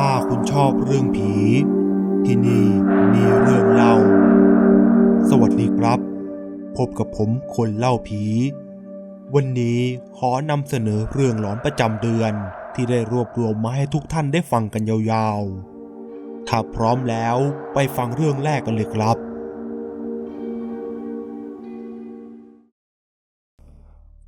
[0.00, 1.32] ถ้าคุณชอบเรื่องผี
[2.26, 2.66] ที่นี่
[3.12, 3.94] มีเรื่องเล่า
[5.28, 6.00] สวัสดีครับ
[6.76, 8.22] พบกับผมคนเล่าผี
[9.34, 9.80] วันนี้
[10.16, 12.32] ขอนำเสนอเรื่องหลอนประจำเดือน
[12.74, 17.36] ที่ได้รวบรวมมาให้ทุกท่านได้ฟังกันยาวๆ ถ้าพร้อมแล้ว
[17.74, 19.16] ไปฟังเรื่องแรกกันเลยครับ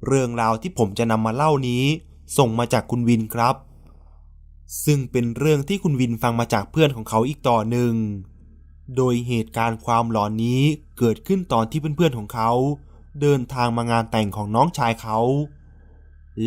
[0.07, 1.85] เรื่องราวที่ผมจะนำมาเล่านี้
[2.39, 3.57] ส่งมาจากคุณวินครับ
[4.85, 7.95] ซึ่งเป็นเรื่องที่คุณวินฟังมาจากเพื่อนของเขาอีกต่อหนึ่ง
[8.97, 10.63] โดยเหตุการณ์ความหลอนนี้
[10.99, 12.51] เกิดขึ้นตอนที่เพื่อนๆของเขา
[13.21, 15.19] เดินทางมางานแต่งของน้องชายเขา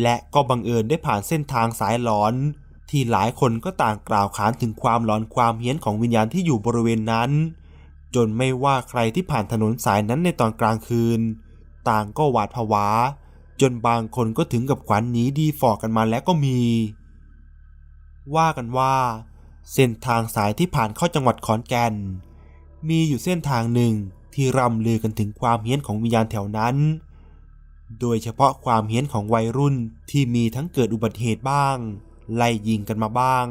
[0.02, 2.34] และก็บังเอิญได้ผ่านเส้นทางสายหลอน
[2.90, 7.30] ที่หลายคนก็ต่างกล่าวขานถึงความหลอนความเฮี้ยนของวิญญาณที่อยู่บริเวณนั้น
[8.14, 11.20] จนไม่ว่าใครที่ผ่านถนนสายนั้นในตอนกลางคืน
[11.88, 12.88] ต่างก็หวาดผวา
[13.60, 16.58] จนบางคนก็ถึงกับขวัญหนีดีฟอกันมาแล้วก็มี
[18.36, 18.96] ว่ากันว่า
[19.72, 21.94] เส้นทางสายที่ผ่านเข้าจังหวัดขอนแก่น
[22.88, 23.94] มีอยู่เส้นทางหนึ่ง
[24.34, 26.76] ที่ร่ำลือกันถึงความเฮี้ยนของวิญญาณแถวนั้น
[28.00, 29.76] โดยเฉพาะความเฮี้ยนของวัยรุ่น
[30.10, 31.76] ที่มีทั้งเกิดอุบัติเหตุบ้าง
[32.34, 33.46] ไล่ยิงกันมาบ้าง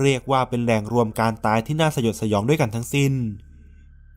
[0.00, 3.12] เรียกว่าเป็นแหล่งรวมการตายที่น่าสยดสยองด้วยกันทั้งสิ้น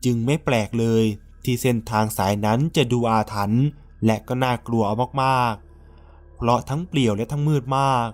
[0.04, 1.04] จึงไม่แปลกเลย
[1.44, 3.64] ที่เส้นทางสายนั้นจะดูอาถรรพ์
[4.06, 8.08] และก็น่ากลัวเอามากๆ เพราะทั้งเปลี่ยวและทั้งมืดมาก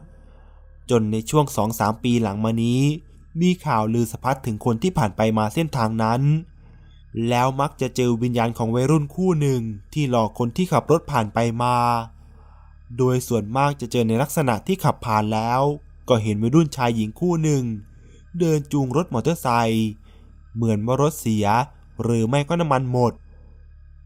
[0.90, 2.82] จนในช่วงสองสามปีหลังมานี้
[3.40, 6.22] มีข่าวลือสะพัดถึงคนที่ผ่านไปมาเส้นทางนั้น
[7.28, 9.60] แล้วมักจะเจอวิญญาณของวัยรุ่นคู่หนึ่ง
[9.92, 11.76] ที่หลอกคนที่ขับรถผ่านไปมา
[12.98, 15.60] โดยส่วนมากจะเจอในลักษณะที่ขับผ่านแล้ว
[16.08, 17.62] ก็เห็นวัยรุ่นชายหญิงคู่หนึ่ง
[18.38, 19.88] เดินจูงรถมอเตอร์ไซค์
[20.54, 21.46] เหมือนว่ารถเสีย
[22.02, 23.12] หรือไม่ก็น้ำมันหมด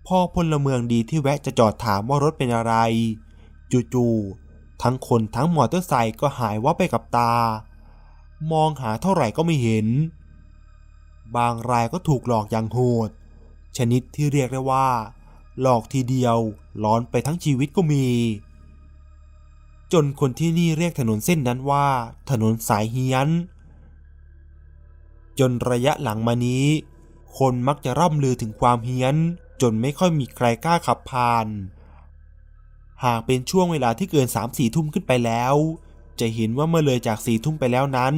[0.07, 2.75] พอพลเมืองดีที่แวะจะจอดถามว่ารถเป็นอะไร
[3.95, 4.42] จู่ๆ
[4.83, 7.35] ทั้งคนทั้งมอเตอร์ไซค์ก็หายว่าไปกับตา
[8.53, 9.87] มองหาเท่าไหร่ก็ไม่เห็น
[11.37, 13.11] บางรายก็ถูกหลอกอย่างโหด
[13.77, 14.89] ชนิดที่เรียกได้ว่า
[15.61, 16.37] หลอกทีเดียว
[16.79, 18.07] หลอนไปทั้งชีวิตก็มี
[19.92, 21.87] จนคนที่นี่เรียกถนนเส้นนั้นว่า
[22.31, 23.29] ถนนสายเฮียน
[25.39, 26.67] จนระยะหลังมานี้
[27.39, 29.17] คนมักจะร่ำลือถึงความเฮี้ยน
[29.63, 31.47] จนไม่ค่อยมีใครกล้าขับผ่าน
[33.05, 35.55] หากเป็นช่วงเวลาที่เกิน3ามสี่ทุ่มขึ้นไปแล้ว
[36.20, 38.14] จะเห็นว่าเมื่อเลยจากสี่ทุ่มไปแล้วนั้น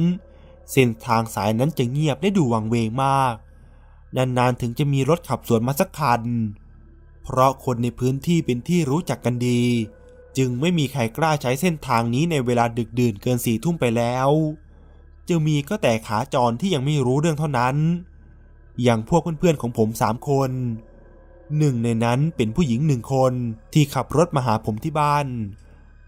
[0.71, 3.35] เส้นทางสายนั้นจะเงียบได้ดูวังเวงมาก
[4.15, 6.23] นานๆถึงจะมีรถขับสวนมาสักคัน
[7.23, 9.61] เพราะคนในพื้นที่เป็นที่รู้จักกันดี
[10.37, 14.29] จึงไม่มีใครกล้าใช้เส้นทางนี้ในเวลาดึกดื่นเกินสี่ทุ่มไปแล้ว
[15.27, 17.75] จะมีก็แต่ขาจรที่ยังไม่รู้เรื่องเท่านั้น
[18.83, 20.51] อย่างพวกเพื่อนๆของผมสามคน
[21.57, 23.33] หนึ่งในนั้นเป็นผู้หญิงหนึ่งคน
[23.73, 25.27] ที่ขับรถมาหาผมที่บ้าน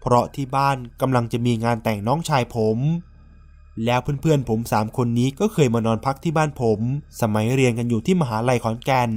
[0.00, 2.78] เพราะที่บ้านกำลังจะมีงานแต่งน้องชายผม
[3.84, 6.78] แล้วเพื่อนๆผมสามคนนี้ก็เคยมานอนพักที่บ้านผม
[7.20, 9.10] สมัยเรียนกันอยู่ที่มหาลัยขอนแก่น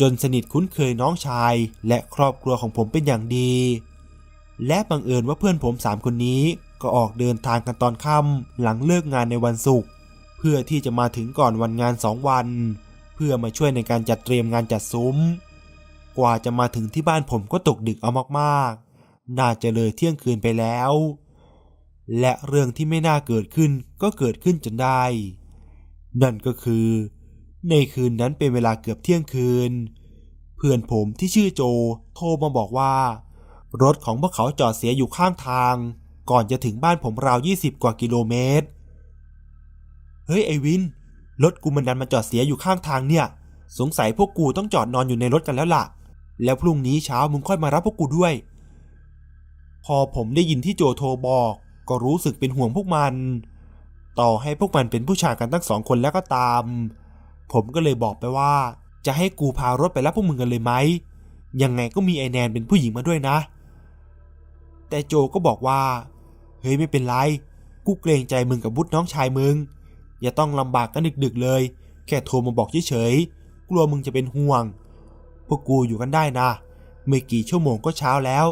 [0.00, 1.54] จนสนิทคุ้นเคยน้องชาย
[1.88, 3.52] และครอบครัวของผมเป็นอย่างดี
[4.66, 6.42] และบังเอิญว่าเพื่อนผมสามคนนี้
[6.82, 9.88] ก็ออกเดินทางกันตอนค่ำหลังเลิกงานในวันศุกร์
[10.38, 12.46] เพื่อที่จะมาถึงก่อนวันงานสองวัน
[13.14, 15.16] เพื่อมาช่วยในการจัดเตรียมงานจัดซุ้ม
[16.18, 18.10] กว่าจะมาถึงที่บ้านผมก็ตกดึกเอา
[18.40, 20.92] มากๆ น่าจะเลยเที่ยงคืนไปแล้ว
[22.20, 23.70] และเรื่องที่ไม่น่าเกิดขึ้น
[24.02, 25.02] ก็เกิดขึ้นจนได้
[26.22, 26.86] นั่นก็คือ
[27.70, 29.72] ในคืนนั้นเป็นเวลาเกือบเที่ยงคืน
[30.56, 31.62] เพื่อนผมที่ชื่อโจ
[32.14, 32.94] โทรมาบอกว่า
[33.82, 35.76] รถของพวกเขาจอดเสียอยู่ข้างทาง
[36.30, 38.66] ก่อนจะถึงบ้านผมราว 20 กว่ากิโลเมตร
[40.26, 40.82] เฮ้ยไอวิน
[41.42, 43.26] รถกูมันดันมาจอดเสียอยู่ข้างทางเนี่ย
[43.78, 45.84] สงสัยพวกกูต้องจอดนอนอยู่ในรถกันแล้วล่ะ
[46.44, 48.32] แล้วพรุ่งนี้เช้ามึงค่อยมารับพวกกูด้วย
[49.84, 51.52] พอผมได้ยินที่โจโทรบอก
[51.88, 53.14] ก็รู้สึกเป็นห่วงพวกมัน
[54.20, 56.64] ต่อให้พวกมันเป็นผู้ชายกันทั้งสองคนแล้วก็ตาม
[57.52, 58.54] ผมก็เลยบอกไปว่า
[59.06, 60.72] จะให้กูพารถไปรับพวกมึงกันเลยไหม
[61.62, 63.36] ยังไงก็มีไอแนนเป็นผู้หญิงมาด้วยนะ
[64.88, 65.80] แต่โจก็บอกว่า
[66.60, 67.14] เฮ้ยไม่เป็นไร
[67.86, 69.54] กูเกรงใจมึงกับบุตรน้องชายมึง
[70.24, 71.62] อย่าต้องลำบากกันดึกๆเลย
[72.06, 74.62] แค่โทรมาบอกเฉยๆ กลัวมึงจะเป็นห่วง
[75.48, 76.48] พวกกูอยู่กันได้นะ
[77.08, 78.46] ไม่กี่ชั่วโมงก็เช้าแล้ว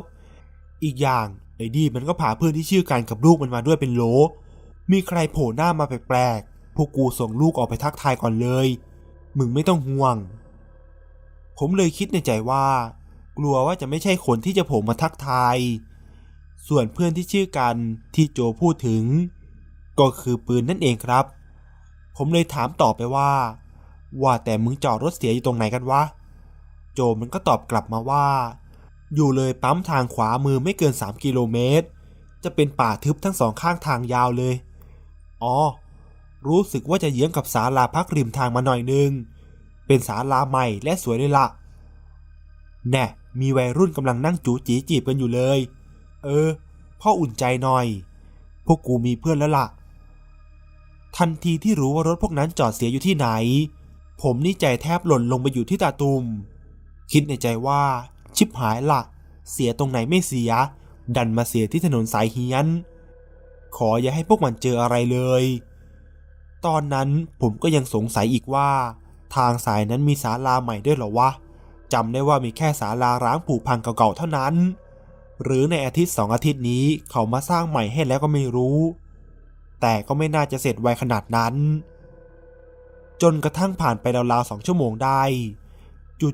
[0.85, 1.27] อีกอย่าง
[1.57, 4.03] ไอ้ดีมันก็พาเพื่อนที่ชื่อกันกับลูกมันมาด้วยเป็นโหล
[4.91, 8.67] มีใครโผล่หน้ามาแปลกๆ พวกกูส่งลูกออกไปทักทายก่อนเลย
[9.39, 10.17] มึงไม่ต้องห่วง
[11.59, 12.67] ผมเลยคิดในใจว่า
[13.39, 15.57] กลัวว่าจะไม่ใช่คนที่จะโผล่มาทักทาย
[16.69, 17.77] ส่วนเพื่อนที่ชื่อกัน
[18.15, 19.05] ที่โจพูดถึง
[20.01, 21.25] ก็คือปืนนั่นเองครับ
[22.17, 23.31] ผมเลยถามต่อไปว่า
[24.23, 26.03] ว่าแต่มึงจอดรถเสียอยู่ตรงไหนกันวะ
[26.94, 28.26] โจมันก็ตอบกลับมาว่า
[29.14, 31.87] อยู่เลยปั๊มทางขวามือไม่เกิน 3 กิโลเมตร
[32.44, 34.55] จะเป็นป่าทึบทั้งสองข้างทางยาวเลย
[35.43, 35.56] อ๋อ
[36.47, 39.11] รู้สึกว่าจะเยื้องกับศาลาพักริมทางมาหน่อยนึง
[39.87, 41.47] เป็นศาลาใหม่และสวยเลยละ
[42.91, 43.06] แน่
[43.41, 45.58] มีวัยรุ่นกำลังนั่งจูจีจีบกันอยู่เลย
[46.25, 46.49] เออ
[47.00, 47.87] พ่ออุ่นใจหน่อย
[48.67, 49.67] พวกกูมีเพื่อนแล้วละ่ะ
[51.17, 53.29] ทันทีที่รู้ว่ารถพวกนั้นจอดเสียอยู่ที่ไหน
[54.23, 56.25] ผมนี่ใจแทบหล่นลงไปอยู่ที่ตาตุม
[57.12, 57.82] คิดในใจว่า
[58.37, 59.00] ชิบหายละ
[59.50, 60.50] เสียตรงไหนไม่เสีย
[61.17, 62.67] ดันมาเสียที่ถนนสายเฮียน
[63.76, 65.44] ขออย่าให้พวกมันเจออะไรเลย
[66.67, 67.09] ตอนนั้น
[67.41, 68.70] ผมก็ยังสงสัยอีกว่า
[69.37, 71.31] ทางสายนั้นมีศาลาใหม่ด้วยหรอวะ
[71.93, 74.55] จำได้ว่ามีแค่ศาลาร้างผุพังเก่าๆเท่านั้น
[75.43, 78.79] หรือในอาทิตย์สองอาทิตย์นี้เขามาสร้างใหม่ให้แล้วก็ไม่รู้
[79.82, 81.55] แต่ก็ไม่น่าจะเสร็จไวขนาดนั้น
[83.23, 85.23] จนกระทั่งผ่านไปราวๆสองชั่วโมงได้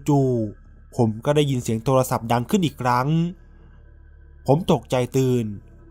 [0.08, 3.08] จู่ๆผมก็ได้ยินเสียงโทรศัพท์ดังขึ้นอีกครั้ง
[4.46, 5.44] ผมตกใจตื่น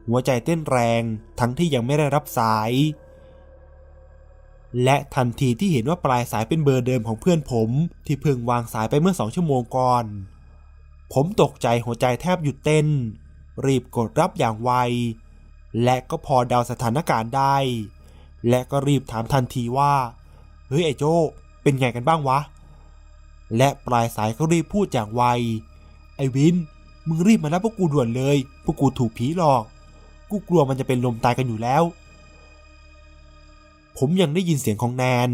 [0.07, 1.01] หัวใจเต้นแรง
[1.39, 2.71] ทั้งที่ยังไม่ได้รับสาย
[4.83, 7.69] และทันทีที่เห็นว่าปลายสายเป็นเบอร์เดิมของเพื่อนผม
[8.06, 10.06] ที่เพิ่งวางสายไปเมื่อสองชั่วโมงก่อน
[11.13, 12.88] ผมตกใจหัวใจแทบหยุดเต้น
[13.65, 14.71] รีบกดรับอย่างไว
[15.84, 17.56] และก็พอเดาสถานการณ์ได้
[18.50, 19.94] และก็รีบถามทันทีว่า
[20.68, 21.04] เฮ้ยไอ้โจ
[21.62, 22.40] เป็นไงกันบ้างวะ
[23.58, 25.24] และปลายสายก็รีบพูดอย่างไว
[26.18, 26.56] ไอ้วิน
[27.08, 29.64] มึงรีบมารับพวกกูด่วนเลย พวกกูถูกผีหลอก
[30.30, 31.84] กูกลัวมันจะเป็นลมตายกันอยู่แล้ว
[33.98, 35.30] ผมยังได้ยินเสียงของแนน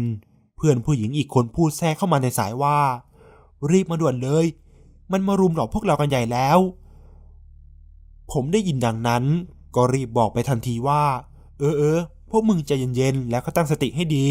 [0.56, 2.78] เพื่อนผู้หญิงอีกคนพูดแทรกเข้ามาในสายว่า
[3.70, 4.46] รีบมาด่วนเลย
[5.12, 6.58] มันมารุมหลอกพวกเรากันใหญ่แล้ว
[8.32, 9.24] ผมได้ยินดังนั้น
[9.76, 11.02] ก็รีบบอกไปทันทีว่า
[11.58, 11.98] เออเออ
[12.30, 14.26] พวกมึงใจเย็นๆ แล้วก็ตั้งสติให้ดี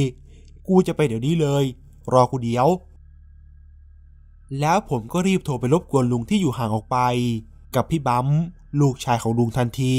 [0.68, 1.64] กูจะไปเดี๋ยวนี้เลย
[2.14, 2.68] รอกูเดี๋ยว
[4.60, 6.98] แล้วผมก็รีบโทรไปรบกวนลุงที่อยู่ห่างออกไป
[7.76, 8.28] กับพี่บัม
[8.80, 9.96] ลูกชายของลุงทันที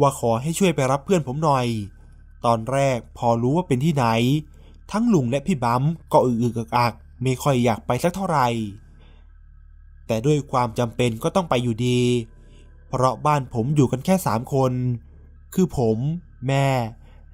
[0.00, 1.66] ว่าขอให้ช่วยไปรับเพื่อนผมหน่อย
[2.44, 4.06] ตอนแรกพอรู้ว่าเป็นที่ไหน
[4.92, 5.82] ทั้งลุงและพี่บัม
[6.12, 6.92] ก็อึกอึกอัก
[7.22, 8.48] ไม่ค่อยอยากไปสักเท่าไหร่
[10.06, 12.00] แต่ด้วยความจำเป็นก็ต้องไปอยู่ดี
[12.98, 14.72] เพราะบ้านผมอยู่กันแค่สามคน
[15.54, 15.98] คือผม
[16.46, 16.68] แม่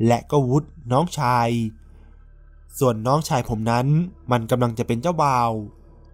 [0.06, 1.48] และก็วุฒิน้องชาย
[2.78, 3.86] ส่วนน้องชายผมนั้น
[4.32, 5.50] มันกำลังจะเป็นเจ้าบ่าว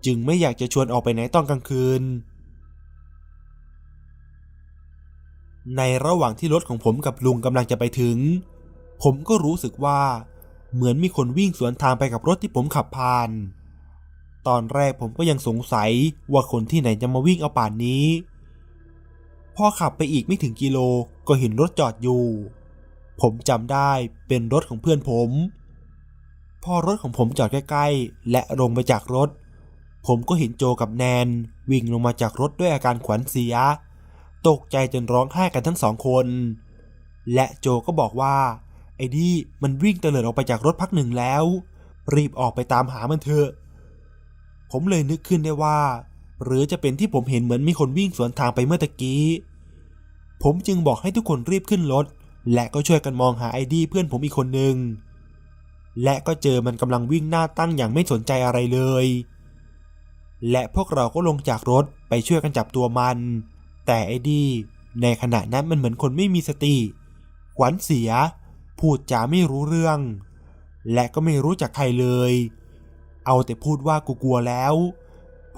[0.06, 2.02] จึงไม่อยากจะชวนออกไปไหนตอนกลางคืน
[5.76, 8.16] ในระหว่างที่รถของผมกับลุงกำลังจะไปถึง
[9.02, 10.00] ผมก็รู้สึกว่า
[10.74, 13.30] เหมือนมีคนวิ่งสวนทางไปกับรถที่ผมขับผ่าน
[14.48, 15.90] ตอนแรกผมก็ยังสงสัย
[16.32, 18.04] ว่าคนที่ไหนจะมาวิ่งเอาป่านนี้
[19.58, 20.78] พอขับไปอีกไม่ถึงกิโล
[21.28, 22.24] ก็เห็นรถจอดอยู่
[23.20, 23.90] ผมจำได้
[24.28, 25.30] เป็นรถของเพื่อนผม
[26.64, 29.28] พอรถของผมจอดใกล้ๆ และลงไปจากรถ
[30.06, 31.28] ผมก็เห็นโจกับแนน
[31.70, 33.54] วิ่งลงมาจากรถด้วยอาการขวัญเสีย
[34.48, 36.26] ตกใจจนร้องไห้กันทั้งสองคน
[37.34, 38.36] และโจก็บอกว่า
[38.96, 39.28] ไอ้ดี
[39.62, 41.44] มันวิ่งเตลิดออกไปจากรถพักหนึ่งแล้ว
[42.14, 43.48] รีบออกไปตามหามันเถอะ
[44.70, 45.78] ผมเลยนึกขึ้นได้ว่า
[46.44, 49.24] หรือจะเป็นที่ผมเห็นเหมือนมีคนวิ่งสวนทางไปเมื่อตะกี้
[50.42, 52.06] ผมจึงบอกให้ทุกคนรีบขึ้นรถ
[52.52, 54.76] และก็ช่วยกันมองหาไอดีเพื่อนผมอีกคนหนึ่ง
[56.02, 59.06] และก็เจอมันกำลังวิ่งหน้าตั้งอย่างไม่สนใจอะไรเลย
[60.50, 63.18] และพวกเราก็ลงจากรถไปช่วยกันจับตัวมัน
[63.86, 64.44] แต่ไอ้ดี
[65.02, 66.76] ในขณะนั้นมันเหมือนคนไม่มีสติ
[67.58, 68.10] ขวัญเสีย
[68.78, 69.98] พูดจาไม่รู้เรื่อง
[70.92, 72.32] และก็ไม่รู้จักใครเลย
[73.26, 74.74] เอาแต่พูดว่ากูกลัวแล้ว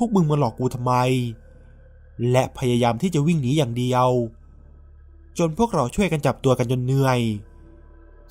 [0.02, 0.95] วกมึงมาหลอกกูทำไม
[2.30, 4.09] และพยายามที่จะวิ่งหนีอย่างเดียว
[5.38, 7.21] จนพวกเราช่วยกันจับตัวกันจนเหนื่อย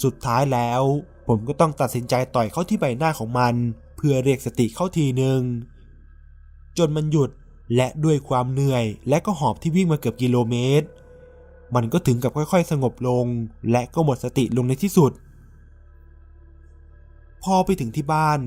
[0.03, 0.81] สุดท้ายแล้ว
[1.27, 3.53] ผมก็ต้องตัดสินใจต่อยเข้าที่ใบหน้าของมัน
[3.97, 5.41] เพื่อเรียกสติเข้าทีหนึ่ง
[6.77, 7.29] จนมันหยุด
[7.75, 10.87] และด้วยความเหนื่อยและก็หอบที่วิ่งมาเกือบกิโลเมตร
[11.75, 13.25] มันก็ถึงกับค่อยๆ สงบลง
[13.71, 15.11] และก็หมดสติลงในที่สุด
[17.43, 18.39] พอไปถึงที่บ้าน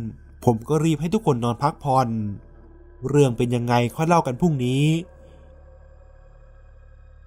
[0.45, 2.09] ผมก็รีบให้ทุกคนนอนพักผ่อน
[3.09, 4.85] เรื่องเป็นยังไงค่อยเล่ากันพรุ่งนี้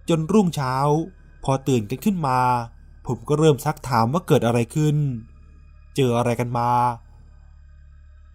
[0.09, 0.75] จนรุ่งเช้า
[1.43, 2.39] พอตื่นกันขึ้นมา
[3.07, 4.97] ผมก็เริ่มซักถามว่าเกิดอะไรขึ้น
[5.95, 6.69] เจออะไรกันมา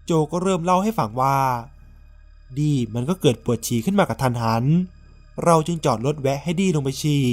[0.05, 1.37] โจก็เริ่มเล่าให้ฟังว่า
[2.59, 4.65] ดีมันก็เกิดปวดฉี่ขึ้นมากับทันหัน
[5.45, 7.25] เราจึงจอดรถแวะให้ดีลงไปฉี่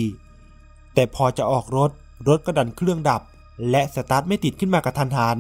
[0.94, 1.92] แต่พอจะออกรถ
[2.28, 3.22] รถก็ดันเครื่องดับ
[3.70, 5.40] และสตาร์ทไม่ติดขึ้นมากับทันหัน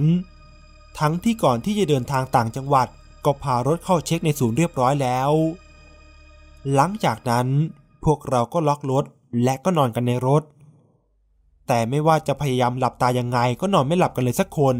[1.00, 2.88] ทั้งที่ก่อนที่จะเดินทางต่างจังหวัด
[3.28, 5.32] ก็พารถเข้าเช็คในศูนย์เรียบร้อยแล้ว
[6.74, 7.48] หลังจากนั้น
[8.06, 9.06] พวกเราก็ล็อกรถ
[9.44, 10.44] และก็นอนกันในรถ
[11.68, 14.78] แต่ไม่ว่าจะพยายามหลับตายังไงก็นอนไม่หลับกันเลยสักคน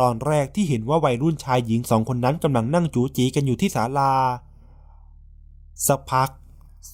[0.00, 4.12] ตอนแรกที่เห็นว่าวัยรุ่นชายหญิงสองคนนั้นกำลังนั่งจูจีกันอยู่ที่ศาลา
[5.86, 6.30] สักพัก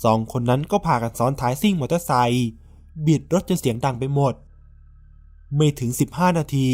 [0.05, 2.49] สองคนนั้นก็พากันซ้อนท้ายซิ่งมอเตอร์ไซค์
[3.07, 4.35] บิดรถจนเสียงดังไปหมด
[5.57, 6.69] ไม่ถึง 15 นาที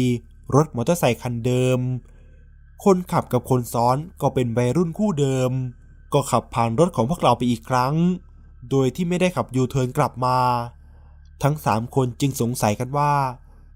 [0.55, 1.79] รถมอเตอร์ไซคันเดิม
[2.83, 5.51] คนขับกับคนซ้อนก็เป็นวัยรุ่นคู่เดิม
[6.13, 7.93] ก็ขับผ่านรถของพวกเราไปอีกครั้ง
[8.69, 10.37] โดยที่ไม่ได้ขับยูเทิร์นกลับมา
[11.43, 13.13] ทั้งสามคนจึงสงสัยกันว่า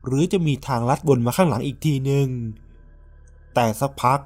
[0.05, 2.29] หรือจะมีทางลัดบนมาข้างหลังอีกทีหนึ่ง
[3.53, 4.19] แต่สักพัก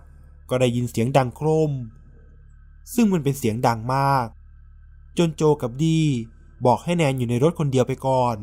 [0.49, 1.71] ก็ได้ยินเสียงดังโครม
[2.93, 4.27] ซึ่งมันเป็นเสียงดังมาก
[5.17, 6.01] จนโจกับดี
[6.65, 8.37] บอกให้แนนอยู่ในรถคนเดียวไปก่อน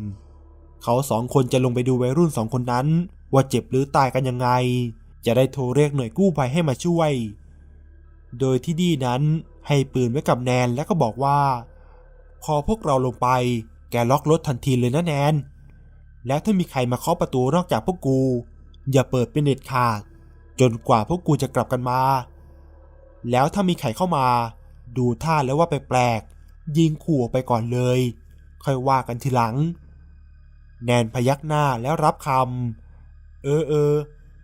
[0.83, 2.87] เขาสองคนจะลงไปดูวัยรุ่นสองคนนั้น
[3.33, 4.49] ว่าเจ็บหรือตายกันยังไง
[5.28, 7.12] จะได้โทรเรียกหน่วยกู้ภัยให้มาช่วย
[8.40, 9.23] โดยที่ดีนั้น
[9.66, 11.40] ให้ปืนไว้กับแนนแล้วก็บอกว่า
[12.42, 13.28] พอพวกเราลงไป
[13.90, 15.35] แกล็อกรถทันทีเลยนะแนน
[16.26, 18.20] แล้วถ้ามีใครมาเคาะประตูนอกจากพวกกู
[18.92, 20.00] อย่าเปิดเป็นเด็ดขาด
[20.61, 22.00] จนกว่าพวกกูจะกลับกันมา
[23.30, 24.26] แล้วถ้ามีใครเข้ามา
[24.99, 27.99] ดูท่าแล้วว่าแปลกๆยิงขู่ไปก่อนเลย
[28.64, 29.54] ค่อยว่ากันทีหลัง
[30.85, 33.92] แนนพยักหน้าแล้วรับคำเออเออ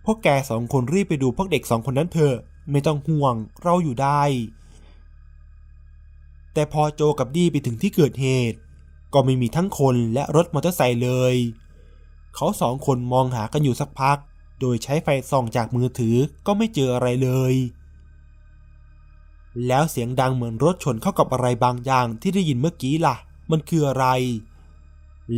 [0.05, 2.37] พวกแกสองคนรีบไปดูพวกเด็กสองคนนั้นเถอะ
[2.71, 4.23] ไม่ต้องห่วงเราอยู่ได้
[6.53, 8.59] แต่พอโจกับดีไปถึงที่เกิดเหตุ
[9.15, 11.35] ก็ไม่มีทั้งคนและรถมอเตอร์ไซค์เลย
[12.35, 14.19] เขาสองคนมองหากันอยู่สักพัก
[14.61, 17.55] โดยใช้ไฟส่องจากมือถือก็ไม่เจออะไรเลย
[19.67, 23.17] แล้วเสียงดังเหมือนรถชนเข้ากับอะไรบางอย่างที่ได้ยินเมื่อกี้ล่ะ
[23.51, 24.07] มันคืออะไร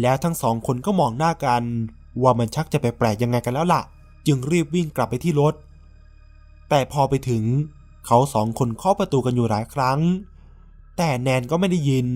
[0.00, 1.62] แล้วทั้งสองคนก็มองหน้ากัน
[2.22, 3.82] ว่ามันชักจะแปลกๆยังไงกันแล้วล่ะ
[4.26, 5.54] จึงรีบวิ่งกลับไปที่รถ
[6.68, 7.44] แต่พอไปถึง
[8.06, 10.00] เขาสองคนเคาะประตูกันอยู่หลายครั้ง
[10.96, 12.08] แต่แนนก็ไม่ได้ยิน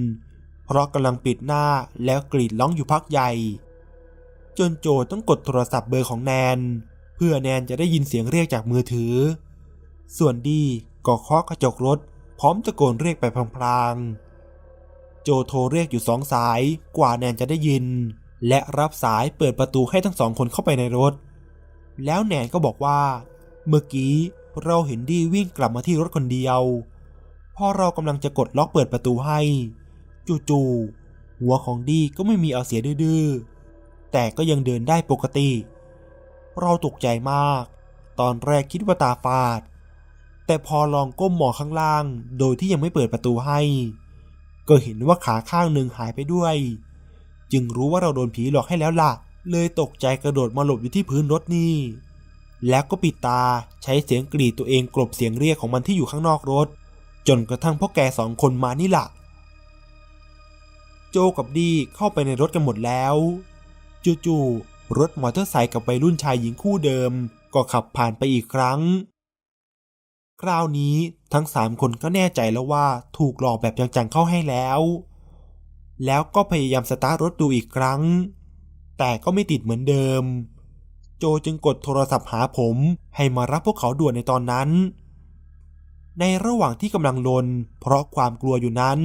[0.64, 1.64] เพราะกำลังปิดหน้า
[2.04, 3.30] แล้วกรีดร้องอยู่พักใหญ่
[4.58, 6.58] จนโจต้องกดโทรศัพท์เบอร์ของแนน
[7.16, 9.14] เพื่อแนนจะได้ยินเสียงเรียกจากมือถือ
[10.18, 10.62] ส่วนดี
[11.06, 11.98] ก็เคาะกระจกรถ
[12.38, 13.24] พร้อมตะโกนเรียกไป
[13.56, 16.60] พลางๆ โจโทรเรียกอยู่สองสาย
[16.98, 17.84] กว่าแนนจะได้ยิน
[18.48, 21.12] และรับสายเปิดประตูให้ทั้งสองคนเข้าไปในรถ
[22.04, 23.00] แล้วแนนก็บอกว่า
[23.68, 24.14] เมื่อกี้
[24.64, 26.60] เราเห็นดีวิ่งกลับมาที่รถคนเดียว
[27.56, 29.40] พอเรากำลังจะกดล็อกเปิดประตูให้
[30.50, 33.26] จู่ๆหัวของดีก็ไม่มีเอาเสียดื้อ
[34.12, 35.50] แต่ก็ยังเดินได้ปกติ
[36.60, 37.64] เราตกใจมาก
[38.20, 39.60] ตอนแรกคิดว่าตาฟาด
[40.46, 42.04] แต่พอลองก้มมองข้างล่าง
[42.38, 43.60] โดยที่ยังไม่เปิดประตูให้
[44.68, 46.56] ก็เห็นว่าขาข้างหนึ่งหายไปด้วย
[47.52, 49.12] จึงรู้ว่าเราโดนผีหลอกให้แล้วล่ะ
[49.50, 51.74] เลยตกใจกระโดดมาหลบอยู่ที่พื้นรถนี่
[52.68, 53.42] แล้วก็ปิดตา
[53.82, 56.68] ใช้เสียงกรีดตัวเองกลบเสียงเรียกของมันที่อยู่ข้างนอกรถ
[57.28, 59.06] จนกระทั่งพวกแกสองคนมานี่หละ
[61.10, 63.14] โจกับดีเข้าไปในรถกันหมดแล้ว
[64.26, 67.12] จู่ๆรถมอเตอร์ไซค์กับวัยรุ่นชายหญิงคู่เดิม
[67.54, 68.80] ก็ขับผ่านไปอีกครั้ง
[70.42, 70.96] คราวนี้
[71.32, 72.86] ทั้งสามคนก็แน่ใจแล้วว่า
[73.18, 74.80] ถูกหลอกแบบจังๆเข้าให้แล้ว
[76.06, 78.00] แล้วก็พยายามสตาร์ทรถดูอีกครั้ง
[79.02, 80.22] แต่ก็ไม่ติดเหมือนเดิม
[81.18, 82.76] โจจึงกดโทรศัพท์หาผม
[83.16, 84.68] ให้มารับพวกเขาด่วนในตอนนั้น
[86.20, 87.46] ในระหว่างที่กำลังลน
[87.80, 88.98] เพราะความกลัวอยู่นั้น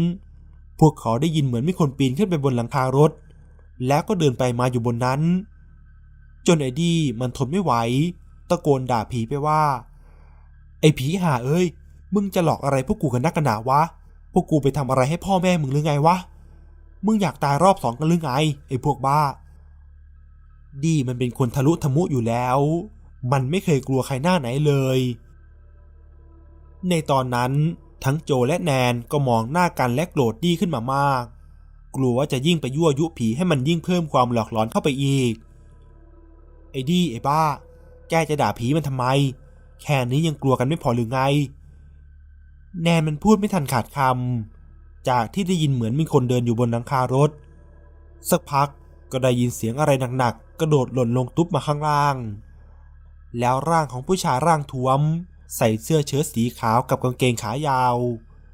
[0.80, 3.12] พวกเขาได้ยินเหมือนมีคนปีนขึ้นไปบนหลังคารถ
[3.88, 5.22] แล้วก็เดินไปมาอยู่บนนั้น
[6.48, 7.74] จนไอดี้มันทนไม่ไหว
[8.50, 9.62] ตะโกนด่าผีไปว่า
[10.82, 11.66] ไอ้ผีห่าเอ้ย
[12.14, 13.82] มึงจะหลอกอะไรพวกกูกันนักกันหนาวะ
[14.34, 16.16] พวกกูไปทำอะไรให้พ่อแม่มึงหรือไงวะ
[17.06, 18.32] มึงอยากตายรอบสองกันหรือไง
[18.68, 19.20] ไอ้พวกบ้า
[20.86, 22.60] ดีมันเป็นคนทะลุทะมุอยู่แล้ว
[23.32, 25.00] มันไม่เคยกลัวใครหน้าไหนเลย
[26.90, 27.52] ในตอนนั้น
[28.04, 31.24] ทั้งโจและแนนก็มองหน้ากันและโกรธดีขึ้นมามาก
[31.96, 35.34] กลัวว่าจะยิ่งไปยั่วยุผีให้มันยิ่งเพิ่มความหลอกหลอนเข้าไปอีก
[36.72, 37.42] ไอ้ดีไอ้บ้า
[38.10, 39.06] แกจะด่าผีมันทำไม
[39.82, 41.20] แค่นี้ยังกลัวกันไม่พอหรือไง
[42.82, 47.30] แนนมันพูดไม่ทันขาดคำจากที่ได้ยินเหมือนมีคนเดินอยู่บนหลังคารถ
[48.30, 48.68] สักพัก
[49.12, 52.16] ก็ได้ยินเสียงอะไรหนักๆกระโดดหล่นลงตุ๊บมาข้างล่าง
[53.40, 55.00] แล้วร่างของผู้ชายร่างท้วม
[55.56, 57.98] ใส่เสื้อเชิ้ตสีขาวกับกางเกงขายาว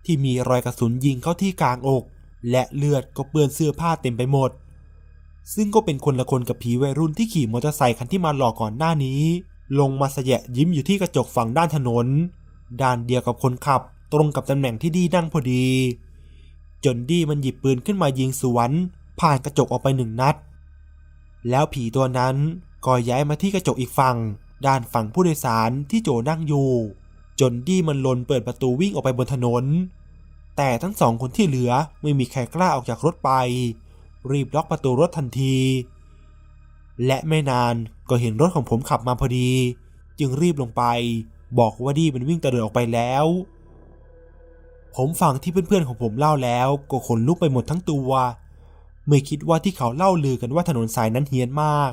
[0.06, 2.04] ที่มีรอยกระสุนยิงเข้าที่กลางอก
[2.52, 4.52] และเลือดก็เปื้อนเสื้อผ้าเต็มไปหมด
[5.54, 9.22] ซึ่งก็เป็นคนละคนกับผีวัยรุ่นที่ขี่มอเตอร์ไซคันที่มาหลอกก่อนหน้านี้
[9.80, 12.08] ลงมาสยะยิ้มอยู่ที่กระจกฝั่งด้านถนน
[12.82, 13.82] ด้านเดียวกับคนขับ
[14.14, 15.66] ตรงกับตำแหน่งที่ดีนั่งพอดี
[16.86, 18.72] จนดีมันหยิบปืนขึ้นมายิงสวน
[19.22, 20.36] ผ่านกระจกออกไปหนึ่งนัด
[21.50, 22.36] แล้วผีตัวนั้น
[22.86, 24.18] ก็ย้ายมาที่กระจกอีกฝั่ง
[24.66, 26.70] ด้านฝั่งผู้โดยสารที่โจนั่งอยู่
[27.40, 29.66] จนดี้มันลนเปิดประตูวิ่งออกไปบนถนน
[30.58, 33.32] แต่ทั้งสองคนที่เหลือไม่มีใครกล้าออกจากรถไป
[34.32, 35.58] รีบล็อกประตูรถทันที
[37.06, 37.76] และไม่นาน
[38.10, 39.50] ก็เห็นรถของผมขับมาพอดี
[40.20, 40.84] จึงรีบลงไป
[41.60, 43.26] บอกว่าดี้มันวิ่งตะเลิดออกไปแล้ว
[44.96, 48.10] ผมฟังที่เพื่อนๆของผมเล่าแล้วก็ขนลุกไปหมดทั้งตัว
[49.08, 51.92] ไม่คิดว่าที่เขาเล่าลือกันว่าถนนสายนั้นเฮี้ยนมาก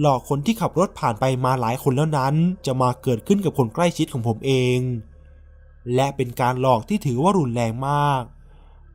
[0.00, 2.34] หลอกคนที่ขับรถผ่านไปมาหลายคนแล้วนั้น
[2.66, 4.78] จะมาเกิดขึ้นกับคนใกล้ชิดของผมเอง
[5.94, 8.22] และเป็นการหลอกที่ถือว่ารุนแรงมาก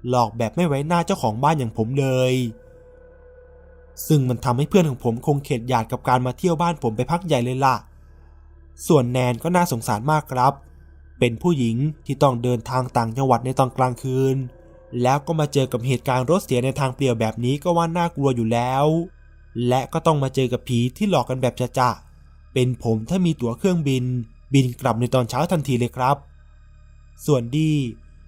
[0.09, 2.33] หลอกแบบไม่ไว้หน้าเจ้าของบ้านอย่างผมเลย
[4.07, 7.75] ซึ่งมันทำให้เพื่อนของผมคงเข็ดหยาดกับการมาเที่ยวบ้านผมไปพักใหญ่เลยล่ะ
[8.87, 10.53] ส่วนแนนก็น่าสงสารมากครับ
[11.19, 14.35] เป็นผู้หญิงที่ต้องเดินทางต่างจังหวัดในตอนกลางคืน
[15.01, 18.85] แล้วก็มาเจอกับเหตุการณ์รถเสียในทางเปลี่ยวแบบนี้ก็ว่าน่ากลัวอยู่แล้ว
[19.67, 21.89] และก็ต้องมาเจอกับผีที่หลอกกันแบบจะจะ
[22.53, 24.03] เป็นผมถ้ามีตั๋วเครื่องบิน
[24.53, 26.17] บินกลับในตอนเช้าทันทีเลยครับ
[27.25, 27.71] ส่วนดี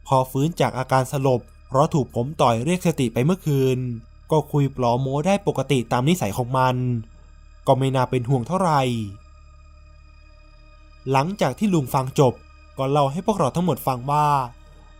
[0.07, 3.77] พอฟื้นจากอาการสลบ เพราะถูกผมต่อยเรียกสติไปเมื่อคืน
[4.31, 6.75] ก็คุยปลอโมได้ปกติตามนิสัยของมัน
[7.67, 8.81] ก็ไม่น่าเป็นห่วงเท่าไหร่
[11.11, 12.33] หลังจากที่ลุงฟังจบ
[12.77, 14.27] ก็เล่าให้พวกเราทั้งหมดฟังว่า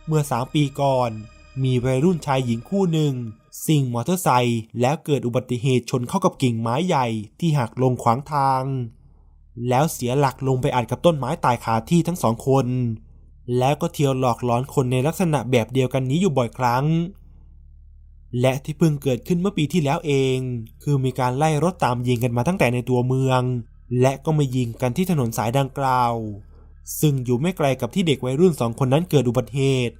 [0.06, 1.10] เมื่อสามปีก่อน
[1.62, 3.14] มีวัยรุ่นชายหญิงคู่หนึ่ง
[3.66, 7.06] สิ่งมอเตอร์ไซค์แล้วเกิดอุบัติเหตุชนเข้ากับกิ่งไม้ใหญ่
[7.40, 8.64] ที่หักลงขวางทาง
[9.68, 12.66] แล้วเสียหลักลงไปอัดกับต้นไม้ตายคาที่ทั้งสองคน
[13.58, 16.84] แล้วก็เที่ยวหลอกหลอนคนในลักษณะแบบเดียวกันนี้อยู่บ่อยครั้ง
[18.40, 20.38] และที่เพิ่งเกิดขึ้นเมื่อปีที่แล้วเอง
[20.82, 23.42] คือมีการไล่รถตามยิงกันมาตั้งแต่ในตัวเมือง
[24.00, 26.14] และก็มายิงกันที่ถนนสายดังกล่าว
[27.00, 29.94] ซึ่งอยู่ไม่ไกลกับที่เด็กวัยรุ่นสองคนนั้นเกิดอุบัติเหตุ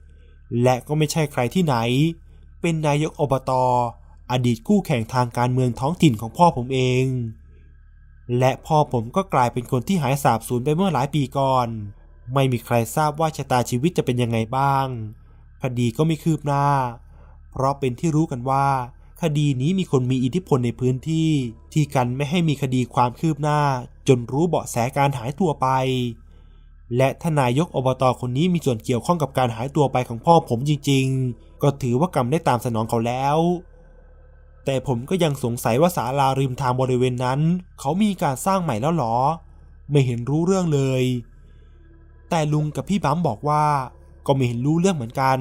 [0.63, 1.77] และก็ไม่ใช่ใครที่ไหน
[2.61, 3.51] เป็นนายกอบต
[4.31, 7.07] อดีตคู่แข่งทางการเมืองท้องถิ่นของพ่อผมเอง
[8.39, 11.69] และพ่อผมก็กลายเป็นคนที่หายสาบสูญไปเมื่อหลายปีก่อน
[12.35, 14.87] ไม่มีใครทราบว่าชะตาชีวิตจะเป็นยังไงบ้าง
[15.63, 16.67] คดีก็ไม่คืบหน้า
[17.51, 18.67] เพราะเป็นที่รู้กันว่า
[19.23, 21.31] คดีนี้มีคนมีอิทธิพลในพื้นที่
[21.73, 23.61] ที่กันไม่ให้มีคดีความคืบหน้า
[24.09, 25.69] จนรู้เบาะแสการหายตัวไป
[26.97, 33.39] และทนายกอบตคนนี้มีส่วนเกี่ยวข้องกับการหายตัวไปของพ่อผมจริงๆ ก็ถือว่ากรรมได้ตามสนองเขาแล้ว
[34.65, 37.41] แต่ผมก็ยังสงสัยว่าศาลาริมทางบริเวณนั้น
[37.81, 39.17] เขามีการสร้างใหม่แล้วหรอ
[39.91, 41.03] ไม่เห็นรู้เรื่องเลย
[42.31, 43.65] แต่ลุงกับพี่บั๊มบอกว่า
[44.27, 45.39] ก็ไม่เห็นรู้เรื่องเหมือนกัน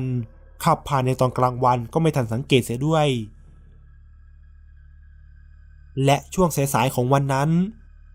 [0.64, 3.08] ขับผ่านในตอนกลางวันก็ไม่ทันสังเกตเสียด้วย
[6.06, 7.50] และช่วงสายๆของวันนั้น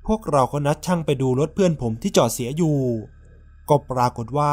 [0.06, 2.78] พวกเราก็นัดช่างไปดูรถเพื่อนผมที่จอดเสียอยู่
[3.70, 4.52] ก็ปรากฏว่า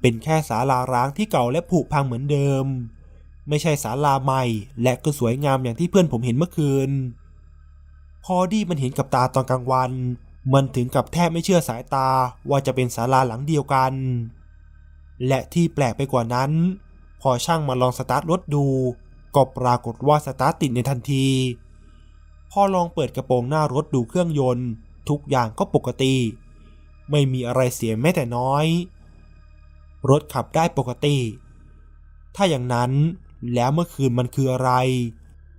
[0.00, 2.64] เป็นแค่ศาลาร้างที่เก่าและผุพังเหมือนเดิม
[3.48, 4.44] ไม่ใช่ศาลาใหม่
[4.82, 6.90] และก็สวยงามอย่างที่เพื่อนผมเห็นเมื่อคืน
[8.24, 9.92] พอดีมันเห็นกับตาตอนกลางวัน
[10.52, 12.08] มันถึงกับแทบไม่เชื่อสายตา
[12.50, 13.92] ว่าจะเป็นศาลาหลังเดียวกัน
[15.26, 16.50] และที่แปลกไปกว่านั้น
[17.20, 18.66] พอช่างมาลองสตาร์ทรถดู
[19.34, 21.26] ก็ปรากฏว่าสตาร์ทติดในทันที
[22.50, 24.68] พอลองเปิดกระโปรงหน้ารถดูเครื่องยนต์
[25.08, 26.14] ทุกอย่างก็ปกติ
[27.10, 28.66] ไม่มีอะไรเสียแม้แต่น้อย
[30.10, 31.18] รถขับได้ปกติ
[32.36, 32.92] ถ้าอย่างนั้น
[33.54, 34.70] แล้วเมื่อคืนมันคืออะไร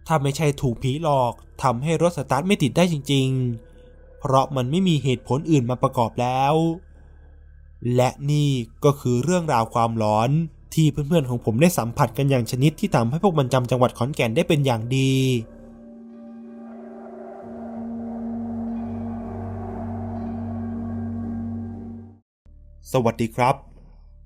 [0.07, 1.33] ถ้าไม่ใช่ถูกผีหลอก
[1.63, 3.27] ทำให้รถสตาร์ทไม่ติดได้จริง
[3.73, 6.53] ๆ เพราะมันไม่มีเหตุผลอื่นมาประกอบแล้ว
[7.95, 8.49] และนี่
[8.85, 10.29] ก็คือเรื่องราวความหลอน
[10.73, 15.11] ที่เพื่อนๆของผมได้สัมผัสกันอย่างชนิดที่ทำให้พวกมันจำจังหวัดขอนแก่นได้เป็นอย่างดี
[22.93, 23.55] สวัสดีครับ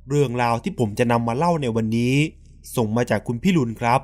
[0.10, 2.16] เรื่องราวที่ผมจะนำมาเล่าในวันนี้
[2.76, 4.02] ส่งมาจากคุณพี่ลุนครับ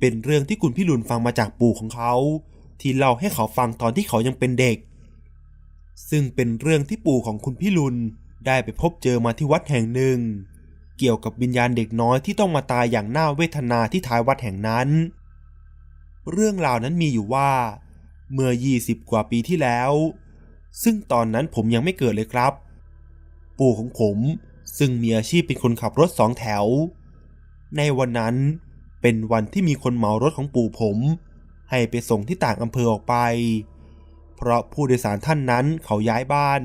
[0.00, 2.14] เป็นเรื่องที่คุณพี่ลุนฟังมาจากปู่ของเขา
[2.80, 4.78] ที่เล่าให้เขาฟังตอนที่เขายังเป็นเด็ก
[6.10, 7.96] ซึ่งเป็นเรื่องที่ปู่ของคุณพี่ลุน
[8.46, 10.18] ได้ไปพบเจอมาที่วัดแห่งหนึ่ง
[10.98, 14.88] เกี่ยวกับวิญญาณเด็กน้อยที่ต้องมาตายอย่างน่าเวทนาที่ท้ายวัดแห่งนั้น
[16.30, 17.50] เรื่องราวนั้นมีอยู่ว่า
[18.32, 19.92] เมื่อ 20 กว่าปีที่แล้ว
[20.82, 22.52] ซึ่งตอนนั้นผมยังไม่เกิดเลยครับ
[23.58, 24.18] ปู่ของผม
[24.78, 26.64] ซึ่งมีอาชีพเป็นคนขับรถสองแถว
[27.76, 28.36] ในวันนั้น
[29.02, 30.98] เป็นวันที่มีคนเหมารถของปู่ผม
[31.70, 33.16] ให้ไปส่งที่ต่างอำเภอออกไป
[34.36, 36.62] เพราะผู้โดยสารท่านนั้นเขาย้ายบ้าน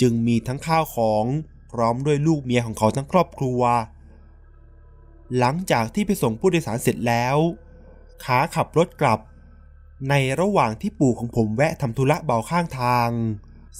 [0.00, 1.24] จึงมีทั้งข้าวของ
[1.72, 3.60] พร้อมด้วยลูกเมียของเขาทั้งครอบครัว
[5.38, 7.36] หลังจากที่ไปส่งผู้โดยสารเสร็จแล้ว
[8.24, 9.20] ขาขับรถกลับ
[10.08, 13.10] ในระหว่างที่ปู่ของผมแวะทำธุระเบาข้างทาง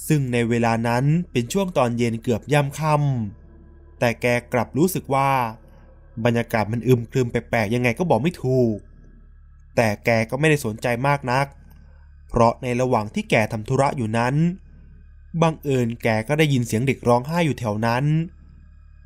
[0.07, 5.31] ซึ่งในเวลานั้นเป็นช่วงตอนเย็นเกือบย่ำค่ำแต่แกกลับรู้สึกว่า
[6.25, 8.75] บรรยากาศมันอึมครึมแปลกๆยังไงก็บอกไม่ถูก
[9.75, 11.45] แต่แกก็ไม่ได้สนใจมากนัก
[12.29, 14.35] เพราะในระหว่างที่แกทำธุระอยู่นั้น
[15.41, 18.05] บังเอิญแกก็ได้ยินเสียงเด็กร้องไห้อยู่แถวนั้น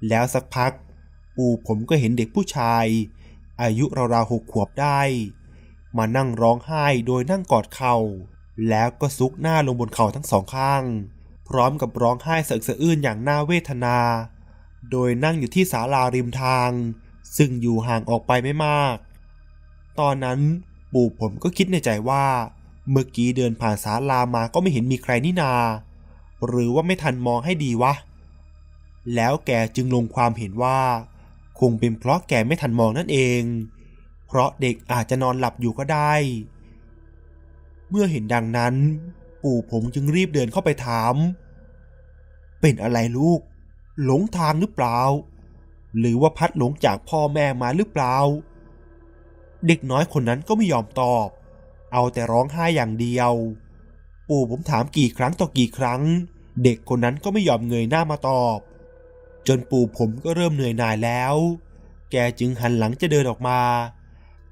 [0.10, 0.72] แล้วสักพัก
[1.36, 2.86] ปู่ผมก็เห็นเด็กผู้ชาย
[3.62, 5.02] อายุราวๆหกขวบได้
[5.98, 7.98] มานั่งร้องไห้โดยนั่งกอดเข่า
[8.68, 10.84] แล้วก็ซุกหน้าลงบนเข่าทั้งสองข้าง
[11.50, 13.98] พร้อมกับร้องไห้สะอึกสะอื้นอย่างน่าเวทนา
[14.92, 16.72] โดยนั่งอยู่ที่ศาลาริมทาง
[17.38, 18.96] ซึ่งอยู่ห่างออกไปไม่มาก
[20.00, 20.40] ตอนนั้น
[20.94, 22.26] ปู่ผมก็คิดในใจว่า
[22.90, 25.54] เมื่อกี้เดินผ่านศาลามาก็ไม่เห็นมีใครนี่นา
[26.48, 27.94] หรือว่าไม่ทันมองให้ดีวะ
[29.16, 30.80] แล้วแกจึงลงความเห็นว่า
[31.60, 33.42] คงเป็นเพราะแกไม่ทันมองนั่นเอง
[34.28, 36.14] เพราะเด็กอาจจะนอนหลับอยู่ก็ได้
[37.90, 38.76] เมื่อเห็นดังนั้น
[39.44, 41.16] ปู่ผมจึงรีบเดินเข้าไปถาม
[42.62, 43.40] เป็นอะไรลูก
[44.04, 45.00] หลงทางหรือเปล่า
[45.98, 48.16] หรือว่าพัดหลงจากพ่อแม่มาหรือเปล่า
[49.68, 51.28] เด็กน้อยคนนั้นก็ไม่ยอมตอบ
[51.94, 53.32] เอาแต่ร้องไห้อย่างเดียว
[54.30, 56.02] ปู่ผมถามกี่ครั้งต่อกี่ครั้ง
[56.64, 58.60] เด็กคนนั้นก็ไม่ยอมเงยหน้ามาตอบ
[59.48, 61.36] จนปู่ผมก็เริ่มเหนื่อยหน่ายแล้ว
[62.12, 63.62] แกจึงหันหลังจะเดินออกมา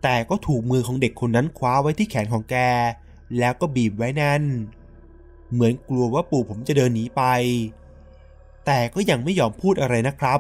[0.04, 2.56] แต่ก็ถูกมือของเด็กคนนั้นคว้าไว้ที่แขนของแก
[3.40, 4.44] แล้วก็บีบไว้แน่น
[5.52, 7.24] เหมือนกลัวว่าปู่ผมจะเดินหนีไป
[8.66, 10.40] แต่ก็ยังไม่ยอมพูดอะไรนะครับ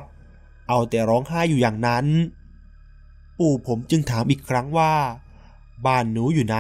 [0.68, 2.06] เอาแต่ร้องไห้อยู่อย่างนั้น
[3.40, 4.94] ปู่ผมจึงถามอีกครั้งว่า
[5.86, 6.58] บ้านหนูอยู่ไหน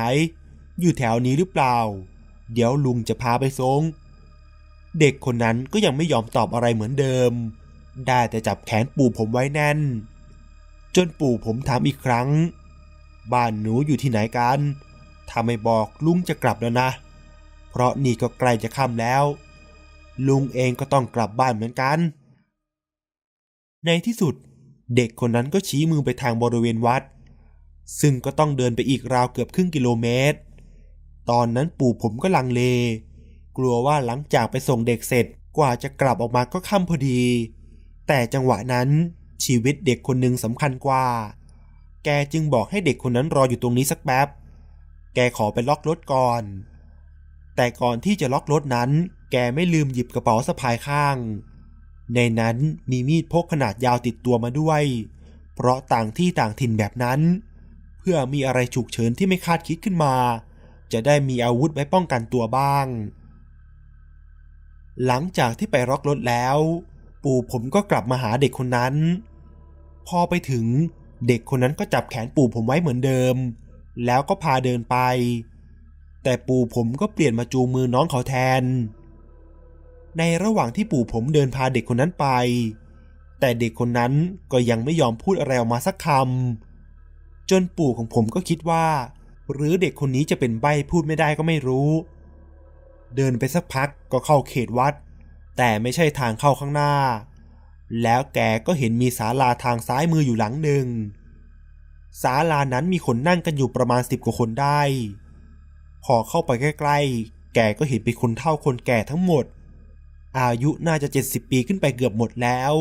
[0.79, 1.77] อยู่แถวนี้หรือเปล่า
[2.53, 3.81] เดี๋ยวลุงจะพาไปส่ง
[4.99, 7.31] เด็กคนนั้นก็ยังไม่ยอมตอบอะไรเหมือนเดิม
[8.07, 9.79] ได้แต่จับแขนปู่ผมไว้แน่น
[10.95, 12.29] จนปู่ผมถามอีกครั้ง
[13.33, 14.59] บ้านหนูอยู่ที่ไหนกัน
[15.29, 16.89] ถ้าไม่บอกลุงจะกลับแล้วนะ
[17.69, 19.23] เพราะนี่ก็ใกล้จะค่ำแล้ว
[20.27, 21.97] ลุงเองก็ต้องกลับบ้านเหมือนกัน
[23.85, 24.35] ในที่สุด
[24.95, 27.03] เด็กคนนั้นก็ชี้มือไปทางบริเวณวัด
[28.01, 30.37] ซึ่งก็ต้องเดินไปอีกราวเกือบครึ่งกิโลเมตร
[31.29, 32.61] ตอนนั้นปู่ผมก็ลังเล
[33.57, 35.25] กลัวว่าหลังจากไปส่งเด็กเสร็จ
[35.57, 37.21] กว่าจะกลับออกมาก็ค่ำพอดี
[38.07, 38.89] แต่จังหวะนั้น
[39.45, 41.05] ชีวิตเด็กคนหนึ่งสำคัญกว่า
[42.03, 44.27] แกจึงบอกให้เด็กคนนั้นรออยู่ตรงนี้สักแป๊บ
[45.19, 46.43] แกขอไปล็อกรถก่อน
[47.55, 48.89] แต่ก่อนที่จะล็อกรถนั้น
[49.31, 51.17] แกไม่ลืมหยิบกระเป๋าสะพายข้าง
[52.15, 52.57] ในนั้น
[52.89, 54.83] มีมีดพกขนาดยาวติดตัวมาด้วย
[55.55, 57.19] เพราะต่างที่ต่างถิ่นแบบนั้น
[57.97, 60.15] เพื่อมีอะไรฉุกเฉินที่ไม่คาดคิดขึ้นมา
[60.91, 62.85] จะได้มีอาวุธไว้ป้องกันตัวบ้าง
[65.05, 66.57] หลังจากที่ไปล็อกรถแล้ว
[67.23, 68.95] ปู่ผมก็กลับมาหาเด็กคนนั้น
[70.07, 70.65] พอไปถึง
[71.27, 73.35] เด็กคนนั้นก็จับแขนปู่ผมไว้เหมือนเดิม
[74.05, 74.97] แล้วก็พาเดินไป
[76.23, 78.63] แต่ปู่ผมก็เปลี่ยนมาจูงมือน้องเขาแทน
[80.17, 82.27] ในระหว่างที่ปู่ผมเดินพาเด็กคนนั้นไป
[83.39, 84.13] แต่เด็กคนนั้น
[84.51, 88.85] ก็ยังไม่ยอมพูดอะไรออกมาสักคำจนปู่ของผมก็คิดว่า
[89.51, 91.89] หรือเด็กคนนี้จะเป็นใบ้พูดไม่ได้ก็ไม่รู้
[93.15, 94.93] เดินไปสักพักก็เข้าเขตวัด
[95.57, 96.93] แต่ไม่ใช่ทางเข้าข้างหน้า
[98.03, 100.85] แล้วแกก็เห็นมีศาลาทางซ้ายมืออยู่หลังหนึ่ง
[102.21, 104.81] ศาลานั้นมีคนนั่งกันอยู่ประมาณสิบกว่าคนได้
[106.03, 109.45] พอเข้าไปใกล้ๆ แกก็เห็นเป็นคนเฒ่าคนแก่ทั้งหมด
[110.39, 112.73] อายุน่าจะ70ปีขึ้นไปเกือบหมดแล้ว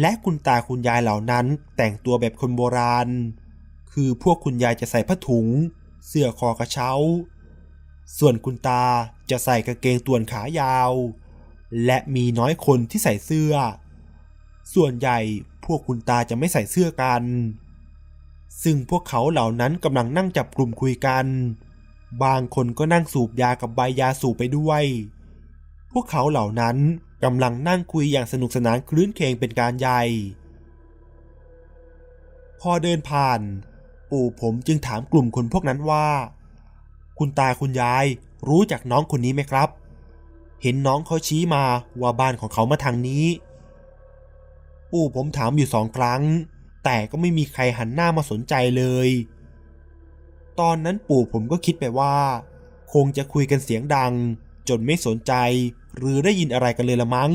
[0.00, 3.08] และคุณตาคุณยายเหล่านั้นแต่งตัวแบบคนโบราณ
[3.92, 5.46] คือพวกคุณยายจะใส่ผ้าถุง
[6.06, 6.92] เสื้อคอกระเช้า
[8.18, 8.84] ส่วนคุณตา
[9.30, 10.92] จะใส่กางเกงตัวนขายาว
[11.84, 13.52] และมีน้อยคนที่ใส่เสื้อ
[14.74, 15.18] ส่วนใหญ่
[15.64, 17.22] พวกคุณตาจะไม่ใส่เสื้อกัน
[18.62, 21.26] ซึ่งพวกเขาเหล่านั้นกำลังนั่งจับกลุ่มคุยกัน
[22.24, 24.84] บางคนก็นั่งสูบยากับใบยาสูบไปด้วย
[25.92, 26.76] พวกเขาเหล่านั้น
[27.24, 30.02] กำลังนั่งคุยอย่างสนุกสนานคลื้นเคงเป็นการใหญ่
[32.60, 33.40] พอเดินผ่าน
[34.10, 36.08] ปู่ผมจึงถามกลุ่มคนพวกนั้นว่า
[37.18, 38.06] คุณตาคุณยาย
[38.48, 39.68] รู้จักน้องคนนี้ไหมครับ
[40.62, 41.64] เห็นน้องเขาชี้มา
[42.00, 43.24] ว่าบ้านของเขามาทางนี้
[44.90, 46.22] ปู่ผมถามอยู่สองครั้ง
[46.90, 49.08] แต่ก็ไม่มีใครหันหน้ามาสนใจเลย
[50.60, 52.16] ตอนนั้นปู่ผมก็คิดไปว่า
[52.92, 54.12] คงจะคุยกันเสียงดัง
[54.68, 55.32] จนไม่สนใจ
[55.96, 57.30] หรือได้ยินอะไรกันเลยละมั้ง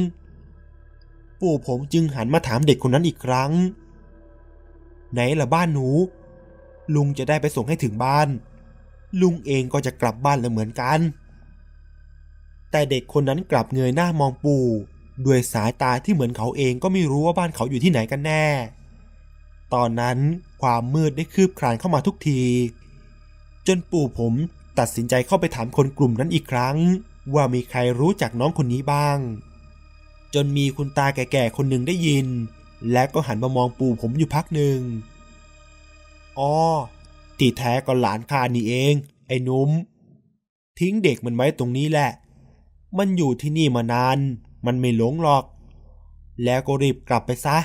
[1.42, 3.52] ปู่ผมจึงหันมาถามเด็กคนนั้นอีกครั้ง
[5.14, 5.88] ไหนล่ะบ้านหนู
[6.96, 8.28] ลุงจะได้ไปส่งให้ถึงบ้าน
[9.22, 11.00] ลุงเองก็จะกลับบ้านแล้วเหมือนกัน
[12.72, 14.66] แต่เด็กคนนั้นกลับเงยหน้ามองปู่
[15.26, 18.46] ด้วยสายตาที่เหมือนเขาเองก็ไม่รู้ว่าบ้านเขาอยู่ที่ไหนกันแน่
[19.74, 20.18] ตอนนั้น
[20.62, 22.42] ความมืดได้คืบคลานเข้ามาทุกที
[23.68, 24.34] จนปู่ผม
[24.80, 26.78] ตัดสินใจเข้าไปถามคนกลุ่มนั้นอีกครั้ง
[27.34, 29.18] ว่ามีใครรู้จักน้องคนนี้บ้าง
[30.34, 32.28] จนมีคุณตาแก่ๆคนหนึ่งได้ยิน
[32.92, 34.80] และก็หันมามองปู่ผมอยู่พักหนึ่ง
[36.40, 36.54] อ๋อ
[37.40, 38.94] ตีแท้ก็หลานข้านี่เอง
[39.28, 39.70] ไอ้นุ่ม
[40.80, 42.10] ทิ้งเด็กมันไว้ตรงนี้แหละ
[42.98, 44.18] มันอยู่ที่นี่มานาน
[44.66, 45.44] มันไม่หลงหรอก
[46.44, 47.58] แล้วก็รีบกลับไปซะ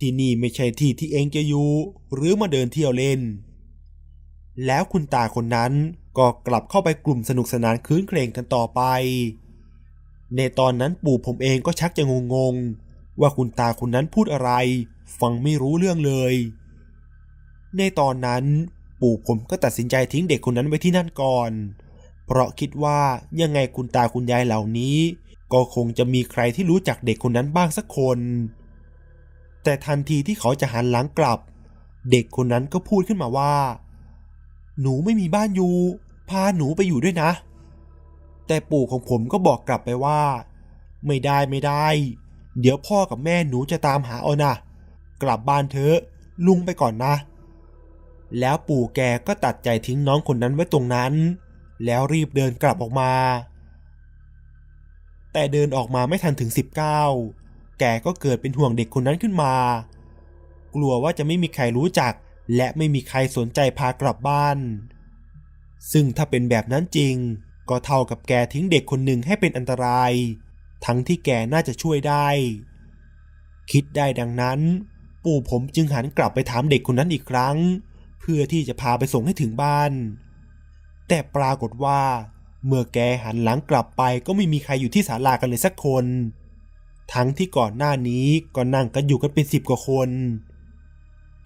[0.00, 1.70] ที่นี่ไม่ใช่ที่ที่เองจะอยู่
[2.14, 3.20] หรือมาเดินเที่ยวเล่น
[4.66, 5.72] แล้วคุณตาคนนั้น
[6.18, 8.80] ก็กลับเข้าไปกลุ่มสนุกสนานคืนเครงกันต่อไป
[10.36, 12.02] ในตอนนั้นปู่ผมเองก็ชักจะ
[12.34, 14.50] งงๆ ว่าคุณตาคนนั้นพูดอะไร
[15.20, 16.34] ฟังไม่รู้เรื่องเลย
[17.78, 18.44] ในตอนนั้น
[19.00, 21.50] ปู่ผมก็ตัดสินใจทิ้งเด็กคนนั้นไว้ที่นั่นก่อน
[22.26, 23.00] เพราะคิดว่า
[23.40, 24.98] ยังไงคุณตาคุณยายเหล่านี้
[25.52, 28.18] ก็คงจะมีใครที่รู้จักเด็กคนนั้นบ้างสักคน
[29.66, 31.38] แต่ทันทีที่เขาจะหันหลังกลับ
[32.10, 33.54] เด็กคนนั้นก็พูดขึ้นมาว่า
[34.80, 35.74] หนูไม่มีบ้านอยู่
[36.28, 37.30] พาหนูไปอยู่ด้วยนะ
[38.46, 40.20] แต่ปู่ของผมก็บอกกลับไปว่า
[41.06, 41.86] ไม่ได้ไม่ได้
[42.60, 44.54] เดี๋ยวพ่อกับแม่หนูจะตามหาเอานะ
[45.22, 45.96] กลับบ้านเถอะ
[46.46, 47.14] ลุงไปก่อนนะ
[48.38, 51.12] แล้วปู่แกก็ตัดใจทิ้งน้องคนนั้นไว้ตรงนั้น
[51.84, 53.12] แล้วรีบเดินกลับออกมา
[55.32, 57.35] แต่เดินออกมาไม่ทันถึง 19
[57.78, 59.54] แกก็เกิดเป็นห่วงเด็กคนนั้นขึ้นมา
[60.74, 62.12] กลัวว่าจะไม่มีใครรู้จัก
[62.56, 64.58] และไม่มีใครสนใจพากลับบ้าน
[65.92, 67.16] ซึ่งถ้าเป็นแบบนั้นจริง
[67.68, 70.12] ก็เท่ากับแกทิ้งเด็กคนหนึ่งให้เป็นอันตราย
[70.84, 72.28] ทั้งที่แกน่าจะช่วยได้
[73.72, 74.60] คิดได้ดังนั้น
[75.24, 77.56] ปู่ผมจึงหันกลับไปถามเด็กคนนั้นอีกครั้ง
[78.20, 79.92] เพื่อที่จะพาไปส่งให้ถึงบ้าน
[81.08, 82.00] แต่ปรากฏว่า
[82.66, 86.04] เมื่อแกหันหลังกลับไปก็ไม่มีใครอยู่ที่ศาลากันเลยสักคน
[87.12, 90.10] ทั้งที่ก่อนหน้านี้ก็นั่งกันอยู่กันเป็นสิบกว่าคน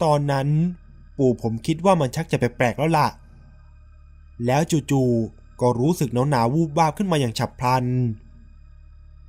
[0.03, 0.49] ตอนนั้น
[1.19, 3.09] ปู่ผมคิดว่ามันชักจะแปลกๆแล้วล่ะ
[4.47, 7.85] แล้วจู่ๆก็รู้สึกหนาวๆวูบวาบขึ้นมาอย่างฉับพลัน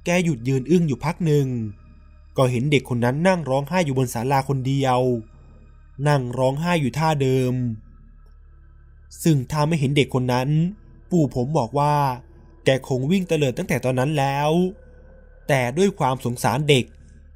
[0.06, 1.48] แกหยุดยืนอึ้งอยู่พักหนึ่ง
[2.38, 5.00] ก็เห็นเด็กคนนั้นนั่งร้องไห้อยู่บนศาลาคนเดียว
[6.08, 7.54] นั่งร้องไห้อยู่ท่าเดิม
[9.24, 10.50] ซึ่งถ้าไม่เห็นเด็กคนนั้น
[11.12, 11.96] ปู่ผมบอกว่า
[12.66, 14.52] แกคงวิ่งเตลิดตั้งแต่ตอนนั้นแล้ว
[15.54, 16.86] แต่ด้วยความสงสารเด็ก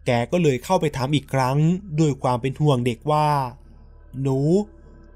[0.06, 1.58] แกก็เลยเข้าไปถามอีกครั้ง
[2.00, 3.28] ด้วยความเป็นห่วงเด็กว่า
[4.22, 4.40] หนู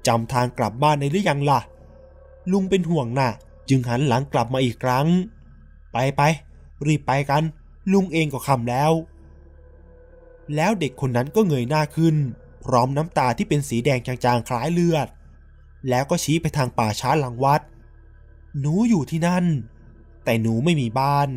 [0.06, 1.60] จำทางกลับบ้านได้หรือยังล่ะ
[2.52, 3.30] ลุงเป็นห่วงน่ะ
[3.68, 5.06] จึงหันหลังกลับมาอีกครั้ง
[5.92, 6.22] ไปไป
[6.86, 7.42] รีบไปกัน
[7.92, 8.92] ลุงเองก็คำแล้ว
[10.54, 12.16] แล้วเด็กคนนั้นก็เงยหน้าขึ้น
[12.64, 15.08] พร้อมน้ำตาที่เป็นสีแดงจางๆคล้ายเลือด
[15.88, 17.60] แล้วก็ชี้ไปทางป่าช้าหลังวัด
[18.60, 19.44] หนูอยู่ที่นั่น
[20.24, 21.30] แต่หนูไม่มีบ้าน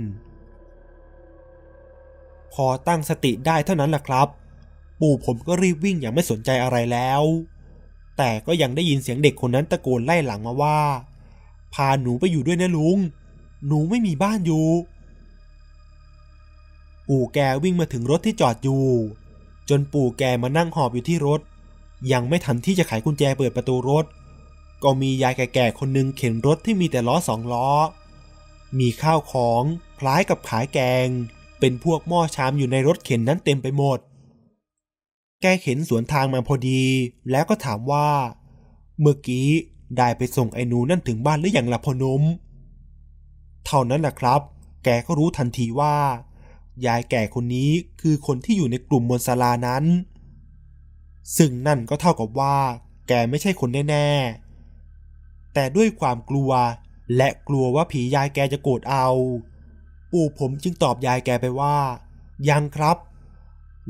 [2.53, 4.27] พอตั้งสติได้เท่านั้นแหละครับ
[4.99, 7.23] ปู่ผมก็รีบวิ่งอย่างไม่สนใจอะไรแล้ว
[8.17, 10.79] แต่ก็ยังได้ยินเสียงเด็กคนนั้นตะโกนไล่หลังมาว่า
[11.73, 12.97] พาหนูไปอยู่ด้วยนะลุง
[13.67, 14.67] หนูไม่มีบ้านอยู่
[17.07, 18.85] ปู่แกวิ่งมาถึงรถที่จอดอยู่
[19.69, 21.41] จนปู่แกมานั่งหอบอยู่ที่รถ
[22.11, 24.05] ยังไม่ทันที่จะไขกุญแจเปิดประตูรถ
[24.83, 27.69] ก็มียายแก่ๆคนหนึ่งเข็นรถที่มีแต่ล้อสองล้อ
[28.79, 29.63] มีข้าวของ
[29.99, 31.07] คล้ายกับขายแกง
[31.65, 33.99] เป็นพวกหม้อชามอยู่ในรถเข็นนั้นเต็มไปหมด
[35.41, 36.83] แกเข็นสวนทางมาพอดี
[37.31, 38.09] แล้วก็ถามว่า
[38.99, 39.47] เมื่อกี้
[39.97, 42.23] ได้ไปส่งไอ้หนูนั่นถึงบ้านหรือยังล่ะพอนม
[43.65, 44.41] เท่านั้นแหละครับ
[44.83, 45.95] แกก็รู้ทันทีว่า
[46.85, 47.71] ยายแก่คนนี้
[48.01, 49.83] คือคนที่อยู่ในกลุ่มบนศาลานั้น
[51.37, 52.55] ซึ่งนั่นก็เท่ากับว่า
[53.07, 56.51] แกไม่ใช่คนแน่ๆ แต่ด้วยความกลัว
[57.15, 59.07] และกลัวว่าผียายแกจะโกรธเอา
[60.13, 61.77] ปู่ผมจึงตอบยายแกไปว่า
[62.49, 62.97] ยังครับ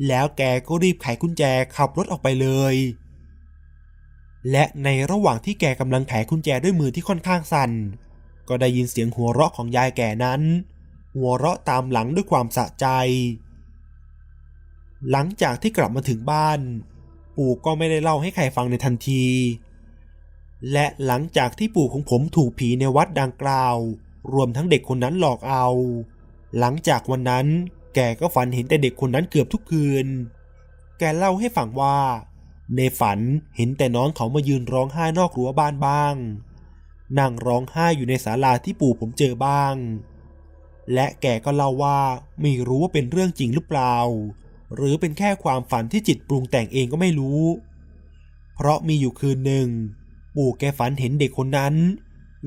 [0.08, 1.44] แล้วแกก็รีบไขกุญแจ
[1.76, 2.76] ขับรถออกไปเลย
[4.52, 7.72] และในระหว่างที่แกกำลังไขกุญแจด้วยมือที่ค่อนข้างสั่น
[8.48, 10.42] ก็ได้ยินเสียงหัวเราะของยายแก่นั้น
[11.16, 12.88] หัวเราะตามหลังด้วยความสะใจ
[15.12, 16.60] หลังจากที่กลับมาถึงบ้าน
[17.36, 19.26] ปู่ก็ไม่ได้เล่าให้ใครฟังในทันที
[20.72, 23.78] และหลังจากที่ปู่ของผมถูกผีในวัดดังกล่าว
[24.34, 25.68] รวมทั้งเด็กคนนั้นหลอกเอา
[26.60, 27.48] หลังจากวันนั้น
[27.96, 30.08] แกก็ฝันเห็นแต่เด็กคนนั้นเกือบทุกคืน
[31.00, 31.98] แกเล่าให้ฟังว่า
[32.76, 33.20] ในฝัน
[33.56, 36.16] เห็นแต่น้องเขามายืนร้องไห้นอกรั้วบ้านบ้าง
[37.20, 39.76] นั่งร้องไห้อยู่ในศาลาที่ปู่ผมเจอบ้าง
[40.94, 42.00] และแกก็เล่าว่า
[42.42, 43.96] ไม่รู้ว่าเป็นเรื่องจริงหรือเปล่า
[44.76, 47.42] หรือเป็นแค่ความฝันที่จิตปรุงแต่งเองก็ไม่รู้
[48.56, 49.68] เพราะมีอยู่คืนหนึ่ง
[50.36, 51.76] ปู่แกฝันเห็นเด็กคนนั้น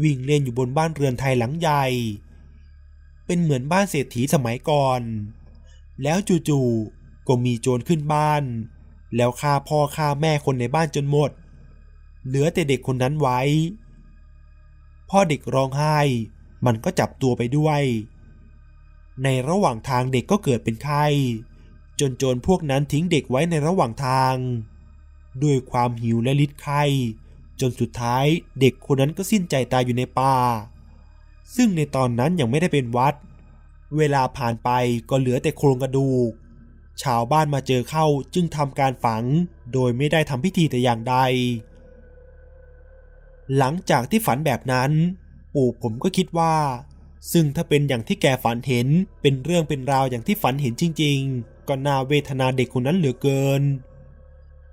[0.02, 1.84] วิ่งเล่นอยู่บนบ้านเรือนไทยหลังใหญ่
[3.26, 5.00] เป็นเหมือนบ้านเศรษฐีสมัยก่อน
[6.02, 8.42] แล้วจู่ๆก็มีโจรขึ้นบ้าน
[9.16, 11.30] แล้วฆ่าพ่อฆ่าแม่คนในบ้านจนหมด
[12.26, 13.40] เหลือแต่เด็กคนนั้นไว้
[15.10, 15.98] พ่อเด็กร้องไห้
[16.66, 17.82] มันก็จับตัวไปด้วย
[19.22, 21.04] ในระหว่างทางเด็กก็เกิดเป็นไข้
[22.00, 24.34] จนโจรพวกนั้นทิ้งเด็กไว้ในระหว่างทาง
[25.42, 26.82] ด้วยความหิวและลิดไข้
[27.60, 28.26] จนสุดท้าย
[28.60, 30.36] เด็กคนนั้นก็สิ้นใจตายอยู่ในป่า
[31.54, 33.14] ซึ่งในตอนนั้นยังไม่ได้เป็นวัด
[33.96, 34.70] เวลาผ่านไป
[35.10, 36.30] ก็เหลือแต่โครงกระดูก
[37.02, 39.24] ชาวบ้านมาเจอเข้าจึงทำการฝัง
[39.72, 41.16] โดยไม่ได้ทำพิธีแต่อย่างใด
[43.56, 44.90] หลังจากที่ฝันแบบนั้น
[45.54, 46.54] ปู่ผมก็คิดว่า
[47.32, 48.88] ซึ่งถ้าเป็นอย่างที่แกฝันเห็น
[49.22, 53.62] เป็นเรื่องเป็นราวอย่างที่ฝันเห็นจริง ๆ ก็น่าเวทนาเด็กคนนั้นเหลือเกิน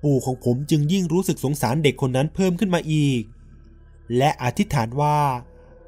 [0.03, 3.21] ปู่ของผมจึงยิ่งรู้สึกสงสารเด็กคนนั้นเพิ่มขึ้นมาอีก
[4.17, 5.17] และอธิษฐานว่า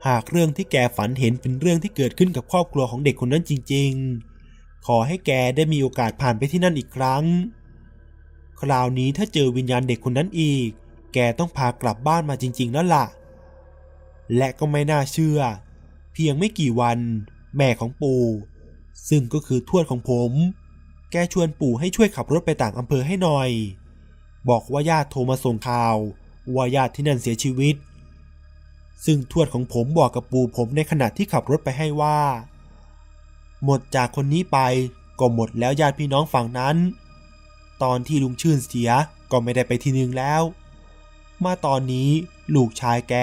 [0.07, 3.91] หากเรื่องที่แกฝันเห็นเป็นเรื่องที่เกิดขึ้นกับครอบครัวของเด็กคนนั้นจริง
[4.39, 7.23] ๆ ขอให้แกได้มีโอกาสผ่านไปที่นั่นอีกครั้ง
[8.61, 10.69] คราวนี้ถ้าเจอวิญญาณเด็กคนนั้นอีก
[11.13, 13.05] แกต้องพากลับบ้านมาจริง ๆ แล้วล่ะ
[14.37, 15.39] และก็ไม่น่าเชื่อ
[16.13, 16.99] เพียงไม่กี่วัน
[17.57, 18.23] แม่ของปู่
[19.09, 20.31] ซึ่งก็คือทวดของผม
[21.11, 23.49] แกชวนปู่ให้ช่วยขับรถไปต่างอำเภอให้หน่อย
[24.49, 25.95] บอกว่าญาติโทรมาส่งข่าว
[26.55, 27.75] ว่าญาติที่นั่นเสียชีวิต
[29.05, 32.19] ซึ่งทวดของผมบอกกับปู่ผมในขณะที่ขับรถไปให้ว่า
[33.63, 34.59] หมดจากคนนี้ไป
[35.19, 36.75] ก็หมดแล้วญาติพี่น้องฝั่งนั้น
[37.83, 38.91] ตอนที่ลุงชื่นเสีย
[39.31, 40.41] ก็ไม่ได้ไปทีนึงแล้ว
[41.43, 42.09] มาตอนนี้
[42.55, 43.13] ลูกชายแก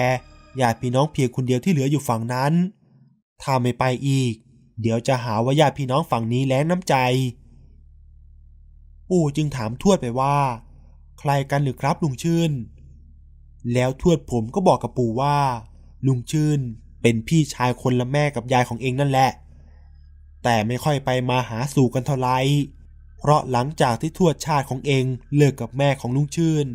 [0.61, 2.53] ญาติพี่น้องเพียงคนเดียวที่เหลืออยู่ฝั่งนั้น
[3.41, 4.33] ถ้าไม่ไปอีก
[4.81, 6.95] เดี๋ยวจะหาว่าญาติพี่น้องฝั่งนี้แล้งน้ำใจ
[9.09, 10.37] ปู่จึงถามทวดไปว่า
[11.19, 12.51] ใครกันหรือครับลุงชื่น
[13.73, 15.37] แล้วทวดผมก็บอกกับปู่ว่า
[16.07, 16.59] ลุงชื่น
[17.01, 19.31] เป็นพี่ชายคนละแม่กับยายของเองนั่นแหละ
[20.43, 22.37] แต่ไม่ค่อยไปมาหาสู่กันเท่าไหร่
[23.19, 26.67] เพราะหลังจากที่ทวดชาติของเองเลิกกับแม่ของลุงชื่น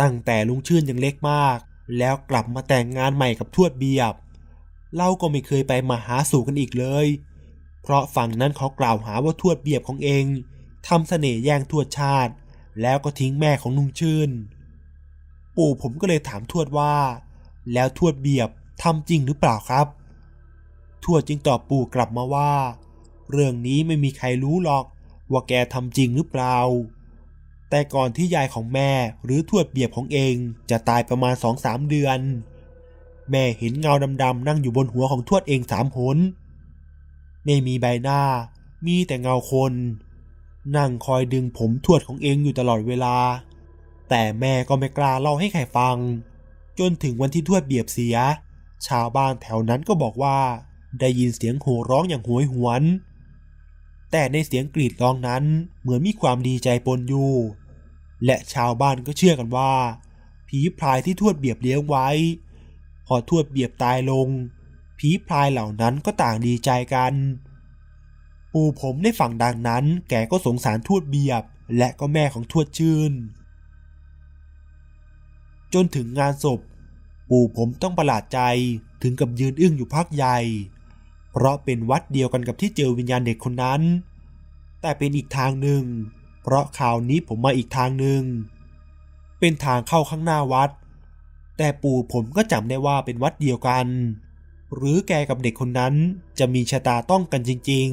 [0.00, 1.58] ตั้งแต่ลุงชื่นยังเล็กมาก
[1.98, 4.14] แล้วกลับมาแต่งงานใหม่กับทวดเบียบ
[4.96, 7.06] เราก็ไม่เคยไปมาหาสู่กันอีกเลย
[7.82, 10.24] เพราะฝั่งนั้นเขากล่าวหาว่าทวดเบียบของเอง
[10.88, 12.32] ทำเสน่ห์แย่งทวดชาติ
[12.82, 14.30] แล้วก็ทิ้งแม่ของลุงชื่น
[15.56, 16.94] ปู่ผมก็เลยถามทวดว่า
[17.72, 18.50] แล้วทวดเบียบ
[18.82, 19.86] ทำจริงหรือเปล่าครับ
[21.04, 22.52] ทวดจึงตอบปู่กลับมาว่า
[23.30, 24.84] เรื่องนี้ไม่มีใครรู้หรอก
[25.32, 26.58] ว่าแกทำจริงหรือเปล่า
[27.70, 28.90] แต่ก่อนที่ยายของแม่
[29.24, 30.34] หรือทวดเบียบของเอง
[30.70, 32.20] จะตายประมาณสองสามเดือน
[33.30, 36.18] แม่เห็นเงาดำๆนั่งอยู่บนหัวของทวดเองสามหน
[37.44, 38.20] ไม่มีใบหน้า
[38.86, 39.72] มีแต่เงาคน
[40.76, 43.16] นั่งคอยดึงผมทวดของเองอยู่ตลอดเวลา
[44.08, 45.96] แต่แม่ก็ไม่กล้าเล่าให้ใครฟัง
[46.78, 48.16] จนถึงวันที่ทวดเบียบเสีย
[48.86, 50.38] ชาวบ้านแถวนั้นก็บอกว่า
[51.00, 52.82] ได้ยินเสียงโห่ร้องอย่างหวยหวน
[54.10, 55.44] แต่ในเสียงกรีดร้องนั้น
[55.80, 57.32] เหมือนมีความดีใจปนอยู่
[58.24, 59.72] และชาวบ้านก็เชื่อกันว่า
[60.48, 62.08] ผีพรายที่ทวดเบียบเลี้ยงไว้
[63.06, 64.28] พอทวดเบียบตายลง
[64.98, 67.14] ผีพรายเหล่านั้นก็ต่างดีใจกัน
[68.52, 71.42] ปู่ผมได้ฟังดังนั้น แกก็สงสารทวดเบียบ
[71.78, 73.12] และก็แม่ของทวดชื่น
[75.74, 76.60] จนถึงงานศพ
[77.30, 78.40] ปู่ผมต้องประหลาดใจ
[79.02, 80.38] ถึงกับยืนอึ้งอยู่พักใหญ่
[81.32, 83.82] เพราะเป็นวัดเดียวกันกับที่เจอวิญญาณเด็กคนนั้น
[84.80, 85.84] แต่เป็นอีกทางหนึ่ง
[86.42, 88.22] เพราะข่าวนี้ผมมาอีกทางหนึ่ง
[89.38, 90.70] เป็นทางเข้าข้างหน้าวัด
[91.56, 93.86] แต่ปู่ผมก็จำได้ว่าเป็นวัดเดียวกัน
[94.74, 95.94] หรือแกกับเด็กคนนั้น
[96.38, 97.88] จะมีชะตาต้องกันจริง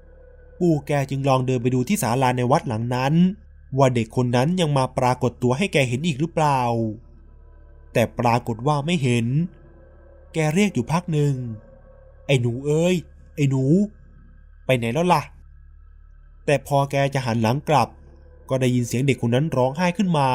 [0.00, 3.14] ๆ ปู่แกจึงลองเดินไปดูที่ศาลาในวัดหลังนั้น
[3.78, 6.60] ว่าเด็กคนนั้นยังมาปรากฏตัวให้แกเห็นอีกหรือเปล่า
[7.98, 9.26] แต่ปรากฏว่าไม่เห็น
[10.34, 11.34] แกเรียกอยู่พักหนึ่ง
[12.26, 12.96] ไอ้หนูเอ้ย
[13.34, 13.64] ไอ้หนู
[14.66, 15.22] ไปไหนแล้วล่ะ
[16.46, 17.88] แต่พอแกจะหันหลังกลับ
[18.48, 20.28] ก็ได้ยินเสียงเด็กคนนั้นร้องไห้ขึ้นมา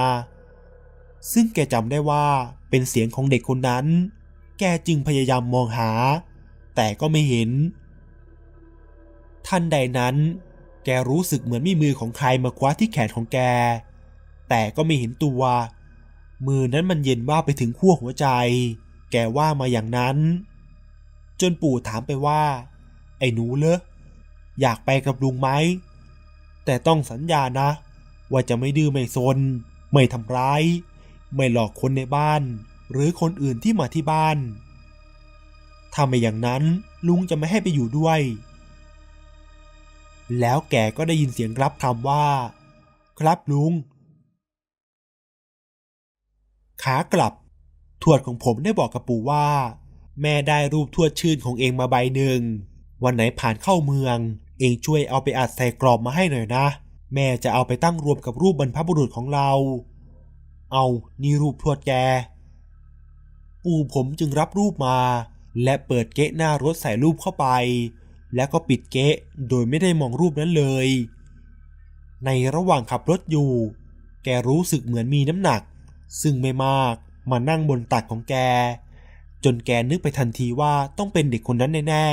[1.32, 2.26] ซึ่งแกจำได้ว่า
[2.70, 3.86] เป็นเสียงของเด็กคนนั้น
[4.60, 5.92] แกจึงพยายามมองหา
[6.76, 7.50] แต่ก็ไม่เห็น
[9.48, 10.16] ทันใดนั้น
[10.86, 13.40] แกรู้สึกเหมือนมีมือของใครมาคว้าที่แขนของแก
[14.50, 15.42] แต่ก็ไม่เห็นตัว
[16.48, 18.28] มือนั้นมันเย็นว่าไปถึงขั้วหัวใจ
[19.12, 20.18] แกว่ามาอย่างนั้น
[21.42, 22.44] จนปู่ถามไปว่า
[23.20, 23.80] ไอ้หนูเลอะ
[24.62, 25.50] อยากไปกับลุงไหม
[26.66, 27.70] แต่ต้องสัญญานะ
[28.32, 29.38] ว่าจะไม่ดื้อไม่ซน
[29.94, 30.64] ไม่ทำร้าย
[31.36, 32.42] ไม่หลอกคนในบ้าน
[32.92, 34.38] หรือคนอื่นที่มาที่บ้าน
[35.94, 36.64] ถ้าไม่อย่างนั้น
[37.08, 38.20] ลุงจะไม่ให้ไปอยู่ด้วย
[40.40, 42.26] แล้วแกก็ได้ยินเสียงรับคำว่า
[43.20, 43.74] ครับลุง
[46.84, 47.34] ขากลับ
[48.04, 49.48] ทวดของผมได้บอกกับปู่ว่า
[50.22, 52.40] แม่ได้รูปทวดชื่นของเองมาใบหนึ่ง
[53.04, 54.18] วันไหนผ่านเข้าเมือง
[54.60, 56.66] เองช่วยเอาไปอัดใส่กรอบมาให้หน่อยนะ
[57.14, 59.50] แม่จะเอาไปตั้งรวมกับรูปบรรพบุรุษของเรา
[60.72, 60.86] เอา
[61.22, 61.94] นี่รูปทวดแก
[63.64, 65.00] ปู่ผมจึงรับรูปมา
[65.64, 67.48] และเปิดเก๊ะหน้ารถใส่รูปเข้าไป
[68.36, 69.16] แล้วก็ปิดเก๊ะ
[69.50, 70.88] โดยไม่ได้มองรูปนั้นเลย
[72.26, 73.52] ในระหว่างขับรถอยู่
[74.24, 75.62] แกรู้สึกเหมือนมีน้ำหนัก
[76.22, 76.96] ซึ่งไม่มาก
[77.32, 78.36] มานั่งบนตักของแก
[79.44, 82.08] จนแกนึกไปทันทีว่าต้องเป็นเด็กคนนั้นแน่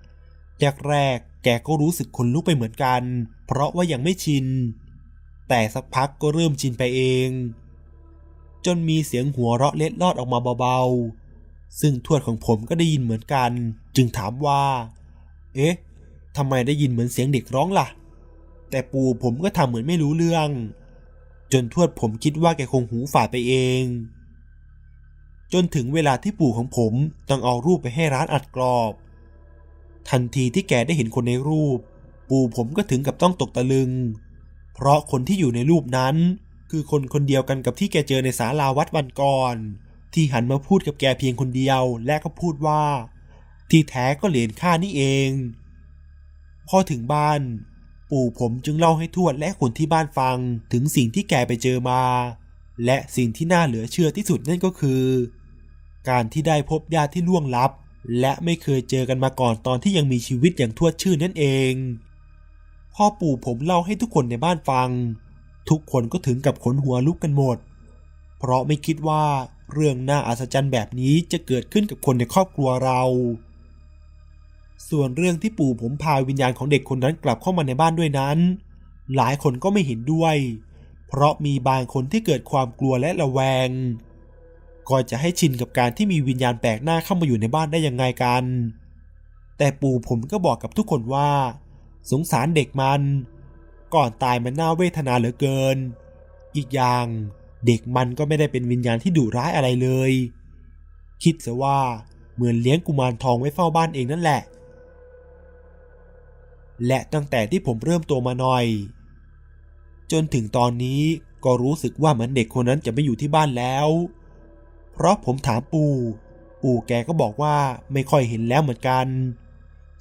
[0.00, 3.02] ๆแรกแรกแกก็รู้สึกขนลุกไปเหมือนกัน
[3.46, 4.46] เพราะว่ายังไม่ชิน
[5.48, 7.30] แต่สักพักก็เริ่มชินไปเอง
[8.66, 13.50] จนมีเสียงหัวเราะเล็ดลอดออกมาเบาๆ ซึ่งทวดของผมก็ได้ยินเหมือนกัน
[13.96, 14.62] จึงถามว่า
[15.54, 15.74] เอ๊ะ
[16.36, 17.86] ทำไมได้ยินเหมือนเสียงเด็กร้องล่ะ
[18.70, 20.48] แต่ปู่ผมก็ทำเหมือนไม่รู้เรื่อง
[21.52, 23.84] จนทวดผมคิดว่าแกคงหูฝาดไปเอง
[25.52, 26.92] จนถึงเวลาที่ปู่ของผม
[27.28, 28.92] ต้องเอารูปไปให้ร้านอัดกรอบ
[30.10, 31.78] ทันทีที่แกได้เห็นคนในรูป
[32.30, 33.90] ปู่ผมก็ถึงกับต้องตกตะลึง
[34.74, 36.16] เพราะคนที่อยู่ในรูปนั้น
[36.70, 39.56] คือคนคนเดียวกันกับที่แกเจอในศาลาวัดวันก่อน
[40.14, 42.82] ที่หันมาพูดกับแกเพียงคนเดียวและก็พูดว่า
[43.70, 45.30] ที่แท้ก็เหรียญค่านี่เอง
[46.68, 47.40] พอถึงบ้าน
[48.10, 50.36] ปู่ผมจึงเล่าให้ทวดและคนที่บ้านฟัง
[50.72, 52.02] ถึงสิ่งที่แกไปเจอมา
[52.84, 55.02] และสิ่งที่น่าเหลือเชื่อที่สุดนั่นก็คือ
[56.08, 57.70] การที่ได้พบญาติที่ล่วงลับ
[58.20, 61.72] และไม่เคยเจอกันมาก่อนตอนที่ยังมีชีวิตอย่างทวดชื่อนั่นเอง
[62.94, 64.88] พ่อปู่ผมเล่าให้ทุกคนในบ้านฟัง
[65.70, 67.58] ทุกคนก็ถึงกับขนหัวลุกกันหมด
[68.38, 69.24] เพราะไม่คิดว่า
[69.72, 73.02] เรื่องน่าอัศจรรย์แบบนี้จะเกิดขึ้นกับคนในครอบครัวเรา
[74.88, 78.38] ส่วนเรื่องที่ปู่ผมพาวิญญาณของเด็กคนนั้นกลับเข้ามาในบ้านด้วยนั้น
[79.16, 80.36] หลายคนก็ไม่เห็นด้วย
[81.08, 83.68] เพราะมีบางคนที่เกิดความกลัวและระแวง
[84.88, 88.44] ก็จะให้ชินกับการที่มีวิญญาณแปลกหน้าเข้ามาอยู่ในบ้านได้ยังไงกัน
[89.58, 91.30] แต่ปู่ผมก็บอกกับทุกคนว่า
[92.10, 93.02] สงสารเด็กมัน
[93.94, 95.76] ก่อนตายมันน่าเวทนาเหลือเกิน
[96.56, 97.06] อีกอย่าง
[97.66, 100.12] เด็กมันก็ไม่ได้เป็นวิญญาณที่ดุร้ายอะไรเลย
[101.22, 101.78] คิดซะว่า
[102.34, 104.42] เหมือนเลี้ยงกุมารทองไว้เฝ้าบ้านเองนั่นแหละ
[106.86, 108.66] และตั้งแต่ที่ผมเริ่มโตมาหน่อย
[110.12, 111.02] จนถึงตอนนี้
[111.44, 113.88] ก็รู้สึกว่าเหมือนเด็กคนนั้นจะไม่อยู่ที่บ้านแล้ว
[114.92, 115.92] เพราะผมถามปู่
[116.62, 117.56] ปู่แกก็บอกว่า
[117.92, 119.06] ไม่ค่อยเห็นแล้วเหมือนกัน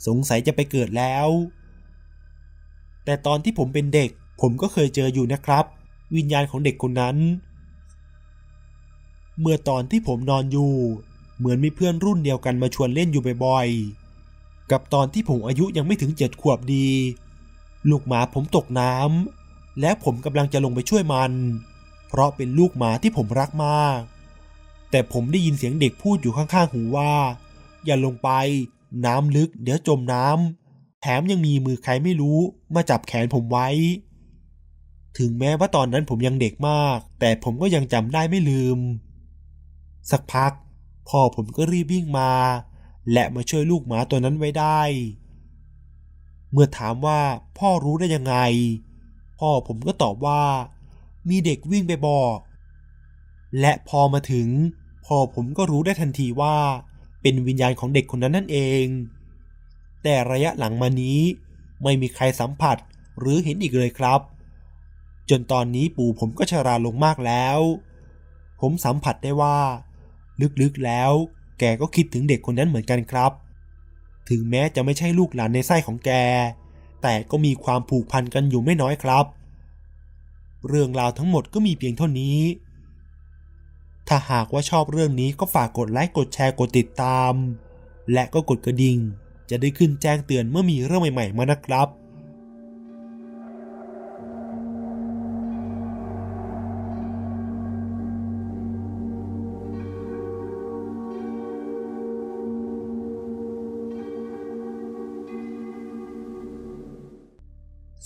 [0.08, 1.28] สงสัยจะไปเกิดแล้ว
[3.06, 4.10] แต่ตอนที่ผมเป็นเด็ก
[4.42, 5.66] ผมก็เคยเจออยู่นะครับ
[6.16, 7.18] วิญญาณของเด็กคนนั้น
[9.40, 10.74] เมื่อตอนที่ผมนอนอยู่
[11.38, 14.07] เหมือนมีเพื่อนรุ่นเดียวกันมาชวนเล่นอยู่บ่อยๆ
[14.72, 16.90] กับตอนที่ผมอายุยังไม่ถึงเจ็ดขวบดี
[17.90, 21.32] ลูกหมาผมตกน้ำและผมกำลังจะลงไปช่วยมัน
[22.08, 24.00] เพราะเป็นลูกหมาที่ผมรักมาก
[24.92, 27.14] แต่ผมได้ยินเสียงเด็กพูดอยู่ข้างๆหูว่า
[27.86, 28.30] อย่าลงไป
[29.06, 32.40] น้ำลึก เดี๋ยวจมน้ำแถมยังมีมือใครไม่รู้
[32.76, 33.68] มาจับแขนผมไว้
[35.18, 38.80] ถึงแม้ว่าตอนนั้นผมยังเด็กมาก แต่ผมก็ยังจำได้ไม่ลืม
[40.12, 40.52] สักพัก
[41.10, 42.32] พ่อผมก็รีบวิ่งมา
[43.12, 44.82] และมาช่วยลูกหมาตัวนั้นไว้ได้
[46.52, 47.22] เมื่อถามว่า
[47.58, 48.36] พ่อรู้ได้ยังไง
[49.40, 50.44] พ่อผมก็ตอบว่า
[51.30, 52.38] มีเด็กวิ่งไปบอก
[53.60, 54.48] และพอมาถึง
[55.06, 56.58] พ่อผมก็รู้ได้ทันทีว่า
[57.22, 58.86] เป็นวิญญาณของเด็กคนนั้นนั่นเอง
[60.04, 61.20] แต่ระยะหลังมานี้
[61.84, 62.78] ไม่มีใครสัมผัส
[63.20, 64.22] หรือเห็นอีกเลยครับ
[65.30, 67.60] จนตอนนี้ปู่ผมก็ชราลงมากแล้ว
[68.60, 69.58] ผมสัมผัสได้ว่า
[70.62, 71.12] ลึกๆแล้ว
[71.60, 73.32] แกก็คิดถึงเด็กคนนั้นเหมือนกันครับ
[74.30, 76.12] ถึงแม้จะไม่ใช่ลูกหลานในไส้ของแก
[77.02, 79.26] แต่ก็มีความผูกพันกันอยู่ไม่น้อยครับ
[80.68, 82.40] เรื่องราวทั้งหมดก็มีเพียงเท่านี้
[84.08, 87.34] ถ้าหากว่าชอบเรื่องนี้ก็ฝากกดไลค์กดแชร์กดติดตาม
[88.14, 88.98] และก็กดกระดิ่ง
[89.50, 91.88] จะได้ขึ้นแจ้งเตือนเมื่อมีเรื่องใหม่ ๆ มานะครับ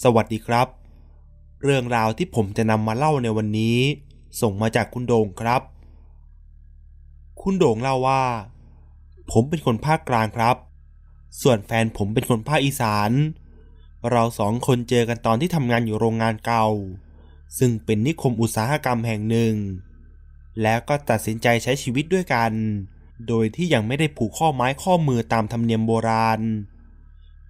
[0.05, 0.67] สวัสดีครับ
[1.63, 3.79] เรื่องราวที่ผมจะนำมาเล่าในวันนี้
[4.41, 5.61] ส่งมาจากคุณโด่งครับ
[7.41, 8.23] คุณโด่งเล่าว่า
[9.31, 10.57] ผมเป็นคนภาคกลางครับ
[11.41, 13.11] ส่วนแฟนผมเป็นคนภาคอีสาน
[14.09, 16.67] เราสองคนเจอกันตอนที่ทำงานอยู่โรงงานเก่า
[17.57, 19.55] ซึ่งเป็นนิคมอุตสาหกรรมแห่งหนึ่ง
[20.61, 22.51] แล้วก็ตัดสินใจใช้ชีวิตด้วยกัน
[23.27, 26.41] โดยที่ยังไม่ได้ผูกข้อไม้ข้อมือตามธรรมเนียมโบราณ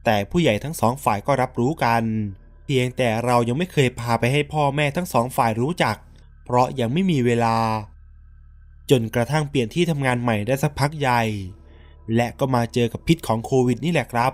[0.05, 2.03] แต่ผู้ใหญ่ทั้งสองฝ่ายก็รับรู้กัน
[2.65, 5.95] เพียงแต่เรายังไม่เคยพาไปให้พ่อแม่ทั้งสองฝ่ายรู้จัก
[6.45, 7.57] เพราะยังไม่มีเวลา
[8.89, 11.21] จนกระทั่งเปลี่ยนที่ทำงานใหม่ได้สักพักใหญ่
[12.15, 14.33] และก็มาเจอกับพิษของโควิดนี่แหละครับ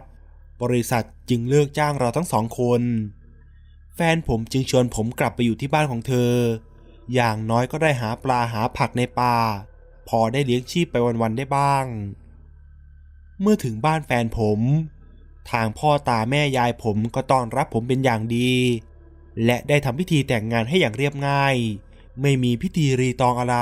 [0.62, 2.82] บริษัทจึงเลิกจ้างเราทั้งสองคน
[3.96, 6.34] แฟนผมจึงชวนผมกลับไปอยู่ที่บ้านของเธอ
[7.14, 9.36] อย่างน้อยก็ได้หาปลาหาผักในป่า
[10.10, 11.86] พอได้เลี้ยงชีพไปวันๆได้บ้าง
[13.42, 14.60] เมื่อถึงบ้านแฟนผม
[15.52, 18.54] ทางพ่อตาแม่ยายผมก็ต้อนรับผมเป็นอย่างดี
[19.45, 21.56] และได้ทำพิธีแต่งงานให้อย่างเรียบง่าย
[22.22, 23.58] ไม่มีพิธีรีตองอะไร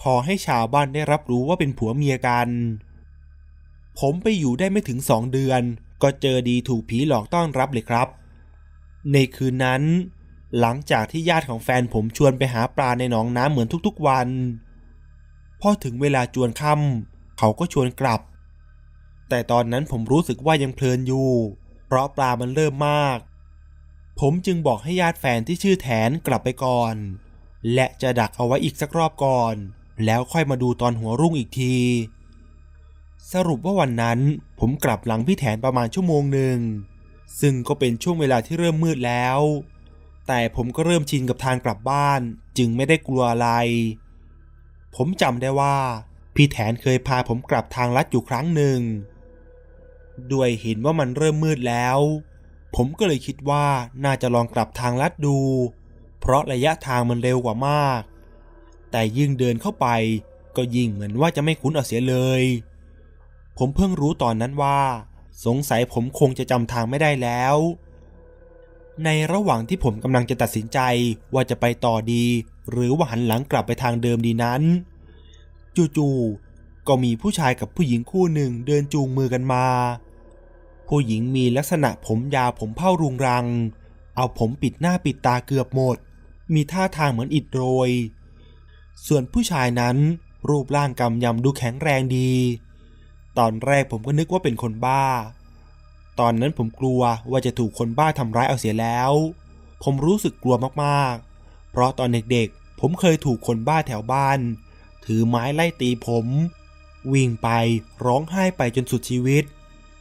[0.00, 2.48] พอให้ชาวบ้านได้รับรู้ว่าเป็นผัวเมียกัน
[3.98, 5.62] ผมไปอยู่ได้ไม่ถึงสองเดือน
[6.02, 8.08] ก็เจอดีถูกผีหลอกต้อนรับเลยครับ
[9.12, 9.82] ในคืนนั้น
[10.60, 14.28] หลังจากที่ญาติของแฟนผมชวนไปหาปลาในหนองน้ำเหมือนทุกๆวัน
[15.60, 18.20] พอถึงเวลาจวนค่ำเขาก็ชวนกลับ
[19.30, 21.32] แต่ตอนนั้นผมรู้สึกว่ายังเพลินอยู่
[21.86, 23.18] เพราะปลามันเริ่มมาก
[24.20, 26.94] ผมจึงบอกให้ญาติแฟนที่ชื่อแทนกลับไปก่อน
[27.74, 29.54] และจะดักเอาไว้อีกสักรอบก่อน
[30.04, 31.76] แล้วค่อยมาดูตอนหัวรุ่งอีกที
[33.32, 34.18] สรุปว่าวันนั้น
[34.60, 36.58] ผมกลับหลังพี่แทนประมาณชั่วโมงหนึ่ง
[37.40, 39.38] ซึ่งก็เป็นช่วงเวลาที่เริ่มมืดแล้ว
[40.28, 42.20] แต่ผมก็เริ่มชินกับทางกลับบ้าน
[42.58, 43.48] จึงไม่ได้กลัวอะไร
[44.96, 45.76] ผมจำได้ว่า
[46.34, 48.80] พี่แทนเคยพาผมกลับทางลัดอยู่ครั้งหนึ่ง
[50.32, 51.98] ด้วยเห็นว่ามันเริ่มมืดแล้ว
[52.76, 53.66] ผมก็เลยคิดว่า
[54.04, 55.38] น่าจะลองกลับทางลัดดู
[56.20, 58.02] เพราะระยะทางมันเร็วกว่ามาก
[58.90, 59.86] แต่ยิ่งเดินเข้าไป
[60.56, 62.42] ก็ยิ่งเหมือนว่าจะไม่คุ้นเอาเสียเลย
[63.58, 64.80] ผมเพิ่งรู้ตอนนั้นว่า
[65.44, 67.56] สงสัยผมคงจะจำทางไม่ได้แล้ว
[69.04, 70.78] ในระหว่างที่ผมกำลังจะตัดสินใจ
[71.34, 72.24] ว่าจะไปต่อดี
[72.70, 74.62] หรือว่าหันหลังกลับไปทางเดิมดีนั้น
[75.96, 76.49] จู่ๆ
[76.88, 79.66] ก็มีผู้ชายกับผู้หญิงคู่หนึ่งเดินจูงมือกันมา
[80.88, 83.46] ผู้หญิงมีลักษณะผมยาวผมเผ้ารุงรัง
[84.16, 85.96] เอาผมปิดหน้าปิดตาเกือบหมด
[86.54, 87.90] มีท่าทางเหมือนอิดโรย
[89.06, 89.96] ส่วนผู้ชายนั้น
[90.48, 92.32] รูปร่างกำยำดูแข็งแรงดี
[93.38, 95.04] ตอนแรกผมก็นึกว่าเป็นคนบ้า
[96.20, 97.00] ตอนนั้นผมกลัว
[97.30, 99.12] ว่าจะถูกคนบ้าทำร้ายเอาเสียแล้ว
[99.82, 104.38] ผมรู้สึกกลัวมากๆ เพราะตอนเด็กๆ ผมเคยถูกคนบ้าแถวบ้าน
[105.04, 106.26] ถือไม้ไล่ตีผม
[107.12, 107.48] วิ่งไป
[108.04, 109.44] ร้องไห้ไปจนสุดชีวิต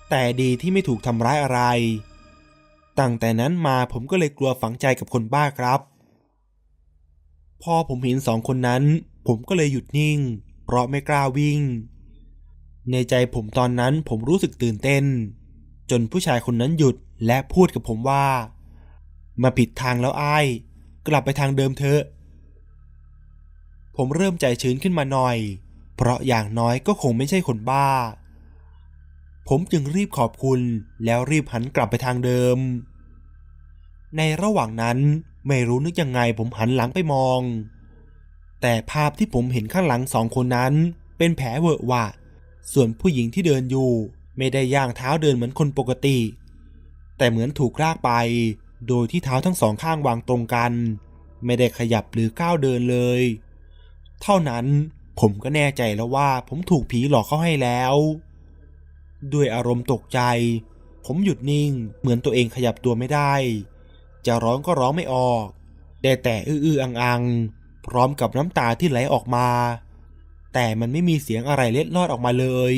[0.10, 1.62] แต่ดีที่ไม่ถูกทำร้ายอะไร
[3.00, 5.80] ตั้งแต่นั้นมาผมก็เลยกลัวฝังใจกับคนบ้าครับ
[7.62, 8.84] พอผมเห็นสองคนนั้น
[9.28, 10.20] ผมก็เลยหยุดนิ่ง
[10.66, 11.60] เพราะไม่กล้าวิ่ง
[12.92, 15.04] ในใจผมตอนนั้นผมรู้สึกตื่นเต้น
[15.92, 16.96] จนผู้ชายคนนั้นหยุด
[17.26, 18.26] และพูดกับผมว่า
[19.44, 20.38] มาผิดทางแล้วไอ้
[21.08, 22.02] กลับไปทางเดิมเถอะ
[23.98, 25.38] ผมเริ่มใจชื้นขึ้นมาหน่อย
[26.02, 27.88] เพราะอย่างน้อยก็คงไม่ใช่คนบ้า
[29.48, 30.60] ผมจึงรีบขอบคุณ
[31.06, 32.58] แล้วรีบหันกลับไปทางเดิม
[34.18, 34.98] ในระหว่างนั้น
[35.48, 37.42] ไม่รู้นึกยังไงผมหันหลังไปมอง
[38.62, 40.74] แต่ภาพที่ผมเห็นข้างหลังสองคนนั้น
[41.18, 42.06] เป็นแผลเวอะหวะ
[42.74, 43.92] ส่วนผู้หญิงที่เดินอยู่
[44.38, 46.18] ไม่ได้ย่างเท้าเดินเหมือนคนปกติ
[47.18, 48.12] แต่เหมือนถูกลากไป
[48.88, 50.72] โดยที่เท้าทั้งสองข้างวางตรงกัน
[51.46, 53.22] ไม่ได้ขยับหรือก้าวเดินเลย
[54.22, 54.66] เท่านั้น
[55.20, 57.96] ผมก็แน่ใจแล้วว่าผมถูกผีหลอกเข้าให้แล้ว
[59.34, 60.20] ด้วยอารมณ์ตกใจ
[61.06, 63.34] ผมหยุดนิ่งเหมือนตัวเองขยับตัวไม่ได้
[64.26, 65.46] จะร้องก็ร้องไม่ออก
[66.04, 67.22] ได้แต่อื้อๆอัง
[67.88, 69.48] พร้อมกับน้ำตาที่ไหลออกมา
[70.54, 72.74] แต่มันไม่มีเสียงอะไรเล็ดลอดออกมาเลย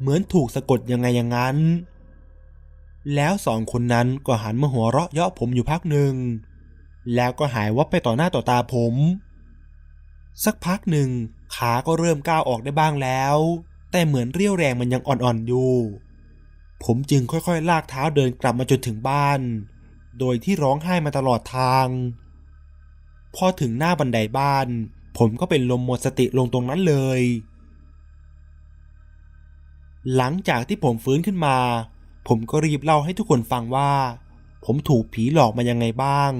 [0.00, 1.56] เหมือนถูกสะกดยังไงอย่างนั้น
[3.14, 6.14] แล้วสองคนนั้นก็หันมาหัวเราะเยาะผมอยู่พักหนึ่ง
[7.14, 8.94] แล้วก็หายวับไปต่อหน้าต่อตาผม
[10.44, 11.10] สักพักหนึ่ง
[11.56, 13.36] ขาก็เริ่มก้าวออกได้บ้างแล้ว
[13.90, 15.74] แต่เหมือนเรี่ยวแรงมันยังอ่อนๆอยู่
[16.84, 19.40] ผมจึงค่อยๆ ลากเท้าเดินกลับมาจนถึงบ้าน
[20.18, 21.86] โดยที่ร้องไห้มาตลอดทาง
[23.34, 24.66] พอถึงหน้าบันไดบ้าน
[25.18, 27.20] ผมก็เป็นลมหมดสติลงตรงนั้นเลย
[30.16, 31.56] หลังจากที่ผมฟื้นขึ้นมา
[32.28, 33.92] ผมก็รีบเล่าให้ทุกคนฟังว่า
[34.64, 36.32] ผมถูกผีหลอกมายังไงบ้าง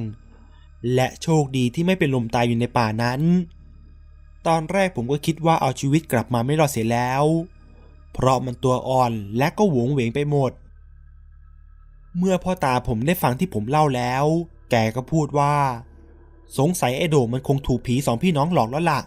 [0.94, 3.20] และโชคดีที่ไม่เป็นลมตายอยู่ในป่านั้น
[4.46, 7.24] ตอนแรกผมก็คิดว่าเอาชีวิตกลับมาไม่รอดเสียแล้ว
[8.12, 10.52] เพราะมันตัวอ่อนและก็หวงเหวงไปหมด
[12.18, 14.24] เมื่อพ่อตาผมได้ฟังที่ผมเล่าแล้ว
[14.70, 15.54] แกก็พูดว่า
[16.58, 19.00] สงสัยไอ้โดมันคงถูกผีสองพี่น้องหลอกแล้วละ่ะ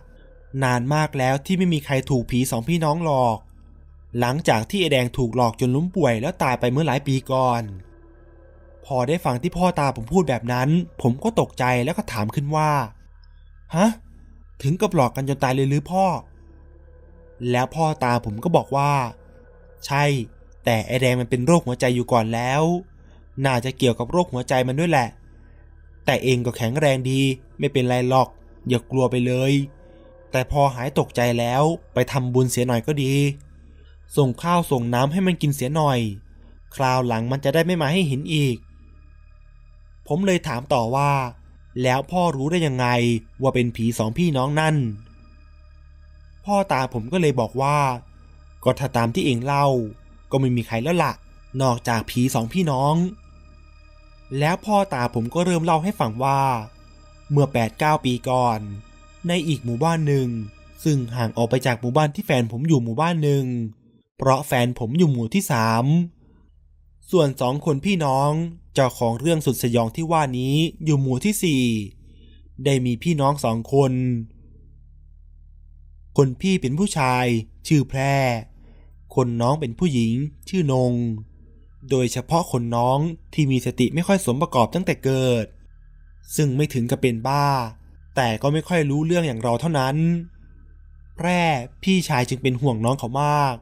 [0.64, 3.38] นานมากแล้วที่ไม่มีใครถูกผีสองพี่น้องหลอก
[4.20, 7.62] หลังจากที่ไอแดงถูกหลอกจนล้มป่วยแล้วตายไปเมื่อหลายปีก่อน
[8.86, 10.70] พอได้ฟังที่พ่อตาผมพูดแบบนั้น
[11.02, 12.70] ผมก็ตกใจแล้วก็ถามขึ้นว่า
[13.76, 13.90] ฮะ
[14.62, 16.06] ถึงกับหลอกกันจนตายเลยหรือพ่อ
[17.52, 18.92] แล้วพ่อตาผมก็บอกว่า
[19.86, 20.04] ใช่
[20.66, 22.64] แต่ไอแดงมันเป็นโรคหัวใจอยู่ก่อนแล้ว
[23.46, 25.10] น่าจะเกี่ยวกับโรคหัวใจมันด้วยแหละ
[26.06, 27.22] แต่เองก็แข็งแรงดี
[27.60, 28.30] ไม่เป็นไรหรอก
[28.70, 29.54] อย่ากลัวไปเลย
[30.32, 33.14] แต่พอหายตกใจแล้วไปทำบุญเสียหน่อยก็ดี
[34.18, 36.00] ส่งข้าวส่งน้ำให้มันกินเสียหน่อย
[36.76, 38.58] คราวหลังมันจะได้ไม่มาให้เห็นอีก
[40.08, 41.12] ผมเลยถามต่อว่า
[41.84, 42.88] แล้วพ่อรู้ได้ยังไง
[43.42, 44.76] ว่าเป็นผีสองพี่น้องนั่น
[46.46, 47.78] พ่อตาผมก็เลยบอกว่า
[48.64, 49.68] ก็ถ้าตามที่เองเล่า
[50.32, 51.14] ก็ไม่มีใครแล้วละ่ะ
[51.62, 52.96] นอกจากผีสองพี่น้อง
[54.40, 56.42] แล้วพ่อตาผมก็เริ่มเล่าให้ฟังว่า
[57.32, 58.60] เมื่อ8ปดเปีก่อน
[59.28, 60.28] ในอีกหมู่บ้านหนึ่ง
[60.84, 63.46] ซึ่งห่างออกไปจากหมู่บ้านที่แฟนผมอยู่หมู่บ้านหนึ่ง
[64.18, 65.86] เพราะแฟนผมอยู่หมู่ที่สาม
[67.12, 68.32] ส่วนสองคนพี่น้อง
[68.76, 71.64] เจ้าของเรื่องสุดสยองที่ว่านี้อยู่หมู่ที่สี่
[72.66, 73.94] ได้มีพี่น้องสองคน
[76.18, 77.26] คนพี่เป็นผู้ชาย
[77.68, 78.00] ชื่อแพร
[79.16, 80.14] คนน้องเป็นผู้หญิง
[80.50, 80.94] ชื่อนง
[81.90, 83.00] โดยเฉพาะคนน้อง
[83.34, 85.46] ที่มีสติไม่ค่อยสมประกอบตั้งแต่เกิด
[86.36, 87.48] ซึ่งไม่ถึงกับเป็นบ้า
[88.16, 89.96] แต่ก็ไม่ค่อยรู้เรื่องอย่างเราเท่านั้น
[91.16, 91.42] แพร่
[91.84, 93.56] พี่ชายจึงเป็นห่วงน้องเขามาก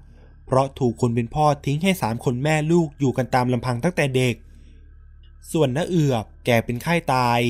[0.46, 4.36] เพราะถูกคนเป็นพ่อทิ้งให้สามคนแม่ลูกอยู่กันตามลำพังตั้งแต่เด็ก
[5.52, 7.42] ส่วนน้าเอือบแกเป็นไข้าตาย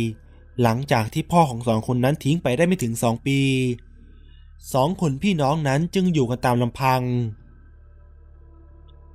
[0.61, 3.39] หลังจากที่พ่อของสองคนนั้นทิ้งไปได้ไม่ถึงสองปี
[4.73, 7.01] สองคนพี่น้องนั้นจึงอยู่กันตามลำพัง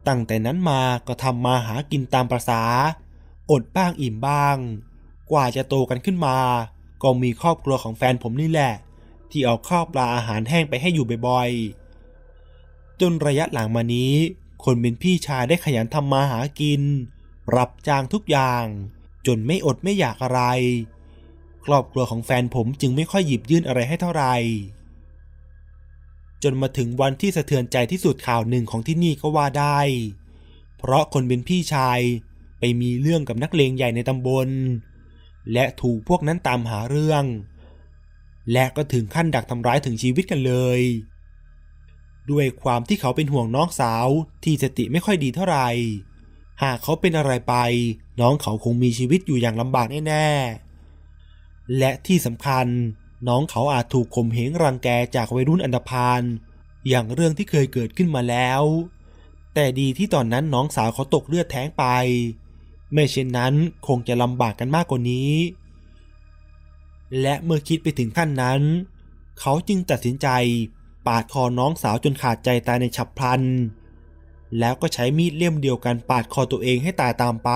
[0.07, 2.63] ตั้งแต่นั้นมาก็ทำมาหากินตามประษา
[3.51, 4.57] อดบ้างอิ่มบ้าง
[5.31, 6.37] กว่าจะโตกันขึ้นมา
[7.03, 8.73] ก็มีครอบครัวของแฟนผมนี่แหละ
[9.31, 14.15] ที่เอาข้าวปลาอาหารแห้งไปให้อยู่บ่อยๆ จนระยะหลังมานี้
[14.65, 16.83] คนเป็นพี่ชายได้ขยันทำมาหากิน
[17.57, 18.65] รับจ้างทุกอย่าง
[19.27, 20.43] จนไม่อดไม่อยากอะไร
[21.65, 24.35] ครอบครัวของแฟนผมจึงไม่ค่อยหยิบยื่นอะไรให้เท่าไหร่
[26.43, 29.81] จนมาถึงวันที่สะเทือนใจที่สุดข่าวหนึ่งของที่นี่ก็ว่าได้
[30.79, 32.01] เพราะคนเป็นพี่ชาย
[32.59, 34.49] ไปมีเรื่องกับนักเลงใหญ่ในตำบล
[35.53, 37.25] และถูกพวกนั้นตามหาเรื่อง
[38.53, 40.81] และก็ถึงขั้นดักทำร้ายถึงชีวิตกันเลย
[42.31, 44.09] ด้วยความที่เขาเป็นห่วงน้องสาว
[44.45, 45.69] ที่สติไม่ค่อยดีเท่าไหร่
[46.63, 47.55] หากเขาเป็นอะไรไป
[48.21, 52.67] น้องเขาคงมีชีวิตอยู่อย่างลำบากแน่ๆ และที่สำคัญ
[53.29, 56.23] น้องเขาอาจถูกข่มเหงรังแกจากวัยรุ่นอันธพาล
[56.89, 58.63] อย่างเรื่องที่เคยเกิดขึ้นมาแล้ว
[59.55, 61.85] แต่ดีที่ตอนนั้นน้องสาวเขาตกเลือดแท้งไป
[62.93, 63.55] ไม่เช่นนั้น
[63.87, 65.33] คงจะลำบากกันมากกว่านี้
[67.21, 68.63] และเมื่อคิดไปถึงขั้นนั้น
[69.41, 70.29] เขาจึงตัดสินใจ
[71.07, 73.43] ปาดคอน้องสาวจนขาดใจตายในฉับพลัน
[74.59, 77.51] แล้วก็ใช้มีดเล่มเดียวกันปาดคอตัวเองให้ตายตามไป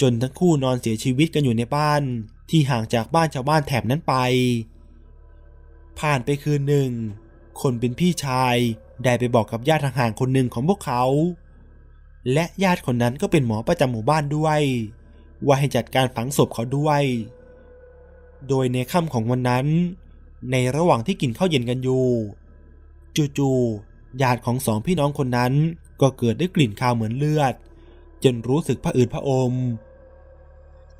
[0.00, 2.02] จนทั้งคู่นอนเสียชีวิตกันอยู่ในบ้าน
[2.50, 4.14] ที่ห่างจากบ้านชาวบ้านแถบนั้นไป
[5.98, 6.90] ผ่านไปคืนหนึ่ง
[7.60, 8.56] คนเป็นพี่ชาย
[9.02, 11.04] ได้ไปบอกกับญาติห่างๆคนหนึ่งของพวกเขา
[12.32, 14.60] และญาติคนนั้นก็เป็นหมอประจำหมู่บ้านด้วย
[15.46, 17.02] ว่าให้จัดการฝังศพเขาด้วย
[18.48, 19.66] โดยในค่ำของวันนั้น
[20.50, 22.06] ในระหว่างที่กินข้าวเย็นกันอยู่
[23.38, 25.52] จู่ๆ ญาติของสองพี่น้องคนนั้น
[26.00, 27.54] ก็เกิดได้กลิ่นคาวเหมือนเลือด
[28.24, 29.52] จนรู้สึกผะอืดผะอม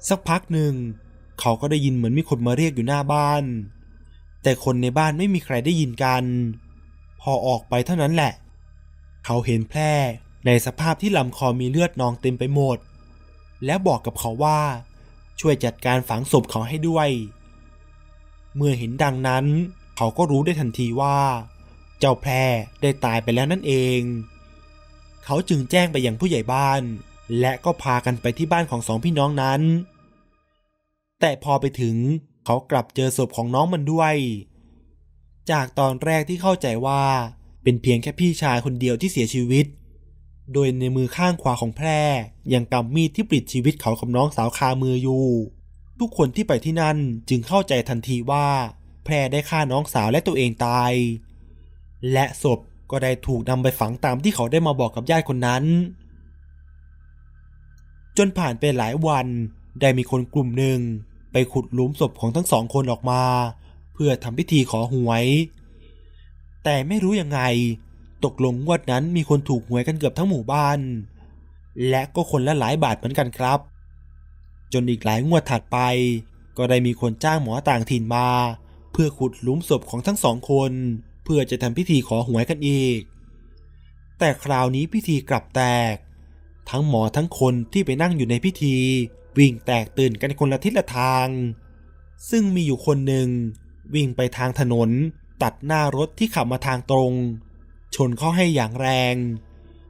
[0.08, 0.74] สักพักหนึ่ง
[1.40, 3.44] เขาก็ได้ยินเหมือนมีคนมาเรียกอยู่หน้าบ้าน
[4.42, 6.24] แต่คนในบ้านไม่มีใครได้ยินกัน
[7.20, 8.32] พอออกไปเท่านั้นแหละ
[9.24, 9.92] เขาเห็นแพร่
[10.46, 12.78] ในสภาพที่ลำคอมีเลือดนองเต็มไปหมด
[13.64, 14.60] แล้วบอกกับเขาว่า
[15.40, 17.08] ช่วยจัดการฝังศพเขาให้ด้วย
[18.56, 19.44] เมื่อเห็นดังนั้น
[19.96, 21.18] เขาก็รู้ได้ทันทีว่า
[22.05, 22.44] จ้าแพร่
[22.82, 24.00] ได้ตายไปแล้วนั่นเอง
[25.24, 26.82] เขาจึงแจ้งไปยังผู้ใหญ่บ้าน
[27.40, 29.61] และก็พากันไปที่บ้านของสองพี่น้องนั้น
[31.20, 31.96] แต่พอไปถึง
[32.44, 34.14] เขากลับเจอศพของน้องมันด้วย
[35.50, 37.02] จากตอนแรกที่เข้าใจว่า
[37.62, 39.66] เป็นเพียงแค่พี่ชายคนเดียวที่เสียชีวิต
[40.52, 42.00] โดยในมือข้างขวาของแพร่
[42.52, 45.26] ยังกำมีดที่ปลิดชีวิตเขากับน้องสาวคามืออยู่
[46.00, 46.98] ทุกคนที่ไปที่นั่น
[47.28, 48.46] จึงเข้าใจทันทีว่า
[49.05, 50.92] แพร่ได้ฆ่าน้องสาวและตัวเองตาย
[52.12, 55.64] และศพก็ได้ถูกนำไปฝังตามที่เขาได้มาบอกกับญาติคนนั้น
[58.16, 59.26] จนผ่านไปหลายวัน
[59.80, 60.78] ได้มีคนกลุ่มหนึ่ง
[61.32, 63.22] ไปขุดหลุมศพของทั้งสองคนออกมา
[63.94, 65.24] เพื่อทำพิธีขอหวย
[66.64, 67.40] แต่ไม่รู้ยังไง
[68.24, 70.78] ตกลงงวดนั้นมีคนถูกหวยกันเกือบทั้งหมู่บ้าน
[71.88, 73.61] และก็คนละหลายบาทเหมือนกันครับ
[74.72, 75.78] จนอีกหลายงวดถัดไป
[76.57, 78.28] ก็ได้มีคนจ้างหมอต่างถิ่นมา
[78.92, 80.72] เพื่อขุดหลุมศพของทั้งสองคน
[81.25, 83.01] เพื่อจะทำพิธีขอหวยกันอีก
[84.18, 85.62] แต่คราวนี้พิธีกลับแต
[85.93, 85.95] ก
[86.70, 88.77] ทั้งหมอทั้งคนที่ไปนั่งอยู่ในพิธี
[89.39, 91.29] วิ่งแตกตื่นกันคนละทิศละทาง
[92.31, 93.29] ซึ่งมีอยู่คนหนึ่ง
[93.95, 94.91] วิ่งไปทางถนน
[95.43, 97.12] ตัดหน้ารถที่ขับมาทางตรง
[97.95, 99.14] ชนเข้าให้อย่างแรง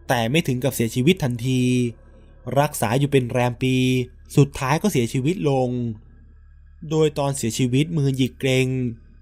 [0.09, 1.63] แต่ไม่ถึงกับเสียชีวิตทันที
[2.61, 3.77] รักษาอยู่เป็นแรมปี
[4.37, 5.69] สุดท้ายก็เสียชีวิตลง
[6.91, 8.67] โดยตอนเสียชีวิตมือหยิกเกรง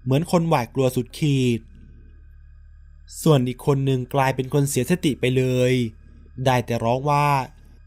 [0.03, 1.59] เหมือนคนหวาดกลัวสุดขีด
[3.21, 5.73] ส่วนอีกคนหนึ่งกลายเป็นคนเสียสติไปเลย
[6.45, 7.25] ได้แต่ร้องว่า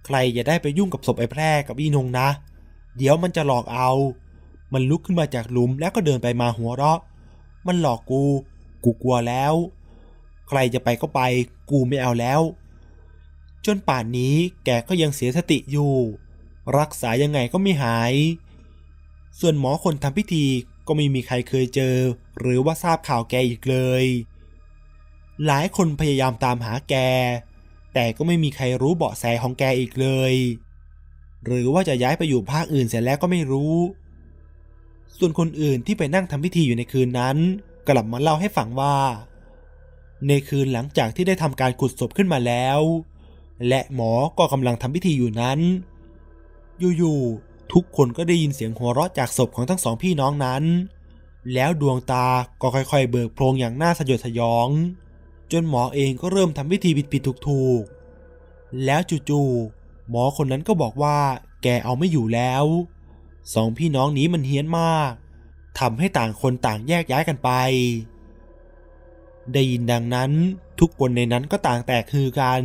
[0.06, 2.28] ใครอย่าได้ไปยุ่งกับศพไอ้แพร่กับอีนงนะ
[2.96, 3.90] เดี๋ยวมันจะหลอกเอา
[4.72, 7.00] มันลุกขึ้นมาจากหลุมแล้วก็เดินไปมาหัวเราะ
[7.66, 8.22] มันหลอกกู
[8.84, 9.54] กูกลัวแล้ว
[10.48, 11.20] ใครจะไปก็ไป
[11.70, 12.40] กูไม่เอาแล้ว
[13.66, 15.94] จนป่านนี้แกก็ยังเสียสติอยู่
[16.78, 18.14] รักษายังไงก็ไม่หาย
[19.40, 20.46] ส่วนหมอคนทำพิธี
[20.86, 21.96] ก็ไม่มีใครเคยเจอ
[22.38, 24.04] หรือว่าทราบข่าวแกอีกเลย
[25.46, 26.94] หลายคนพยายามตามหาแก
[27.94, 30.34] แต่ก็ไม่มีใครรู้เบาะแสของแกอีกเลย
[31.44, 33.74] หรือว่าจะย้ายไปอยู่ภาคอื่นเสร็จแล้วก็ไม่รู้
[35.18, 37.36] ส่วนคนอื่นที่ไปนั่งทำพิธีอยู่ในคืนนั้น
[37.88, 38.96] กลับมาเล่าให้ฟังว่า
[40.28, 42.80] ในคืนหลังจากที่ได้ทำการขุดศพขึ้นมาแล้ว
[43.68, 45.60] และหมอก็กำลังทำพิธีอยู่นั้น
[46.98, 50.64] อยู่ๆทุกคนก็ได้ยินเสียงหัวเราะจากศพของทั้งสองพี่น้องนั้น
[51.54, 52.26] แล้วดวงตา
[52.60, 54.68] ก็ค่อยๆ เบิกโพลงอย่างน่าสยดสยอง
[55.52, 61.18] จนหมอเองก็เริ่มทำพิธีผิดๆถูกๆ แล้วจู่ๆหมอคนนั้นก็บอกว่า
[61.62, 62.64] แกเอาไม่อยู่แล้ว
[63.54, 65.12] สองพี่น้องนี้มันเฮี้ยนมาก
[65.78, 67.50] ทำให้ต่างคนต่างแยกย้ายกันไป
[69.52, 70.30] ได้ยินดังนั้น
[70.80, 72.62] ทุกคนในนั้นก็ต่างแตกคือกัน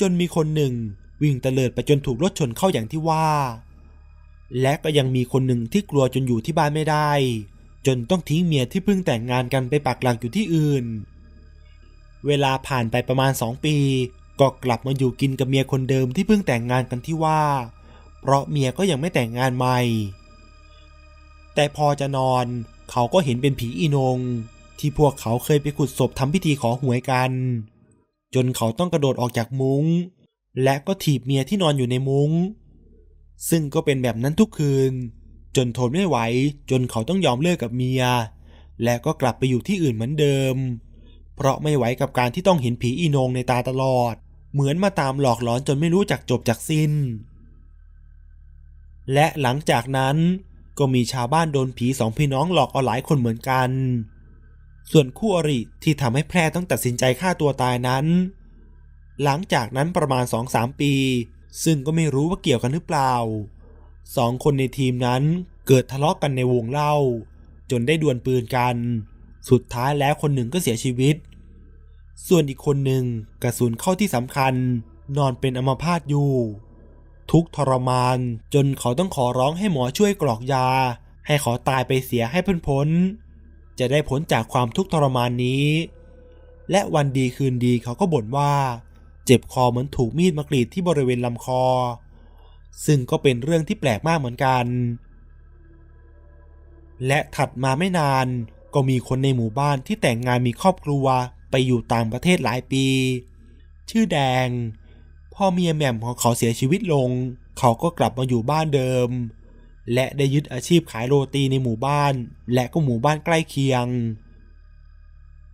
[0.00, 0.74] จนมีคนหนึ่ง
[1.22, 3.28] วิ่งเตลิดไปจนถูกรถชนเข้าอย่างที่ว่า
[4.60, 7.10] และก็ยังมีคนหนึ่งที่กลัวจนอยู่ที่บ้านไม่ได้
[7.86, 10.84] จนต้องทิ้งเมียที่เพิ่งแต่งงานกันไปปักหลักอยู่ที่อื่น
[12.26, 13.76] เวลาผ่านไปประมาณสองปี
[14.40, 17.42] ก็กลับมาอยู่กินกับเมียคนเดิมที่เพิ่งแต่งงานกันที่ว่า
[18.20, 19.80] เพราะเมียก็ยังไม่แต่งงานใหม่
[21.54, 22.46] แต่พอจะนอน
[22.90, 24.18] เขาก็เห็นเป็นผีอีนง
[24.78, 27.30] ที่พวกเขาเคยไปขุดศพทำพิธีขอหวยกัน
[28.34, 29.84] จนเขาต้องกระโดดออกจากมุง้ง
[30.62, 32.30] และก็ถีบเมียที่นอนอยู่ในมุง้ง
[33.48, 34.92] ซึ่งก็เป็นแบบนั้นทุกคืน
[35.56, 36.18] จนทนไม่ไหว
[36.70, 38.02] จนเขาต้องยอมเลิกกับเมีย
[38.84, 40.56] และก็กลับไปอยู่ที่อื่นเหมือนเดิม
[41.36, 44.14] เพราะไม่ไหวกับการที่ต้องเห็นผีอีนงในตาตลอด
[44.52, 46.92] เหมือนมาตามหลอกหลอนจนไม่รู้จักจบจากสิ้น
[49.12, 50.16] และหลังจากนั้น
[50.78, 53.70] ก็มีชาวบ้านโดนผีสองพี่น้องหลอกเอาหลายคนเหมือนกัน
[54.92, 58.06] ส่วนคู่อริที่ทำให้แพร่ต้องตัดสินใจฆ่าตัวตายนั้น
[59.22, 60.92] หลังจากนั้นประมาณสองสามปี
[61.64, 63.14] ซึ่งก็ไม่รู้ว่าเกี่ยวกันหรือเปล่า
[64.16, 65.22] สองคนในทีมนั้น
[65.66, 66.94] เกิดทะเลาะกกันในวงเล่า
[67.70, 68.76] จนได้ดวลปืนกัน
[69.50, 71.16] สุดท้ายแล้วคนหนึ่งก็เสียชีวิต
[72.26, 73.04] ส่วนอีกคนหนึ่ง
[73.42, 74.54] กระสุนเข้าที่สำคัญ
[75.16, 76.32] นอนเป็นอัมพาตอยู่
[77.30, 78.18] ทุกทรมาน
[78.54, 80.68] จนเขาต้องขอร้องให้หมอช่วยกรอกยา
[81.26, 82.88] ให้เขาตายไปเสียให้พ้นพ้น
[83.78, 85.66] จะได้พ้นจากความทุกข์ทรมานนี้
[86.70, 88.52] และวันดีคืนดีเขาก็บ่นว่า
[89.26, 91.64] เจ็บคอเหมือนถูกมีดมากรีดที่บริเวณลำคอ
[92.86, 94.64] ซึ่งก็เป็นเรื่องที่แปลกมากเหมือนกัน
[97.06, 98.26] และถัดมาไม่นาน
[98.74, 101.06] ก็มีคนในหมู่บ้านที่แต่งงานมีครอบครัว
[101.66, 102.86] อยู่ต่างประเทศหลายปี
[103.90, 104.48] ชื่อแดง
[105.34, 107.10] พ่อเมียแหม่มของเขาเสียชีวิตลง
[107.58, 109.08] เขาก็กลับมาอยู่บ้านเดิม
[109.94, 112.14] และได้ยึดอาชีพขายโรตีในหมู่บ้าน
[112.54, 113.86] และก็หมู่บ้านใกล้เคียง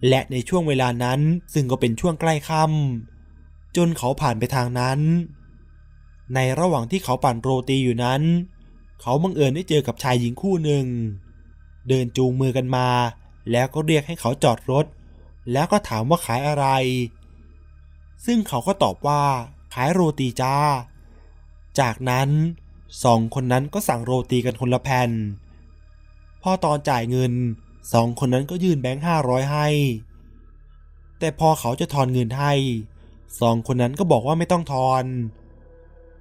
[0.09, 1.20] และในช่วงเวลานั้น
[1.55, 5.00] ซึ่งก็เป็นช่วงใกล้ค่ำจนเขาผ่านไปทางนั้น
[6.34, 8.22] ในระหว่างที่เขาปั่นโรตีอยู่นั้น
[9.00, 10.86] เขาบังเอิญได้เจอกับชายหญิงคู่หนึ่ง
[11.88, 12.88] เดินจูงมือกันมา
[13.50, 14.86] แล้วก็เรียกให้เขาจอดรถ
[15.53, 16.66] แล้วก็ถามว่าขายอะไร
[18.24, 19.22] ซึ่งเขาก็ตอบว่า
[19.74, 20.57] ขายโรตีจ้า
[21.80, 22.28] จากนั้น
[23.05, 25.11] สองคนนั้นก็สั่งโรตีกันคนละแผ่น
[26.43, 27.32] พอตอนจ่ายเงิน
[27.93, 29.68] สองคนนั้นก็ยื่นแบงค์ห้าร้อยให้
[31.18, 32.53] แต่พอเขาจะทอนเงินให้
[33.40, 35.05] สองคนนั้นก็บอกว่าไม่ต้องทอน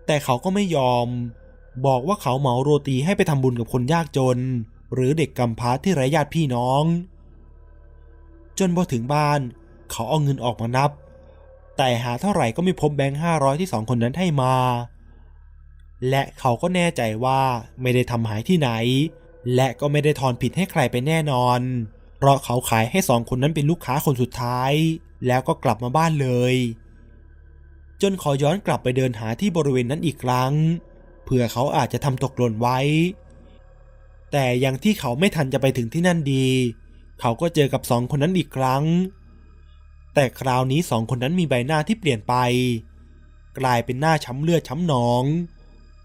[0.05, 1.07] แต่เขาก็ไม่ยอม
[1.86, 4.38] บอกว่าเขาเหมาโรตีให้ไปทำบุญกับคนยากจน
[4.93, 6.84] หรือเด็กกำพร้าที่ไร้ญาติพี่น้อง
[8.60, 9.39] จนพอถึงบ้าน
[9.91, 10.91] เขาเอาเงินออกมานับ
[11.78, 14.56] แต่หาเท่าไหร่ก็ไม่พบแบงค์ห้าร้อยที่สองคนนั้นให้มา
[16.10, 17.41] และเขาก็แน่ใจว่า
[17.82, 18.70] ไม่ได้ทำหายที่ไหน
[19.56, 21.60] และก็ไม่ได้ทอนผิดให้ใครไปแน่นอน
[22.18, 24.74] เพราะเขาขายให้สองคนนั้นเป็นลูกค้าคนสุดท้าย
[25.28, 26.56] แล้วก็กลับมาบ้านเลย
[28.02, 30.54] จนขอย้อนกลับไปเดินหาที่บริเวณนั้นอีกครั้ง
[31.26, 32.80] เพื่อเขาอาจจะทำตกหล่นไว้
[34.32, 36.47] แต่ยังที่เขาไม่ทันจะไปถึงที่นั่นดี
[37.22, 38.84] เขาก็เจอกับสองคนนั้นอีกครั้ง
[40.13, 42.34] แต่คราวนี้สองคนนั้นมีใบหน้าที่เปลี่ยนไป
[43.59, 45.24] กลายเป็นหน้าช้ำเลือดช้ำหนอง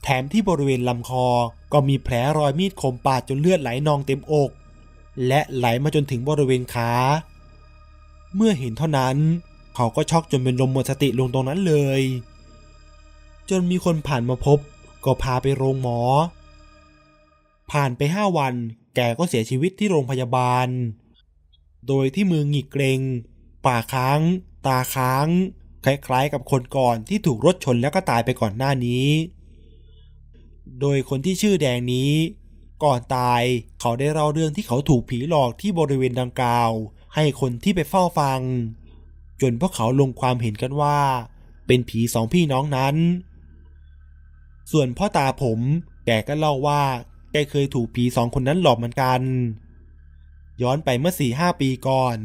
[0.03, 1.27] แถมที่บริเวณลำคอ
[1.73, 4.51] ก็มีแผลรอยมีดคมปาดจนเลือดไหลนองเต็มอก
[5.27, 6.93] และไหลมาจนถึงบริเวณขา
[8.35, 9.17] เมื่อเห็นเท่านั้น
[9.75, 12.03] เขาก็ช็อกจนเป็นลมหมดสติลงตรงนั้นเลย
[13.51, 14.59] จนมีคนผ่านมาพบ
[15.05, 16.01] ก็พาไปโรงหมอ
[17.73, 18.55] ผ่านไปห้าวัน
[18.95, 20.69] แกก็เสียชีวิตที่โรงพยาบาล
[21.89, 23.01] โดยที่มือหงิกเกรง
[23.67, 24.21] ปากค้าง
[24.67, 25.29] ตาค้าง
[25.85, 29.09] คล้ายๆกับคนก่อนที่ถูกรถชนแล้วก็ตายไปก่อนหน้านี้
[30.81, 32.11] โดยคนที่ชื่อแดงนี้
[32.85, 33.43] ก่อนตาย
[33.81, 36.71] เขาได้เล่าเรื่องที่เขาถูกผีหลอกที่บริเวณดังกล่าว
[37.15, 38.41] ให้คนที่ไปเฝ้าฟัง
[39.41, 40.99] จนพวกเขาลงความเห็นกันว่า
[41.67, 42.97] เป็นผีสองพี่น้องนั้น
[44.73, 45.59] ส่วนพ่อตาผม
[46.07, 46.83] แกก็เล่าว่า
[47.33, 49.21] แกเคยถูกผีสองคนนั้นหลอกเหมือนกัน
[50.63, 52.17] ย้อนไปเมื่อสี่ห้าปีก่อน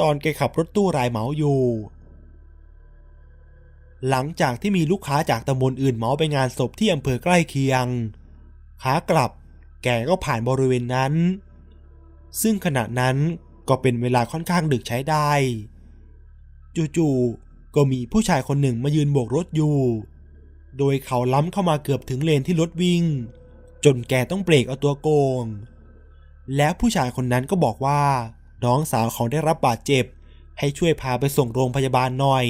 [0.00, 1.62] ตอนแกขับรถตู้รายเหมาอยู่
[4.08, 7.86] หลังจากที่มีลูกค้าจากตำบลอื่นเหมาไปงานศพที่อำเภอใกล้เคียง
[8.82, 9.30] ขากลับ
[9.84, 11.14] แกก็ผ่านบริเวณนั้น
[12.42, 13.16] ซึ่งขณะนั้น
[13.68, 15.30] ก็เป็นเวลาค่อนข้างดึกใช้ได้
[16.96, 19.78] จู่ๆก็มีผู้ชายคนหนึ่งมายืนโบกรถอยู่
[20.78, 23.04] โดยเขาล้ำเข้ามาเกือบถึงเลนที่รถวิ่ง
[23.84, 25.08] จนแกต้องเบรกเอาตัวโก
[25.42, 25.42] ง
[26.56, 28.00] แล้วผู้ชายคนนั้นก็บอกว่า
[28.64, 30.04] น้องสาวเขาได้รับบาดเจ็บ
[30.58, 32.46] ให้ช่วยพาไปส่งโรงพยาบาลหน่อย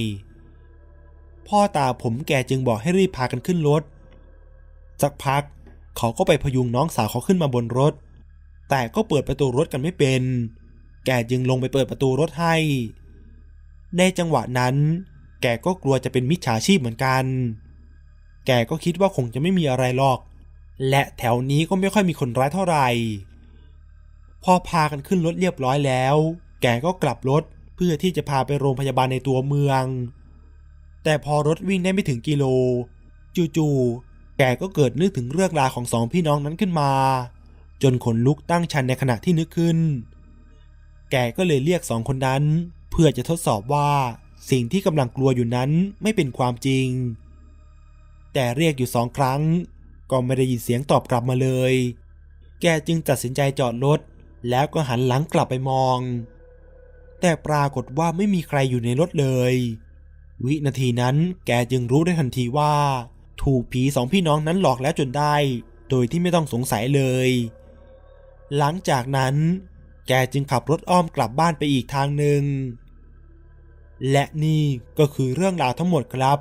[1.49, 3.83] พ่อตาผมแกจึงบอกให้รีบพากันขึ้นรถ
[5.03, 5.43] สักพัก
[5.97, 7.93] เขาก็ไปพยุงน้องสาวเขาขึ้นมาบนรถ
[8.71, 10.23] แต่ก็เปิดประตูรถกันไม่เป็น
[11.07, 12.57] แกจึงลงไปเปิดประตูรถให้
[13.99, 14.77] ในจังหวะนั้น
[15.43, 17.25] แกก็กลัวจะเป็นมิจฉาชีพเหมือนกัน
[18.47, 20.19] แกก็คิดว่าคงจะไม่มีอะไรหรอก
[20.89, 22.89] และแถวนี้ก็ไม่ค่อยมีคนร้ายเท่าไหร่
[24.49, 26.17] พอพากันขึ้นรถเรียบร้อยแล้ว
[26.63, 27.43] แกก็กลับรถ
[27.77, 29.85] เพื่อที่จะพาไปโรงพยาบาลในตัวเมือง
[31.05, 32.45] แต่พอรถวิ่งได้ไม่ถึงกิโล
[33.57, 36.93] จู่ๆ แกก็เกิดนึกถึงเรื่องราวของสองพี่น้องนั้นขึ้นมา
[37.83, 39.79] จนขนลุกตั้งชันในขณะที่นึกขึ้น
[41.11, 42.43] แกก็เลยเรียกสองคนนั้น
[42.91, 43.91] เพื่อจะทดสอบว่า
[44.51, 45.71] สิ่งที่กำลังกลัวอยู่นั้น
[46.03, 46.89] ไม่เป็นความจริง
[48.35, 49.41] แต่เรียกอยู่สองครั้ง
[50.11, 51.75] ก็ไม่ได้ยินเสียงตอบกลับมาเลย
[52.61, 54.01] แกจึงตัดสินใจจอดรถ
[54.49, 55.99] แล้วก็หันหลังกลับไปมอง
[57.21, 59.55] แต่ปรากฏว่าไม่มีใครอยู่ในรถเลย
[60.45, 61.17] วินาทีนั้น
[61.47, 62.75] แกจึงรู้ได้ทันทีว่า
[63.43, 65.35] ถูกผีสองพี่น้องนั้นหลอกแล้วจนได้
[65.91, 67.31] โดยที่ไม่ต้องสงสัยเลย
[68.57, 69.35] หลังจากนั้น
[70.09, 72.43] แกจึงขับรถอ้อมกลับบ้านไปอีกทางหนึ่ง
[74.11, 74.63] และนี่
[74.99, 76.39] ก็คือเรื่องราวทั้งหมดครับ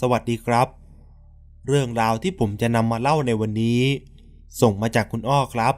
[0.00, 0.83] สวัสดีครับ
[1.66, 3.82] เรื่องราวที่ผมจะนำมาเล่าในวันนี้
[4.60, 5.74] ส่งมาจากคุณอ้อครับ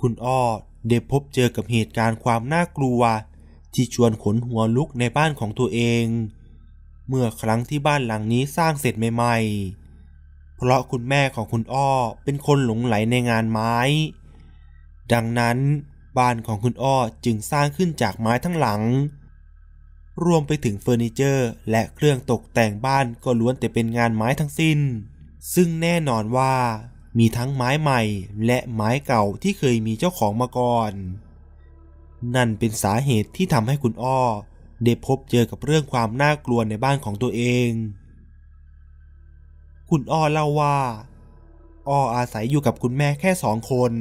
[0.00, 0.40] คุณอ้อ
[0.88, 3.00] ได้พบเจอกับเหตุการณ์ความน่ากลัว
[3.74, 6.04] ที่ชวนขนหัวลุกในบ้านของตัวเอง
[7.08, 11.90] เมื่อครั้งที่บ้านหลังนี้สร้างเสร็จใหม่ๆ เพราะคุณแม่ของคุณอ้อ
[12.24, 13.76] เป็นคนหลงไหลในงานไม้
[15.12, 15.58] ดังนั้น
[16.18, 18.82] บ้านของคุณอ้อจึงสร้างขึ้นจากไม้ทั้งหลัง
[20.24, 24.78] รวมไปถึงเฟอร์นิเจอร์ และเครื่องตกแต่งบ้านก็ล้วนแต่เป็นงานไม้ทั้งสิ้น
[25.54, 26.54] ซึ่งแน่นอนว่า
[27.18, 28.02] มีทั้งไม้ใหม่
[28.46, 30.92] และไม้เก่าที่เคยมีเจ้าของมาก่อน
[32.34, 34.20] นั่นเป็นสาเหตุที่ทำให้คุณอ้อ
[34.84, 37.68] ได้พบเจอกับเรื่องความน่ากลัวในบ้านของตัวเอง
[39.90, 40.76] คุณอ้อเล่าว่า
[41.88, 43.92] อ้ออาศัยอยู่กับคุณแม่แค่สองคน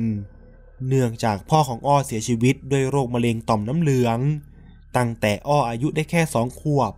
[0.88, 4.20] เนื่องจากพ่อของอ้อเสียชีวิตด้วยโรคมะเร็งต่อมน้ำเหลือง
[4.98, 6.94] ตั้งแต่อ้ออายุได้แค่สองขวบ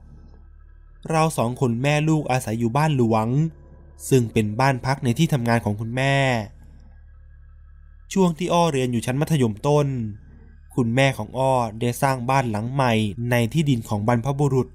[1.10, 3.28] เราสองคนแม่ลูกอาศัยอยู่บ้านหลวง
[4.10, 6.16] ซึ่งเป็นบ้านพักในที่ทำงานของคุณแม่
[8.14, 9.88] ช่วงที่อ้อเรียนอยู่ชั้นมัธยมต้น
[10.76, 12.94] คุณแม่ของอ้อได้สร้างบ้านหลังใหม่
[13.32, 14.68] ในที่ดินของบรรพบุรุษ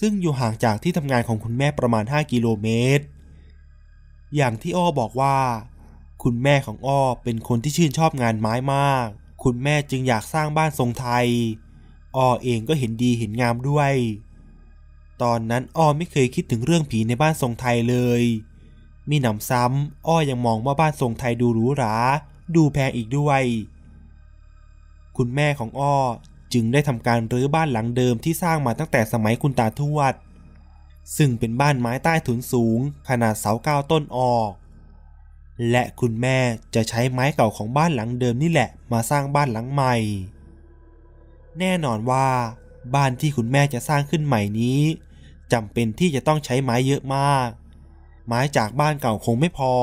[0.00, 2.66] ซึ่งอยู่ห่างจากที่ทำงานของคุณแม่ประมาณ 5 กิโลเม
[2.98, 3.04] ตร
[4.36, 5.36] อย่างที่อ้อบอกว่า
[6.22, 9.06] คุณแม่ของอ้อเป็นคนที่ชื่นชอบงานไม้มาก
[9.44, 11.26] คุณแม่จึงอยากสร้างบ้านทรงไทย
[12.16, 13.94] อ้อเองก็เห็นดีเห็นงามด้วย
[15.22, 18.22] ตอนนั้นอ้อไม่เคยคิดถึงเรื่องผีในบ้านทรงไทยเลย
[19.10, 21.94] มีหนำซ้ำอ้อยังมองว่าบ้านทรงไทยดูหรูหรา
[22.56, 23.42] ดูแพงอีกด้วย
[25.16, 25.96] คุณแม่ของอ้อ
[26.52, 30.14] จึงได้ทำการรื้อบ้านหลังเดิมที่สร้างมาตั้งแต่สมัยคุณตาทวด
[31.16, 34.50] ซึ่งเป็นบ้านไม้ใต้ถุนสูง ขนาดเสาเก้าต้นออก
[35.70, 36.38] และคุณแม่
[36.74, 39.94] จะใช้ไม้เก่าของบ้านหลังเดิมนี่แหละมาสร้างบ้านหลังใหม่
[41.60, 42.28] แน่นอนว่า
[42.94, 44.80] บ้านที่คุณแม่จะสร้างขึ้นใหม่นี้
[45.52, 47.48] จำเป็นที่จะต้องใช้ไม้เยอะมาก
[48.26, 49.74] ไม้จากบ้านเก่าคงไม่พอ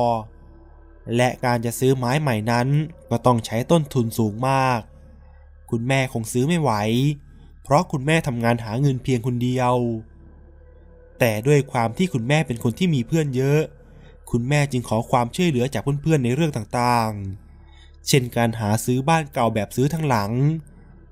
[1.15, 2.67] และการจะซื้อไม้ใหม่นั้น
[3.09, 4.79] ก็ต้องใช้ต้นทุนสูงมาก
[5.71, 6.71] คุณแม่คงซื้อไม่ไหว
[7.63, 9.75] เพราะคุณแม่ทำงานหาเงินเพียงคนเดียว
[11.19, 13.61] แต่ด้วยความที่คุณแม่เป็นคนที่มีเพื่อนเยอะ
[14.31, 20.31] คุณแม่จึงขอความช่วยเหลือจากเพื่อนๆในเรื่องต่างๆ เช่นการหาซื้อบ้านเก่าแบบซื้อทั้งหลัง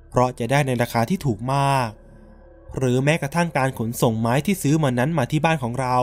[0.09, 1.89] เพราะจะได้ในราคาที่ถูกมาก
[2.77, 5.97] หรือแม้กระทั่งการขนส่งไม้ที่ซื้อมานั้นมาที่บ้านของเรา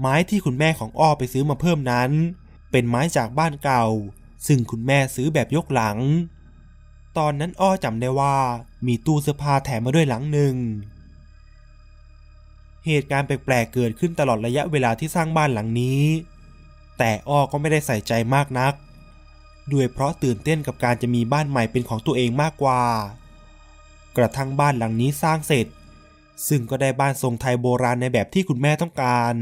[0.00, 2.10] ไม้ที่คุณแม่ของอ้อไปซื้อมาเพิ่มนั้น
[2.70, 3.84] เป็นไม้จากบ้านเก่า
[4.46, 5.98] ซึ่งคุณแม่ซื้อแบบยกหลัง
[7.18, 8.36] ตอนนั้นอ้อจำได้ว่า
[8.86, 10.54] มีตู้เสื้อผ้าแถมมาด้วยหลังหนึ่ง
[12.86, 16.02] เหตุการณ์แปลกๆเกิดขึ้นตลอดระยะเวลาที่สร้างบ้านหลังนี้
[16.98, 18.74] แต่อ้อก็ไม่ได้ใส่ใจมากนัก
[19.72, 22.82] ด้วยเพราะตื่นเต้นกับการจะมีบ้านใหม่เป็นของตัวเองมากกว่า
[24.16, 25.66] กระทั่งบ้านหลังนี้สร้างเสร็จ
[26.48, 29.34] ซึ่งก็ได้บ้านทรงไทยโบราณในแบบที่คุณแม่ต้องการ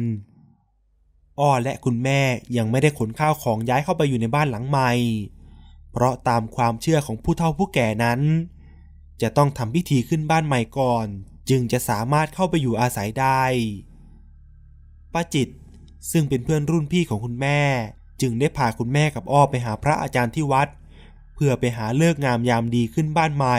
[1.41, 2.21] อ้อและคุณแม่
[2.57, 4.91] ยังไม่ได้ขนข้าวของย้ายเข้าไปอยู่ในบ้านหลังใหม่
[5.93, 8.21] เพราะตามความเชื่อของผู้เฒ่าผู้แก่นั้น
[9.23, 11.07] จะต้องทำพิธีขึ้นบ้านใหม่ก่อน
[11.51, 13.43] จึงจะสามารถเข้าไปอยู่อาศัยได้
[15.12, 15.49] ป้าจิต
[16.11, 17.61] ซึ่งเป็นเพื่อนรุ่นพี่ของคุณแม่
[18.21, 20.68] จึงได้พาคุณแม่กับอ้อไปหาพระอาจารย์ที่วัด
[21.35, 23.59] เพื่อไปหาเลิกงามยามดีขึ้นบ้านใหม่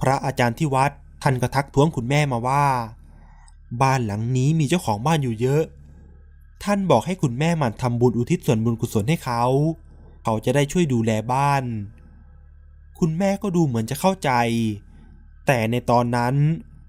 [0.00, 0.90] พระอาจารย์ที่วัด
[1.22, 2.66] ท่านก็ทักท้วงคุณแม่มาว่า
[3.82, 5.62] บ้านหลังนี้มีเจ้าของบ้านอยู่เยอะ
[6.64, 9.42] ท่านบอกให้คุณแม่หมั่นทำบุญอุทิศส่วนบุญกุศลให้เขา
[10.24, 11.64] เขาจะได้ช่วยดูแลบ้าน
[12.98, 14.30] คุณแม่ก็ดูเหมือนจะเข้าใจ
[15.46, 16.34] แต่ในตอนนั้น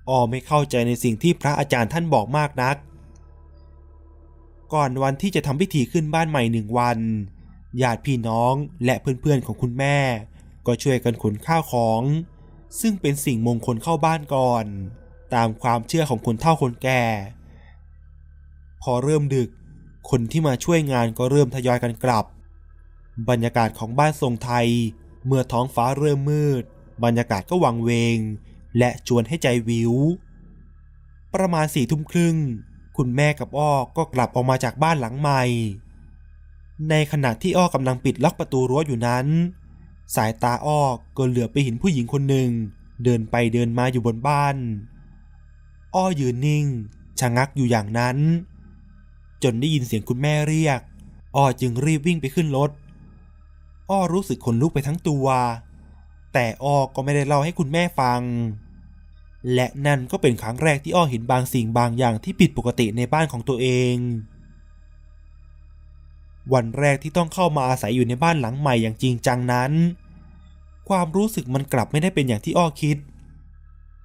[0.10, 2.76] ออไม่เข้าใจในสิ่งที่พระอาจารย์ท่านบอกมากนัก
[4.74, 6.99] ก่อนวันที่จะทำพิธีขึ้นบ้านใหม่หนึ่งวัน
[7.82, 8.53] ญาติพี่น้อง
[8.86, 9.97] และเพื่อนๆของคุณแม่
[10.65, 12.01] ก็ช่วยกันขนข้าวของ
[12.82, 14.65] ซึ่งเป็นสิ่งมงคลเข้าบ้านก่อน
[15.34, 17.03] ตามความเชื่อของคนเฒ่าคนแก่
[18.82, 19.49] พอเริ่มดึก
[20.09, 22.26] คนที่มาช่วยงานก็เริ่มทยอยกันกลับ
[23.30, 24.67] บรรยากาศของบ้านทรงไทย
[25.26, 26.63] เมื่อท้องฟ้าเริ่มมืด
[27.03, 28.17] บรรยากาศก็วังเวง
[28.78, 29.93] และชวนให้ใจวิว
[31.34, 32.36] ประมาณสี่ทุ่มครึ่ง
[33.00, 35.43] คุณแม่กับอ้อก็กลับออกมาจากบ้านหลังใหม่
[36.89, 39.26] ในขณะที่อ้อกำลังปิดล็อกประตูรั้วอยู่นั้น
[40.16, 40.82] สายตาอ้อ
[41.18, 42.50] ก็เหลือไปเห็นผู้หญิงคนหนึ่ง
[43.04, 44.56] เดินไปเดินมาอยู่บนบ้าน
[45.95, 46.66] อ้อยืนนิ่ง
[47.20, 48.18] ชะงักอยู่อย่างนั้น
[49.43, 50.80] จนได้ยินเสียงคุณแม่เรียก
[51.36, 52.72] อ้อจึงรีบวิ่งไปขึ้นรถ
[53.89, 55.28] อ้อรู้สึกขนลุกไปทั้งตัว
[56.34, 58.22] แต่อ้อก็ไม่ได้เล่าให้คุณแม่ฟัง
[59.54, 63.96] และนั่นก็เป็นครั้งแรกที่อ้อเห็นบางสิ่งบางอย่างที่ผิดปกติในบ้านของตัวเอง
[66.54, 69.72] วันแรกที่ต้องเข้ามาอาศัยอยู่ในบ้านหลังใหม่อย่างจริงจังนั้น
[70.90, 72.98] ความรู้สึกมันกลับไม่ได้เป็นอย่างที่อ้อคิด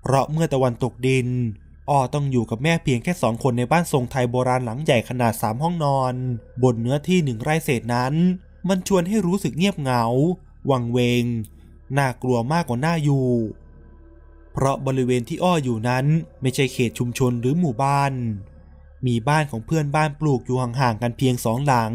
[0.03, 1.29] เพราะเมื่อตะวันตกดิน
[1.91, 6.15] อ้อต้องอยู่กับแม่เพียงแค่สองคนในบ้านทรงไทยโบราณหลังใหญ่ขนาดสามห้องนอน
[6.63, 8.15] บนเนื้อที่หนึ่งไร่เศษนั้น
[8.69, 10.05] มันชวนให้รู้สึกเงียบเหงา
[10.71, 11.25] วังเวง
[11.99, 13.29] น่ากลัวมากกว่าน่าอยู่
[14.55, 16.05] เพราะบริเวณที่อ้ออยู่นั้น
[16.43, 18.13] ไม่ใช่เขตชุมชนหรือหมู่บ้าน
[19.07, 21.93] มีบ้านของเพื่อนบ้านปลูกอยู่ห่างๆกันเพียงสองหลัง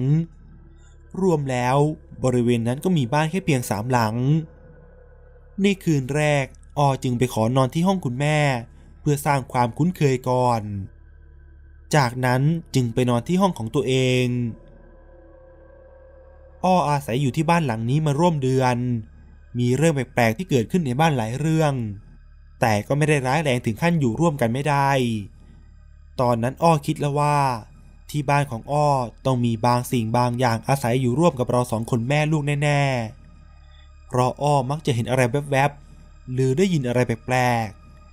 [1.22, 1.78] รวมแล้ว
[2.24, 4.16] บริเวณนั้นก็มีบ้านแค่เพียงสามหลัง
[5.62, 6.46] ในคืนแรก
[6.78, 8.40] อ้อจึงไปขอนอนที่ห้องคุณแม่
[9.02, 10.62] เพื่อสร้างความคุ้นเคยก่อน
[11.96, 12.42] จากนั้น
[12.76, 14.26] จึงไปนอนที่ห้องของตัวเอง
[16.66, 18.78] อ้ออาศัยอยู่ที่บ้านหลังนี้มาร่วมเดือน
[19.60, 21.74] มีเรื่องแปลกๆที่เกิดขึ้นในบ้านหลายเรื่อง
[22.62, 24.90] แต่ก็ไม่ได้ร้ายแรงถึงขั้นอยู่ร่วมกันไม่ได้
[26.22, 27.38] ตอนนั้นอ้อคิดแล้วว่า
[28.10, 28.90] ที่บ้านของอ้อ
[29.26, 37.68] ต้องมีบางสิ่งบางอย่างอาศัยอยู่ร่วมกับเราสองคนแม่ลูกแน่ๆ เพราะอ้อมักจะเห็นอะไรแวบๆ หรือได้ยินอะไรแปลก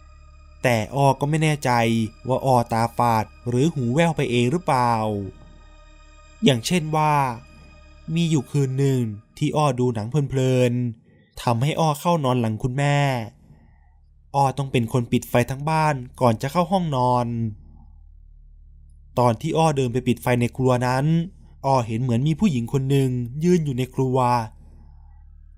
[0.05, 1.71] ๆ แต่อ้อก็ไม่แน่ใจ
[2.29, 4.93] ว่าอ้อตาฝาดหรือหูแว่วไปเองหรือเปล่า
[6.45, 7.15] อย่างเช่นว่า
[8.15, 9.01] มีอยู่คืนหนึ่ง
[9.39, 12.99] ที่อ้อดูหนังเพลินๆทำให้อ้อเข้านอนหลังคุณแม่
[14.35, 17.27] อ้อต้องเป็นคนปิดไฟทั้งบ้านก่อนจะเข้าห้องนอน
[19.19, 21.05] ตอนที่อ้อเดินไปปิดไฟในครัวนั้น
[21.67, 23.11] อ้อเห็นเหมือนมีผู้หญิงคนหนึ่ง
[23.45, 24.17] ยืนอยู่ในครัว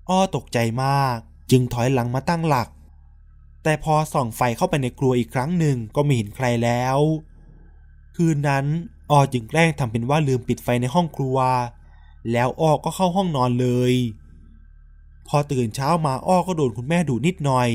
[0.09, 1.17] อ้อตกใจมาก
[1.51, 2.69] จึงถอยหลังมาตั้งหลัก
[3.63, 6.97] แต่พอส่องไฟเข้าไปในครัวอีกครั้งหนึ่งก็ไม่เห็นใครแล้ว
[8.15, 8.65] คืนนั้น
[9.11, 11.37] อ้อจึงแกล้งทำเป็นว่าลืมปิดไฟในห้องครัว
[12.31, 13.93] แล้วอ้อก็เข้าห้องนอนเลย
[15.27, 17.69] พอตื่นเช้ามาอ้อก็โดนคุณแม่ดูนิดหน่อย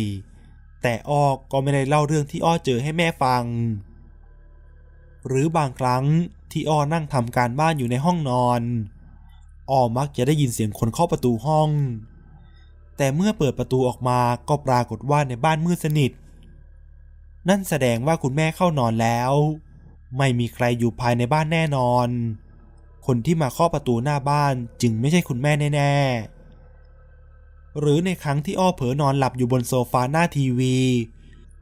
[0.86, 3.44] แต่อ้อก็ไม่ได้เล่าเรื่องที่อ้อเจอให้แม่ฟัง
[5.26, 6.04] หรือบางครั้ง
[6.52, 8.62] ที่อ้อนั่งทำการบ้านอยู่ในห้องนอน
[9.70, 11.70] อ้อมักจะได้ยินเสียงคนเคาะประตูห้อง
[12.96, 16.12] แต่เมื่อเปิดประตูออกมาก็ปรากฏว่าในบ้านมืดสนิท
[17.48, 19.32] นั่นแสดงว่าคุณแม่เข้านอนแล้ว
[20.18, 22.08] ไม่มีใครอยู่ภายในบ้านแน่นอน
[23.06, 26.33] คนที่มาเคาะประตูหน้าบ้านจึงไม่ใช่คุณแม่แน่ๆ
[27.78, 30.76] หรือในครั้งที่อ้อเผลอนอนหลับอยู่บนโซฟาหน้าทีวี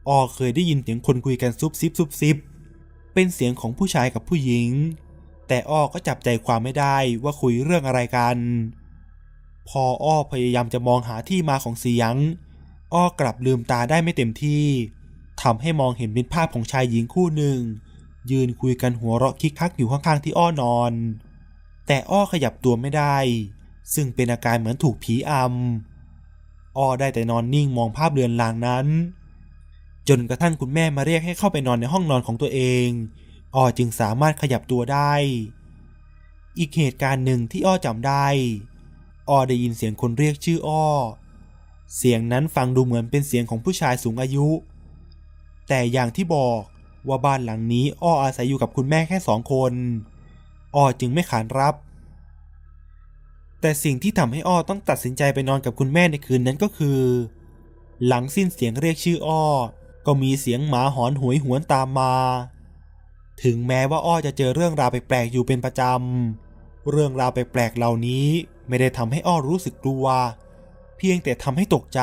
[0.07, 2.37] อ้อเคยได้ยินเสียงคนคุยกันซุบซิบซุบซิบ
[3.13, 4.69] เป็นเสียงของผู้ชายกับผู้หญิง
[5.47, 8.37] แต่อ้อก็จับใจความไม่ได้ว่าคุยเรื่องอะไรกัน
[9.69, 12.13] พออ้อพยายามจะมองหาที่มาของเสียง
[12.93, 14.65] อ้อกลับลืมตาได้ไม่เต็มที่
[15.41, 17.59] ทำให้มองเห็นเป็นภาพของชายหญิงคู่หนึ่ง
[18.31, 20.93] ยืนคุยกันหัวเราะคิกคักอยู่ข้างๆที่อ้อนอน
[21.87, 23.17] แต่อ้อขยับตัวไม่ได้
[23.93, 25.92] ซึ่งเป็นอาการเหมือนถูกผีอำ
[26.77, 28.87] อ้อได้แต่นอนนิ่งมองภาพเรือนลางนั้น
[30.07, 32.87] จนกระทั่งคุณแม่มาเรียกให้เข้าไปนอนในห้องนอนของตัวเอง
[33.55, 35.13] อ้อจึงสามารถขยับตัวได้
[36.57, 38.25] อีกเหตุการณ์หนึ่งที่อ้อจำได้
[39.29, 40.85] อ้อได้ยินเสียงคนเรียกชื่ออ้อ
[41.97, 44.47] เสียงนั้นฟังดูเหมือนเป็นเสียงของผู้ชายสูงอายุ
[45.67, 46.61] แต่อย่างที่บอก
[47.07, 49.73] ว่าบ้านหลังนี้อ้ออาศัยอยู่กับคุณแม่แค่สองคน
[50.75, 51.75] อ้อจึงไม่ขานรับ
[53.65, 56.99] แต่สิ่งที่ทำให้อ้อต้องตัดสินใจไปนอนกับคุณแม่ในคืนนั้นก็คือ
[58.07, 59.43] หลังสิ้นเสียงเรียกชื่ออ้อ
[60.05, 62.13] ก็มีเสียงหมาหอนหวยหวนตามมา
[63.43, 68.27] ถึงแม้ว่าอ้อจะเจอเรื่องราวแปลกๆอยู่เป็นประจำ เรื่องราวแปลกๆเหล่านี้
[68.67, 70.05] ไม่ได้ทำให้อ้อรู้สึกกลัว
[70.97, 72.01] เพียงแต่ทำให้ตกใจ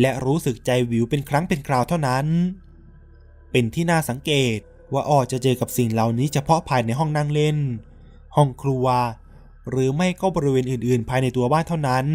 [0.00, 2.26] และรู้สึกใจวิวเป็นครั้งเป็นคราวเท่านั้น
[3.50, 4.58] เป็นที่น่าสังเกต
[4.92, 7.58] ว่าอ้อจะเจอกับสิ่งเหล่านี้เฉพาะภายในห้องนั่งเล่น
[8.36, 8.86] ห้องครัว
[9.70, 12.06] หรือไม่ก็บริเวณอื่นๆ ภายในตัวบ้านเท่านั้น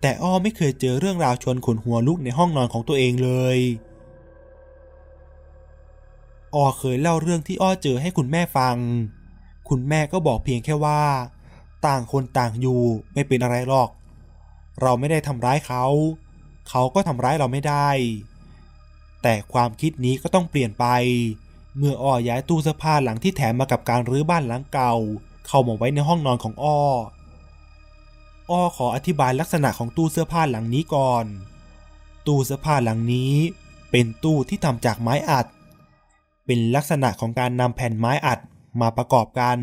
[0.00, 3.58] แต่อ้อไม่เคยเจอเรื่องราวชวนขนหัวลุกในห้องนอนของตัวเองเลย
[6.54, 8.76] อ้อเคยเล่าเรื่องที่อ้อเจอให้คุณแม่ฟัง
[9.68, 11.02] คุณแม่ก็บอกเพียงแค่ว่า
[11.86, 12.82] ต่างคนต่างอยู่
[13.14, 13.90] ไม่เป็นอะไรหรอก
[14.82, 15.84] เราไม่ได้ทำร้ายเขา
[16.68, 17.90] เขาก็ทำร้ายเราไม่ได้
[19.22, 20.86] แต่ความคิดนี้ก็ต้องเปลี่ยนไป
[21.78, 24.94] เมื่ออ้อย้ายตู้เสื้อผ้าหลังที่แถมมากับการรื้อบ้านหลังเก่า
[25.52, 26.80] เข้ามาไว้ในห้องนอนของอ้อ
[28.50, 31.24] อ้อขออธิบายลักษณะของตู้เสื้อผ้าหลังนี้ก่อน
[32.26, 33.34] ตู้เสื้อผ้าหลังนี้
[33.90, 35.46] เป็นตู้ที่ทำจากไม้อัด
[36.46, 38.38] เป็นลักษณะของการนำแผ่นไม้อัด
[38.80, 39.58] มาประกอบกัน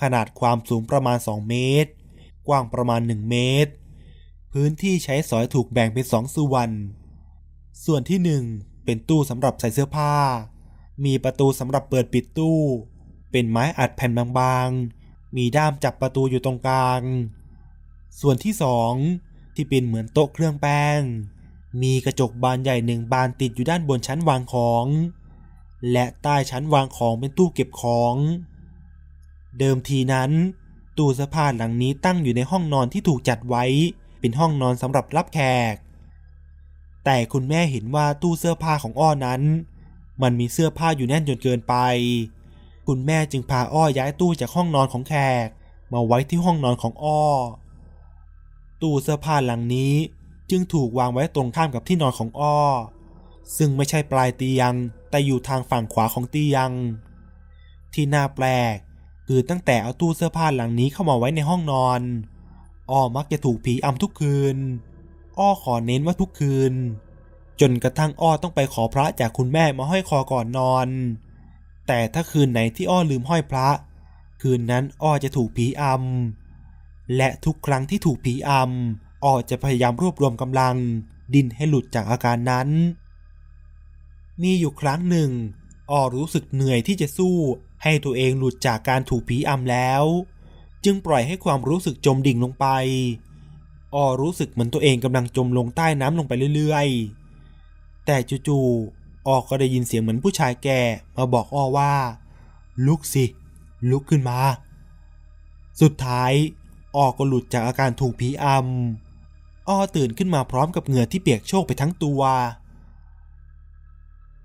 [0.00, 1.90] ขนาดความสูงประมาณ 2 เมตร
[2.48, 3.72] กว้างประมาณ 1 เมตร
[4.52, 6.68] พื้นที่ใช้สอยถูกแบ่งเป็นสองส่วน
[7.84, 10.14] ส่วนที่ 1 เป็นตู้สำหรับใส่เสื้อผ้า
[11.04, 12.60] มีประตูสำหรับเปิดปิดตู้
[13.30, 17.02] เป็นไม้อัดแผ่นบางๆ มีด้ามจับประตูอยู่ตรงกลาง
[18.20, 18.92] ส่วนที่สอง
[19.54, 21.00] ที่เป็นเหมือนโต๊ะเครื่องแป้ง
[21.82, 24.86] มีกระจกบานใหญ่หนึ่งบานติดอยู่ด้านบนชั้นวางของ
[25.92, 28.14] และใต้ชั้นวางของเป็นตู้เก็บของ
[29.58, 30.30] เดิมทีนั้น
[30.98, 33.64] ตู้เสื้อผ้าหลังนี้ตั้งอยู่ในห้องนอนที่ถูกจัดไว้
[34.20, 35.38] เป็นห้องนอนสำหรับรับแข
[35.72, 35.74] ก
[37.04, 39.42] แต่คุณแม่เห็นว่าตู้เสื้อผ้าของอ้อนั้น
[40.22, 41.74] มันมีเสื้อผ้าอยู่แน่นจนเกินไป
[42.92, 45.14] คุณแม่จึงพาอ้อย้ายตู้จากห้องนอนของแข
[45.46, 45.48] ก
[45.92, 47.22] มาไว้ที่ห้องนอนของอ้อ
[48.82, 49.94] ตู้เสื้อผ้าหลังนี้
[50.50, 52.58] จึงถูกวางไว้ตรงข้ามกับที่นอนของอ้อ
[53.56, 54.72] ซึ่งไม่ใช่ปลายเตียง
[55.10, 56.70] แต่อยู่ทางฝั่งขวาของเตียง
[57.94, 58.76] ที่น่าแปลก
[59.26, 62.00] คือตั้งแต่เอาตู้เสื้อผ้าหลังนี้เข้ามาไว้ในห้องนอน
[62.90, 64.56] อ้อมักจะถูกผีอำทุกคืน
[65.38, 66.74] อ้อขอเน้นว่าทุกคืน
[67.60, 70.88] จนกระทั่งอ้อต้องไปขอพระจากคุณแม่มาห้อยคอก่อนนอน
[71.88, 73.68] แต่ถ้าคืนไหนที่อ้อลืมห้อยพระ
[74.42, 80.76] คืนนั้นอ้อจะถูกผีอำและทุกครั้งที่ถูกผีอำอ้อจะพยายามรวบรวมกำลัง
[81.34, 82.68] ดินให้หลุดจากอาการนั้น
[84.42, 85.30] มีอยู่ครั้งหนึ่ง
[85.90, 87.36] ออรู้สึกเหนื่อยที่จะสู้
[87.82, 90.04] ให้ตัวเองหลุดจากการถูกผีอำแล้ว
[90.84, 92.66] จึงปล่อยให้ความรู้สึกจมดิ่งลงไป
[93.94, 96.88] ออรู้สึกเหมือนตัวเองกำลังจมลงใต้น้ำลงไปเรื่อย
[97.48, 98.16] ๆ แต่
[98.48, 98.97] จู่ๆ
[99.28, 100.80] ออก็ได้ยินเสียงเหมือนผู้ชายแก่
[101.16, 101.92] มาบอกอ้อว่า
[102.86, 103.24] ลุกสิ
[103.90, 104.38] ลุกขึ้นมา
[105.80, 106.32] สุดท้าย
[106.96, 112.22] อ้อก็หลุดจากอาการถูกผีอำอ้อตื่นขึ้นมาพร้อมกับเหงื่อที่เปียกโชกไปทั้งตัว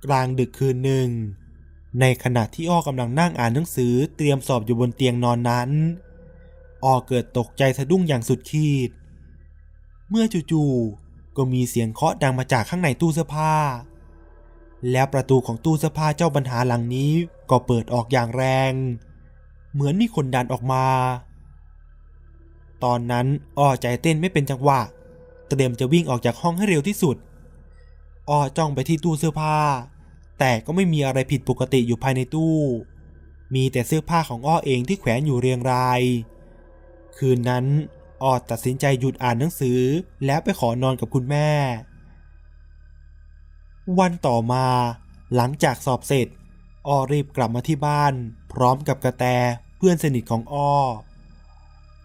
[0.05, 1.07] กลางดึกคืนหนึ่ง
[1.99, 5.69] ในขณะที่อ้อกำลังนั่งอ่านหนังสือเตรียมสอบอยู่บนเตียงนอนนั้น
[6.83, 8.91] อ้อเกิดตกใจสะดุ้งอย่างสุดขีด
[10.09, 13.53] เมื่อจู่ๆก็มีเสียงเคาะดังมาจากข้างในตู้เสื้อผ้า
[14.91, 17.11] แล้วประตูของตู้เสื้อผ้าเจ้าบรรหาหลังนี้
[17.49, 18.73] ก็เปิดออกอย่างแรง
[19.73, 20.85] เหมือนมีคนดันออกมา
[22.83, 23.27] ตอนนั้น
[23.59, 24.81] อ้อใจเต้นไม่เป็นจังหวะ
[25.49, 27.17] เตรียมจะวิ่งออกจากห้องให้เร็วที่สุด
[28.29, 29.57] อ้อจ้องไปที่ตู้เสื้อผ้า
[30.39, 32.55] แต่ก็ไม่มีอะไรผิดปกติอยู่ภายในตู้
[33.53, 36.01] มีแต่เสื้อผ้าของอ้อเองที่แขวนอยู่เรียงราย
[37.17, 37.65] คืนนั้น
[38.23, 39.81] อ้อตัดสินใจหยุดอ่านหนังสือ
[40.25, 41.49] แล้วไปขอนอนกับคุณแม่
[43.99, 44.65] วันต่อมา
[45.35, 46.27] หลังจากสอบเสร็จ
[46.87, 48.13] อ้อรีบกลับมาที่บ้าน
[48.53, 49.25] พร้อมกับกระแต
[49.77, 50.73] เพื่อนสนิทของอ้อ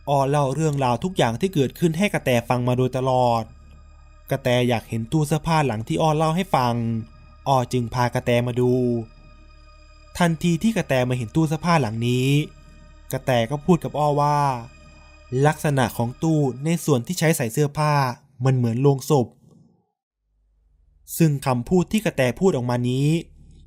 [0.08, 3.42] อ้อเล่าเรื่องราวทุกอย่างที่เกิดขึ้นให้กระแตฟังมาโดยตลอด
[4.30, 6.74] กระแตอยากเห็นตู้เสื้อผ้าหลังที่อ้อเล่าให้ฟัง
[7.48, 8.72] อ้อจึงพากระแตมาดู
[10.18, 12.28] ทันทีที่กระแตมาเห็นตู้เสื้อผ้าหลังนี้
[13.12, 14.40] กระแตก็พูดกับอ้อว่า
[15.46, 17.92] ลักษณะของตู้ในส่วนที่ใช้ใส่เสื้อผ้า
[18.44, 19.26] มันเหมือนโลงศพ
[21.16, 23.08] ซึ่งคำพูดที่กระแตพูดออกมานี้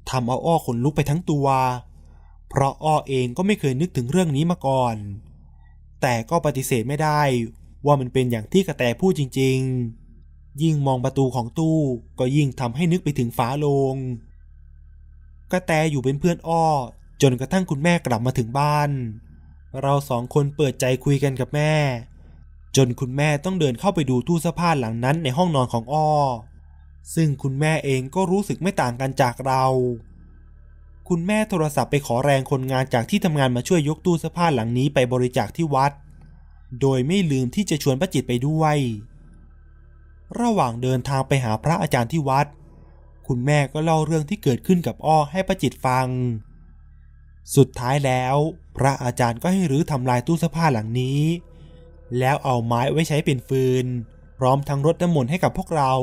[0.09, 1.47] ทำเอาอ้อขนลุกไปทั้งตัว
[2.49, 4.95] เพราะอ้อเองก็ไม่เคยนึกถึงเรื่องนี้มาก่อน
[6.01, 7.21] แต่ก็ปฏิเสธไม่ได้
[7.85, 9.57] ว่ามันเป็นอย่างที่กระแตพูดจริง
[10.09, 11.79] ๆ ยิ่งมองประตูของตู้
[12.19, 13.95] ก็ยิ่งทำให้นึกไปถึงฟ้าโลง
[15.51, 16.65] กระแตอยู่เป็นเพื่อนอ้อ
[17.21, 18.89] จนกระทั่งคุณแม่กลับมาถึงบ้าน
[19.81, 21.73] เราสองคนเปิดใจคุยกันกับแม่
[22.75, 26.07] จนคุณแม่ต้องเดินเข้าไปดูตู้เสื้อผ้าหลังนั้นในห้องนอนของอ้อ
[27.15, 29.65] ซึ่งคุณแม่เองก็รู้สึกไม่ต่างกันจากเรา
[31.09, 35.91] คุณแม่โทรศัพท์ไปขอแรงคนงานจากที่ทำงานมาช่วยยกตู้เสื้อผ้าหลังนี้ไปบริจาคที่วัด
[36.81, 38.77] โดยไม่ลืมที่จะชวนป้าจิตไปด้วย
[40.39, 42.47] ระหว่างเดินทางไปหาพระอาจารย์ที่วัด
[43.27, 46.07] คุณแม่ก็เล่าเรื่องที่เกิดขึ้นกับอ้อให้ประจิตฟัง
[47.55, 48.35] สุดท้ายแล้ว
[48.77, 51.21] พระอาจารย์ก็ให้รื้อทำลายตู้เสื้อผ้าหลังนี้
[52.19, 53.85] แล้วเอาไม้ไว้ใช้เป็นฟืน
[54.37, 55.93] พร้อมทั้งรดน้ำมนต์ให้กับพวกเรา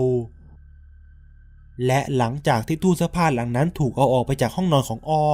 [1.86, 5.26] และหลังจากที่ตู้เสื้อผ้าหลังนั้นถูกเอาออกไปจากห้องนอนของอ้อ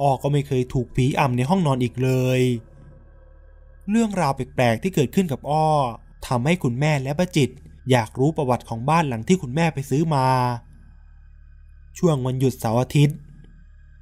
[0.00, 2.40] อ้อก็ไม่เคยถูกผีอำในห้องนอนอีกเลย
[3.90, 5.68] เรื่องราวแปลกๆที่เกิดขึ้นกับอ้อ
[6.26, 7.50] ทำให้คุณแม่และป้าจิต
[7.90, 10.26] อยากรู้ประวัติของบ้านหลังที่คุณแม่ไปซื้อมา
[11.98, 13.16] ช่วงวันหยุดเสาร์อาทิตย์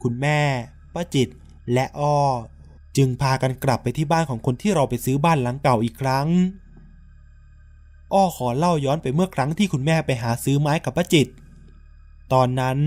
[0.03, 0.41] คุณแม่
[0.95, 1.29] ป้าจิต
[1.73, 2.19] และอ้อ
[2.97, 6.29] จึงพากันกลับไปที่บ้านของคนที่เราไปซื้อบ้านหลังเก่าอีกครั้ง
[8.13, 11.29] อ้อขอเล่าย้อนไปเมื่อครั้งที่คุณแม่ไปหาซื้อไม้กับป้าจิต
[12.33, 12.79] ตอนนั้น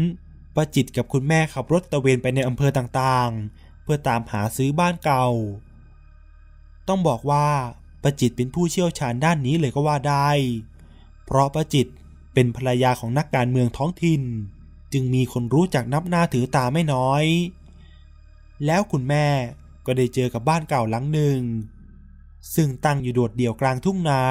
[0.55, 5.27] ป้าจิตกับคุณแม่ขับรถตะเวนไปในอำเภอต่างๆ เพื่อตามหาซื้อบ้านเก่า
[6.87, 7.47] ต้องบอกว่า
[8.03, 10.29] ป้าจิตเป็นผู้เชี่ยวชาญด้านนี้เลยก็ว่าได้
[11.25, 11.87] เพราะป้าจิต
[12.33, 14.21] เป็นภรรยาของนักการเมืองท้องถิ่น
[14.93, 17.23] จึงมีคนรู้จักนับหน้าถือตาไม่น้อย
[18.65, 19.27] แล้วคุณแม่
[19.85, 21.39] ก็ได้เจอกับบ้านเก่าหลังหนึ่ง
[22.55, 24.21] ซึ่งตั้งอยู่โดดเดี่ยวกลางทุ่งนา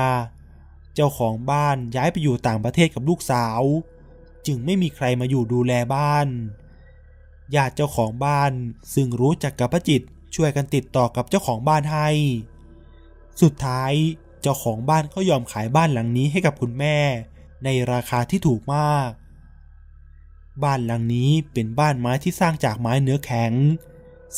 [0.94, 3.62] เจ้าของบ้านย้ายไปอยู่ต่างประเทศกับลูกสาว
[4.46, 6.28] จึงไม่มีใครมาอยู่ดูแลบ้าน
[7.54, 8.52] ญาติเจ้าของบ้าน
[8.94, 10.02] ซึ่งรู้จักกับป้าจิต
[10.34, 12.08] ช่วยกันติดต่อกับเจ้าของบ้านให้
[13.42, 13.92] สุดท้าย
[14.42, 16.96] เจ้าของบ้านก็ยอมขายบ้านหลังนี้ให้กับคุณแม่
[17.64, 19.10] ในราคาที่ถูกมาก
[20.62, 23.52] บ้านหลังนี้เป็นบ้านไม้ที่สร้างจากไม้เนื้อแข็ง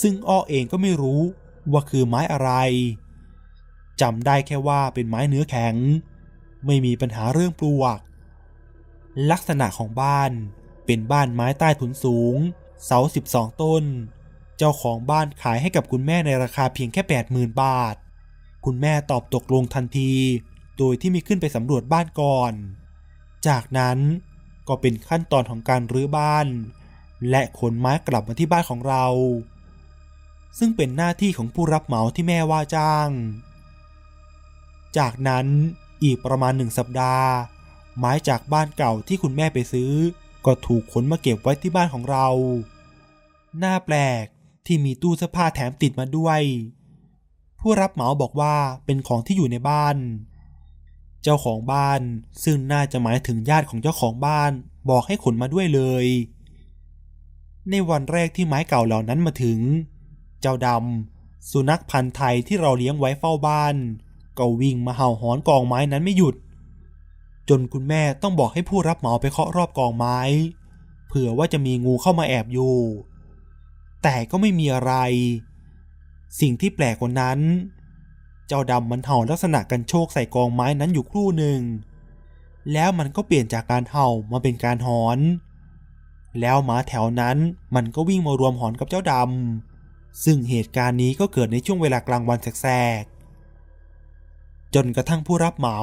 [0.00, 1.20] ซึ่งอ้อเองก็ไม่รู้
[1.72, 2.50] ว่าคือไม้อะไร
[4.00, 5.74] จำได้แค่ว่าเป็นไม้เนื้อแข็ง
[6.66, 7.98] ไม่มีปัญหาเรื่องปลวก
[9.30, 10.30] ลักษณะของบ้าน
[10.86, 12.36] เป็นบ้านไม้ใต้ถุนสูง
[12.84, 12.98] เสา
[13.30, 13.84] 12 ต้น
[14.58, 17.96] เจ้าของบ้านขายให้กับคุณแม่ในราคาเพียงแค่ 80,000 บาท
[18.64, 20.12] คุณแม่ตอบตกลงทันที
[20.78, 22.52] โดยที่มีขึ้นไปสำรวจบ้านก่อน
[23.48, 23.98] จากนั้น
[24.68, 26.46] ก็เป็นขั้นตอนของการรื้อบ้าน
[27.30, 29.06] และขนไม้กลับมาที่บ้านของเรา
[30.58, 33.08] ซึ่งเป็นหน้าที่ของผู้รับเหมาที่แม่ว่าจ้าง
[34.98, 35.46] จากนั้น
[36.04, 37.28] อีกประมาณหนึ่งสัปดาห์
[37.98, 39.92] ไม้จากบ้านเก่าที่คุณแม่ไปซื้อ
[40.46, 42.28] ก็ถูกขนมาเก็บไว้ที่บ้านของเรา
[43.58, 44.24] หน้าแปลก
[44.66, 46.40] ที่มีตู้เสื้อผ้าแถมติดมาด้วย
[47.60, 49.96] ผู้รับเหมาบอกว่าเป็นของที่อยู่ในบ้าน
[51.22, 52.00] เจ้าของบ้าน
[52.44, 54.52] ซึ่งน่าจะหมายถึงญาติของเจ้าของบ้าน
[54.90, 56.06] บอกให้ขนมาด้วยเลย
[57.70, 59.58] ในวันแรกที่ไม้เก่าเหล่านั้นมาถึง
[60.40, 63.74] เจ้าดำสุนัขพันธุ์ไทยที่เราเลี้ยงไว้เฝ้าบ้าน
[64.38, 66.34] ก็วิ่งมาเห่าหอนกองไม้นั้นไม่หยุด
[67.48, 70.18] จนคุณแม่ต้องบอกให้ผู้รับเหมาไปเคาะรอบกองไม้
[71.08, 72.76] เผื่อว่าจะมีงูเข้ามาแอบอยู่
[74.02, 74.92] แต่ก็ไม่มีอะไร
[76.40, 77.38] สิ่งที่แปลกกว่านั้น
[78.46, 81.60] เจ้าดำมันเห่าลักษณะกันโชคใส่กองไม้นั้นอยู่ครู่หนึ่ง
[82.72, 85.18] แล้วมันก็เปลี่ยนจากการเห่ามาเป็นการหอน
[86.40, 87.36] แล้วหมาแถวนั้น
[87.74, 92.66] มันก็วิ่งมารวมหอนกับเจ้าดำซึ่งเหตุการณ์นี้ก็เกิดในช่วงเวลากลางวันแส
[93.02, 93.04] ก
[94.74, 95.78] จนกระทั่งผู้รับเหมา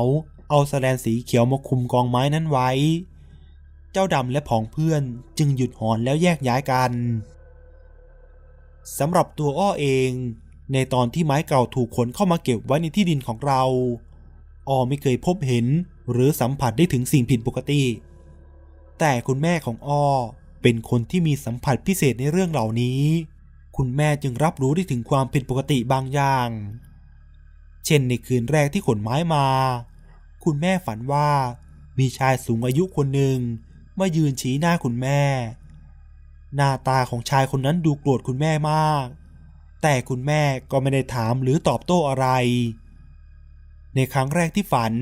[0.49, 2.69] เอาสแสลนสีเขียวมาคุมกองไม้นั้นไว้
[3.91, 5.03] เจ้าดำและผองเพื่อน
[5.37, 6.91] จึงหยุดหอนแล้วแยกย้ายกัน
[8.97, 10.11] สำหรับตัวอ้อเอง
[10.73, 13.63] ในตอนที่ไม้เก่าถูกขนเข้ามาเก็บไว้ในที่ดินของเรา
[14.69, 15.65] อ้อไม่เคยพบเห็น
[16.11, 17.83] หรือสัมผัสได้ถึงสิ่งผิดปกติ
[18.99, 20.05] แต่คุณแม่ของอ้อ
[20.61, 23.01] เป็นคนที่มีสัมผัสพิเศษในเรื่องเหล่านี้
[23.77, 26.49] คุณแม่จึงรับรู้ได้ถึงความผิดปกติบางอย่าง
[27.85, 29.45] เช่นในคืนแรกที่ขนไม้มา
[30.43, 31.29] คุณแม่ฝันว่า
[31.99, 33.37] มีชายสูงอายุคนหนึ่ง
[33.99, 35.21] มายืนชี้หน้าคุณแม่
[36.55, 39.05] หน้าตาของชายคนนั้นดูโกรธคุณแม่มาก
[39.81, 40.41] แต่คุณแม่
[40.71, 42.27] ก็ไม่ได้ถามหรือตอบโต้อะไร
[43.95, 44.93] ในครั้งแรกที่ฝัน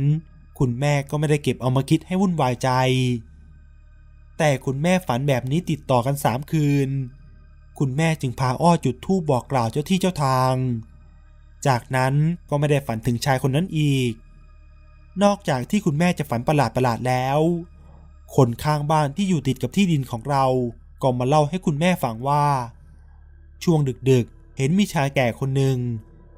[0.60, 2.70] คุณแม่ก็ไม่ได้เก็บเอามาคิดให้วุ่นวายใจ
[4.38, 6.90] แต่คุณแม่ฝันแบบนี้ติดต่อกันสามคืน
[7.80, 10.56] คุณแม่จึงพาอ้อจุดธูปบอกกล่าวเจ้าที่เจ้าทาง
[11.68, 12.14] จากนั้น
[12.50, 14.14] ก็ไม่ได้ฝันถึงชายคนนั้นอีก
[15.24, 17.40] นอกจากที่คุณแม่จะฝันประหลาดประหลาดแล้ว
[18.36, 20.46] คนข้างบ้านที่อยู่ติดกับที่ดินของเรา
[21.02, 22.46] ก็มาเล่าให้คุณแม่ฟังว่า
[23.64, 23.80] ช่วง
[24.12, 25.78] ดึกๆ เห็นมีชายแก่คนหนึ่ง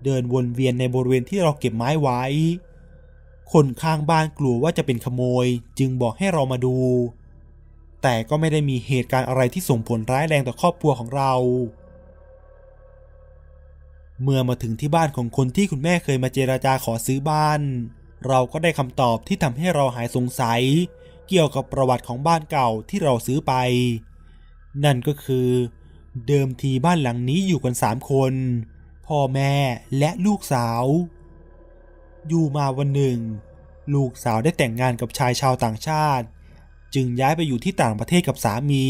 [0.03, 2.21] เดินวนเวียนในบริเวณที่เราเก็บไม้ไว้
[3.53, 5.47] คนข้างบ้านกลัวว่าจะเป็นขโมย
[5.79, 6.77] จึงบอกให้เรามาดู
[8.01, 11.33] แต่ก็ไม่ได้มีเหตุการณ์อะไรที่ส่งผลร้ายแรงต่อครอบครัวของเรา
[14.23, 17.61] เมื่อมาถึงที่บ้านของคนที่คุณแม่เคยมาเจราจาขอซื้อบ้าน
[18.27, 20.61] เราก็ได้คำตอบที่ทำให้เราหายสงสัย
[21.27, 23.53] เกี่ยวกับประวัติของบ้านเก่าที่เราซื้อไป
[24.83, 25.49] นั่นก็คือ
[26.27, 28.33] เดิมทีบ้านหลังนี้อยู่กันสามคน
[29.07, 29.53] พ่อแม่
[29.97, 30.83] และลูกสาว
[32.27, 33.19] อยู่มาวันหนึ่ง
[33.93, 36.25] ลูกสาวได้แต่งงานกับชายชาวต่างชาติ
[36.93, 38.87] จึงย้ายไปอยู่ที่ต่างประเทศกับสามี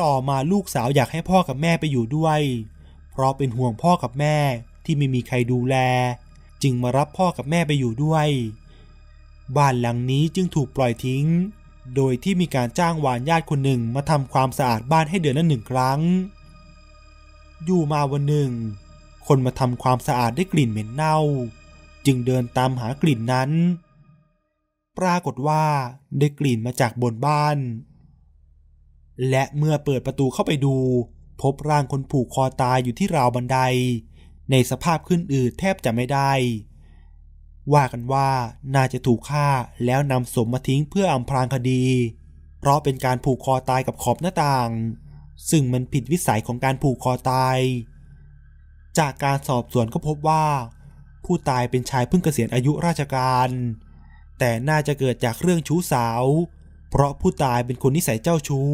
[0.00, 2.40] ต่อมาลูกสาวอยากให้พ่อกับแม่ไปอยู่ด้วย
[2.73, 4.38] เพราะเป็นห่วงพ่อกับแม่
[4.84, 5.76] ที่ไม่มีใครดูแล
[6.62, 8.28] จึงมารับพ่อกับแม่ไปอยู่ด้วย
[9.56, 11.26] บ้านหลังนี้จึงถูกปล่อยทิ้ง
[11.96, 16.00] โดยที่มีการจ้างวานญาติคนหนึ่งมาทำความสะอาดบ้านให้เดือนละหนึ่งครั้ง
[17.64, 18.50] อยู่มาวันหนึ่ง
[19.26, 21.18] คนมาทำความสะอาดได้กลิ่นเหม็นเน่า
[22.06, 23.50] จึงเดินตามหากลิ่นนั้น
[24.98, 25.64] ปรากฏว่า
[26.18, 27.58] ได้กลิ่นมาจากบนบ้าน
[29.30, 30.76] และเมื่อเปิดประตูเข้าไปดู
[31.42, 33.58] พบร่างคนผูกคอตายอยู่ที่ราวบันได
[34.50, 36.32] ในสภาพขึ้นอืดแทบจะไม่ได้
[37.74, 38.28] ว่ากันว่า
[38.74, 39.48] น่าจะถูกฆ่า
[39.84, 41.84] แล้วนำศพมาทิ้งเพื่ออำพรางคดี
[42.58, 44.70] เพราะเป็นการผูกคอตายกับขอบหน้าต่าง
[45.50, 47.58] ซึ่งมันผิดวิสัยของการผูกคอตาย
[48.98, 50.44] จากการสอบสวนก็พบว่า
[51.24, 53.48] ผู้ตายเป็นชายเพิ่งเกษียณอายุราชการ
[54.38, 56.22] แต่น่าจะเกิดจากเรื่องชู้สาว
[56.90, 58.72] เพราะผู้ตายเป็นคนนิสัยเจ้าชู้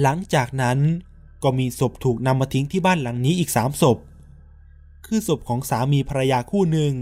[0.00, 0.78] หลังจากนั้น
[1.42, 3.98] ก็มีศพถูกนำมาทิ้งที่บ้านหลังนี้อีกสามศพ
[5.06, 6.94] คือศพของสามีภรรยาคู่หนึ่ง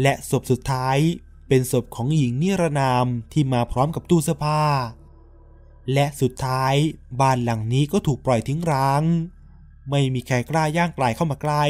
[0.00, 0.98] และศพสุดท้าย
[1.48, 4.62] เป็นศพของหญิงนิรนามที่มาพร้อมกับตู้เสื้อผ้า
[5.92, 6.74] และสุดท้าย
[7.20, 9.02] บ้านหลังนี้ก็ถูกปล่อยทิ้งร้าง
[9.90, 11.64] ไม่มีใครกล้าย่างไกลเข้ามาใกล้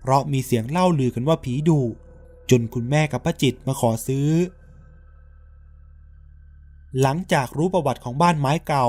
[0.00, 1.80] เพราะมีเสียงเล่าลือกันว่าผีดุ
[2.50, 4.28] จนคุณแม่กับป้าจิตมาขอซื้อ
[7.00, 8.88] หลังจากรู้ประวัติของบ้านไม้เก่า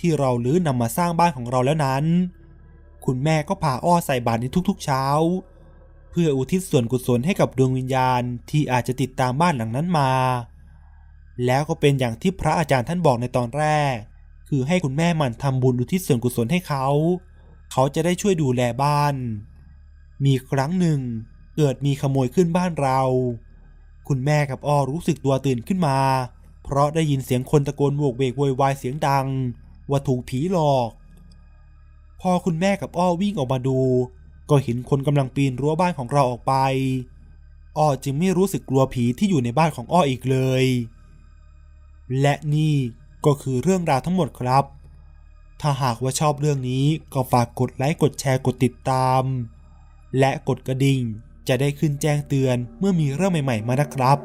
[0.00, 2.04] ที่เราลื้อนำมาสร้างบ้านของเราแล้วนั้น
[3.04, 5.04] คุณแม่ก็พาอ้อใส่บาตรในทุกๆเช้า
[6.10, 10.12] เพื่ออุทิศส่วนกุศลให้กับดวงวิญญาณที่อาจจะติดตามบ้านหลังนั้นมา
[11.46, 13.94] แล้วก็เป็นอย่างที่พระอาจารย์ท่านบอกในตอนแรก
[14.48, 16.86] คือให้คุณแม่มันทำบุญอุทิศส่วนกุศลให้เขา
[17.72, 19.14] เขาจะได้ช่วยดูแลบ้าน
[20.24, 21.00] มีครั้งหนึ่ง
[21.56, 23.00] เกิดมีขโมยขึ้นบ้านเรา
[24.08, 25.98] คุณแม่กับอ้อรู้สึกตัวตื่นขึ้นมา
[26.64, 29.26] เพราะได้ยินเสียงคนตะโกนโวกเวกโวยวายเสียงดัง
[29.90, 30.90] ว่าถูกผีหลอก
[32.20, 33.80] พอคุณแม่กับอ้อวิ่งออกมาดู
[34.50, 36.54] ก็เห็นคนกำลังปีนรั้วบ้านของเราออกไป
[37.78, 40.64] อ้อจึงไม่รู้สึกกลัวผีที่อยู่ในบ้านของอ้ออีกเลย
[42.20, 42.76] และนี่
[43.26, 44.64] ก็คือเรื่องราวทั้งหมดครับ
[45.60, 49.22] ถ้าหากว่าชอบเรื่องนี้ก็ฝากกดไลค์กดแชร์กดติดตาม
[50.18, 51.00] และกดกระดิ่ง
[51.48, 54.18] จะได้ขึ้นแจ้งเตือนเมื่อมีเรื่องใหม่ ๆ มานะครับ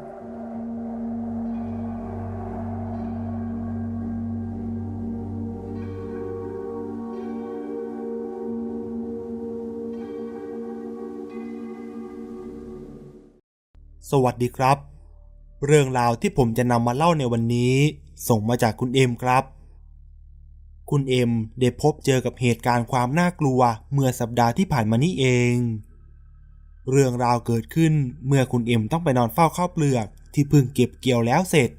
[14.12, 14.78] สวัสดีครับ
[15.66, 17.74] เรื่องราวที่ผมจะนำมาเล่าในวันนี้
[18.28, 19.44] ส่งมาจากคุณเอ็มครับ
[20.90, 21.30] คุณเอ็ม
[21.60, 23.60] ได้พบเจอกับเหตุการณ์ความน่ากลัว
[23.92, 25.54] เมื่อสัปดาห์ที่ผ่านมานี่เอง
[26.90, 27.92] เรื่องราวเกิดขึ้น
[28.26, 31.70] เมื่อคุณเอ็มต้องไปนอนเฝ้าข้าวเปลือกที่เพิ่งเก็บเกี่ยวแล้วเสร็จ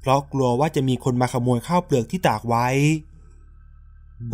[0.00, 2.66] เพราะกลัวว่าจะมีคนมาขโมยข้าวเปลือกที่ตากไว้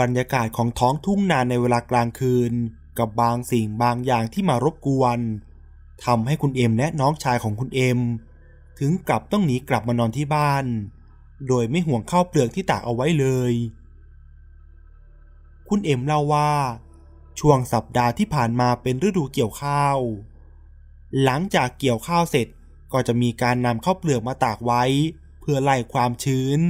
[0.00, 2.52] บรรยากาศของท้องทุ่งนาในเวลากลางคืน
[2.98, 5.20] กับบางสิ่งบางอย่างที่มารบกวน
[6.04, 7.98] ทำให้คุณเอ็มและน้องชายของคุณเอ็ม
[8.78, 10.64] ถึงกลับต้องหนีกลับมานอนที่บ้าน
[11.48, 13.52] โดยไม่ห่วงข้าวเปลือกที่ตากเอาไว้เลย
[15.68, 16.52] คุณเอ็มเล่าว่า
[17.40, 19.98] ช่วงสัปดาห์ที่ผ่านมาเป็นฤดูเกี่ยวข้าว
[21.22, 22.48] หลังจากเกี่ยวข้าวเสร็จ
[22.92, 24.82] ก็จะมีการนำข้าวเปลือกมาตากไว้
[25.40, 26.60] เพื่อไล่ความชื้น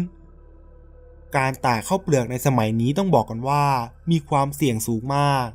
[1.37, 3.65] การตากข้าวเปลือกในสมัยนี้ต้องบอกกันว่า
[4.11, 5.47] มีความเสี่ยงสูงมาก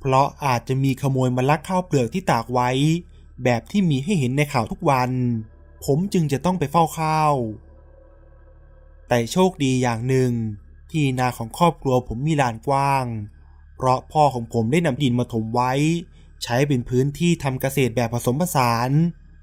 [0.00, 2.70] เพราะอาจจะมีขโมยมาลักข้าวเปลือกที่ตากไว้
[3.44, 5.10] แบบที่มีให้เห็นในข่าวทุกวัน
[5.84, 7.34] ผมจึงจะต้องไปเฝ้าข้าว
[9.08, 10.30] แต่โชคดีอย่างหนึ่ง
[10.90, 13.06] ที่นาของครอบครัวผมมีลานกว้าง
[13.76, 15.72] เพราะพ่อของผมได้นำดินมาถมไว้
[16.42, 18.90] ใช้เป็นพื้นที่ทำเกษตรแบบผสมผสาน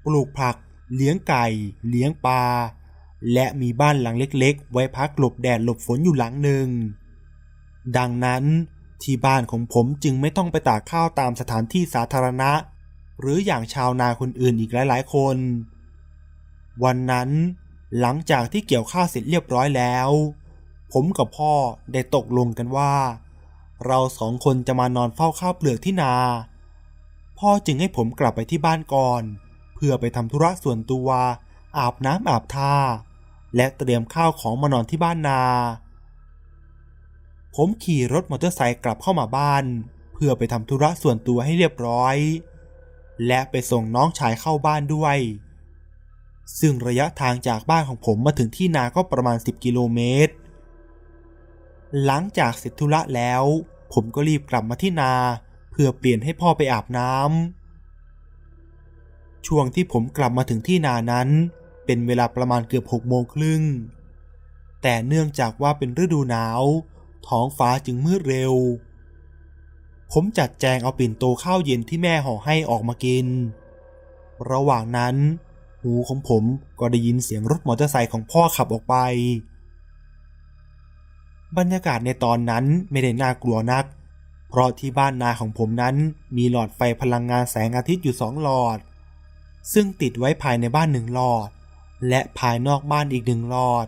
[0.04, 0.56] ปลูกผัก
[0.94, 1.46] เลี้ยงไก่
[1.88, 2.44] เลี้ยงปลา
[3.32, 6.68] และมีบ้านหลังเล็กๆ ไว้พักหลบแดดหลบฝนอยู่หลังหนึ่ง
[7.96, 8.44] ดังนั้น
[9.02, 12.50] ที่บ้านของผมจึงไม่ต้องไปตากข้าวตามสถานที่สาธารณะ
[13.20, 15.36] หรืออย่างชาวนาคนอื่นอีกหลายๆ คน
[16.84, 17.30] วันนั้น
[18.00, 20.10] หลังจากที่เกี่ยวข้าวเสร็จเรียบร้อยแล้ว
[20.92, 21.52] ผมกับพ่อ
[21.92, 22.94] ได้ตกลงกันว่า
[23.86, 26.14] เราสองคนจะมานอนเฝ้าข้าวเปลือกที่นา
[27.38, 29.22] พ่อจึงให้ผมกลับไปที่บ้านก่อน
[29.74, 31.08] เพื่อไปทำธุระส่วนตัว
[31.78, 32.74] อาบน้ำอาบท่า
[33.56, 35.42] และเตรียมข้าวของมานอนที่บ้านนา
[37.54, 39.64] ผมขี่รถมอเตอร์ไซค์กลับเข้ามาบ้าน
[40.12, 42.16] เพื่อไปทำธุระส่วนตัวให้เรียบร้อย
[43.26, 45.18] และไปส่งน้องชายเข้าบ้านด้วย
[46.60, 50.34] ซึ่งระยะทางจากบ้านของผมมาถึงที่นาก็ประมาณ 10 กิโลเมตร
[52.04, 53.42] หลังจากเสร็จธุระแล้ว
[53.92, 55.12] ผมก็รีบกลับมาที่นา
[55.70, 61.28] เพื่อเปลี่ยนให้พ่อไปอาบน้ำ ช่วงที่ผมกลับมาถึงที่นานั้น
[61.84, 63.62] เป็นเวลาประมาณเกือบหกโมงครึ่ง
[64.82, 66.62] แต่เนื่องจากว่าเป็นฤดูหนาว
[67.28, 68.54] ท้องฟ้าจึงมืดเร็ว
[70.12, 73.26] ผมจัดแจงเอาปิ่นโตข้าวเย็นที่แม่ห่อให้ออกมากิน
[74.50, 75.16] ระหว่างนั้น
[75.82, 76.44] หูของผม
[76.80, 78.96] ก็ได้ยินเสียงรถมอเตอร์ไซค์ของพ่อขับออกไป
[81.58, 83.84] บรรยากาศในตอนนั้นไม่ได้น่ากลัวนัก
[84.48, 85.96] เพราะที่บ้านนาของผมนั้น
[86.36, 88.78] มีหลอดไฟพลังงานแสงอาทิตย์อยู่สองหลอด
[89.72, 91.48] ซึ่งติดไว้ภายในบ้านหนึ่งหลอด
[92.08, 93.86] และภายนอกบ้านอีกหนึ่งหลอด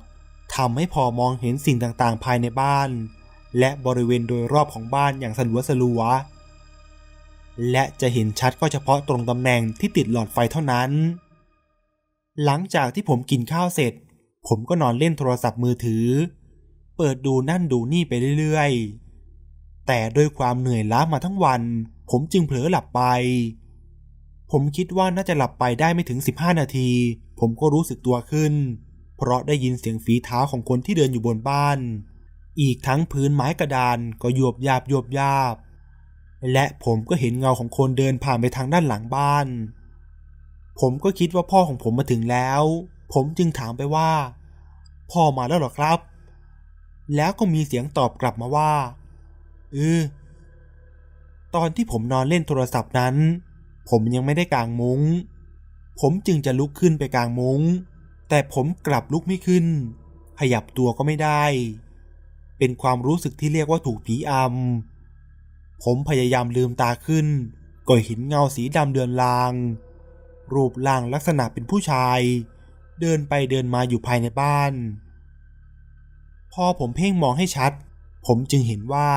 [0.57, 2.89] ทำให้พอมองเห็นสิ่งต่างๆ ภายในบ้าน
[3.59, 6.01] และบริเวณโดยรอบของบ้านอย่างสลัวสลัว
[7.71, 10.91] และจะเห็นชัดก็เฉพาะตรงตำแหน่งที่ติดหลอดไฟเท่านั้น
[12.45, 13.93] หลังจากที่ผมกินข้าวเสร็จ
[14.49, 16.07] ผมก็นอนเล่นโทรศัพท์มือถือ
[16.97, 21.63] เปิดดูนั่นดูนี่ไปเรื่อยๆ แต่ด้วยความเหนื่อยล้ามาทั้งวัน
[22.11, 23.03] ผมจึงเผลอหลับไป
[24.51, 26.91] ผมคิดว่าน่าจะหลับไปได้ไม่ถึง 15 นาที
[27.41, 28.55] ผมก็รู้สึกตัวขึ้น
[29.17, 31.79] เพราะได้ยินเสียงฝีเท้าของคนที่เดินอยู่บนบ้าน
[32.61, 35.55] อีกทั้งพื้นไม้กระดานก็โยบยาบโยบยาบ
[36.53, 39.47] และผมก็เห็นเงาของคนเดินผ่านไปทางด้านหลังบ้าน
[40.81, 42.63] ผมก็คิดว่าพ่อของผมมาถึงแล้ว
[43.13, 44.11] ผมจึงถามไปว่า
[45.11, 45.99] พ่อมาแล้วหรอครับ
[47.17, 48.73] แล้วก็มีเสียงตอบกลับมาว่า
[49.73, 50.01] เออ
[51.55, 53.15] ตอนที่ผมนอนเล่นโทรศัพท์นั้น
[53.91, 55.01] ผมยังไม่ได้กางมุง้ง
[56.01, 57.61] ผมจึงจะลุกขึ้นไปกางมุง้ง
[58.29, 59.67] แต่ผมกลับลุกไม่ขึ้น
[60.41, 61.45] ขยับตัวก็ไม่ได้
[62.59, 67.27] เป็นความรู้สึกที่เรียกว่าถูกผีอำ ผมพยายามลืมตาขึ้น
[67.89, 69.53] ก็เห็นเงาสีดำเดือนลาง
[70.53, 72.21] รูปร่างลักษณะเป็นผู้ชาย
[73.01, 74.73] เดินไปเดินมาอยู่ภายในบ้าน
[76.53, 77.73] พอผมเพ่งมองให้ชัด
[78.27, 79.11] ผมจึงเห็นว่า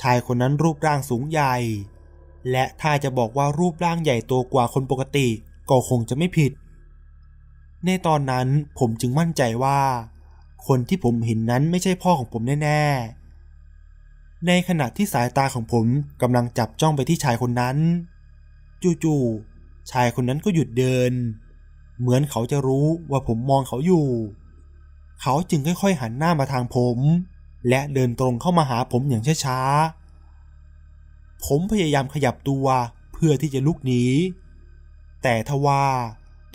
[0.00, 1.56] ชายคนนั้นรูปร่างสูงใหญ่
[2.50, 5.28] และถ้าจะบอกว่ารูปร่างใหญ่โตกว่าคนปกติ
[5.70, 6.52] ก็คงจะไม่ผิด
[7.86, 8.48] ในตอนนั้น
[8.78, 9.80] ผมจึงมั่นใจว่า
[10.66, 15.86] คนที่ผมเห็นนั้นไม่ใช่พ่อของผมแน่ๆ ในขณะที่สายตาของผม
[16.22, 17.76] กำลังจับจ้องไปที่ชายคนนั้น
[19.04, 21.12] จู่ๆ ชายคนนั้นก็หยุดเดิน
[22.00, 24.06] เหมือนเขาจะรู้ว่าผมมองเขาอยู่
[25.22, 26.98] เขาจึงค่อยๆหันหน้ามาทางผม
[27.68, 32.66] และเดินตรงเข้ามาหาผมอย่างช้าๆ ผมพยายามขยับตัว
[33.12, 34.04] เพื่อที่จะลุกหนี
[35.22, 35.84] แต่ทว่า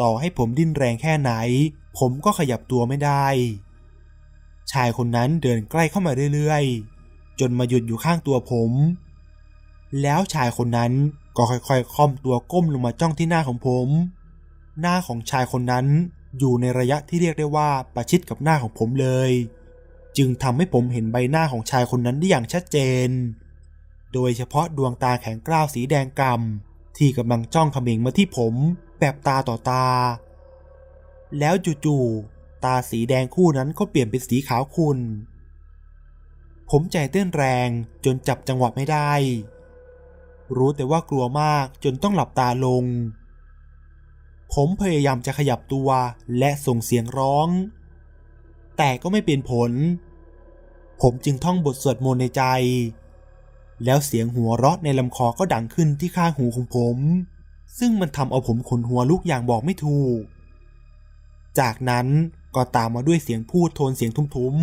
[0.01, 1.31] ต่อให้ผมดิ้นแรงแค่ไหน
[1.99, 3.27] ผมก็ขยับตัวไม่ได้
[4.71, 8.71] ชายคนนั้นเดินใกล้เข้ามาเรื่อยๆ จนมาหยุดอยู่ข้างตัวผม
[10.01, 10.91] แล้วชายคนนั้น
[11.37, 13.87] ก็ค่อยๆ ค่อมตัวก้มลงมาจ้องที่หน้าของผม
[14.81, 15.85] หน้าของชายคนนั้น
[16.39, 19.31] อยู่ในระยะที่เรียกได้ว่าประชิดกับหน้าของผมเลย
[20.17, 22.77] จึงทำให้ผมเห็นใบหน้าของชายคนนั้นได้อย่างชัดเจ
[23.07, 23.09] น
[24.13, 28.53] โดยเฉพาะดวงตาแข็งกร้าวสีแดงกำ่ำที่กำลังจ้องเขม็งมาที่ผม
[28.99, 29.87] แบบตาต่อตา
[31.39, 31.53] แล้ว
[31.85, 32.34] จู่ๆ
[32.65, 34.99] ตาสีแดงคู่นั้นก็เปลี่ยนเป็นสีขาวขุ่น
[36.69, 37.69] ผมใจเต้นแรง
[38.05, 39.13] จนจับจังหวะไม่ได้
[40.55, 42.83] รู้แต่ว่ากลัวมากจนต้องหลับตาลง
[44.53, 45.89] ผมพยายามจะขยับตัว
[46.37, 47.47] และส่งเสียงร้อง
[48.77, 49.71] แต่ก็ไม่เป็นผล
[51.01, 52.43] ผมจึงท่องบทสวดมนต์ในใจ
[53.85, 56.97] แล้วเสียงหัวเราะในลำคอก็ดังขึ้นที่ข้างหูของผม
[57.79, 60.19] ซึ่งมันทำเอาผมขนหัวลุกอย่างบอกไม่ถูก
[61.59, 62.07] จากนั้น
[62.55, 64.55] ก็ตามมาด้วยเสียงพูดโทนเสียงทุ้ม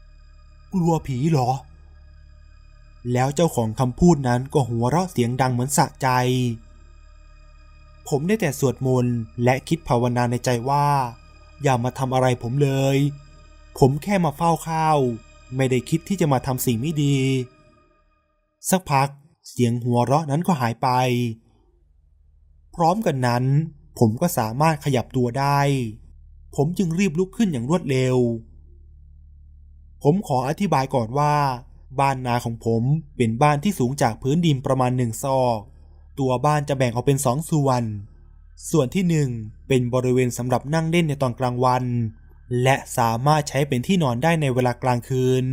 [0.00, 1.50] ๆ กลัวผีเหรอ
[3.12, 6.08] แล้วเจ้าของคำพูดนั้นก็หัวเราะเสียงดังเหมือนสะใจ
[8.08, 10.86] ผมได้แต่สวดมนต์และคิดภาวนาในใจว่า
[11.62, 12.98] อย่ามาทำอะไรผมเลย
[13.78, 14.98] ผมแค่มาเฝ้าข้าว
[15.56, 17.18] ไม่ได้คิดที่จะมาทำสิ่งไม่ดี
[18.70, 19.08] สักพัก
[19.50, 20.88] เสียงหัวเราะนั้นก็หายไป
[22.74, 23.44] พร้อมกันนั้น
[23.98, 25.60] ผมก็สามารถขยับตัวได้
[26.58, 28.16] ผมจึงรีบลุกขึ้นอย่างรวดเร็ว
[30.02, 31.34] ผมขออธิบายก่อนว่า
[32.00, 32.82] บ้านนาของผม
[33.16, 35.58] เป็นบ้านที่สูงจากพื้นดินประมาณหนึ่งซอก
[36.18, 37.82] ตัวบ้านจะแบ่งออกเป็นสองส่วน
[38.70, 39.30] ส่วนที่หนึ่ง
[39.68, 41.84] เป็นบริเวณสำหรับนั่งเล่นในตอนกลางวัน
[42.62, 45.44] และสามารถใช้เป็นที่นอนได้ในเวลากลางคืน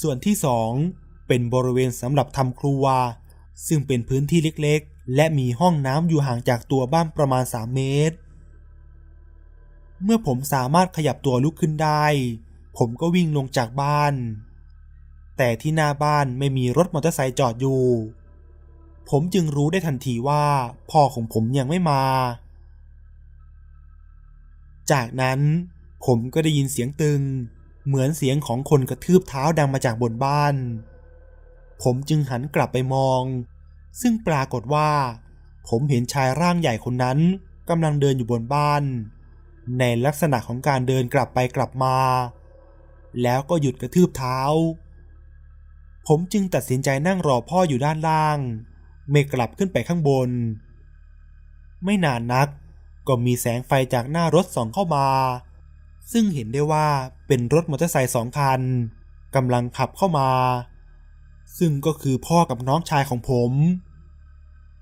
[0.00, 0.72] ส่วนที่สอง
[1.28, 2.84] เป็นบริเวณสำหรับทำครัว
[3.66, 8.16] ซึ่งเป็นพื้นที่เล็กๆ และมีห้องน้ำอยู่ห่างจากตัวบ้านประมาณ 3 เมตร
[10.04, 12.04] เมื่อผมสามารถขยับตัวลุกขึ้นได้
[12.78, 14.14] ผมก็วิ่งลงจากบ้าน
[15.36, 17.84] แต่ที่หน้าบ้านไม่มีรถมอเตอร์ไซค์จอดอยู่
[19.10, 20.44] ผมจึงรู้ได้ทันทีว่า
[20.90, 22.04] พ่อของผมยังไม่มา
[24.92, 25.40] จากนั้น
[26.06, 27.20] ผมก็ได้ยินเสียงตึง
[27.86, 30.54] เหมือนเสียงของคนกระทืบเท้าดังมาจากบนบ้าน
[31.82, 33.22] ผมจึงหันกลับไปมอง
[34.00, 34.90] ซึ่งปรากฏว่า
[35.68, 37.18] ผมเห็นชายร่างใหญ่คนนั้น
[37.68, 38.82] กำลังเดินอยู่บนบ้าน
[39.78, 41.96] ในลักษณะของการเดินกลับไปกลับมา
[43.22, 44.40] แล้วก็หยุดกระทืบเท้า
[46.06, 48.38] ผมจึงตัดสินใจนั่งรอพ่ออยู่ด้านล่าง
[49.10, 50.30] ไม่กลับขึ้นไปข้างบน
[51.84, 52.48] ไม่นานนัก
[53.08, 55.08] ก็มีแสงไฟจากหน้ารถส่องเข้ามา
[56.12, 56.88] ซึ่งเห็นได้ว่า
[57.26, 58.60] เป็นรถมอเตอร์ไซค์สองคัน
[59.34, 60.30] กำลังขับเข้ามา
[61.58, 63.52] ซึ่งก็คือพ่อกับน้องชายของผม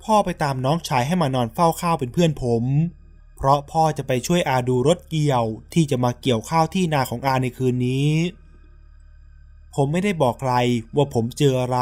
[0.05, 2.63] พ่อไปตามน้องชายให้มานอนเฝ้าข้าวเป็นเพื่อนผม
[3.41, 5.45] เพราะพ่อจะไปช่วยอาดูรถเกี่ยว
[5.75, 8.11] ที่จะมาเกี่ยวข้าวที่นาของอาในคืนนี้
[9.75, 10.55] ผมไม่ได้บอกใคร
[10.97, 11.79] ว่าผมเจออะไร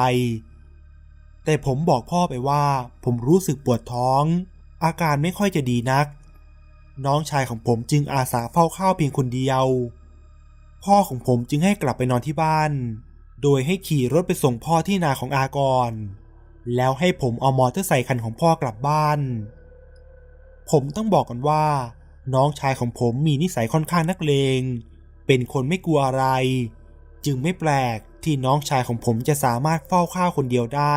[1.44, 2.64] แต่ผมบอกพ่อไปว่า
[3.04, 4.24] ผมรู้สึกปวดท้อง
[4.84, 6.06] อาการไม่ค่อยจะดีนัก
[7.06, 9.64] น้องชายของผมจึงอาสาเฝ้าข้าวเพียงคนเดียว
[10.84, 12.72] พ่อของผมจึงให้กลับไปนอนที่บ้าน
[13.42, 15.92] โดยให้ขี่รถไปส่งพ่อที่นาของอาก่อน
[16.76, 19.20] แล้วให้ผมเอามอเตอร์ไซคันของพ่อกลับบ้าน
[20.70, 21.66] ผมต้องบอกกันว่า
[22.34, 24.60] น้องชายของผมมีนิสัยค่อนข้างนักเลง
[25.26, 26.24] เป็นคนไม่กลัวอะไร
[27.24, 30.96] จึงไม่แปลกที่น้องชายของผมจะสามารถเฝ้าข้าวคนเดียวได้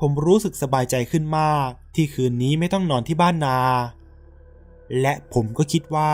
[0.00, 3.58] ผมรู้สึกสบายใจขึ้นมากที่คืนนี้ไม่ต้องนอนที่บ้านนา
[5.00, 6.12] และผมก็คิดว่า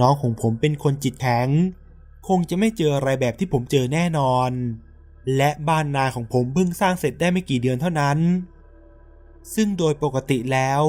[0.00, 1.48] น้องของผมเป็นคนจิตแข็ง
[2.28, 4.50] คงจะไม่เจออะไรแบบที่ผมเจอแน่นอน
[5.36, 8.18] และบ้านนาของผมเพิ่งสร้างเสร็จได้ไม่กี่เดือนเท่านั้น
[9.54, 10.82] ซึ่งโดยปกติแล้ว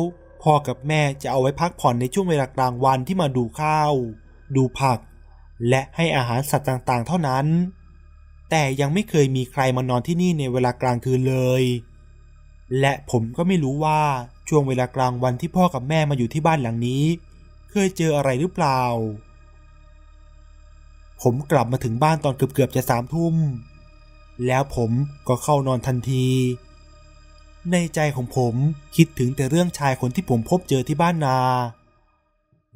[0.43, 3.93] พ่อกับแม่จะเอาไว้พักผ่อนในช่วงเวลากลางวันที่มาดูข้าว
[4.55, 4.99] ดูผัก
[5.69, 7.45] และให้อาหารสัตว์ต่างๆ เท่านั้น
[8.49, 11.63] แต่ยังไม่เคยมีใครมานอนที่นี่ในเวลากลางคืนเลย
[12.79, 14.01] และผมก็ไม่รู้ว่า
[14.49, 17.03] ช่วงเวลากลางวันที่พ่อกับแม่มาอยู่ที่บ้านหลังนี้
[17.71, 18.81] เคยเจออะไรหรือเปล่า
[21.21, 23.35] ผมกลับมาถึงบ้านตอนเกือบๆจะสามทุ่ม
[24.47, 24.91] แล้วผม
[25.27, 26.27] ก็เข้านอนทันที
[27.73, 28.55] ในใจของผม
[28.95, 31.39] คิดถึงแต่เรื่องชายคนที่ผมพบเจอที่บ้านนา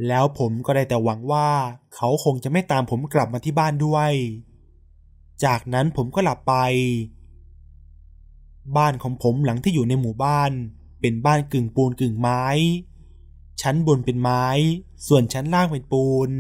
[0.08, 1.50] แล้วผมก็ได้แต่หวังว่า
[1.96, 4.12] เขาคงจะไม่ตามผมกลับมาที่บ้านด้วย
[5.46, 6.56] จากนั้นผมก็หลับไป
[8.78, 10.52] บ้านของผมหลังที่อยู่ในหมู่บ้าน
[11.02, 12.46] เป็นบ้านกึ่งปูนกึ่งไม้
[13.62, 14.46] ชั้นบนเป็นไม้
[15.08, 16.32] ส่วนชั้นล่างเป็นปูน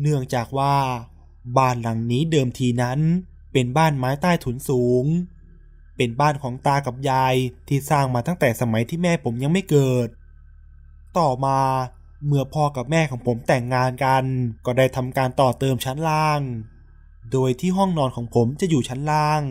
[0.00, 0.74] เนื่องจากว่า
[1.58, 3.00] บ้านหลังนี้เดิมทีนั้น
[3.52, 5.04] เป็นบ้านไม้ใต้ถุนสูง
[5.98, 7.34] เป็นบ้านของตากับยาย
[7.68, 10.08] ที่สร้างมาตั้งแต่สมัยที่แม่ผมยังไม่เกิด
[11.18, 11.58] ต่อมา
[12.26, 14.24] เมื่อพ่อกับแม่ของผมแต่งงานกัน
[14.66, 16.40] ก็ได้ทำการต่อเติมชั้นล่าง
[17.32, 19.42] โดยที่ห้องนอนของผมจะอยู่ชั้นล่าง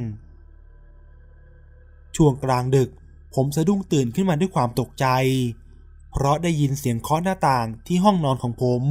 [2.15, 2.89] ช่วงกลางดึก
[3.35, 5.05] ผมสะดุ้งตื่นขึ้นมาด้วยความตกใจ
[6.11, 8.83] เพราะได้ยินเสียงเคาะหน้าต่างที่ห้องนอนของผม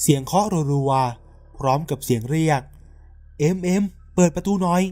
[0.00, 2.60] เสียงเคาะรัวๆพร้อมกับเสียงเรียก
[3.38, 3.82] เอ็มเอ็ม
[4.14, 4.82] เปิดประตูหน่อย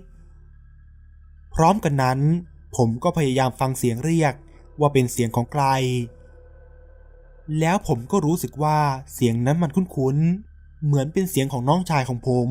[1.55, 2.21] พร้อมกันนั้น
[2.77, 4.35] ผมก็พยายามฟังเสียงเรียก
[4.81, 5.65] ว่าเป็นเสียงของใคร
[7.61, 8.79] แล้วผมก็รู้สึกว่า
[9.15, 12.51] เสียงนั้นมันคุ้นๆ เหมือนเป็นเสียงของน้องชายของผม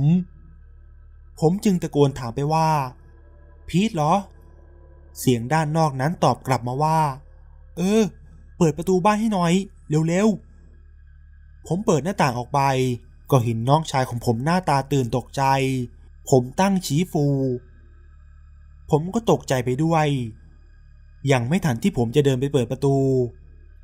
[1.40, 2.70] ผมจึงตะโกนถามไปว่า
[3.68, 4.14] พีทเหรอ
[5.20, 7.00] เสียงด้านนอกนั้นตอบกลับมาว่า
[7.78, 8.02] เออ
[8.58, 9.54] เปิดประตูบ้านให้หน่อย
[10.08, 12.62] เร็วๆ ผมเปิดหน้าต่างออกไป
[13.32, 15.44] ก็เห็นน้องชายของผมหน้าตาตื่นตกใจ
[16.30, 17.26] ผมตั้งชี้ฟู
[18.92, 20.08] ผมก็ตกใจไปด้วย
[21.32, 22.96] ยังไม่ทันที่ผมจะเดินไปเปิดประตู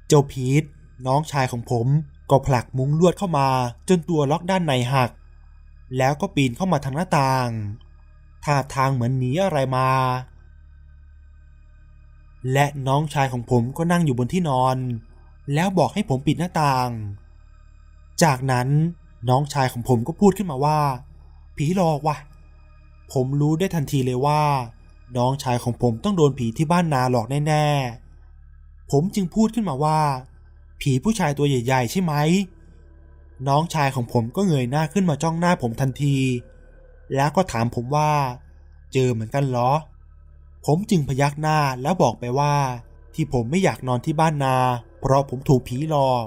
[0.07, 0.63] เจ้าพีท
[1.07, 1.87] น้องชายของผม
[2.29, 3.47] ก็ผลักมุ้งลวดเข้ามา
[3.89, 5.11] จนตัวล็อกด้านในหัก
[5.97, 7.49] แล้วก็ปีนเข้ามาทางหน้าต่าง
[8.43, 9.89] ท่าทางเหมือนหนีอะไรมา
[12.53, 14.77] และน้องชายของผมก็นั่งอยู่บนที่นอน
[15.53, 16.89] แล้วบอกให้ผมปิดหน้าต่าง
[18.23, 18.67] จากนั้น
[19.29, 20.79] น้องชายของผมก็พูดขึ้นมาว่า
[21.57, 22.17] ผีหลอกว่ะ
[23.13, 24.41] ผมรู้ได้ทันทีเลยว่า
[25.15, 27.65] น้องชายของผมต้องโดนผีที่บ้านนาหลอกแน่
[28.27, 29.99] ๆ ผมจึงพูดขึ้นมาว่า
[30.81, 32.13] ผีผู้ชายตัวใหญ่ ๆ ใช่ไหม
[33.47, 36.17] น้องชายของผมก็เงยหน้าขึ้นมาจ้องหน้าผมทันที
[37.15, 38.11] แล้วก็ถามผมว่า
[38.93, 39.71] เจอเหมือนกันเหรอ
[40.65, 42.55] ผมจึงพยักหน้าแล้วบอกไปว่า
[43.13, 44.57] ที่ผมไม่อยากนอนที่บ้านนา
[44.99, 46.25] เพราะผมถูกผีหลอก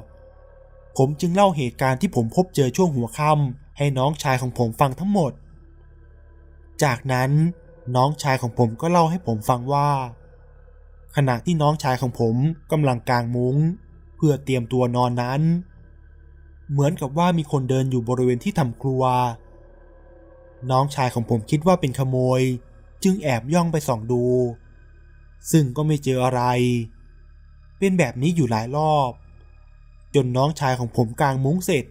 [0.97, 5.33] ผมจึงเล่าเหตุการณ์ที่ผมพบเจอช่วงหัวค่ำให้น้องชายของผมฟังทั้งหมด
[6.83, 7.31] จากนั้น
[7.97, 9.91] น้องชายของผมก็เล่าให้ผมฟังว่า
[11.17, 12.37] ขณะที่น้องชายของผม
[12.73, 13.57] กำลังกางมุง้ง
[14.17, 15.41] เพื่อเตรียมตัวนอนนั้น
[16.71, 19.03] เหมือนกับว่ามีคนเดินอยู่บริเวณที่ทำครัว
[20.71, 22.41] น้องชายของผมคิดว่าเป็นขโมย
[23.05, 24.25] จึงแอบย่องไปส่องดู
[25.51, 26.43] ซึ่งก็ไม่เจออะไร
[27.79, 29.11] เป็นแบบนี้อยู่หลายรอบ
[30.15, 31.85] จนน้องชายของผมกางมุ้งเสร็จ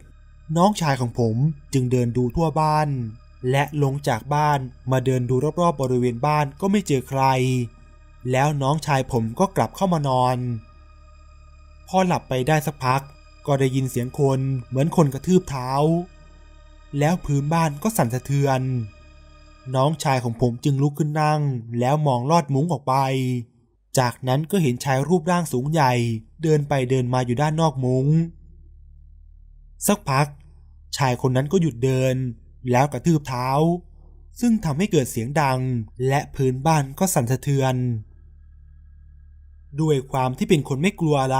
[0.57, 1.35] น้องชายของผม
[1.73, 2.89] จึงเดินดูทั่วบ้าน
[3.51, 4.59] และลงจากบ้าน
[4.91, 7.23] มาเดินดูรอบๆบริเวณบ้านก็ไม่เจอใคร
[8.31, 10.37] แล้วน้องชายผมก็กลับเข้ามานอน
[11.87, 13.01] พอหลับไปได้สักพัก
[13.47, 15.71] ก็ได้ยินเสียงคนเหมือนคนกระทืบเท้า
[16.99, 18.61] แล้วพื้นบ้านก็สั่นสะเทือน
[19.75, 21.41] น้องชายของผมจึงลุกขึ้นนั่ง
[21.79, 22.95] แล้วมองลอดมุ้งออกไป
[23.99, 25.93] จากนั้นก็เห็นชายรูปร่างสูงใหญ่
[26.43, 28.07] เดินไปเดินมาอยู่ด้านนอกมุง้ง
[29.87, 30.27] สักพัก
[30.97, 32.15] ชายคนนั้นก็หยุดเดิน
[32.71, 33.47] แล้วกระทืบเท้า
[34.39, 35.59] ซึ่งทำให้เกิดเสียงดัง
[36.07, 37.75] และพื้นบ้านก็สั่นสะเทือน
[39.81, 41.39] ด้วยความที่เป็นคนไม่กลัวอะไร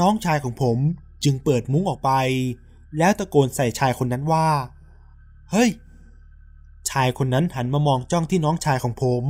[0.00, 0.78] น้องชายของผม
[1.24, 2.10] จึงเปิดมุ้งออกไป
[2.98, 4.48] แล้วตะโกนใส่ชายคนนั้นว่า
[5.50, 5.70] เฮ้ย
[6.90, 9.24] ชายคนนั้นหันมามองจ้องที่น้องชายของผม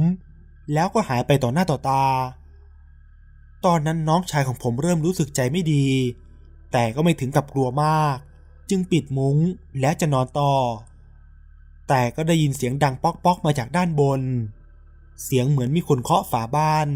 [0.72, 2.04] แล้วก็หายไปต่อหน้าต่อตา
[3.64, 5.86] ตอนนั้นน้องชายของผมเริ่มรู้สึกใจไม่ดี
[6.72, 8.16] แต่ก็ไม่ถึงกับกลัวมาก
[8.70, 9.36] จึงปิดมุ้ง
[9.80, 10.54] และจะนอนต่อ
[11.88, 14.22] แต่ก็ได้ยินเสียงดังป๊อกๆมาจากด้านบน
[15.24, 16.88] เสียงเหมือนมีคนเคาะฝาบ้าน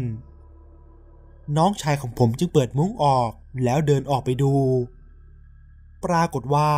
[1.57, 3.31] น้องชายของผมจึงเปิดมุ้งออก
[3.63, 4.53] แล้วเดินออกไปดู
[6.05, 6.71] ปรากฏว่า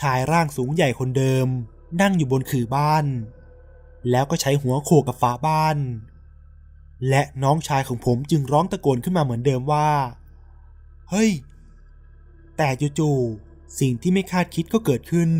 [0.00, 1.46] ชายร่างสูงใหญ่คนเดิม
[2.00, 3.04] นั่งอยู่บนขื่อบ้าน
[4.10, 5.78] แล้วก็ใช้หัวโขกกับฝาบ้าน
[7.08, 9.90] และน้องชายของผมจึงร้องตะโกนขึ้นมาเหมือนเดิมว่า
[11.10, 11.30] เฮ้ย
[12.56, 12.68] แต่
[12.98, 15.30] จู่ๆ สิ่งที่ไม่คาดคิดก็เกิดขึ้น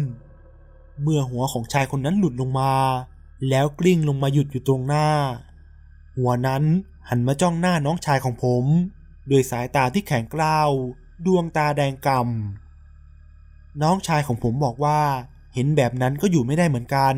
[1.02, 2.73] เมื่อหัวของชายคนนั้นหลุดลงมา
[3.48, 5.09] แล้วกลิ้งลงมาหยุดอยู่ตรงหน้า
[6.16, 6.65] หัวนั้น
[7.09, 8.65] หันมาจ้องหน้าน้องชายของผม
[9.31, 10.70] ด้วยสายตาที่แข็งกร้าว
[11.27, 15.01] ดวงตาแดงกำ่ำน้องชายของผมบอกว่า
[15.55, 17.15] เห็นแบบนั้นก็อยู่ไม่ได้เหมือนกัน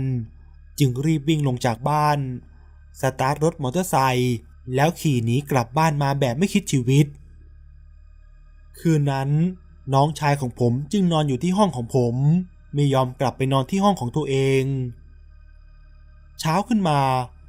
[0.78, 2.18] จึงรีบวิ่งลงจากบ้าน
[3.00, 4.36] สตาร์ทรถมอเตอร์ไซค์
[4.74, 7.06] แล้วขี่หนีกลับบ้านมาแบบไม่คิดชีวิต
[8.78, 9.30] คืนนั้น
[9.94, 12.14] น้องชายของผมจึงนอนอยู่ที่ห้องของผม
[12.74, 14.64] ไม่ยอมกลับไปนอนที่ห้องของตัวเอง
[16.40, 17.00] เช้าขึ้นมา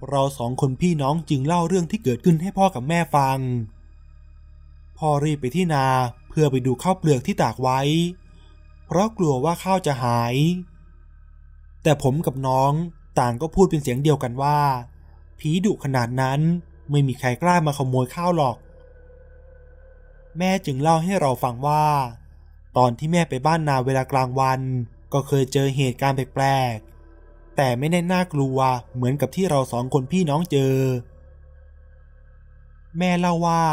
[0.10, 3.40] เราสองคนพี่น้องจึงเล่าเรื่องที่เกิดขึ้นให้พ่อกับแม่ฟัง
[4.98, 5.86] พ่อรีบไปที่นา
[6.30, 7.80] เพื่อไปดูข้าวเปลือกที่ตากไว้
[8.86, 10.36] เพราะกลัวว่าข้าวจะหาย
[11.84, 12.72] แต่ผมกับน้อง
[13.20, 14.60] ต่างก็พูดเป็นเสียงเดียวกันว่า
[15.40, 16.40] ผีดุขนาดนั้น
[16.92, 18.58] ไม่มีใครกล้ามาขโมยข้าวหรอก
[20.38, 21.86] แม่จึงเล่าให้เราฟังว่า
[22.78, 24.62] ตอนที่แม่ไปบ้านนาเวลากลางวัน
[25.14, 28.58] ก็เคยเจอเหตุการณ์แปลกๆ แต่ไม่ได้น่ากลัว
[28.96, 30.76] เหมือนกับที่เราสองคนพี่น้องเจอ
[32.98, 33.64] แม่เล่าว่า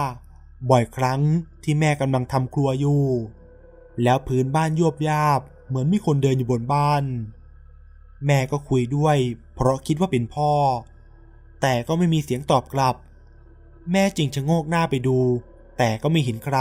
[0.71, 1.21] บ่อยครั้ง
[1.63, 3.05] ที่แม่กำลังทำครัวอยู่
[4.03, 7.05] แล้วพื้นบ้านยวบยาบ เหมือนมีคนเดินอยู่บนบ้าน
[8.27, 9.17] แม่ก็คุยด้วย
[9.55, 10.53] เพราะคิดว่าเป็นพ่อ
[11.63, 12.97] แต่ก็ไม่มีเสียงตอบกลับ
[13.93, 15.19] แม่จึงชะโงกหน้าไปดู
[15.79, 16.59] แต่ก็ไม่เห็นใคร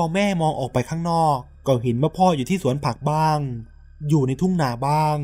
[0.00, 3.38] อแม่มองออกไปข้างนอก ก็เห็นว่าพ่ออยู่ที่สวนผักบ้าง
[4.08, 5.18] อยู่ในทุ่งนาบ้าง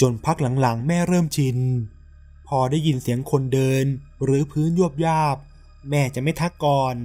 [0.00, 1.58] จนพักหลังๆ แม่เริ่มชิน
[2.48, 3.84] พอได้ยินเสียงคนเดิน
[4.24, 5.36] หรือพื้นยวบยาบ
[5.90, 6.96] แม่จะไม่ทักก่อน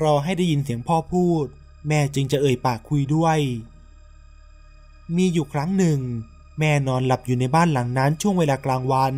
[0.00, 1.44] รอให้ได้ยินเสียงพ่อพูด
[1.88, 3.38] แม่จึงจะเอ่ยปากคุยด้วย
[5.16, 6.00] มีอยู่ครั้งหนึ่ง
[6.58, 9.14] แม่นอนหลับอยู่ในบ้านหลังนั้นช่วงเวลากลางวัน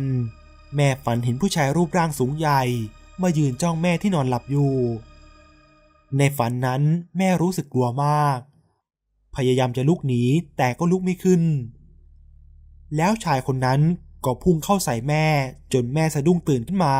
[0.75, 2.61] แม่ฝันเห็นผู้ชายรูปร่างสูงใหญ่
[3.21, 4.73] มายืนจ้องแม่ที่นอนหลับอยู่
[6.17, 6.81] ในฝันนั้น
[7.17, 8.39] แม่รู้สึกกลัวมาก
[9.35, 10.23] พยายามจะลุกหนี
[10.57, 11.41] แต่ก็ลุกไม่ขึ้น
[12.95, 13.79] แล้วชายคนนั้น
[14.25, 15.25] ก็พุ่งเข้าใส่แม่
[15.73, 16.95] จนแม่สะดุ้งตื่นขึ้นมา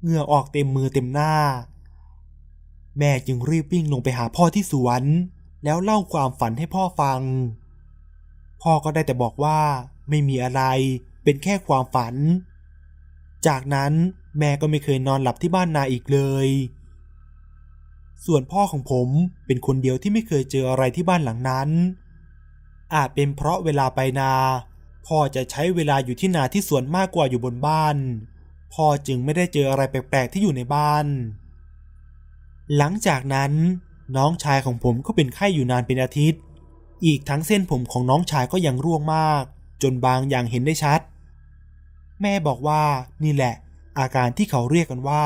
[0.00, 1.34] เหงื่อออกเต็มมือเต็มหน้า
[2.98, 5.02] แม่จึงรีบวิ่งลงไปหาพ่อที่สวน
[5.64, 7.20] แล้วเล่าความฝันให้พ่อฟัง
[8.62, 9.60] พ่อก็ได้แต่บอกว่า
[10.08, 10.62] ไม่มีอะไร
[11.24, 12.14] เป็นแค่ความฝัน
[13.46, 13.92] จากนั้น
[14.38, 16.48] แม่ก็ไม่เคยนอนหลับที่บ้านนาอีกเลย
[18.26, 19.08] ส่วนพ่อของผม
[19.46, 21.68] เป็นคนเดียวที่ไม่เคยเจออะไรที่บ้านหลังนั้น
[22.94, 24.32] อาจเป็นเพราะเวลาไปนา
[25.06, 27.96] พ่อจะใช้เวลาอยู่ที่นาที่สวนมากกว่าอยู่บนบ้าน
[28.74, 31.06] พ่อจึงไม่ได้เจออะไรแปลกๆที่อยู่ในบ้าน
[32.76, 33.52] หลังจากนั้น
[34.16, 36.40] น้องชายของผมก็เป็นไข้อยู่นานเป็นอาทิตย์
[37.04, 39.42] อีกทั้งเส้นผมของน้องชายก็ยังร่วงมาก
[39.82, 41.00] จนบางอย่างเห็นได้ชัด
[42.20, 42.82] แม่บอกว่า
[43.24, 43.54] นี่แหละ
[43.98, 45.24] อาการที่เขาเรียกกันว่า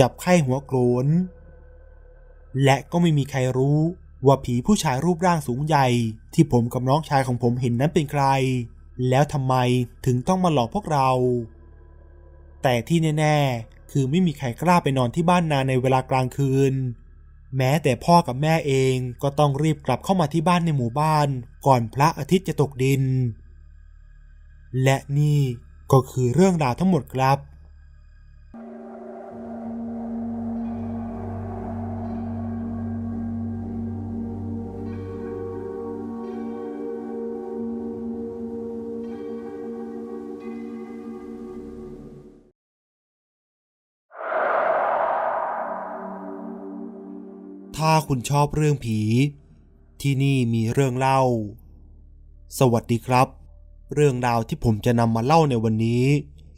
[0.00, 1.06] จับไข้หัวโกรน
[2.64, 3.80] และก็ไม่มีใครรู้
[4.26, 5.86] ว่าผีผู้ชายรูปร่างสูงใหญ่
[6.34, 8.24] ที่ผมกับน้องชายของผมเห็นนั้นเป็นใคร
[9.08, 9.54] แล้วทำไม
[10.06, 11.10] ถึงต้องมาหลอกพวกเรา
[12.62, 16.74] แต่ที่แน่ ๆ คือไม่มีใครกล้าไปนอนที่บ้านนาในเวลากลางคืน
[17.56, 21.28] แม้แต่พ่อกับแม่เองก็ต้องรีบกลับเข้ามาที่บ้านในหมู่บ้าน
[21.66, 23.02] ก่อนพระอาทิตย์จะตกดิน
[24.82, 25.40] และนี่
[25.92, 27.38] ก็คือเรื่องราวทั้งหมดครับ
[47.86, 48.98] ถ้าคุณชอบเรื่องผี
[50.00, 51.20] ที่นี่มีเรื่องเล่า
[52.58, 53.28] สวัสดีครับ
[53.94, 56.04] เรื่องราวที่ผมจะนำมาเล่าในวันนี้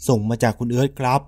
[0.09, 1.21] ส่งมาจากคุณเอิร์ธครับ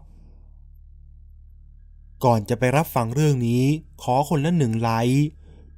[2.25, 3.65] ก่อนจะไปรับฟังเรื่องนี้
[4.03, 5.27] ขอคนละหนึ่งไลค์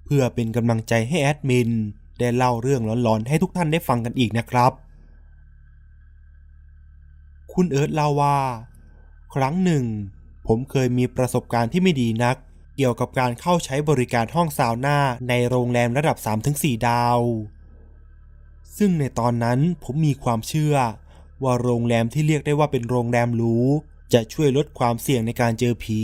[0.04, 1.70] เพื่อเป็นกำลังใจให้แอดมิน
[2.18, 4.72] ได้เล่าเรื่องหลอนๆ ให้ทุกท่านได้ฟังกันอีกนะครับ
[7.52, 8.38] คุณเอิร์ธเล่าว่า
[9.34, 9.84] ครั้งหนึ่ง
[10.46, 12.36] ผมเคยมีประสบการณ์ที่ไม่ดีนัก
[12.76, 14.98] เกี่ยวกับการเข้าใช้บริการห้องซาวน่า
[15.28, 16.16] ในโรงแรมระดับ
[16.52, 17.20] 3-4 ดาว
[18.76, 20.76] ซึ่งในตอนนั้นผมมีความเชื่อ
[21.42, 23.56] ว่าโรงแรมที่เรียกได้ว่าเป็นโรงแรมหรู
[24.12, 26.00] จะช่วยลดความเสี่ยงในการเจอผี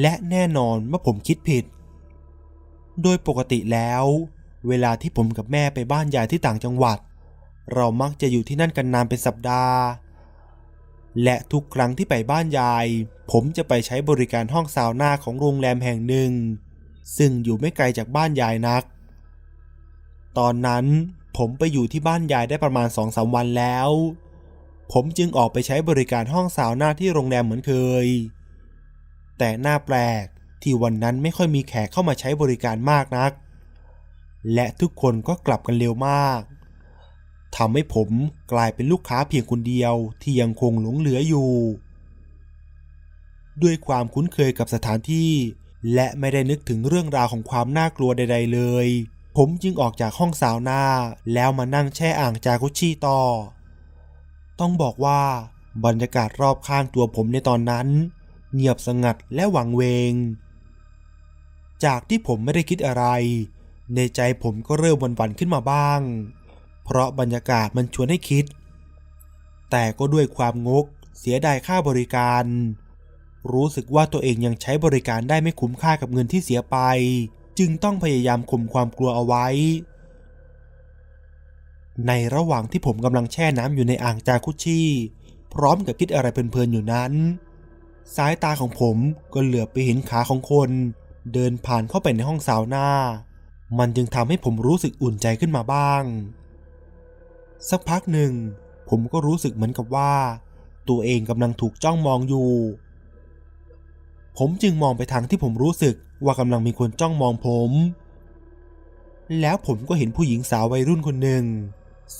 [0.00, 1.64] และแน่นอนว่าผมคิดผิด
[3.02, 4.04] โดยปกติแล้ว
[4.68, 6.98] เวลาที่ผมกับแม่ไปบ้านยายที่ต่างจังหวัด
[7.74, 9.78] เรามักจะอยู่ที่นั่นกันนานเป็นสัปดาห์
[11.22, 12.86] และทุกครั้งที่ไปบ้านยาย
[13.30, 16.32] ผมจะไปใช้บริการห้องซาวน่าของโรงแรมแห่งหนึ่ง
[17.16, 18.82] ซึ่งอยู่ไม่ไกลจากบ้านยายนัก
[20.38, 20.84] ตอนนั้น
[21.36, 23.90] ผมไปอยู่ที่บ้านยายได้ประมาณสองสาวันแล้ว
[24.92, 27.72] ผมจึงออกไปใช้บริการห้องซาวน่าที่โรงแรมเหมือนเค
[28.04, 28.06] ย
[29.38, 30.24] แต่หน่าแปลก
[30.62, 33.32] ที่วันนั้นไม่ค่อยมีแขกเข้ามาใช้บริการมากนัก
[34.54, 36.40] และทุกคนก็กลับกันเร็วมาก
[37.56, 38.08] ทำให้ผม
[38.52, 41.50] กลายเป็นลูกค้าเพียงคนเดียวที่ยังคงหลงเหลืออยู่
[43.62, 45.32] ด้วยความคุ้นเคยกับสถานที่
[45.94, 48.86] และไม่ได้นึกถึงเรื่องราวของความน่ากลัวใด ๆ เลย
[49.36, 50.82] ผมจึงออกจากห้องสาวนา
[51.32, 53.20] แล้วมานั่งแช่อ่างจากุชิต่อ
[54.60, 55.22] ต้องบอกว่า
[55.84, 57.88] บรรยากาศรอบข้างตัวผมในตอนนั้น
[58.54, 60.12] เงียบสงัดและหวังเวง
[61.84, 63.04] จากที่ผมไม่ได้คิดอะไร
[63.94, 66.00] ในใจผมก็เริ่มวันๆขึ้นมาบ้าง
[66.84, 68.44] เพราะบรรยากาศมันชวนให้คิด
[69.70, 70.86] แต่ก็ด้วยความงก
[71.18, 72.44] เสียดายค่าบริการ
[73.52, 76.76] รู้สึกว่าตัวเองยังใช้บริการได้ไม่คุ้มค่ากับเงินที่เสียไป
[77.58, 79.46] จึงต้องพยายามข่มความกลัวเอาไว้
[82.06, 84.80] ในระหว่างที่ผมกำลังแช่น้ำอยู่ในอ่างจากุชิ
[85.54, 87.12] พร้อมกับคิดอะไรเพลินๆอยู่นั้น
[88.16, 88.96] สายตาของผม
[89.34, 90.70] ก็เหลือบไปเห็นขาของคน
[91.32, 92.88] เดินผ่านเข้าไปในห้องสาวน่า
[93.78, 96.02] มันจึงทำให้ผมรู้สึกอุ่นใจขึ้นมาบ้าง
[97.70, 98.32] สักพักหนึ่ง
[98.88, 100.12] ผมก็รู้สึกเหมือนกับว่า
[100.88, 102.50] ตัวเองกำลังถูกจ้องมองอยู่
[104.38, 105.94] ผมจึงมองไปทางที่ผมรู้สึก
[106.24, 107.70] ว่ากำลังมีคนจ้องมองผม
[109.40, 111.44] แล้วผมก็เห็นผู้หญิงสาววัยรุ่นคนหนึ่ง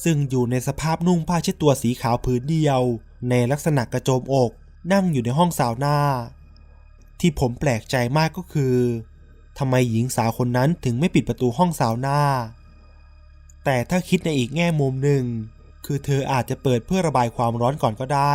[0.02, 2.82] ซึ่งอยู่ในสภาพนุ่งผ้าเช็ดตัวสีขาวผืนเดียว
[3.28, 4.50] ในลักษณะกระโจมอก
[4.92, 5.98] นั่งอยู่ในห้องสาวหน้า
[7.20, 8.76] ที่ผมแปลกใจมากก็คือ
[9.58, 12.20] ทำไมหญิงสาวคนนั้นถึงไม่ปิดประตูห้องสาวหน้า
[13.64, 15.24] แต่ถ้าคิดในอีกแง่มุมหนึ่ง
[15.84, 18.34] คือเธออาจจะเปิดเพื่อระบายความร้อนก่อนก็ได้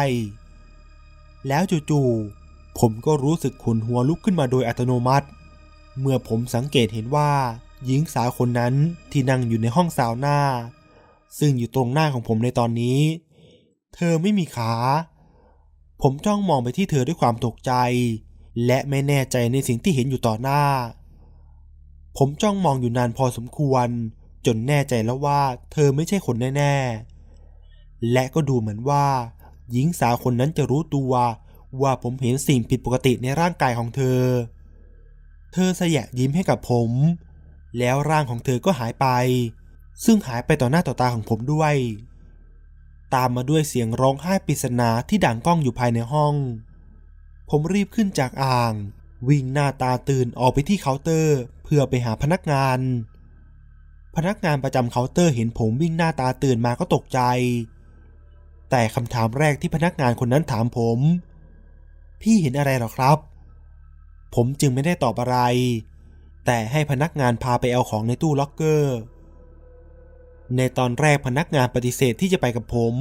[1.47, 5.27] แล้วจู่ๆผมก็รู้สึกขุนหัวลุกขึ้นมาโดยอัตโนมัติ
[5.99, 7.31] เมื่อผมสังเกตเห็นว่า
[7.85, 8.73] หญิงสาวคนนั้น
[9.11, 10.39] ที่นั่งอยู่ในห้องสาวหน้า
[11.39, 12.99] ซึ่งอยู่ตรงหน้าของผมในตอนนี้
[13.95, 14.73] เธอไม่มีขา
[16.01, 17.73] ผมจ้องมองไปที่เธอด้วยความตกใจ
[18.65, 20.63] และไม่แน่ใจในสิ่งที่เห็นอยู่ต่อหน้า
[22.17, 23.87] ผมจ้องมองอยู่นานพอสมควร
[24.45, 25.41] จนแน่ใจแล้วว่า
[25.71, 29.05] เธอไม่ใช่คนแน่ๆ และก็ดูเหมือนว่า
[29.71, 31.13] หญิงสาวคนนั้นจะรู้ตัว
[31.81, 34.21] ว่าผมเห็นสิ่งผิดปกติในร่างกายของเธอ
[35.53, 36.91] เธอแสยะยิ้มให้กับผม
[37.77, 39.07] แล้วร่างของเธอก็หายไป
[40.05, 41.75] ซึ่งหายไปต่อหน้าต่อตาของผมด้วย
[43.13, 46.35] ตามมาด้วยเสียงร้องไห้ปริศนาที่ดังก้องอยู่ภายในห้อง
[47.49, 48.73] ผมรีบขึ้นจากอ่าง
[49.27, 52.79] วิ่งหน้าตาตื่นออกไปที่เคาน์เตอร์ เพื่อไปหาพนักงาน
[54.17, 57.19] พนักงานประจำเคาน์เตอร์เห็นผมวิ่งหน้าตาตื่นมาก็ตกใจ
[58.69, 60.99] แต่คำถามแรกที่พนักงานคนนั้นถามผม
[62.21, 63.17] พี่เห็นอะไรหรอครับ
[64.35, 65.37] ผมจึงไม่ได้ตอบอะไร
[66.45, 68.97] แต่ให้พนักงานพาไปเอาของในตู้ล็อกเกอร์
[70.57, 72.93] ในตอนแรกพนักงานปฏิเสธที่จะไปกับผม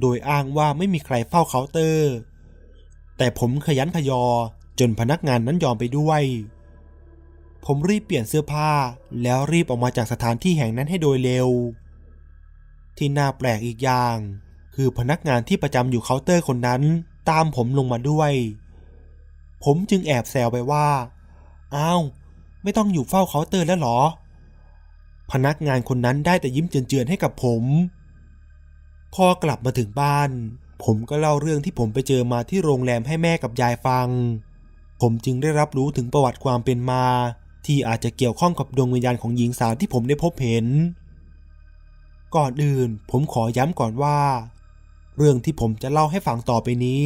[0.00, 2.12] โดยอ้างว่าไม่มีใครเฝ้าเคาน์เตอร์
[3.18, 4.24] แต่ผมคะยั้นคะยอ
[4.78, 6.22] จนพนักงานนั้นยอมไปด้วย
[7.64, 8.70] ผมรีบเปลี่ยนเสื้อผ้า
[9.22, 11.48] แล้วรีบออกมาจากสถานที่แห่งนั้นให้โดยเร็ว
[12.98, 14.16] ที่น่าแปลกอีกอย่าง
[14.74, 16.82] คือพนักงานที่ประจำอยู่เคาน์เตอร์คนนั้น
[17.30, 18.32] ตามผมลงมาด้วย
[19.64, 20.88] ผมจึงแอบแซวไปว่า
[21.76, 22.02] อ้าว
[22.62, 23.98] ไม่ต้องอยู่เฝ้าเคาน์เตอร์แล้วหรอ
[25.32, 27.64] พนักงานคนนั้นได้แต่ยิ้มเจือนๆให้กับผม
[29.14, 30.30] พอกลับมาถึงบ้าน
[30.84, 34.08] ผมก็เล่าเรื่องที่ผมไปเจอมาที่โรงแรมให้แม่กับยายฟัง
[35.00, 37.04] ผมจึงได้รับรู้ถึงประวัติความเป็นมา
[37.66, 40.66] ที่อาจจะเกี่ยวข้องกับดวงวิญญาณของหญิงสาวที่ผมได้พบเห็น
[42.36, 44.18] ก่อนอื่นผมขอย้ำก่อนว่า
[45.16, 47.04] เรื่องที่ผมจะเล่าให้ฟังต่อไปนี้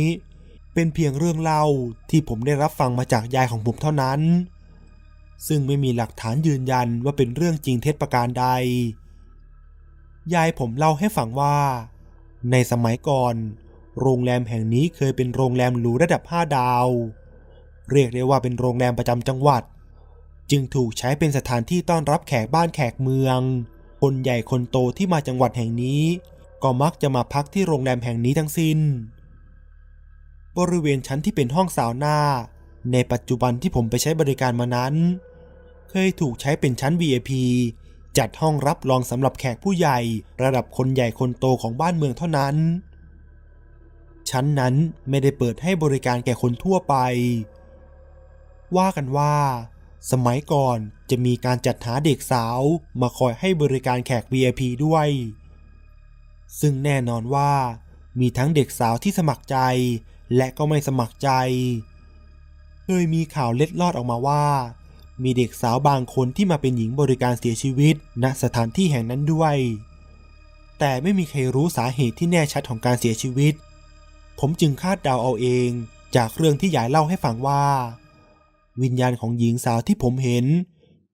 [0.74, 1.64] เป็นเพียงเรื่องเล่า
[2.10, 4.20] ที่ผมได้รับฟังมาจากยายของผมเท่านั้น
[5.48, 8.46] ซึ่งไม่มีหลักฐานยืนยันว่าเป็นเรื่องจริงเท็จประการใด
[10.34, 11.56] ยายผมเล่าให้ฟังว่า
[12.50, 13.34] ในสมัยก่อน
[14.00, 16.86] โรงแรมแห่งนี้เคยเป็นโรงแรมหรูระดับห้าดาว
[17.90, 19.62] เรียกได้ว่าเป็นโรงแรมประจำจังหวัด
[20.50, 23.40] จึงถูกใช้เป็นสถานที่ต้อนรับแขกบ้านแขกเมือง
[24.02, 26.02] คนใหญ่คนโตที่มาจังหวัดแห่งนี้
[26.62, 28.78] ก็มักจะมาพักที่โรงแรมแห่งนี้ทั้งสิ้น
[30.58, 32.18] บริเวณชั้นที่เป็นห้องสาวหน้า
[32.92, 34.94] ในปัจจุบันที่ผมไปใช้บริการมานั้น
[35.90, 37.30] เคยถูกใช้เป็นชั้น VIP
[38.18, 39.98] จัดห้องรับรองสำหรับแขกผู้ใหญ่
[40.42, 42.56] ระดับคนใหญ่คนโตของบ้านเมืองเท่านั้น
[44.30, 44.74] ชั้นนั้น
[45.08, 46.94] ไม่ได้เปิดให้บริการแก่คนทั่วไป
[48.76, 49.34] ว่ากันว่า
[50.10, 50.78] สมัยก่อน
[51.10, 52.60] จะมีการจัดหาเด็กสาว
[53.00, 55.08] มาคอยให้บริการแขก VIP ด้วย
[56.60, 57.52] ซึ่งแน่นอนว่า
[58.20, 59.58] มีทั้งเด็กสาวที่สมัครใจ
[60.36, 61.30] และก็ไม่สมัครใจ
[62.84, 64.46] เคยมีข่าวเล็ดลอดออกมาว่า
[65.22, 69.56] มีเด็กสาวบางคนที่มาเป็นหญิงบริการเสียชีวิต ณสถานที่แห่งนั้นด้วย
[70.78, 73.54] แต่ไม่มีใครรู้สาเหตุที่แน่ชัดของการเสียชีวิต
[74.38, 75.70] ผมจึงคาดเดาเอาเอง
[76.16, 77.64] จากเรื่องที่ยายเล่าให้ฟังว่า
[78.82, 80.46] วิญญาณของหญิงสาวที่ผมเห็น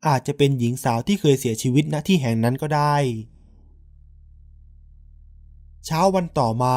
[0.06, 2.96] อาจจะเป็นหญิงสาวที่เคยเสียชีวิตณที่แห่งนั้นก็ได้
[5.86, 6.76] เช้าวันต่อมา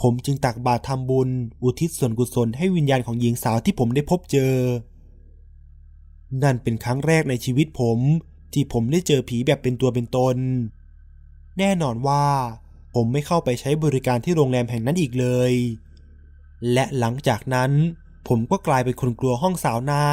[0.00, 1.28] ผมจึงตักบาตรทำบุญ
[1.62, 4.54] อุทิศส่วนกุศลให้วิญญาณของหญิงสาวที่ผมได้พบเจอ
[6.42, 7.98] นั่นเป็นครั้งแรกในชีวิตผม
[8.52, 10.36] ที่ผมได้เจอผีแบบเป็นตัวเป็นตน
[11.58, 12.24] แน่นอนว่า
[12.94, 15.52] ผมไม่เข้าไปใช้บริการที่โรงแรมแห่งนั้นอีกเลย
[16.72, 17.70] และหลังจากนั้น
[18.26, 20.04] ผมก็กลายเป็นคนกลัวห้องสาวหน้า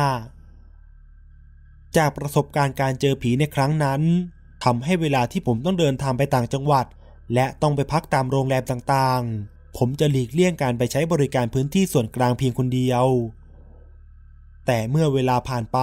[1.97, 4.01] จากประสบการณ์การเจอผีในครั้งนั้น
[4.63, 6.85] ทำให้เวลาที่ผมต้องเดินทางไปต่างจังหวัด
[7.33, 13.05] และต้องไปพักตามโรงแรมต่างๆ ผมจะหลีกเลี่ยงการไปใช้บริการพื้นที่ส่วนกลางเพียงคนเดียว
[14.65, 15.79] แต่เมื่อเวลาผ่านไป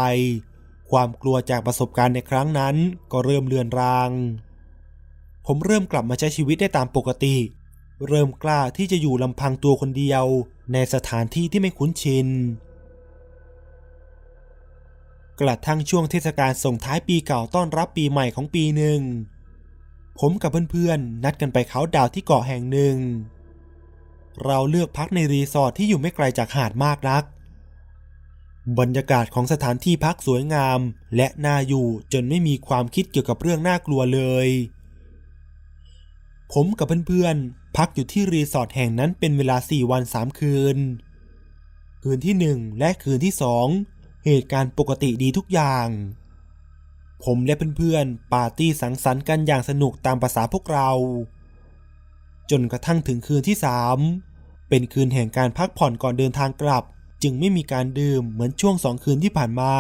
[0.91, 2.75] ความกลัวจากประสบการณ์ในครั้งนั้น
[3.13, 4.11] ก็เริ่มเลือนราง
[5.47, 7.37] ผมเริ่มกลับมาใช้ชีวิตได้ตามปกติ
[8.09, 10.25] เริ่มกล้าที่จะอยู่ลำพังตัวคนเดียว
[10.73, 12.29] ในสถานที่ที่ไม่คุ้นชิน
[15.41, 19.01] กระทั่งช่วงเทศกาลส่งท้ายปีเก่าต้อนรับปีใหม่ของปีหนึ่ง
[20.19, 22.97] ผมกับเพื่อนๆ นัดกันไปเขาดาวที่เกาะแห่งหนึ่ง
[24.45, 27.25] เราเลือกพักในรีสอร์ทที่อยู่ไม่ไกลจากหาดมากนัก
[28.79, 30.81] บรรยากาศของสถานที่พักสวยงาม
[31.17, 34.49] และน่าอยู่จนไม่มีความคิดเกี่ยวกับเรื่องน่ากลัวเลย
[36.53, 37.37] ผมกับเพื่อน
[37.77, 40.79] พักอยู่ที่รีสอร์ทแห่งนั้นเป็นเวลา 4 วัน 3 คืน
[42.03, 43.35] คืนที่ 1 และคืนที่
[43.79, 45.89] 2 เหตุการณ์ปกติดีทุกอย่าง
[47.25, 50.91] ผมและเพื่อนๆ ปาร์ตี้สังสรรค์กันอย่างสนุกตามภาษาพวกเรา
[52.51, 53.57] จนกระทั่งถึงคืนที่
[54.09, 56.85] 3 เป็นคืนแห่งการพักผ่อนก่อนเดินทางกลับ
[57.23, 59.75] จึงไม่มีการดื่มเหมือนช่วงสองคืนที่ผ่านมา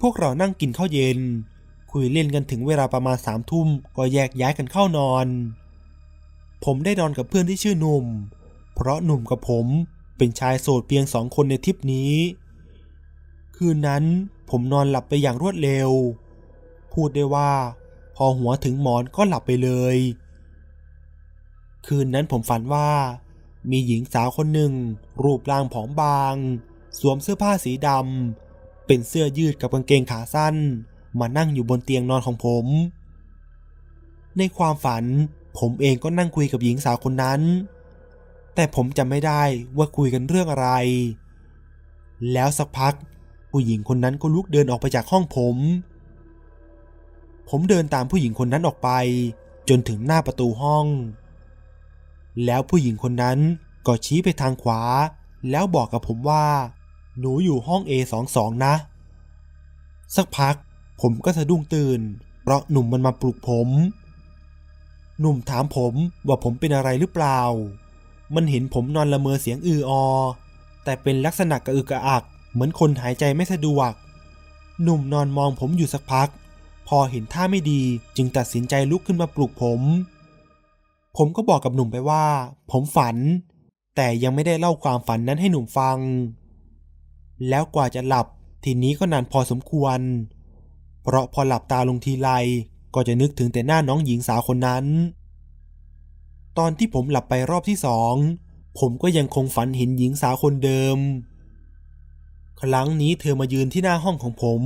[0.00, 1.18] พวกเรานั่งกินข้าวเย็น
[1.92, 5.26] คุยเล่นกันถึงเวลาประมาณสามทุ่มก็แยกย้ายกันเข้านอน
[6.64, 8.06] ผมได้นอนกับเพื่อนที่ชื่อหนุ่ม
[8.74, 9.66] เพราะหนุ่มกับผม
[10.16, 12.12] เป็นชายโสดเพียงสองคนในทริปนี้
[13.56, 14.04] คืนนั้น
[14.50, 15.90] ผมนอนหลับไปอย่างรวดเร็ว
[16.92, 17.52] พูดได้ว่า
[18.16, 19.96] พอหัวถึงหมอนก็หลับไปเลย
[21.86, 22.90] คืนนั้นผมฝันว่า
[23.70, 24.72] มีหญิงสาวคนหนึ่ง
[25.22, 26.34] รูปร่างผอมบาง
[26.98, 30.56] สวมเสื้อผ้าสีดำเป็นเสื้อยืดกับกางเกงขาสั้น
[31.18, 32.66] มานั่งอยู่บนเตียงนอนของผม
[34.38, 35.04] ในความฝัน
[35.58, 37.40] ผมเองก็นั่งคุยกับหญิงสาวคนนั้น
[38.54, 39.42] แต่ผมจำไม่ได้
[39.76, 40.68] ว่าคุยกันเรื่องอะไร
[42.32, 42.94] แล้วสักพัก
[43.50, 45.56] ผู้หญิงคนนั้นก็ลุกเดินออกไปจากห้องผม
[47.48, 48.90] ผมเดินตามผู้หญิงคนนั้นออกไป
[49.68, 50.86] จนถึงหน้าประตูห้อง
[52.44, 53.38] แล้วผู้หญิงคนนั้น
[53.86, 54.82] ก็ชี้ไปทางขวา
[55.50, 56.46] แล้วบอกกับผมว่า
[57.18, 58.74] หนูอยู่ห้อง A22 นะ
[60.16, 60.54] สักพัก
[61.00, 62.00] ผมก็สะดุ้งตื่น
[62.42, 63.68] เพราะหนุ่มมันมาปลุกผม
[65.20, 65.94] หนุ่มถามผม
[66.26, 67.40] ว่าผมเป็นอะไรหรือเปล่า
[68.34, 69.92] มันเห็นผมนอนละเมอเสียงอืออ
[70.84, 72.22] แต่เป็นลักษณะกระอึกกระอัก
[72.52, 73.92] เหมือนคนหายใจไม่สะดวก
[74.82, 76.28] หนุ่มนอนมองผมอยู่สักพัก
[76.88, 77.82] พอเห็นท่าไม่ดี
[78.16, 79.80] จึงตัดสินใจลุกขึ้นมาปลุกผม
[81.16, 82.24] ผมก็บอกกับหนุ่มไปว่า
[82.70, 83.16] ผมฝัน
[83.96, 85.98] แต่ยังไม่ได้เล่าความฝันนั้นให้หนุ่มฟัง
[87.48, 88.26] แล้วกว่าจะหลับ
[88.64, 89.98] ทีนี้ก็นานพอสมควร
[91.02, 92.30] เพราะพอหลับตาลงทีไร
[92.94, 94.84] ก็จะนึกถึงแต่หน้าน้องหญิงสาวคนนั้น
[96.58, 98.14] ตอนที่ผมหลับไปรอบที่สอง
[98.78, 100.98] ผมก็ยังคงฝันเห็นหญิงสาวคนเดิม
[102.60, 104.62] ครั้งนี้เธอมายืนที่หน้าห้องของผม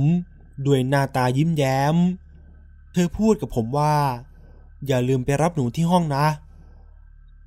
[0.65, 1.95] ด้วยหน้าตายิ้มแย้ม
[2.93, 3.95] เธอพูดกับผมว่า
[4.87, 6.25] อย่าลืมไปรับหนูที่ห้องนะ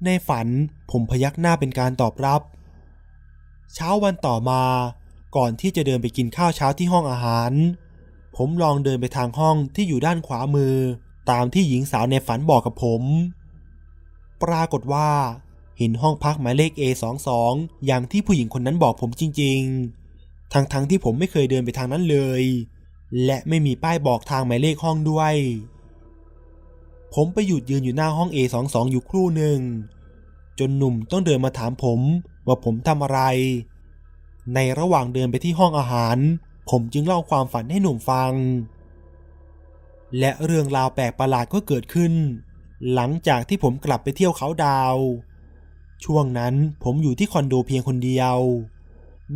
[0.05, 0.47] ในฝัน
[0.91, 2.41] ผมพยักหน้าเป็นการตอบรับ
[3.75, 4.63] เช้าวันต่อมา
[5.37, 7.53] ก่อนที่จะเดินไปกินข้าวเช้าที่ห้องอาหาร
[8.37, 10.75] ผมลองเดินไปทางห้องที่อยู่ด้านขวามือ
[11.31, 13.03] ตามที่หญิงสาวในฝันบอกกับผม
[14.43, 15.11] ปรากฏว่า
[15.79, 17.29] เห็นห้องพักหมายเลข A22
[17.87, 19.61] อย่างที่ผู้หญิงคนนั้นบอกผมจริง
[20.07, 22.43] ๆ ทั้งๆทที่ผมไม่เคยเดินไปทางนั้นเลย
[23.25, 25.35] และไม่มีป้ายบอกทางหมายเลขห้องด้วย
[27.15, 29.61] ผมไปหยุดยืนอยู่หน้าห้อง A22 อยู่ครู่หนึ่ง
[30.59, 32.01] จนหนุ่มต้องเดินมาถามผม
[32.47, 33.21] ว่าผมทำอะไร
[34.55, 36.17] ในระหว่างเดินไปที่ห้องอาหาร
[36.71, 38.33] ผมจึงเล่าความฝันให้หนุ่มฟัง
[40.19, 42.13] และเรื่องราวแปลกประหลาดก็เกิดขึ้น
[42.95, 44.97] หลังจากที่ผมกลับไปเที่ยวเขาดาว
[46.05, 48.37] ช่วงนั้นผมอยู่ที่คอนโดเพียงคนเดียว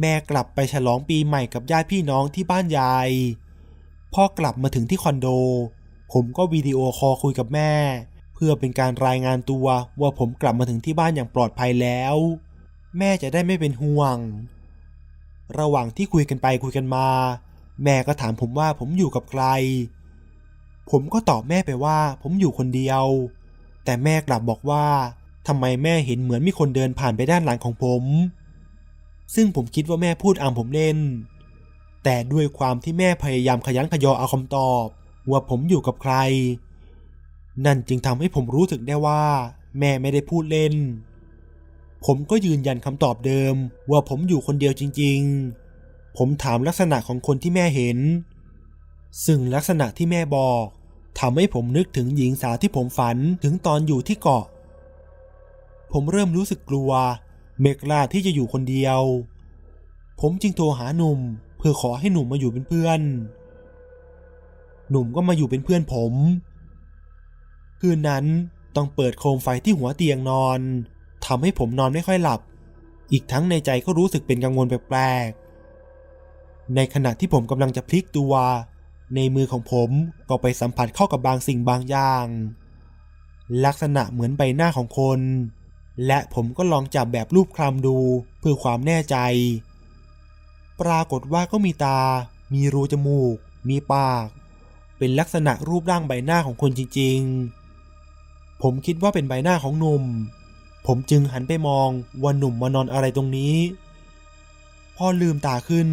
[0.00, 3.10] แม่กลับไปฉลองปีใหม่กับญาติพี่น้องที่บ้านยาย
[4.14, 5.28] พอกลับมาถึงที่คอนโด
[6.12, 7.72] ผมก็วิดีโอคอลคุยกับแม่
[8.34, 9.66] เพื่อเป็นการรายงานตัว
[10.00, 12.16] ว่าผมกลับมาถึงที่บ้านอย่างปลอดภัยแล้ว
[12.98, 14.16] แม่จะได้ไม่เป็นห่วง
[15.58, 17.06] ระหว่างที่คุยกันไปคุยกันมา
[17.84, 19.44] แม่ก็ถามผมว่าผมอยู่กับใคร
[20.90, 23.04] ผมก็ตอบแม่ไปว่าผมอยู่คนเดียว
[23.84, 24.86] แต่แม่กลับบอกว่า
[25.48, 28.02] ทำไมแม่เห็นเหมือนมีคนเดินผ่านไปด้านหลังของผม
[29.34, 30.98] ซึ่งผมคิดว่าแม่พูดอามผมเล่น
[32.04, 34.86] แต่ด้วยความที่แม่พยายามขยันขยอเอาคำตอบ
[35.30, 36.14] ว่าผมอยู่กับใคร
[37.64, 39.24] นั่นจึงทำให้ผมรู้สึกได้ว่า
[39.78, 40.74] แม่ไม่ได้พูดเล่น
[42.04, 43.54] ผมก็ยืนยันคำตอบเดิม
[43.90, 45.20] ว่าผมอยู่คนเดียวจริง
[45.68, 47.98] ๆ ผมถามลักษณะของคนที่แม่เห็น
[49.24, 50.64] ซึ่งลักษณะที่แม่บอก
[51.20, 54.44] ทำให้ผมนึกถึงหญิงสาวที่ผมฝันถึงตอนอยู่ที่เกาะ
[55.92, 56.90] ผมเริ่มรู้สึกกลัว
[57.60, 59.00] เมกล้าที่จะอยู่คนเดียว
[60.20, 61.20] ผมจึงโทรหาหนุ่ม
[61.58, 63.00] เพื่อขอให้หนุ่มมาอยู่เป็นเพื่อน
[64.90, 66.12] หนุ่มก็มาอยู่เป็นเพื่อนผม
[67.80, 68.24] คืนนั้น
[68.76, 70.60] ต้องเปิดโคมไฟที่หัวเตียงนอน
[71.26, 72.40] ทำให้ผมนอนไม่ค่อยหลับ
[73.12, 78.34] อีกทั้งในใจก็รู้สึกเป็นกังวลแปลกๆ ในขณะที่ผมกำลังจะพลิกตัว
[79.14, 79.90] ในมือของผม
[80.28, 82.26] ก็ไปสัมผัสเข้ากับบางสิ่งบางอย่าง
[83.64, 85.20] ลักษณะเหมือนใบหน้าของคน
[86.06, 87.96] และผมก็ลองจับแบบรูปคลำดู
[88.38, 89.16] เพื่อความแน่ใจ
[90.80, 92.00] ปรากฏว่าก็มีตา
[92.54, 93.36] มีรูจมูก
[93.68, 94.26] มีปาก
[94.98, 97.18] เป็นลักษณะรูปร่างใบหน้าของคนจริง
[97.90, 100.04] ๆ ผมคิดว่าเป็นใบหน้าของหนุ่ม
[100.86, 101.88] ผมจึงหันไปมอง
[102.22, 103.54] ว่าหนุ่มมานอนอะไรตรงนี้
[104.96, 105.88] พอลืมตาขึ้น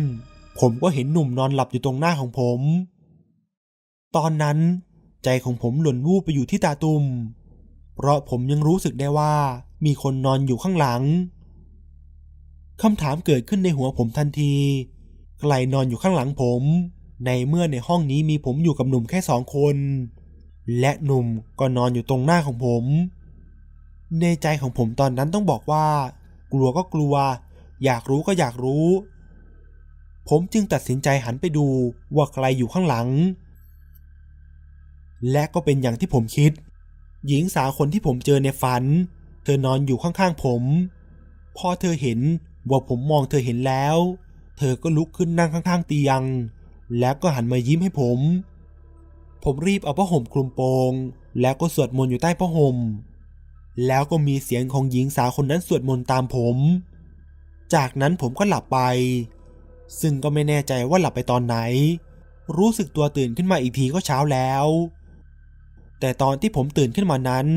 [0.60, 2.60] ผมก็เห็นหนุ่มนอนหลับอยู่ตรงหน้าของผม
[4.16, 4.58] ตอนนั้น
[5.24, 7.04] ใจของผมหล่นวูบไปอยู่ที่ตาตุ่ม
[7.96, 9.34] เพราะผมยังรู้สึกได้ว่า
[9.86, 11.04] มีคนนอนอยู่ข้างหลัง
[12.82, 14.56] คำถามเกิดขึ้นในหัวผมทันที
[15.40, 16.62] ใครนอนอยู่ข้างหลังผม
[17.26, 19.76] ในเมื่อในห้องนี้มีผมอยู่กับหนุ่มแค่สองคน
[20.80, 21.26] และหนุ่ม
[21.60, 22.84] ก็นอนอยู่ตรงหน้าของผม
[24.22, 25.86] ในใจของผมตอนนั้นต้องบอกว่า
[26.54, 27.16] กลัวก็กลัว
[27.86, 28.88] อยากรู้ก็อยากรู้
[30.30, 31.68] ผมจึงตัดสินใจหันไปดู
[32.16, 33.08] ว่าใครอยู่ข้างหลัง
[35.32, 36.52] และก็เป็นอย่างที่ผมคิด
[37.28, 38.84] หญิงสาวคนที่ผมเจอในฝัน
[39.44, 40.64] เธอนอนอยู่ข้างๆผม
[41.58, 42.20] พอเธอเห็น
[42.70, 43.98] ว่าผมมองเธอเห็นแล้ว
[44.58, 46.22] เธอก็ลุกขึ้นนั่งข้างๆเตียง
[47.00, 48.20] แล้วก็หันมายิ้มให้ผม
[49.44, 50.92] ผมรีบเอาผ้าห่มคลุมโปง
[51.42, 52.78] แล้วก็สวดมนต์อยู่ใต้ผ้าห่ม
[53.86, 56.58] แล้วก็มีเสียงของหญิงสาวคนนั้นสวดมนต์ตามผม
[57.74, 58.80] จากนั้นผมก็หลับไป
[60.02, 61.58] ซึ่งก็ไม่แน่ใจว่าหลับไปตอนไหน
[62.58, 64.66] รู้สึกตัวตื่นขึ้นมาอีกทีก็เช้าแล้ว
[66.00, 67.48] แต่ตอนที่ผมตื่นขึ้นมานั้น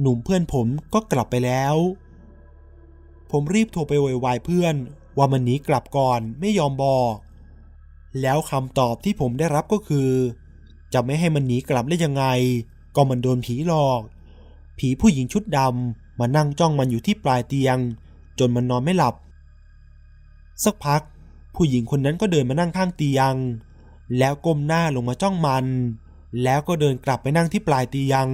[0.00, 1.74] หนุ่มเพื่อนผมก็กลับไปแล้ว
[3.30, 4.74] ผมรีบโทรไปโวยวายเพื่อน
[5.18, 7.14] ว่ามันหนีกลับก่อนไม่ยอมบอก
[8.22, 10.10] แล้วคำตอบที่ผมได้รับก็คือ
[10.92, 12.24] จะไม่ให้มันหนีกลับได้ยังไง
[12.96, 14.00] ก็มันโดนผีหลอก
[14.78, 17.78] ผีผู้หญิงชุดดำมานั่งจ้องมันอยู่ที่ปลายเตียง
[18.38, 19.14] จนมันนอนไม่หลับ
[20.64, 21.02] สักพัก
[21.54, 23.34] ผู้หญิงคนนั้นก็เดินมานั่งข้างเตียง
[24.18, 25.66] แล้วก้มหน้าลงมาจ้องมัน
[26.42, 28.26] แล้วก็เดินกลับไปนั่งที่ปลายเตียง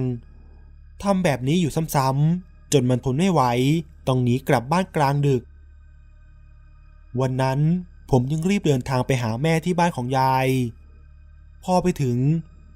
[1.03, 3.41] ทำแบบนี้อยู่ซ้ำๆจนมันทนไม่ไหว
[4.07, 5.43] ต้องหนีกลับบ้านกลางดึก
[7.19, 7.59] วันนั้น
[8.11, 10.47] ผมยังรีบเดินทางไปหาแม่ที่บ้านของยาย
[11.63, 12.17] พอไปถึง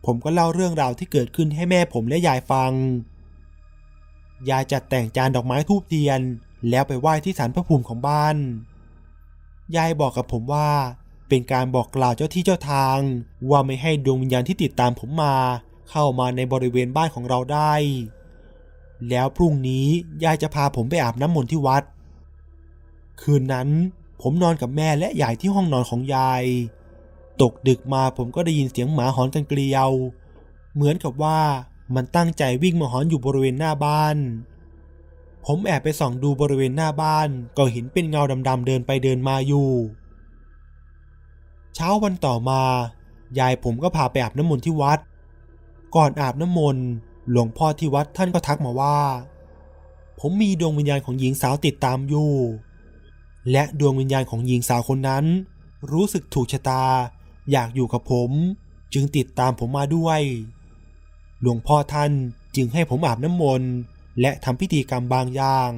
[0.06, 2.72] ผมก็เล่าเรื่องราวที่เกิดขึ้นให้แม่ผมและยายฟัง
[4.50, 6.22] ยายจัดแต่งจานดอกไม้ทูบเทียน
[6.70, 8.36] แล้วไปไหว้ที่ศาลพระภูมิของบ้าน
[9.76, 10.70] ยายบอกกับผมว่า
[11.30, 13.00] เป็นการบอกกล่าวเจ้าที่เจ้าทาง
[13.50, 15.36] ว่าไม่ให้ดวงวิญญาณที่ติดตามผมมา
[15.90, 17.74] เข้ามาในบริเวณบ้านของเราได้
[19.10, 19.88] แล้วพรุ่งนี้
[20.24, 21.84] ยายจะพาผมไปอาบน้ำมนต์ที่วัด
[23.22, 23.70] คืนนั้น
[24.22, 26.44] ผมนอนกับแม่และยายที่ห้องนอนของยาย
[27.42, 29.92] ตกดึกมาผมก็ได้ยินเสียงหมาหอนกันเกลียว
[30.74, 31.40] เหมือนกับว่า
[31.94, 34.18] มันตั้งใจวิ่งมาหอนอยู่บริเวณหน้าบ้าน
[35.46, 39.70] ผมแอบไปส่องดูบริเวณหน้าบ้าน ก็เห็นเป็นเงาดำๆเดินไปเดินมาอยู่
[41.76, 42.62] เช้าวันต่อมา
[43.40, 45.00] ยายผมก็พาไปอาบน้ำมนต์ที่วัด
[45.96, 46.86] ก่อนอาบน้ำมนต์
[47.30, 49.00] หลวงพ่อที่วัดท่านก็ทักมาว่า
[50.20, 52.32] ผมมีดวงวิญญาณของหญิงสาวติดตามอยู่
[53.52, 55.26] และดวงวิญญาณของหญิงสาวคนนั้น
[55.92, 56.84] รู้สึกถูกชะตา
[57.52, 58.32] อยากอยู่กับผม
[58.94, 60.22] จึงติดตามผมมาด้วย
[61.42, 62.12] หลวงพ่อท่าน
[62.56, 63.72] จึงให้ผมอาบน้ำมนต์
[64.22, 65.72] และทำพิธีกรรมบางอย่าง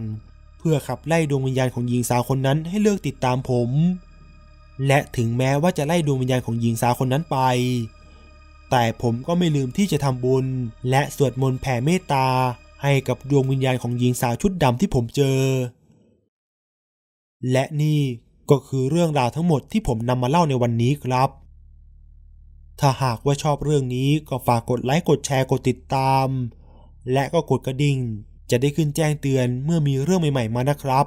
[0.57, 3.69] เพื่อขับไล่ดวงวิญญาณของหญิงสาวคนนั้นให้เลิกติดตามผม
[4.87, 7.37] และถึงแม้ว่าจะไล่ดวงวิญญาณของหญิงสาวคนนั้นไป
[8.71, 10.45] แต่ผมก็ไม่ลืมที่จะทำบุญ
[10.89, 12.27] และสวดมนต์แผ่เมตตา
[12.83, 15.41] ให้กับดวงวิญญาณของหญิงสาวชุดดำที่ผมเจอ
[17.51, 17.99] และนี่
[18.49, 21.29] ก็คือเรื่องราวทั้งหมดที่ผมนำมาเล่าในวันนี้ครับ
[22.81, 26.27] ถ้าหากว่าชอบเรื่องนี้ก็ฝากกดไลค์กดแชร์กดติดตาม
[27.13, 27.97] และก็กดกระดิ่ง
[28.51, 31.05] จะได้ขึ้นแจ้งเตือนเมื่อมีเรื่องใหม่ ๆ มานะครับ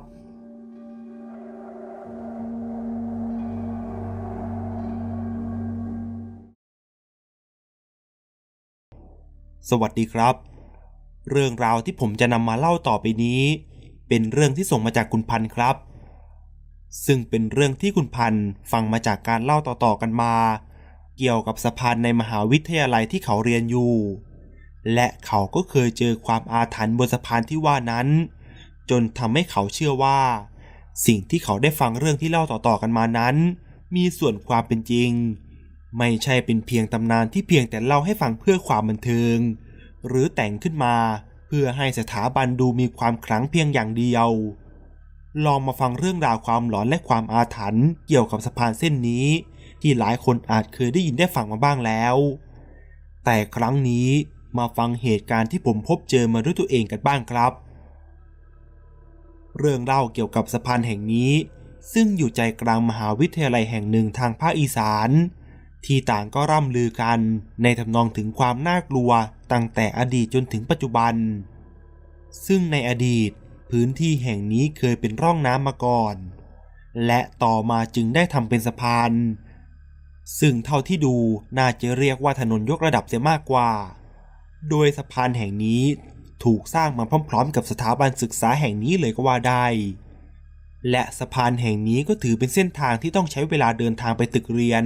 [9.70, 10.34] สวัสดีครับ
[11.30, 13.42] เรื่องราวที่ผมจะนำมาเล่าต่อไปนี้
[14.09, 15.76] เป็นเรื่องที่ส่งมาจากคุณพันธ์ครับ
[17.06, 20.34] ซึ่งเป็นเรื่องที่คุณพันธ์ฟังมาจากการเล่าต่อๆกันมา
[21.22, 23.94] เกี่ยวกับสะพานในมหาวิทยาลัยที่เขาเรียนอยู่
[24.94, 28.09] และเขาก็เคยเจอความอาถรรพ์บนสะพานที่ว่านั้น
[28.90, 30.20] จนทำให้เขาเชื่อว่า
[31.06, 33.36] สิ่งที่เขาได้ฟังเรื่องที่เล่าต่อๆกันมานั้น
[33.97, 35.10] มีส่วนความเป็นจริง
[35.98, 39.36] ไม่ใช่เป็นเพียงตำนานที่เพียงแต่เล่าให้ฟังเพื่อความบันเทิง
[40.06, 40.97] หรือแต่งขึ้นมา
[41.47, 44.28] เพื่อให้สถาบันดูมีความขลังเพียงอย่างเดียว
[45.44, 49.26] ลองมาฟังเรื่องราวความหลอนและความอาถรรพ์เกี่ยวกับสะพานเส้นนี้
[49.82, 52.16] ที่หลายคนอาจเคยได้ยินได้ฟังมาบ้างแล้ว
[53.24, 54.09] แต่ครั้งนี้
[54.59, 57.52] มาฟังเหตุการณ์ที่ผมพบเจอมาด้วยตัวเองกันบ้างครับ
[59.59, 61.32] เรื่องเล่าเกี่ยวกับสะพานแห่งนี้
[61.93, 65.11] ซึ่งอยู่ใจกลางมหาวิทยาลัยแห่งหนึ่งทางภาคอีสาน
[65.85, 67.19] ที่ต่างก็ร่ำลือกัน
[67.62, 69.11] ในทำนองถึงความน่ากลัว
[69.52, 71.15] ตั้งแต่อดีตจนถึงปัจจุบัน
[72.47, 73.31] ซึ่งในอดีต
[73.70, 76.16] พื้นที่แห่งนี้เคยเป็นร่องน้ำมาก่อน
[77.07, 79.12] และต่อมาจึงได้ทำเป็นสะพาน
[80.40, 81.16] ซึ่งเท่าที่ดู
[81.59, 83.70] น่าจะเรียกว่าถนนยกระดับเสียมากกว่า
[84.70, 85.82] โดยสะพานแห่งนี้
[86.44, 89.66] ถูกสร้างมาพร้อมๆ กับสถาบันศึกษาแห่งนี้เลยก็ว่าได้
[90.90, 94.84] และสะพานแห่งนี้ก็ถือเป็นเส้นทางที่ต้องใช้เวลาเดินทางไปตึกเรียน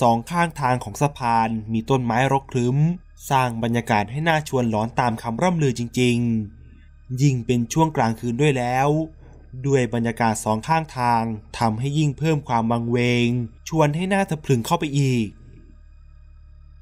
[0.00, 2.78] สองข้างทางของสะพานมีต้นไม้รกครึ้ม
[3.30, 6.16] สร้างบรรยากาศให้น่าชวนหลอนตามคำร่ำลือจริง
[6.70, 8.88] ๆ ยิ่งเป็นช่วงกลางคืนด้วยแล้ว
[9.66, 11.22] ด้วยบรรยากาศสองข้างทาง
[11.58, 13.28] ทำให้ยิ่งเพิ่มความบังเวง
[13.68, 15.26] ชวนให้น่าสะพรึงเข้าไปอีก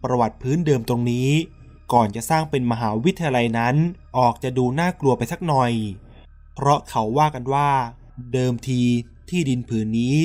[0.02, 1.30] ประวัติพื้นเดิมตรงนี้
[1.92, 3.76] ก่อนจะสร้างเป็นมหาวิทยาลัยนั้น
[4.18, 5.72] ออกจะดูน่ากลัวไปสักหน่อย
[6.54, 7.70] เพราะเขาว่ากันว่า
[8.32, 8.82] เดิมที
[9.28, 10.16] ที่ดินผืนนี้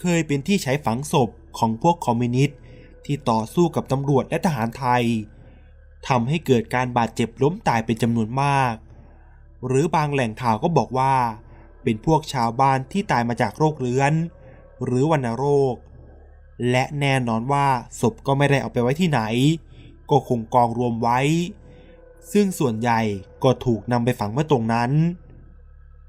[0.00, 2.58] เคยเป็นที่ใช้ฝังศพของพวกคอมมิวนิสต์
[3.04, 5.04] ที่ต่อสู้กับตำรวจและทหารไทย
[6.08, 8.74] ทำให้เกิดการบาดเจ็บล้มตายเป็นจำนวนมาก
[9.66, 11.14] หรือบางแหล่งข่าวก็บอกว่า
[11.84, 14.12] เป็นพวกชาวบ้านที่ตายมาจากโรคเรื้อน
[14.84, 15.74] หรือวัณโรค
[16.70, 17.66] และแน่นอนว่า
[18.00, 19.20] ศพก็ไม่ได้เอาไปไว้ที่ไหน
[20.10, 21.20] ก็คงกองรวมไว้
[22.32, 23.00] ซึ่งส่วนใหญ่
[23.44, 24.90] ก็ถูกนำไปฝังเมื่อตรงนั้น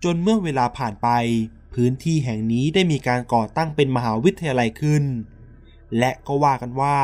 [0.03, 1.09] จนเมื่อเวลาผ่านไป
[1.73, 5.03] พื้นที่แห่งนี้ได้มีการก่อตั้งเป็นมหาวิทยาลัยขึ้น
[5.97, 6.97] และก็ว่ากันว่า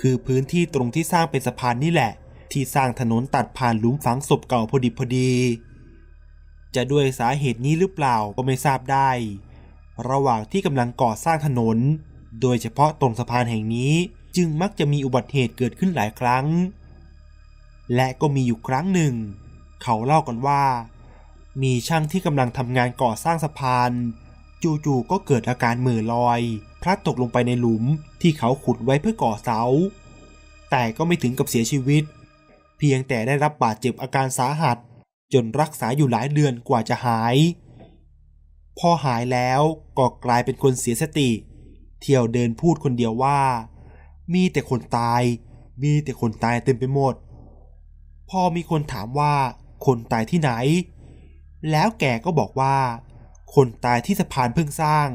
[0.00, 2.12] คือพื้นที่ตรงที่สร้างเป็นสะพานนี่แหละ
[2.52, 5.30] ที่สร้างถนนตัดผ่านหลุมฝังศพเก่าพอดีพอดี
[6.74, 9.10] จะด้วยสาเหตุนี้หรือเปล่าก็ไม่ทราบได้
[10.10, 11.78] ระหว่างที่กำลังก่อสร้างถนน
[12.40, 13.94] โดยเฉพาะตรงสะพานแห่งนี้
[14.36, 16.46] จึงมักจะมีอุบัติเหตุเกิดขึ้นหลายครั้ง
[17.94, 19.14] และก็มีอยู่ครั้งหนึ่ง
[19.82, 20.62] เขาเล่ากันว่า
[21.62, 23.92] มีช่างที่กำลังทำงานก่อสร้างสะพาน
[24.62, 26.40] จู่ๆก็เกิดอาการเหม่อลอย
[26.82, 27.84] พลัดตกลงไปในหลุม
[28.20, 29.62] ที่เขาขุดไว้เพื่อก่อเสา
[30.70, 32.04] แต่ก็ไม่ถึงกับเสียชีวิต
[32.78, 34.78] เพียงแต่ได้รับบาดเจ็บอาการสาหัส
[35.32, 37.36] จนรักษาอยู่หลายเดือนกว่าจะหาย
[38.78, 39.60] พอหายแล้ว
[39.98, 41.30] ก็กลายเป็นคนเสียสติ
[42.00, 43.40] เที่ยวเดินพูดคนเดียวว่า
[44.34, 45.22] มีแต่คนตาย
[45.82, 47.14] มีแต่คนตายเต็มไปหมด
[48.30, 49.34] พอมีคนถามว่า
[49.86, 50.52] คนตายที่ไหน
[51.70, 52.76] แล้วแกก็บอกว่า
[53.54, 55.08] คนตายที่สะพานเพิ่งสร้าง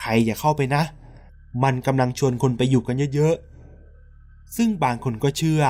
[0.00, 0.82] ใครอย่าเข้าไปนะ
[1.62, 5.62] มันกำลังชวนคนไปอยู่กันเยอะๆ ซึ่งบางคนก็เชื่อ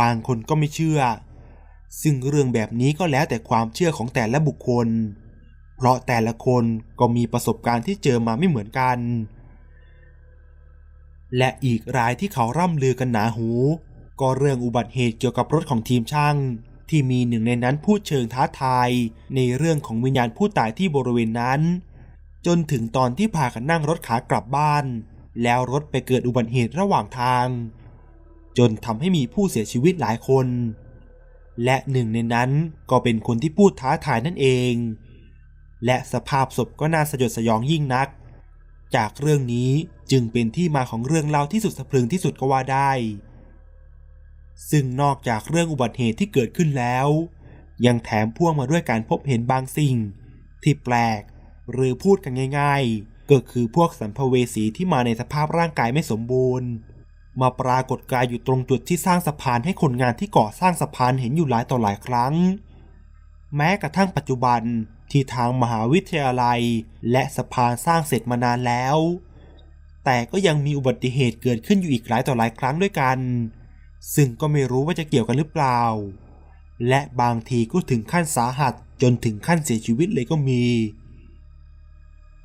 [0.00, 1.00] บางคนก็ไม่เชื่อ
[2.02, 4.88] ซึ่งเรื่องแบบนี้ก็แล้วแต่ความเชื่อของแต่ละบุคคล
[5.76, 6.64] เพราะแต่ละคน
[7.00, 8.98] ก็มีประสบการณ์ที่เจอมาไม่เหมือนกัน
[11.36, 13.50] และอีกรายที่เขาร่ำลือกันหนาหู
[14.20, 16.36] ก็เรื่องอุบัติเหตุเกี่ยวกับรถของทีมช่าง
[16.90, 18.90] ที่มีหนึ่งในนั้นพูดเชิงท้าทาย
[19.34, 21.60] ในเรื่องของวิญญาณผู้ตายที่บริเวณนั้น
[22.46, 24.84] จนถึงตอนที่พากันนั่งรถขากลับบ้าน
[25.42, 27.46] แล้วรถไปเกิดอุบัติเหตุระหว่างทาง
[28.58, 30.46] จนทำให้มีผู้เสียชีวิตหลายคน
[31.64, 32.50] และหนึ่งในนั้น
[32.90, 34.74] ก็เป็นคนที่พูดท้าทายนั่นเอง
[35.84, 38.08] และสภาพศพก็น่าสยดสยองยิ่งนัก
[38.96, 39.70] จากเรื่องนี้
[40.10, 42.90] จึงเป็นที่มาของเรื่องเล่าที่สุดสะพรึงที่สุดก็ว่าได้
[44.70, 47.08] ซึ่งนอกจากเรื่องอุบัติเหตุที่เกิดขึ้นแล้ว
[47.86, 49.96] ยังแถมพ่วงมาด้วยการพบเห็นบางสิ่ง
[50.62, 51.20] ที่แปลก
[51.72, 56.68] หรือพูดกันง่าย ๆ ก็คือพวกสัมภเวสีที่มาในสภาพร่างกายไม่สมบูรณ์
[57.40, 62.34] มาปรากฏกายอยู่ตรงจุดที่สร้างสะพานให้คนงานที่ก่อสร้างสะพานเห็นอยู่หลายต่อหลายครั้ง
[63.56, 64.62] แม้กระทั่งปัจจุบัน
[65.10, 66.60] ที่ทางมหาวิทยาลัย
[67.10, 68.98] และสะพานสร้างเสร็จมานานแล้ว
[70.04, 73.18] แต่ก็ยังมีอุบัติเหตุเกิดขึ้นอยู่อีกหลายต่อหลายครั้งด้วยกัน
[74.14, 75.82] ซึ่งก็ไม่รู้ว่าจะเกี่ยวกันหรือเปล่า
[76.88, 80.62] และบางทีก็ถึงขั้นสาหัสจนถึงขั้นเสียชีวิตเลยก็มี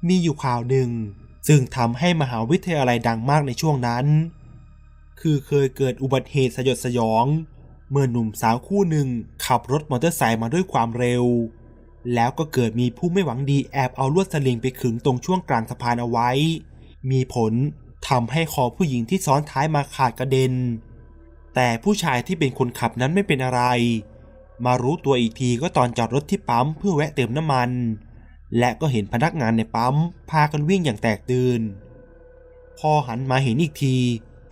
[0.07, 0.89] มีอยู่ข่าวหนึ่ง
[1.47, 4.05] ซึ่งทำให้มหาวิทยาลัยดังมากในช่วงนั้น
[5.21, 7.25] คือเคยเกิดอุบัติเหตุสยดสยอง
[7.91, 9.07] เมื่อหนุ่มสาวคู่หนึ่ง
[9.45, 11.23] ขับรถมอเตอร์ไซค์มาด้วยความเร็ว
[12.13, 16.29] แล้วก็เกิดมีผู้ไม่หวังดีแอบเอาลวดสลิงไปขึงตรงช่วงกลางสะพานเอาไว้
[17.11, 17.53] มีผล
[18.09, 20.53] ทำให้คอผู้หญิงที่ซ้อนท้ายมาขาดกระเด็น
[21.55, 23.61] แต่ผู้ชายที่เป็นคนขับนั้นไม่เป็นอะไร
[24.65, 27.69] มารู้ตัวอีกทีก็ตอนจอดรถที่ปั๊มเพื่อแวะเติมน้ำมัน
[28.57, 29.95] และก็เห็นพนักงานในปั๊ม
[30.29, 31.61] พากันวิ่งอย่างแตกตื่น
[32.79, 33.97] พอหันมาเห็นอีกที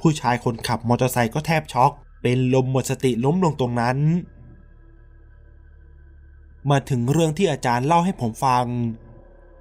[0.01, 3.97] ผู้ชายคนขับมอเตอร์ไซค์ก็แทบช็อก เป็นลมหมดสติล้มลงตรงนั้น
[6.69, 8.65] มาถึงเรื่องที่อาจารย์เล่าให้ผมฟัง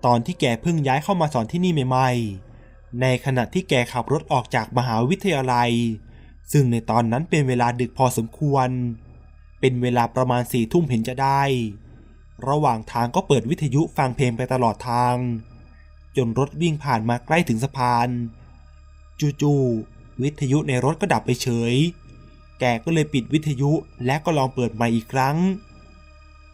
[0.05, 5.71] ตอนที่แกเพิ่งย้ายเข้ามาสอนที่นี่ใหม่ๆ ในขณะที่แกขับรถออกจากมหาวิทยาลัย
[6.53, 8.69] ซึ่งในตอนนั้นเป็นเวลาดึกพอสมควร
[9.61, 11.43] เป็นเวลาประมาณสี่ทุ่มเห็นจะได้
[12.49, 15.17] ระหว่างทางก็เปิดวิทยุฟังเพลงไปตลอดทาง
[16.17, 18.09] จนรถวิ่งผ่านมาใกล้ถึงสะพาน
[19.43, 21.75] จู่ๆ วิทยุในรถก็ดับไปเฉย
[22.61, 23.71] แกก็เลยปิดวิทยุ
[24.07, 25.37] และก็ลองเปิดใหม่อีกครั้ง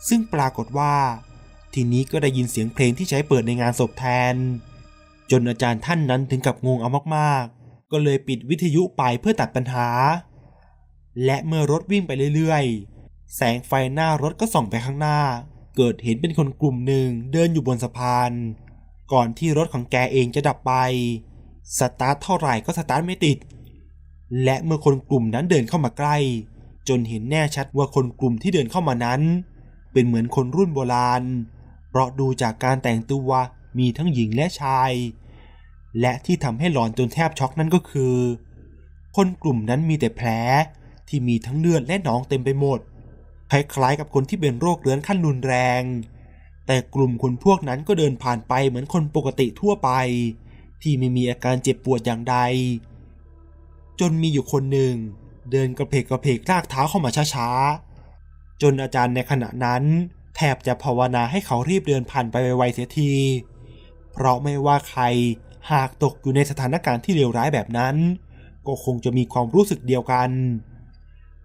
[0.09, 0.95] ซึ่งปรากฏว่า
[1.75, 4.35] ทีนี้ก็ได้ยินเสียงเพลงที่ใช้เปิดในงานศพแทน
[5.31, 9.89] จนอาจารย์ท่านนั้นถึงกับงงเอามากๆ ก็เลยปิดวิทยุไปเพื่อตัดปัญหา
[11.25, 15.19] และเมื่อรถวิ่งไปเรื่อยๆ แสงไฟหน้ารถก็ส่องไปข้างหน้า
[15.77, 18.33] เกิดเห็นเป็นคนกลุ่มหนึ่งเดินอยู่บนสะพาน
[19.13, 20.73] ก่อนที่รถของแกเองจะดับไป
[21.79, 23.39] สตาร์ทเท่าไหร่ก็สตาร์ทไม่ติด
[24.45, 26.17] และเมื่อคนกลุ่มนั้นเดินเข้ามาใกล้
[26.89, 29.21] จนเห็นแน่ชัดว่าคนกลุ่มที่เดินเข้ามานั้น
[29.93, 31.23] เป็นเหมือนคนรุ่นโบราณ
[31.89, 33.31] เพราะดูจากการแต่งตัว
[33.79, 34.93] มีทั้งหญิงและชาย
[36.01, 38.17] และที่ทำให้หลอนจนแทบช็อกนั่นก็คือ
[39.17, 40.29] คนกลุ่มนั้นมีแต่แผล
[41.09, 42.81] ที่มีทั้งเลือดและหนองเต็มไปหมด
[43.51, 45.83] คล้ายๆกับคนที่เป็นโรคเรื้อนขั้นรุนแรง
[46.67, 49.91] แต่กลุ่มคนพวกนั้นก็เดินผ่านไปเหมือนคนปกติทั่วไป
[50.83, 52.37] ที่ไม่มีอาการเจ็บปวดอย่างใด
[54.01, 54.95] จนมีอยู่คนหนึ่ง
[55.53, 59.83] เดินกระเพกกระเพกลากเท้าเข้ามาช้าๆ จนอาจารย์ในขณะนั้น
[60.37, 63.13] แทบจะภาวนาให้เขารีบเดินผ่านไปไวๆเสียที
[64.13, 65.03] เพราะไม่ว่าใคร
[65.71, 67.97] หากตกอยู่ในสถานการณ์ที่เลวร้ายแบบนั้น
[68.67, 70.31] ก็คงจะมีความรู้สึกเดียวกัน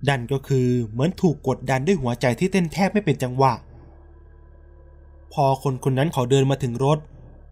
[0.08, 3.54] ดันก็คือเหมือนถูกกดดันด้วยหัวใจที่เต้นแทบไม่เป็นจังหวะ
[5.34, 7.00] พอคนคนนั้นเขาเดินมาถึงรถ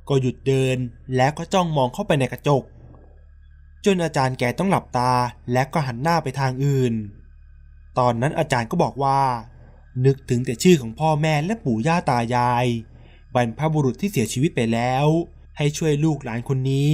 [0.09, 0.77] ก็หยุดเดิน
[1.15, 2.63] แล้วก็จ้องมองเข้าไปในกระจก
[3.85, 5.11] จนอาจารย์แกต้องหลับตา
[5.53, 6.93] และก็หันหน้าไปทางอื่น
[7.97, 9.21] ตอนนั้นอาจารย์ก็บอกว่า
[10.05, 12.65] นึกถึงแต่ชื่อของพ่อแม่และปู่ย่าตายาย
[13.35, 15.05] บรรพบุรุษที่เสียชีวิตไปแล้ว
[15.57, 16.91] ให้ช่วยลูกหลานคนนี้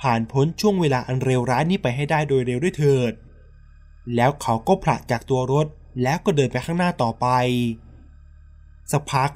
[0.00, 3.12] ผ่านพ้นช่วงเวลาอันเร็วร้ายนี้ไปให้ได้โดยเร็วด้วยเถิด
[4.14, 5.66] แล้วเขาก็ผละจากตัวรถ
[6.02, 7.26] แล้วก็เดินไปข้างหน้าต่อไป
[8.92, 9.30] สักพัก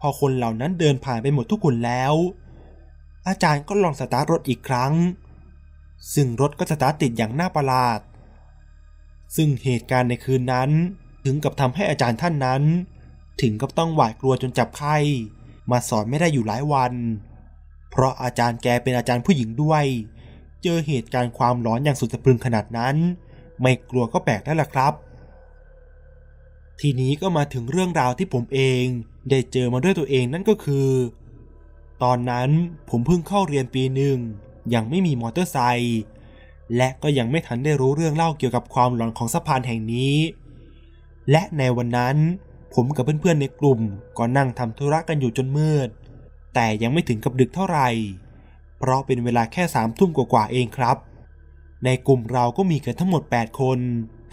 [0.00, 2.14] พอคนเหล่านั้นเดินผ่านไปหมดทุกคนแล้ว
[3.28, 4.92] อาจารย์ก็ลองสตาร์ทรถอีกครั้ง
[6.14, 8.00] ซึ่งรถก็สตาร์ทติดอย่างน่าประหลาด
[9.36, 10.70] ซึ่งเหตุการณ์ในคืนนั้น
[11.24, 12.62] ถึงกับทำให้อาจารย์ท่านนั้น
[13.42, 14.96] ถึงกับต้องหวาดกลัวจนจับไข้
[15.70, 16.92] มาสอนไม่ได้อยู่หลายวัน
[17.90, 19.84] เพราะอาจารย์แกเป็นอาจารย์ผู้หญิงด้วย
[20.62, 22.96] เจอเหตุการณ์ความร้อนอย่างสุดสะพรึงขนาดนั้น
[23.60, 24.92] ไม่กลัวก็แปลกแล้วล่ะครับ
[26.80, 28.84] ทีนี้ก็มาถึงเรื่องราวที่ผมเอง
[29.30, 30.88] ได้เจอมาด้วยตัวเองนั่นก็คือ
[32.02, 32.50] ตอนนั้น
[32.90, 34.18] ผมเพิ่งเข้าเรียนปีหนึ่ง
[34.74, 36.00] ยังไม่มีมอเตอร์ไซค์
[36.76, 40.16] และก็ยังไม่ทันได้รู้เรื่องเล่าเกี่ยวกับความหลอนของสะพานแห่งนี้
[41.30, 42.16] และในวันนั้น
[42.74, 43.80] ผมกับเพื่อนๆในกลุ่ม
[44.18, 45.88] ก็นั่งทำธุระกันอยู่จนมืด
[46.54, 47.88] แต่ยังไม่ถึงกับดึกเท่าไหร่
[48.78, 50.96] เพราะเป็นเวลาแค่สามทุ่มกว่าๆเองครับ
[51.84, 53.78] ในกลุ่มเราก็มีกันทั้งหมด 8 คน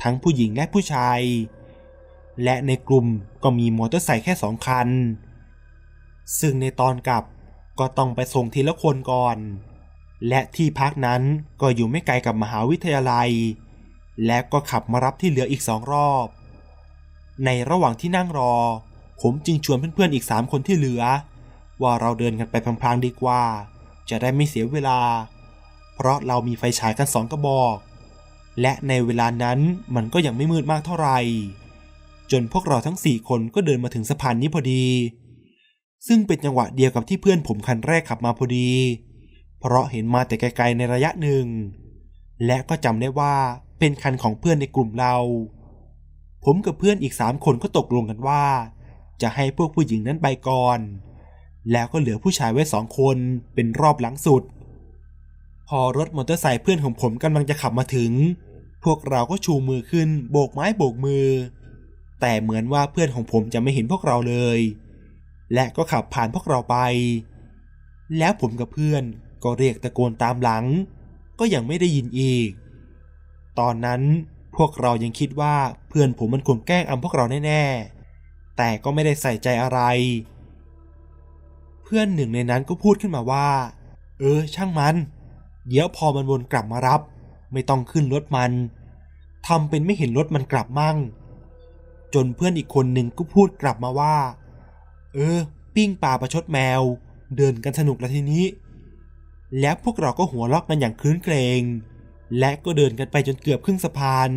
[0.02, 1.20] ทั้งผู้หญิงและผู้ชาย
[2.44, 3.06] และในกลุ่ม
[3.44, 4.88] ก็มีมอเตอร์ไซค์แค่สองคัน
[6.40, 7.24] ซึ่งในตอนกลับ
[7.80, 9.38] ก็ต้องไปส่งทีละคนก่อน
[10.28, 11.22] และที่พักนั้น
[11.62, 13.30] ก็อยู่ไม่ไกลกับมหาวิทยาลัย
[14.26, 16.28] และก็ขับมารับที่เหลืออีกสองรอบ
[17.46, 18.56] ในระหว่างที่นั่งรอ
[19.22, 21.04] ผมจึงชวนเพื่อนๆอีกสามคนที่เหลือ
[21.82, 23.42] ว่าเราเดินกันไปพลางๆดีกว่า
[24.10, 25.00] จะได้ไม่เสียเวลา
[25.96, 27.78] เพราะเรามีไฟฉายกันสองกระบอก
[28.62, 29.60] และในเวลานั้น
[29.96, 31.20] มันก็ยังไม่มืดมากเท่าไหร่
[32.32, 34.86] จนพวกเราทั้งสี่คนก็เดินมาถึงสะพานนี้พอดี
[36.08, 38.70] ซึ่งเป็นจังหวะเดียวกับที่เพื่อนผมคันแรกขับมาพอดี
[39.60, 41.46] เพราะเห็นมาแต่ไกลๆในระยะหนึ่ง
[42.46, 43.36] และก็จำได้ว่า
[43.80, 45.16] เป็นคันของเพื่อนในกลุ่มเรา
[46.46, 48.44] ผมกับเพื่อนอีกสามคนก็ตกลงกันว่า
[49.22, 50.80] จะให้พวกผู้หญิงนั้นไปก่อน
[51.72, 53.18] แล้วก็เหลือผู้ชายไว้สองคน
[53.54, 54.44] เป็นรอบหลังสุด
[55.68, 58.12] พอรถมอเตอร์ไซค์เพื่อนของผมกำลังจะขับมาถึง
[58.84, 61.28] พวกเราก็ชูมือขึ้นโบกไม้โบกมือ
[62.22, 64.60] แต่เหมือนว่าเพื่อนของผมจะไม่เห็นพวกเราเลย
[65.54, 66.78] และก็ขับผ่านพวกเราไป
[68.18, 69.04] แล้วผมกับเพื่อน
[69.44, 70.66] ก็เรียกตะโกนตามหลัง
[71.40, 72.50] ก็ยังไม่ได้ยินอีก
[73.60, 74.02] ตอนนั้น
[74.56, 75.56] พวกเรายังคิดว่า
[75.90, 79.80] เพื่อนผมมันคงแกล้งอำพวกเราแน่ๆ แต่ก็ไม่ได้ใส่ใจอะไร
[81.84, 83.48] เพื่อนหนึ่งในนั้นก็พูดขึ้นมาว่า
[84.20, 84.96] เออ ช่างมัน
[85.68, 87.02] เดี๋ยวพอมันวนกลับมารับ
[87.54, 88.52] ไม่ต้องขึ้นรถมัน
[89.48, 90.98] ทำเป็นไม่เห็นรถมันกลับมั่ง
[92.14, 94.16] จนเพื่อนอีกคนหนึ่งก็พูดกลับมาว่า
[95.14, 95.38] เออ
[95.76, 96.82] ปิ้งปลาประชดแมว
[97.38, 98.44] เดินกันสนุกล้วทีนี้
[99.60, 101.62] แล้วพวกเราก็หัวเราะกันอย่างคลื้นเครง
[102.40, 104.30] และก็เดินกันไปจนเกือบครึ่งสะพาน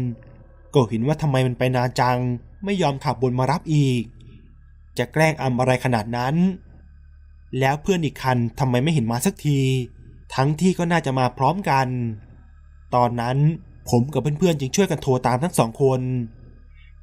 [0.74, 2.18] ก็เห็นว่าทำไมมันไปนานจัง
[2.64, 4.02] ไม่ยอมขับบนมารับอีก
[4.98, 6.34] จะแกล้งอำอะไรขนาดนั้น
[7.58, 9.60] แล้วเพื่อนอีกคันทำไมไม่เห็นมาสักที
[10.34, 11.86] ทั้งที่ก็น่าจะมาพร้อมกัน
[12.94, 13.36] ตอนนั้น
[13.90, 16.00] ผมกับเพื่อนๆจึงช่วยกันโทรตามทั้งสองคน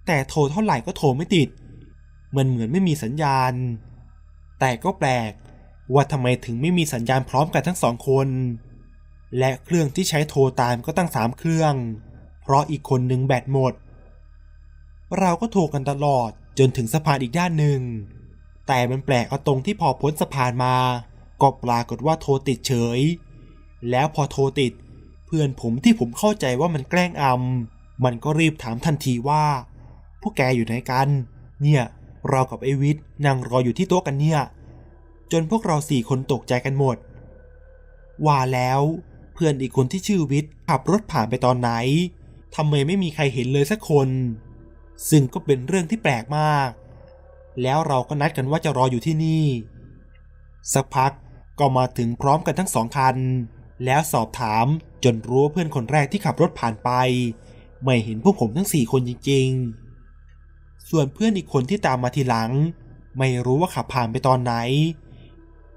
[0.07, 1.49] แต่โทรเท่าไหร่ก็โทรไม่ติด
[2.35, 3.53] มันเหมือนไม่มีสัญญาณ
[4.59, 5.31] แต่ก็แปลก
[5.93, 8.27] ว่าทำไมถึงไม่มีสัญญาณพร้อมกันทั้งสองคน
[9.37, 11.73] และเครื่องที่ใช้โทรตามก็ตั้งสามเครื่อง
[12.41, 13.73] เพราะอีกคนหนึ่งแบตหมด
[15.19, 16.29] เราก็โทรกันตลอด
[16.59, 17.81] จนถึงสะพานอีกด้านหนึ่ง
[18.67, 20.75] แต่มันแปลกเอาตรงที่พอพ้นสะพานมา
[21.41, 22.99] ก็ปรากฏว่าโทรติดเฉย
[23.89, 24.73] แล้วพอโทรติด
[25.25, 29.45] เพื่อนผมที่ผมเข้าใจว่ามันแกล้งอำมันก็รีบถามทันทีว่า
[30.21, 31.07] พวกแกอยู่ไหนกัน
[31.61, 31.83] เนี่ย
[32.29, 34.39] เรากับไอวิทนั่งรออยู่ที่โต๊ะกันเนี่ย
[35.31, 36.97] จนพวกเราสี่คนตกใจกันหมด
[38.25, 38.81] ว่าแล้ว
[39.33, 41.71] เพื่อนอีกคนที่ชื่อวิทย์ขับรถผ่านไปตอนไหน
[42.55, 44.09] ทำไมไม่มีใครเห็นเลยสักคน
[45.09, 46.69] ซึ่งก็เป็นเรื่องที่แปลกมาก
[47.61, 49.45] แล้วเราก็นัดกันว่าจะรออยู่ที่นี่
[50.73, 51.11] สักพัก
[51.59, 53.17] ก็มาถึงพร้อมกันทั้งสองคัน
[53.85, 54.65] แล้วสอบถาม
[55.03, 56.89] จนรู้ว่าเพื่อนคนแรกที่ขับรถผ่านไป
[57.83, 59.47] ไม่เห็นพวกผมทั้งสี่คนจริง
[60.19, 62.51] ๆ ส่วนเพื่อนอีกคนที่ตามมาทีหลัง
[63.17, 64.53] ไม่รู้ว่าขับผ่านไปตอนไหน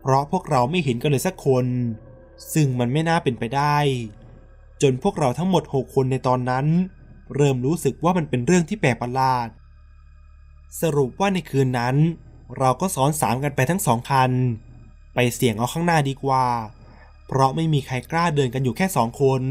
[0.03, 1.67] เพราะพวกเราไม่เห็นกันเลยสักคน
[2.53, 3.79] ซึ่งมันไม่น่าเป็นไปได้
[4.83, 6.67] จนพวกเราทั้งหมดหกคนในตอนนั้น
[7.35, 9.49] เริ่มรู้สึกว่ามันเป็นเรื่องที่แปลกประหลาด
[10.81, 11.97] สรุปว่าในคืนนั้น
[12.59, 14.31] เราก็ซ้อนสามกันไปทั้งสองคัน
[15.15, 16.47] ไปเสี่ยงเอาข้างหน้าดีกว่า
[17.27, 19.43] เพราะไม่มีใครกล้าเดินกันอยู่แค่สองคน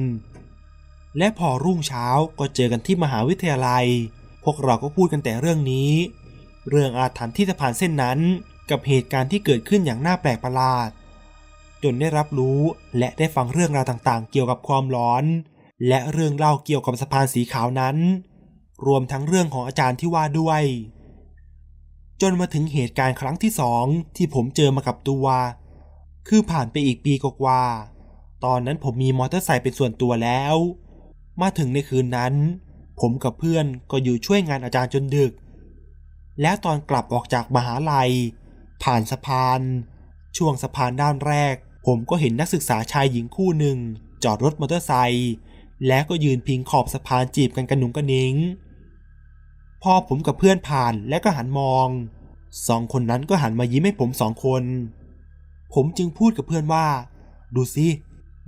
[1.17, 2.05] และพอรุ่งเช้า
[2.39, 3.85] ก็เจอกันที่มหาวิทยาลัย
[4.43, 5.91] พวกเราก็พูดกันแต่เรื่องนี้
[6.69, 8.19] เรื่องอาถรรพ์ที่สะพานเส้นนั้น
[8.69, 10.89] กับเหตุการณ์ที่เกิดขึ้นอย่างน่าแปลกประหลาด
[11.83, 12.59] จนได้รับรู้
[12.97, 15.23] และได้ฟังเรื่องราวต่างๆ เกี่ยวกับความร้อน
[15.87, 17.97] และเรื่องเล่าเกี่ยวกับสะพานสีขาวนั้น
[18.87, 20.63] รวมทั้งเรื่องของอาจารย์ที่ว่าด้วย
[22.21, 23.85] จนมาถึงเหตุการณ์ครั้งที่สอง
[24.15, 25.25] ที่ผมเจอมากับตัว
[26.27, 27.63] คือผ่านไปอีกปีกว่า
[28.45, 30.55] ตอนนั้นผมมีมอเตอร์ไซค์เป็นส่วนตัวแล้ว
[31.41, 32.33] มาถึงในคืนนั้น
[32.99, 35.31] ผมกับเพื่อนก็อยู่ช่วยงานอาจารย์จนดึก
[36.41, 38.11] แล้วตอนกลับออกจากมหาลัย
[38.83, 39.61] ผ่านสะพาน
[40.37, 41.55] ช่วงสะพานด้านแรก
[41.85, 43.77] ผมก็เห็นนักศึกษาชายหญิงคู่หนึ่ง
[44.23, 45.31] จอดรถมอเตอร์ไซค์
[45.87, 48.35] แล้วก็ยืนพิงขอบสะพานจีบกันกระหนุงกระนิง
[49.83, 51.87] พอผมกับเพื่อนผ่านและก็หันมอง
[52.67, 54.63] สองคนนั้นก็หันมายิ้มให้ผมสองคน
[55.73, 56.87] ผมจึงพูดกับเพื่อนว่า
[57.55, 57.87] ดูสิ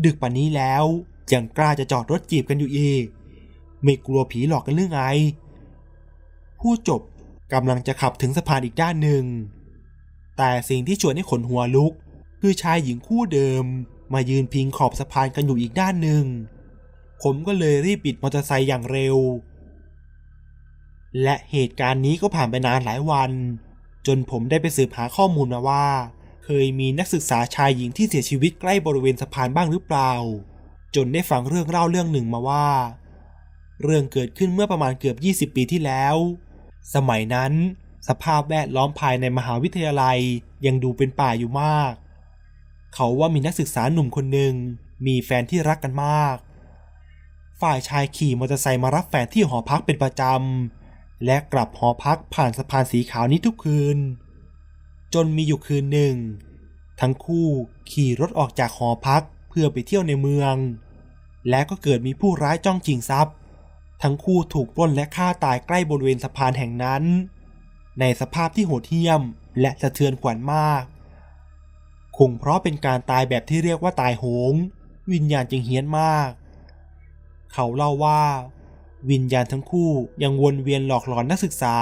[0.05, 0.83] ดึกป่านนี้แล้ว
[1.33, 3.05] ยังกล้าจะจอดรถจีบกันอยู่อีก
[3.83, 5.01] ไม่กลัวผีหลอกกันหรือไง
[6.59, 7.01] พูดจบ
[7.53, 9.25] กำลังจะขับถึงสะพานอีกด้านหนึ่ง
[10.37, 11.93] แต่สิ่งที่ชวนให้ขนหัวลุก
[12.41, 13.65] คือชายหญิงคู่เดิม
[14.13, 16.25] มายืนพิงขอบสะพานกันอยู่อีกด้านหนึ่ง
[17.21, 19.17] ผมก็เลยรีบปิดมอเตอร์ไซค์อย่างเร็ว
[21.23, 23.31] และเหตุการณ์นี้ก็ผ่านไปนานหลายวัน
[24.07, 25.85] จนผมได้ไปสืบหาข้อมูลมาว่า
[26.45, 30.13] เคยมีนักศึกษาชายหญิงที่เสียชีวิตใกล้บริเวณสะพานบ้างหรือเปล่า
[30.95, 32.67] จนได้ฟังเรื่องเล่าเรื่องหนึ่งมาว่า
[33.83, 35.13] เรื่องเกิดขึ้นเมื่อประมาณเกือ
[35.45, 36.15] บ 20 ปีที่แล้ว
[36.95, 37.53] สมัยนั้น
[38.07, 40.19] สภาพแวดล้อมภายในมหาวิทยาลัย
[40.65, 41.93] ยังดูเป็นป่าอยู่มาก
[42.95, 44.53] เขาว่ามีนักศึกษาหนุ่มคนหนึ่ง
[45.05, 46.35] มีแฟนที่รักกันมาก
[47.61, 53.97] ฝ่ายชายขี่มอเตอร์ไซค์มารับแฟนที่หอพักเป็นประจำ และกลับหอพักผ่านสะพานสีขาวนี้ทุกคืน
[55.13, 56.15] จนมีอยู่คืนหนึ่ง
[56.99, 57.47] ทั้งคู่
[57.91, 60.55] ขี่รถออกจากหอพักเพื่อไปเที่ยวในเมือง
[61.49, 63.35] และก็เกิดมีผู้ร้ายจ้องจิงทรัพย์
[64.03, 67.03] ทั้งคู่ถูกปล้นและฆ่าตายใกล้บริเวณสะพานแห่งนั้น
[67.99, 69.21] ในสภาพที่โหดเหี้ยม
[69.61, 70.83] และสะเทือนขวัญมาก
[72.17, 74.53] คงเพราะเป็นการตายแบบที่เรียกว่าตายโหง
[75.13, 76.29] วิญญาณจึงเฮี้ยนมาก
[77.53, 78.23] เขาเล่าว่า
[79.11, 79.91] วิญญาณทั้งคู่
[80.23, 81.75] ยังวนเวียนหลอกหลอนนักศึกษา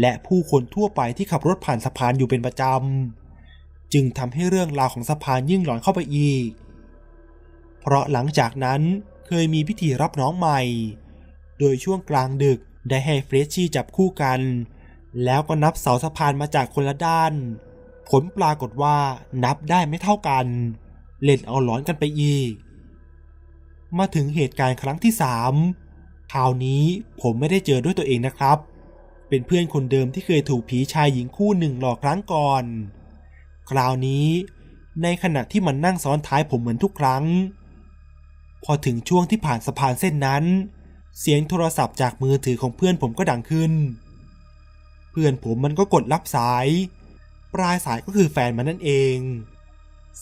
[0.00, 6.48] และผู้คนทั่วไปที่ขับรถผ่านสะพานอยู่เป็นประจำ จึงทำให้เรื่องราวของสะพานยิ่งหลอนเข้าไปอีก
[7.80, 8.80] เพราะหลังจากนั้น
[9.26, 10.60] เคยมีพิธีรับน้องใหม่
[11.58, 12.58] โดยช่วงกลางดึก
[12.88, 14.40] ได้ให้เฟรชชี่จับคู่กัน
[15.24, 17.32] แล้วก็นับเสาสะพานมาจากคนละด้าน
[18.08, 18.98] ผลปรากฏว่า
[19.44, 20.46] นับได้ไม่เท่ากัน
[21.22, 22.52] เล่นเอาหลอนกันไปอีก
[23.98, 25.54] มาถึงเหตุการณ์ครั้งที่สาม
[26.32, 26.84] คราวนี้
[27.20, 28.58] ผมไม่ได้เจอด้วยตัวเองนะครับ
[29.28, 32.64] เป็นเพื่อนคนเดิมที่เคยถูกผีชายหญิงคู่หนึ่งหลอกครั้งก่อน
[33.70, 34.26] คราวนี้
[35.02, 37.24] ในขณะที่มันนั่งซ้อนท้ายผมเหมือนทุกครั้ง
[38.64, 40.44] พอถึงช่วงที่ผ่านสะพานเส้นนั้น
[41.20, 43.72] เสียงโทรศัพท์จากมือถือของเพื่อนผมก็ดังขึ้น
[45.20, 46.66] พื่อนผมมันก็กดรับสาย
[47.54, 49.18] ปลายสายก็คือแฟนมันนั่นเอง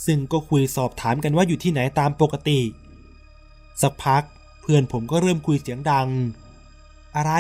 [0.07, 2.61] ซึ่งก็คุยสอบถามกันว่าอยู่ที่ไหนตามปกติ
[3.83, 4.23] สักพัก
[4.61, 6.09] เพื่อนผมก็เริ่มคุยเสียงดัง
[7.17, 7.33] อะไร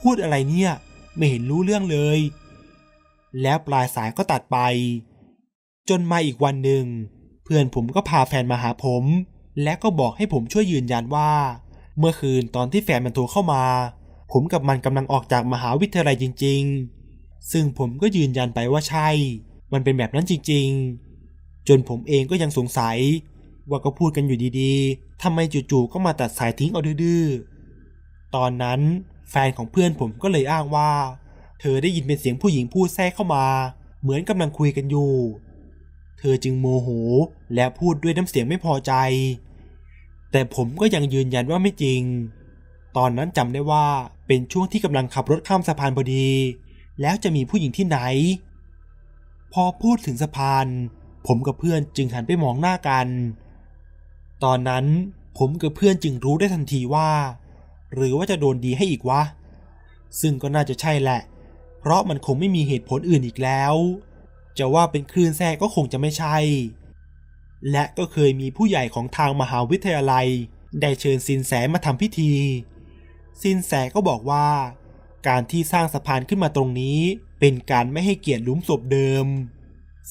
[0.00, 0.72] พูดอะไรเนี่ย
[1.16, 2.18] ไม่เห็นรู้เรื่องเลย
[3.42, 4.58] แล้วปลายสายก็ตัดไป
[5.88, 6.84] จนมาอีกวันหนึ่ง
[7.44, 9.04] เพื่อนผมก็พาแฟนมาหาผม
[9.62, 11.32] และก็บอกให้ผมช่วยยืนยันว่า
[11.98, 13.64] เมื่อคืนตอนที่แฟนมันโทรเข้ามา
[14.32, 16.62] ผมกับมันกำลังออกจากมหาวิทยาลัยจริง
[17.06, 19.08] ๆ ซึ่งผมก็ยืนยันไปว่าใช่
[19.72, 20.68] มันเป็นแบบนั้นจริง
[21.18, 22.98] ๆ จนผมเองก็ยังสงสัย
[23.70, 25.38] ว่าก็พูดกันอยู่ดีๆทำไม
[25.70, 27.24] จู่ๆก็มาตัดสายทิ้งเอาดื้อ
[28.36, 28.80] ตอนนั้น
[29.30, 30.90] แฟนของเพื่อนผมก็เลยอ้างว่า
[31.60, 33.46] เธอได้ยินเป็นเสียงผู้หญิงพูดแทรกเข้ามา
[34.02, 35.12] เหมือนกำลังคุยกันอยู่
[36.18, 36.88] เธอจึงโมโห
[37.54, 38.92] และพูดด้วยน้ำเสียงไม่พอใจ
[40.32, 42.02] แต่ผมก็ยังยืนยันว่าไม่จริง
[42.96, 43.86] ตอนนั้นจำได้ว่า
[44.26, 46.28] เป็นช่วงที่กำลังขับรถข้ามสะพานพอดี
[47.00, 47.98] แล้วจะมีผู้หญิงที่ไหน
[49.52, 50.66] พอพูดถึงสะพาน
[51.26, 53.06] ผมกับเพื่อนจึงหันไปมองหน้ากัน
[54.44, 54.86] ตอนนั้น
[55.38, 57.10] ผมกับเพื่อนจึงรู้ได้ทันทีว่า
[57.94, 59.22] หรือว่าจะโดนดีให้อีกวะ
[60.20, 61.20] ซึ่งก็น่าจะใช่แหละ
[61.80, 63.74] เพราะมันคงไม่มีเหตุผลอื่นอีกแล้ว
[64.58, 66.36] จะว่าเป็นคลื่นแทรกก็คงจะไม่ใช่
[67.70, 70.26] และก็เคยมีผู้ใหญ่ของทางมหาวิทยาลัย
[70.80, 72.32] ได้เชิญสินแสมาทำพิธี
[73.42, 74.48] สินแสก็บอกว่า
[75.28, 77.00] การที่สร้างสะพานขึ้นมาตรงนี้
[77.40, 79.26] เป็นการไม่ให้เกียรติหลุมศพเดิม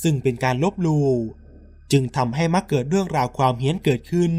[0.02, 1.10] ซึ่งเป็นการลบลู่
[1.92, 4.34] จึงทำให้มักเกิดเรื่องราวความเฮี้ยนเกิดขึ้น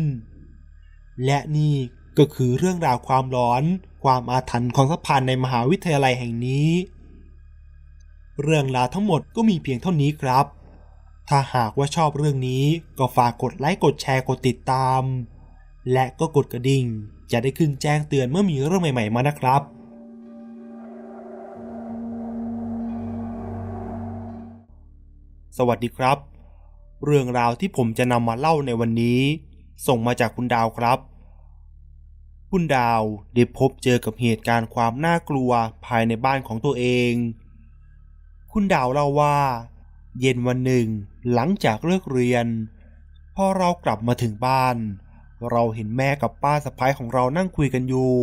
[1.24, 1.74] และนี่
[2.18, 3.62] ก็คือเรื่องราวความร้อน
[4.04, 6.70] ความอาถรรพ์ของสะพานในมหาวิทยาลัยแห่งนี้
[8.42, 10.46] เรื่องราวทั้งหมดก็มีเพียงเท่านี้ครับ
[11.28, 12.64] ถ้าหากว่าชอบเรื่องนี้
[12.98, 15.02] ก็ฝากกดไลค์กดแชร์กดติดตาม
[15.92, 16.86] และก็กดกระดิ่ง
[17.32, 19.62] จะได้ขึ้นแจ้งเตือนเมื่อมีเรื่องใหม่ ๆ มานะครับ
[25.58, 26.18] สวัสดีครับ
[27.04, 29.20] เรื่องราวที่ผมจะนำมาเล่าในวันนี้
[29.86, 30.98] ส่งมาจากคุณดาวครับ
[32.50, 33.02] คุณดาว
[33.34, 35.50] ได้พบเจอกับเหตุการณ์ความน่ากลัว
[35.86, 37.12] ภายในบ้านของตัวเอง
[38.52, 39.38] คุณดาวเล่าว่า
[40.20, 40.86] เย็นวันหนึ่ง
[41.32, 42.46] หลังจากเลิกเรียน
[43.36, 48.14] พอเรากลับมาถึงบ้านเเราเห็นแม่กับป้าสะพ้ายของเรานั่งคุยกันอยู่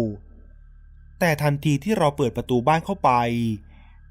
[1.19, 3.11] แต่ทันทีที่เราเปิดประตูบ้านเข้าไป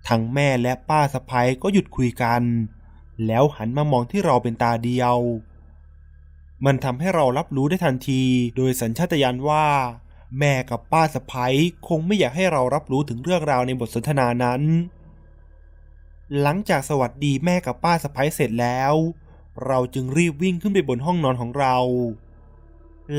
[0.08, 2.42] ทั้งแม่และป้าสะพ้ายก็หยุดคุยกัน
[3.26, 5.16] แล้วหันมามองที่เราเป็นตาเดียว
[6.64, 8.22] มันทำให้เรารับรู้ได้ทันที
[8.56, 9.66] โดยสัญชาตญาณว่า
[10.38, 11.54] แม่กับป้าสะพ้าย
[11.88, 14.62] คงไม่อยากให้เรารับรู้ถึงเรื่องราวในบทสนทนานั้น
[16.40, 18.94] หลังจากสวัสดีแม่กับป้าสะพ้ายเสร็จแล้ว
[19.66, 21.76] เราจึงรีบวิ่งขึ้นไปบนห้องนอนของเรา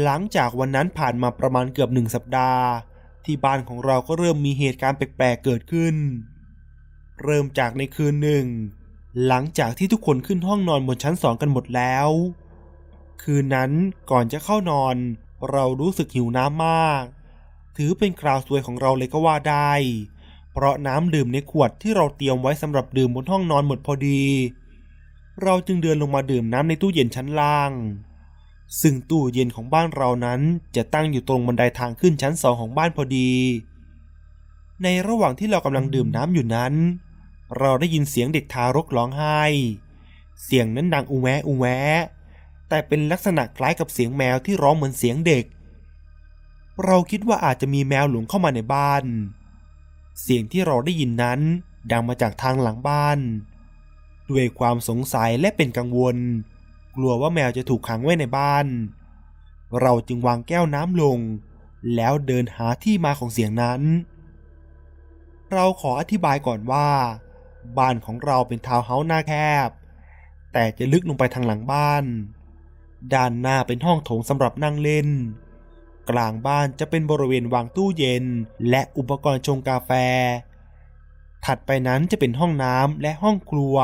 [0.01, 2.65] หลังจากวันนั้นผ่านมาประมาณเกือบหนึ่งสัปดาห์
[3.25, 5.95] ที่บ้านของเราก็เริ่มมีเหตุการณ์แปลกๆเกิดขึ้น
[7.23, 8.45] เริ่มจากในคืนหนึ่ง
[9.27, 12.09] หลังจากที่ทุกคนขึ้นห้องนอนบนชั้นสองกันหมดแล้ว
[13.23, 13.71] คืนนั้น
[14.11, 14.95] ก่อนจะเข้านอน
[15.51, 17.03] เรารู้สึกหิวน้ำมาก
[17.77, 19.73] ถือเป็นคราวซวยของเราเลยก็ว่าได้
[20.53, 24.23] เพราะน้ำดื่มในขวดที่เราเตรียมไว้สำหรับดื่มบนห้องนอนหมดพอดี
[25.43, 27.71] เราจึงเดินลงมาดื่มน้ำในตู้เย็นชั้นล่าง
[28.81, 30.41] ซึ่งตู้เย็นของบ้านเรานั้น
[30.75, 33.31] จะตั้งอยู่ตรงบันไดทางขึ้นชั้นสองของบ้านพอดี
[34.83, 36.73] ในระหว่างที่เรากำลังดื่มน้ำอยู่นั้น
[37.59, 39.41] เราได้ยินเสียงเด็กทารกร้องไห้
[40.43, 42.01] เสียงนั้นดังอูแวะอูแวะ
[42.69, 45.45] แต่เป็นลักษณะคล้ายกับเสียงแมวที่ร้องเหมือนเสียงเด็ก
[46.85, 49.03] เราคิดว่าอาจจะมีแมวหลงเข้ามาในบ้าน
[50.21, 51.39] เสียงที่เราได้ยินนั้น
[51.91, 53.19] ดังมาจากทางหลังบ้าน
[54.29, 56.17] ด้วยความสงสัยและเป็นกังวล
[56.95, 58.65] กลัวว่าแมวจะถูกขังไว้ในบ้าน
[59.81, 61.19] เราจึงวางแก้วน้ำลง
[61.95, 63.81] แล้วเดินหาที่มาของเสียงนั้น
[65.53, 66.89] เราขออธิบายก่อนว่า
[67.77, 69.33] บ้านของเราเป็นทาวน์เฮาส์หน้าแค
[69.67, 69.69] บ
[70.53, 72.03] แต่จะลึกลงไปทางหลังบ้าน
[73.13, 75.09] ด้านหน้าเป็นห้องโถงสำหรับนั่งเล่น
[76.09, 78.25] กลางบ้านจะเป็นบริเวณวางตู้เย็น
[78.69, 79.91] และอุปกรณ์ชงกาแฟ
[81.45, 83.77] ถัดไปนั้นจะเป็นห้องน้ำและห้องครัว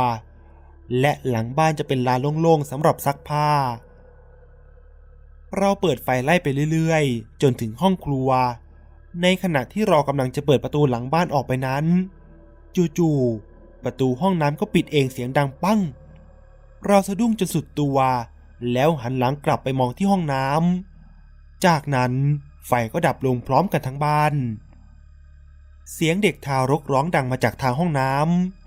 [0.99, 3.49] และหลังบ้านจะเป็นลานโล่งๆสำหรับซักผ้า
[5.57, 8.29] เราเปิดไฟไล่ไปเรื่อยๆ จนถึงห้องครัว
[9.21, 11.85] ในขณะที่เรากำลังจะเปิดประตูหลังบ้านออกไปนั้น
[12.97, 15.79] จู่ๆประตูห้องน้ำก็ปิดเองเสียงดังปั้ง
[16.85, 17.97] เราสะดุ้งจนสุดตัว
[18.73, 22.13] แล้วหันหลังกลับไปมองที่ห้องน้ำจากนั้น
[22.67, 24.33] ไฟก็ดับลงพร้อมกันทั้งบ้าน
[25.93, 28.13] เสียงเด็กทารกร้องดังมาจากทางห้องน้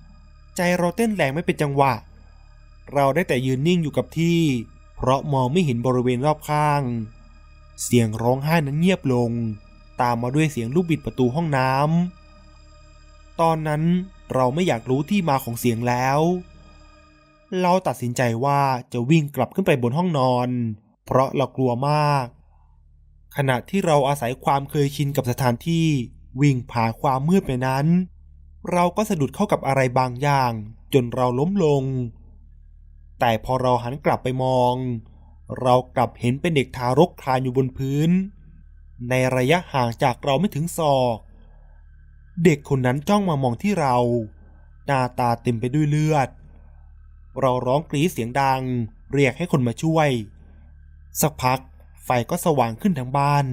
[0.02, 1.92] ำใจเราเต้นแรงไม่เป็นจังหวะ
[2.94, 4.40] เราได้แต่ยืนนิ่งอยู่กับที่
[4.97, 6.82] เพราะมองไม่เห็นบริเวณรอบข้าง
[7.82, 9.31] เสียงร้องไห้นั้นเงียบลง
[10.01, 13.82] ตามมาด้วยเสียงลูกบิดประตูห้องน้ำตอนนั้น
[14.35, 16.20] เราไม่อยากรู้ที่มาของเสียงแล้ว
[17.60, 18.60] เราตัดสินใจว่า
[18.93, 20.48] จะวิ่งกลับขึ้นไปบนห้องนอน
[21.06, 22.27] เพราะเรากลัวมาก
[23.36, 25.89] ขณะที่เราอาศัยความเคยชินกับสถานที่
[26.40, 27.86] วิ่งผ่าความมืดไปนั้น
[28.73, 30.52] เราก็สะดุดเข้ากับอะไรบางอย่าง
[30.93, 31.85] จนเราล้มลง
[33.24, 34.74] แต่พอเราหันกลับไปมอง
[35.60, 38.10] เรากลับเห็นเป็นเด็กทารกคลานอยู่บนพื้น
[39.08, 41.16] ในระยะห่างจากเราไม่ถึงศอก
[42.44, 43.96] เด็กคนนั้นจ้องมามองที่เรา
[44.86, 46.28] หน้าตาเต็มไปด้วยเลือด
[47.40, 48.62] เราร้องกรีดเสียงดัง
[49.12, 50.08] เรียกให้คนมาช่วย
[51.20, 51.60] สักพัก
[52.04, 53.46] ไฟก็สว่างขึ้นทั้งบ้าน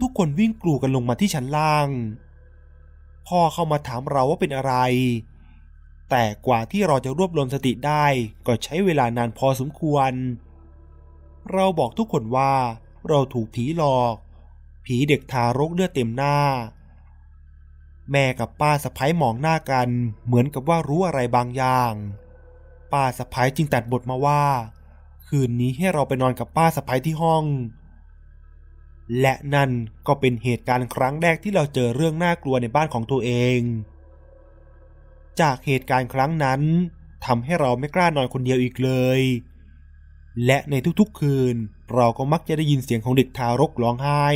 [0.00, 1.88] ทุกคนวิ่งกลูกันลงมาที่ชั้นล่าง
[3.28, 4.74] พ่อเข้ามาถามเราว่าเป็นอะไร
[6.10, 8.06] แต่กว่าที่เราจะรวบรวมสติได้
[8.46, 10.12] ก็ใช้เวลานานพอสมควร
[11.52, 12.54] เราบอกทุกคนว่า
[13.08, 14.14] เราถูกผีหลอก
[14.84, 16.38] ผีเด็กทารกเลือดเต็มหน้า
[18.10, 19.88] แม่กับป้าสะพ้ยมองหน้ากัน
[20.26, 21.92] เหมือนกับว่ารู้อะไรบางอย่าง
[22.92, 24.44] ป้าสะพ้ยจึงตัดบทมาว่า
[25.28, 27.44] คืนนี้ให้เราไปนอนกับป้าสะพ้ยที่ห้อง
[29.20, 29.70] และนั่น
[30.06, 33.60] ก็เป็นเหตุการณ์ครั้งแรกที่เราเจอเรื่องน่ากลัวในบ้านของตัวเอง
[35.40, 36.60] จากเหตุการณ์ครั้งนั้น
[37.26, 39.20] ทำให้เราไม่กล้านอนคนเดียวอีกเลย
[40.46, 41.54] และในทุกๆคืน
[41.94, 44.26] เราก็มักจะได้ยินเสียงของเด็กทารกร้องไห้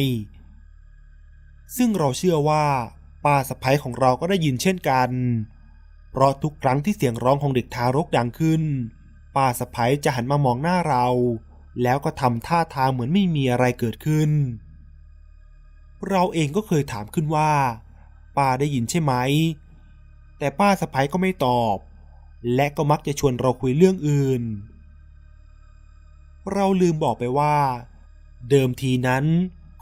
[1.77, 2.67] ซึ่งเราเชื่อว่า
[3.25, 5.11] ป้าสะพ้ยของเราก็ได้ยินเช่นกัน
[6.11, 8.63] เพราะทุกครั้งที่เสียงร้องของเด็กทารกดังขึ้น
[9.37, 11.07] ป้าสะพ้ยจะหันมามองหน้าเรา
[11.83, 14.31] แล้วก็ทำท่าทางเหมือนไม่มีอะไรเกิดขึ้น
[16.09, 17.53] เราเองก็เคยถามขึ้นว่า
[18.37, 19.15] ป้าได้ยินใช่ไหม
[20.41, 21.77] แต่ป้าสะพ้ยก็ไม่ตอบ
[22.55, 24.43] และก็มักจะชวนเราคุยเรื่องอื่น
[26.53, 27.57] เราลืมบอกไปว่า
[28.51, 29.25] เดิมทีนั้น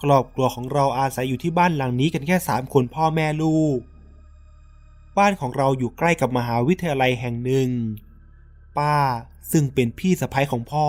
[0.02, 3.78] ครอบครัวของเราอาศัยอยู่ที่บ้านหลังนี้กันแค่สามคนพ่อแม่ลูก
[5.18, 7.70] บ้านของเราอยู่ใกล้กับมหาวิทยาลัยแห่งหนึ่ง
[8.78, 8.96] ป้า
[9.52, 10.88] ซึ่งเป็นพี่สะพ้ยของพ่อ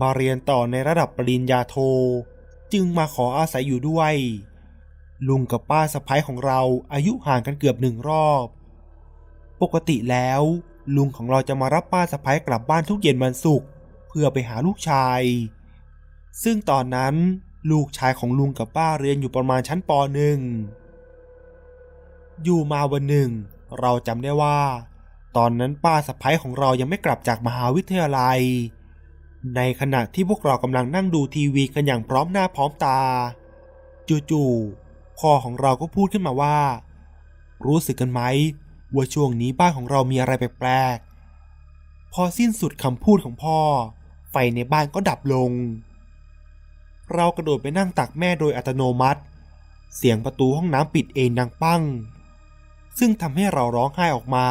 [0.00, 1.76] มาเรียนต่อในระดับปริญญาโท
[2.72, 4.14] จึงมาขออาศัยอยู่ด้วย
[5.28, 6.60] ลุงกับป้าสะพ้ยของเรา
[6.92, 8.46] อายุห่างกันเกือบหนึ่งรอบ
[9.62, 10.42] ปกติแล้ว
[10.96, 13.68] ลุงของเราจะมารับป้าสะพ้ายกลับบ้านทุกเย็นวันศุกร์
[14.08, 15.20] เพื่อไปหาลูกชาย
[16.42, 17.14] ซึ่งตอนนั้น
[17.70, 20.38] ลูกชายของลุงกับป้าเรียนอยู่ประมาณชั้นปหนึ่ง
[22.44, 23.30] อยู่มาวันหนึ่ง
[23.80, 24.60] เราจำได้ว่า
[25.36, 28.40] ตอนนั้นป้าสะพ้ายของเรายังไม่กลับจากมหาวิทยาลัย
[29.56, 33.00] ในขณะที่พวกเรากำลังนั่งดูทีวีกันอย่างพร้อมหน้าพร้อมตา
[34.30, 36.58] จู่ๆพ่อของเราก็พูดขึ้นมาว่า
[37.66, 38.20] รู้สึกกันไหม
[38.94, 43.60] ว่าช่วงนี้บ้านของเรามีอะไรแปลกๆ พอสิ้นสุดคำพูดของพ่อ
[44.30, 45.52] ไฟในบ้านก็ดับลง
[47.14, 49.20] เรากระโดดไปนั่งตักแม่โดยอัตโนมัติ
[49.96, 51.82] เสียงประตูห้องน้ำปิดเองดังปั้ง
[52.98, 54.48] ซึ่งทำให้เราร้องไห้ออกมา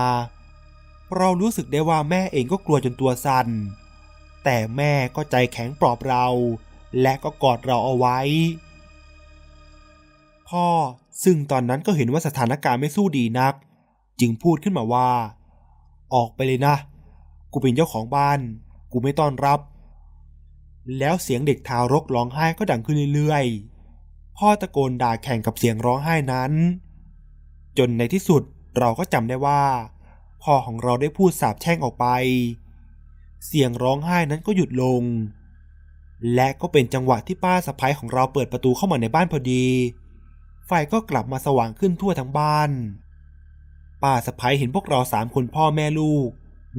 [1.18, 3.48] เรารู้สึกได้ว่าแม่เองก็กลัวจนตัวสั่น
[4.44, 6.26] แต่แม่ก็ใจแข็งปลอบเรา
[7.02, 8.20] และก็กอดเราเอาไว้
[10.50, 10.68] พ่อ
[11.24, 13.54] ซึ่งตอนนั้นก็เห็นว่าสถานการณ์ไม่สู้ดีนัก
[14.20, 15.10] จึงพูดขึ้นมาว่า
[16.14, 16.76] ออกไปเลยนะ
[17.52, 18.40] กูเป็นเจ้าของบ้าน
[18.92, 19.60] กูไม่ต้อนรับ
[21.00, 26.52] แล้วเสียงเด็กทารกร้องไห้ก็ดังขึ้นเรื่อยๆ พ่อตะโกนด่าแข่งกับเสียงร้องไห้นั้น
[27.78, 28.44] จนในที่สุด
[28.78, 29.62] เราก็จำได้ว่า
[30.44, 32.06] พ่อของเราได้พูดสาปแช่งออกไป
[33.48, 35.04] เสียงร้องไห้นั้นก็หยุดลง
[36.36, 39.66] และก็เป็นจังหวะที่ป้าสะพ้ายของเราเปิดประตูเข้ามาในบ้านพอดี
[40.68, 42.70] ไฟก็กลับมาสว่างขึ้นทั่วทั้งบ้าน
[44.04, 46.30] ป้าสะพ้ายเห็นพวกเราสามคนพ่อแม่ลูก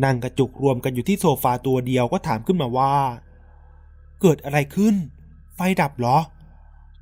[0.04, 2.94] นั่งกระจุกรวมกันอยู่ที่โซฟาตัวเดียวก็ถามขึ้นมาว่า
[4.20, 4.94] เกิดอะไรขึ้น
[5.54, 6.18] ไฟดับเหรอ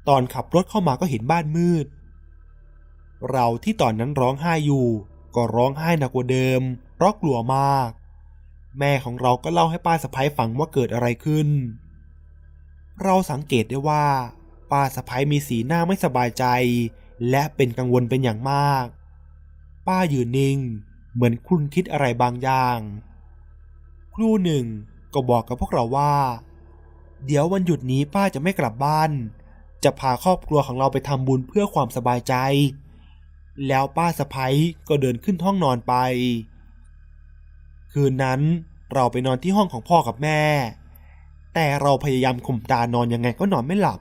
[0.09, 1.87] ตอนขับรถเข้ามาก็เห็นบ้านมืด
[3.31, 4.87] เราที่ตอนนั้นร้องไห้อยู่
[5.35, 6.61] ก็ร้องไห้หนักกว่าเดิม
[6.95, 7.91] เพราะกลัวมาก
[8.79, 11.49] แม่ของเราก็เล่าให้ป้าสะพ้ายฟังว่าเกิดอะไรขึ้น
[13.03, 14.07] เราสังเกตได้ว่า
[14.71, 16.45] ป้าสะพ้ายมีสีหน้าไม่สบายใจ
[17.31, 18.87] และเป็นกังวลเป็นอย่างมาก
[19.89, 20.59] ป้ายืนนิ่ง
[21.15, 22.79] เหมือนคุณคิดอะไรบางอย่าง
[24.15, 24.65] ครู่หนึ่ง
[25.15, 26.15] ก็บอกกับพวกเราว่า
[27.27, 29.11] เดี๋ยววันหยุดนี้ป้าจะไม่กลับบ้าน
[29.85, 32.35] จะพาครอบครัวของเราไปทำบุญเพื่อความสบายใจ
[33.67, 34.55] แล้วป้าสะพ้ย
[34.89, 35.95] ก็เดินขึ้นห้องนอนไป
[37.93, 38.41] คืนนั้น
[38.95, 40.43] เราไปนอนที่ห้องของพ่อกับแม่
[41.55, 44.01] แต่เราพยายามข่มตานอนยังไงก็นอนไม่หลับ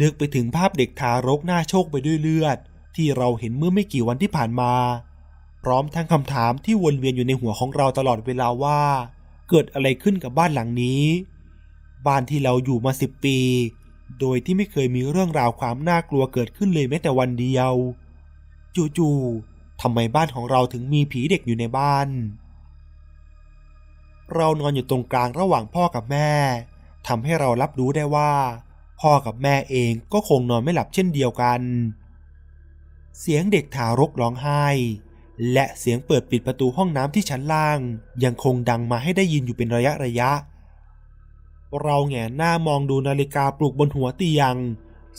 [0.00, 2.58] นึกไปถึงภาพเด็กทารกหน้าโชคไปด้วยเลือด
[2.96, 4.72] ที่เราเห็นเมื่อไม่กี่วันที่ผ่านมา
[5.64, 8.80] พร้อมทั้งคำถามที่วนเวียนอยู่ในหัวของเราตลอดเวลาว่า
[9.48, 11.04] เกิดอะไรขึ้นกับบ้านหลังนี้
[12.06, 13.38] บ้านที่เราอยู่มาสิบปี
[14.20, 17.72] โดยที่ไม่เคยมีเรื่องราวความน่ากลัวเกิดขึ้นเลยแม้แต่วันเดียว
[18.98, 22.08] จู่ๆทำไมบ้านของเราถึงมีผีเด็กอยู่ในบ้าน
[24.34, 26.30] เรานอนอยู่ตรงกลางระหว่างพ่อกับแม่
[27.06, 28.32] ทำให้เรารับรู้ได้ว่า
[29.00, 31.60] พ่อกับแม่เองก็คงนอนไม่หลับเช่นเดียวกัน
[33.20, 34.66] เสียงเด็กทารกร้องไห้
[35.52, 37.78] และเสียงเปิดปิดประตูห้องน้ำที่ชั้นล่าง
[38.24, 40.30] ยังคงดังมาให้ได้ยินอยู่เป็นระยะระยะ
[41.82, 44.54] เราแงนหน้ามองดูนาฬิกาปลุกบนหัวเตียง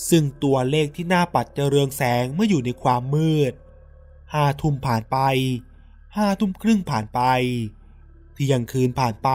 [0.10, 3.54] ซึ่งตัวเลขที่หน้าปัดจะเรืองแสงเมื่ออยู่ในความมืด
[4.34, 5.18] ห้าทุ่มผ่านไป
[6.18, 7.22] ห้าทุ่มครึ่งผ่านไป
[8.34, 9.30] เที่ยงคืนผ่านไป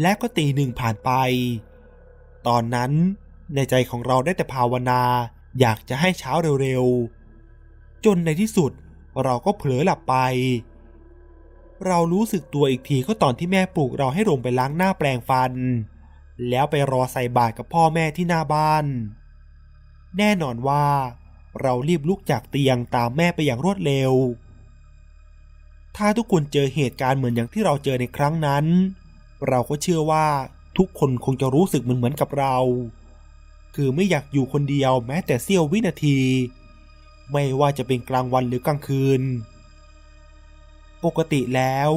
[0.00, 1.10] และก็ตีหนึ่งผ่านไป
[2.46, 2.92] ตอนนั้น
[3.54, 5.02] ในใจของเราได้แต่ภาวนา
[5.60, 7.19] อยากจะให้เช้าเร็วๆ
[8.04, 8.72] จนในที่สุด
[9.24, 10.16] เราก็เผลอหลับไป
[11.86, 15.52] เรารู้สึกตัวอีกทีก็ตอนที่แม่ปลุกเราให้ลงไปล้างหน้าแปลงฟัน
[16.48, 18.84] แล้วไปรอใส่บาตรกับพ่อแม่ที่หน้าบ้าน
[20.18, 20.86] แน่นอนว่า
[21.60, 24.12] เรารีบลุกจากเตียงตามแม่ไปอย่างรวดเร็ว
[25.96, 28.64] ถ้าทุกคนเจอเหตุการณ์เหมือนอย่างที่เราเจอในครั้งนั้น
[29.48, 30.26] เราก็เชื่อว่า
[30.78, 32.56] ทุกคนคงจะรู้สึกเหมือนเหมือนกับเรา
[33.74, 36.18] คือไม่อยากอยู่คนเดียวแม้แต่เสี้ยววินาที
[37.32, 39.22] ไม่ว่าจะเป็นกลางวันหรือกลางคืน
[41.04, 41.90] ปกติแล้ว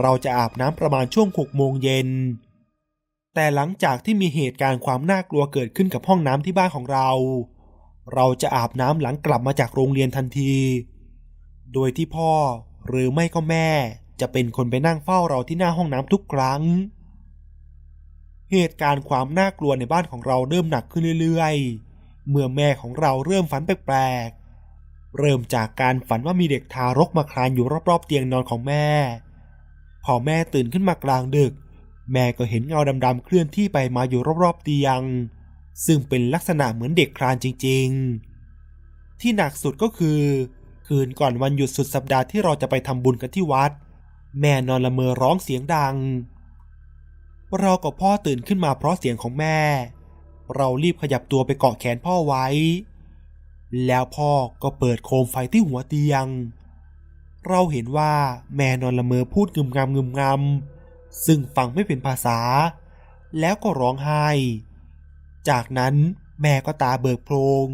[0.00, 2.08] เราจะอาบน้ำประมาณช่วงหกโมงเย็น
[3.34, 7.10] แต่หลังจากที่มีเหตุการณ์ความน่ากลัวเกิดขึ้นกับห้องน้ำที่บ้านของเรา
[8.14, 10.56] เราจะอาบน้ำหลังกลับมาจากโรงเรียนทันที
[11.74, 12.32] โดยที่พ่อ
[12.88, 13.68] หรือไม่ก็แม่
[14.20, 16.62] จะเป็นคนไปนั่งเฝ้าเราที่หน้าห้องน้ำทุกครั้ง
[18.52, 24.28] เหตุการณ์ความน่ากลัวในบ้านของเราเริ่มหนักขึ้นเรื่อยๆ เมื่อแม่ของเราเริ่มฝันแปลก
[25.18, 28.86] เริ่มจากการฝันว่ามีเด็กทารกมาคลานอยู่รอบๆเตียงนอนของแม่
[30.04, 31.52] พอแม่ตื่นขึ้นมากลางดึก
[32.12, 35.00] แม่ก็เห็นเงาดำๆเคลื่อนที่ไปมาอยู่รอบๆเตียง
[35.86, 40.20] ซึ่งเป็นลักษณะเหมือนเด็กคลานจริงๆ ที่หนักสุดก็คือ
[40.86, 43.70] คืนก่อนวันหยุดสุดสัปดาห์ที่เราจะไปทำบุญกันที่วัด
[44.40, 45.96] แม่นอนละเมอร้องเสียงดัง
[47.58, 49.58] เรากับพ่อตื่นขึ้นมาเพราะเสียงของแม่
[50.56, 52.46] เรารีบขยับตัวไปเกาะแขนพ่อไว้
[53.86, 54.32] แล้วพ่อ
[54.62, 56.26] ก็เปิดโคมไฟที่หัวเตียง
[57.48, 58.14] เราเห็นว่า
[58.56, 62.38] แม่นอนละเมอพูดงึมงำงึมงำซึ่งฟังไม่เป็นภาษา
[63.40, 64.28] แล้วก็ร้องไห้
[65.48, 65.94] จากนั้น
[66.42, 67.66] แม่ก็ตาเบิกโพลง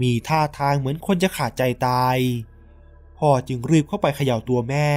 [0.00, 2.16] มีท่าทางเหมือนคนจะขาดใจตาย
[3.18, 4.90] พ่อจึงรีบเข้าไปเขย่าตัวแม่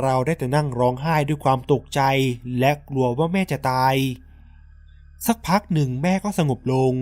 [0.00, 2.00] เราได้แต่นั่งร้องไห้ด้วยความตกใจ
[2.58, 3.94] และกลัวว่าแม่จะตาย
[5.26, 6.94] สักพักหนึ่งแม่ก็สงบลง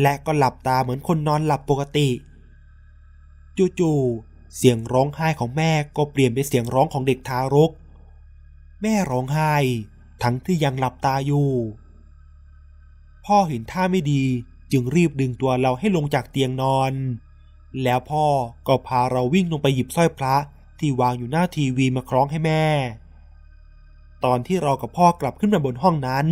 [0.00, 2.08] และก็หลับตาเหมือนคนนอนหลับปกติ
[3.78, 7.70] จู่ๆ เสียงร้องไห้ของแม่ก็เปลี่ยนเป็นเสียงร้องของเด็กทารก
[8.82, 9.54] แม่ร้องไห้
[10.22, 11.50] ทั้งที่ยังหลับตาอยู่
[13.26, 14.22] พ่อเห็นท่าไม่ดี
[14.72, 16.92] จึงรีบดึงตัวเราให้ลงจากเตียงนอน
[17.82, 18.26] แล้วพ่อ
[18.66, 20.36] ก็พาเราวิ่งลงไปหยิบสร้อยพระ
[20.78, 22.64] ที่วางอยู่หน้าทีวีมาคล้องให้แม่
[24.24, 26.26] ตอนที่เรากับพ่อกลับขึ้นมาบนห้องนั้น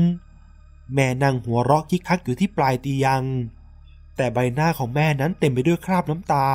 [0.94, 3.22] แม่นั่งหัวเราะคิกคักอยู่ที่ปลายเตียง
[4.16, 6.48] แต่ใบหน้าของแม่นั้นเต็มไปด้วยคราบน้ำตา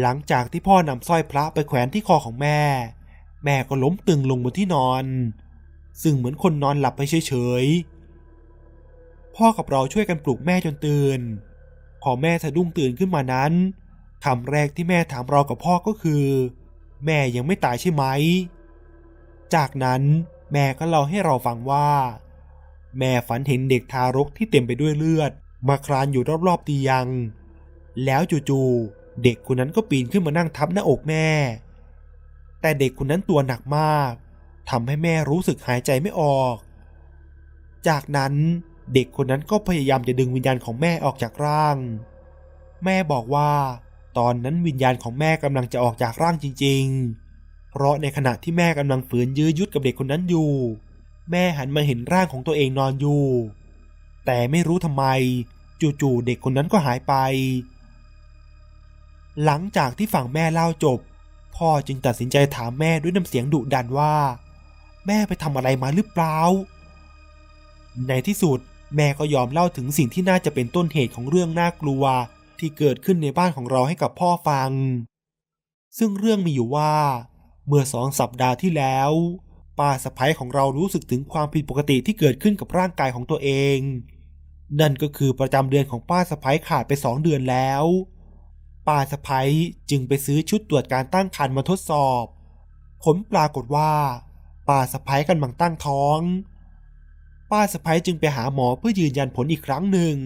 [0.00, 2.60] หลังจากที่พ่อนำสร้อยพระไปแขวนที่คอของแม่
[3.44, 5.04] แม่ก็ล้มตึงลงบนที่นอน
[6.02, 7.32] ซึ่งเหมือนคนนอนหลับไปเฉ
[7.62, 11.20] ยๆ พ่อกับเราช่วยกันปลุกแม่จนตื่น
[12.02, 13.52] พอแม่สะดุ้งตื่นขึ้นมานั้น
[14.24, 16.24] คำแรกที่แม่ถามเรากับพ่อก็คือ
[17.06, 18.04] แม่ยังไม่ตายใช่ไหม
[19.54, 20.02] จากนั้น
[20.52, 21.90] แม่ก็เล่าให้เราฟังว่า
[22.98, 25.32] แม่ฝันเห็นเด็กทารกที่เต็มไปด้วยเลือด
[25.68, 27.06] มาคลานอยู่รอบๆเตียง
[28.04, 31.28] แล้วจู่ๆเด็กคนนั้นก็ปีนขึ้นมานั่งทับหน้าอกแม่
[32.60, 34.12] แต่เด็กคนนั้นตัวหนักมาก
[34.70, 36.56] ทำให้แม่รู้สึกหายใจไม่ออก
[37.88, 38.34] จากนั้น
[38.94, 41.76] เด็กคนนั้นก็พยายามจะดึงวิญญาณของแม่ออกจากร่าง
[42.84, 43.52] แม่บอกว่า
[44.18, 46.84] ตอนนั้นวิญญาณของแม่กำลังจะออกจากร่างจริง
[47.28, 50.50] ๆ เพราะในขณะที่แม่กำลังฝืนยื้อยุดกับเด็กคนนั้นอยู่
[51.30, 53.24] แม่หันมาเห็นร่างของตัวเองนอนอยู่
[54.26, 55.04] แต่ไม่รู้ทำไม
[56.00, 57.14] จู่ๆเด็กคนนั้นก็หายไป
[59.44, 60.98] หลังจากที่ฝั่งแม่เล่าจบ
[61.56, 64.14] พ่อจึงตัดสินใจถามแม่ด้วยน้ำเสียงดุดันว่า
[65.06, 66.38] แม่ไปทำอะไรมาหรือเปล่า
[68.08, 68.58] ในที่สุด
[68.96, 72.04] แม่ก็ยอมเล่าถึงสิ่งที่น่าจะเป็นต้นเหตุของเรื่องน่ากลัว
[72.58, 74.70] ที่เกิดขึ้นในบ้านของเราให้กับพ่อฟัง
[75.98, 76.92] ซึ่งเรื่องมีอยู่ว่า
[77.66, 79.10] เมื่อสองสัปดาห์ที่แล้ว
[79.78, 83.78] ป้าสะพ้ยของเรารู้สึกถึงความผิดปกติที่เกิดขึ้นกับร่างกายของตัวเอง
[84.80, 87.84] นั่นก็คือประจำเดือนของป้าสะพ้ยขาดไปสองเดือนแล้ว
[88.86, 89.50] ป้าสะพ้ย
[89.90, 92.24] จึงไปซื้อชุดตรวจการตั้งครรภ์มาทดสอบ
[93.04, 93.92] ผลปรากฏว่า
[94.68, 96.20] ป้าสะพ้ยกำลังตั้งท้อง
[97.50, 100.16] ป้าสะพ้ยจึงไปหาหมอเพื่อยืนยันผลอีกครั้งหนึ่ง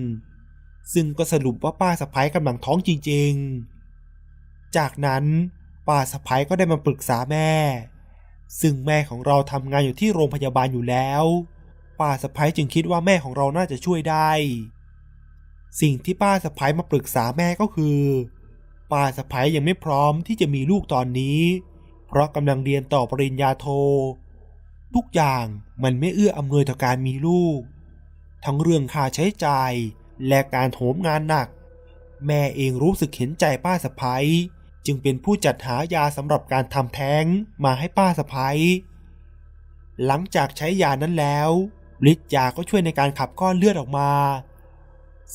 [0.95, 5.25] ซึ่งก็สรุปว่าป้าสะพ้ยกำลังท้องจริงๆ จากนั้น
[5.89, 7.51] ป้าสะพ้ยก็ได้มาปรึกษาแม่
[8.61, 11.25] ซึ่งแม่ของเราทำงานอยู่ที่โรงพยาบาลอยู่แล้ว
[12.01, 14.31] ป้าสะพ้ยจึงคิดว่าแม่ของเราน่าจะช่วยได้
[15.81, 18.01] สิ่งที่ป้าสะพ้ยมาปรึกษาแม่ก็คือ
[18.93, 21.41] ป้าสะพ้ยยังไม่พร้อมที่จะมีลูกตอนนี้
[22.07, 23.67] เพราะกำลังเรียนต่อปริญญาโท
[24.95, 25.45] ทุกอย่าง
[25.83, 27.61] มันไม่เอื้ออำนวยต่อการมีลูก
[28.45, 29.73] ทั้งเรื่องค่าใช้จ่าย
[30.29, 31.49] และการโถมงานหนัก
[32.27, 34.27] แม่เองรู้สึกเห็นใจป้าสะพ้ย
[34.87, 37.25] จึงเป็นผู้จัดหายาสำหรับการทำแท้ง
[37.65, 38.59] มาให้ป้าสะพ้ย
[40.05, 41.51] หลังจากใช้ยานั้นแล้ว
[42.13, 44.11] ฤทธิ์ยาก็ช่วยในการขับก้อนเลือดออกมา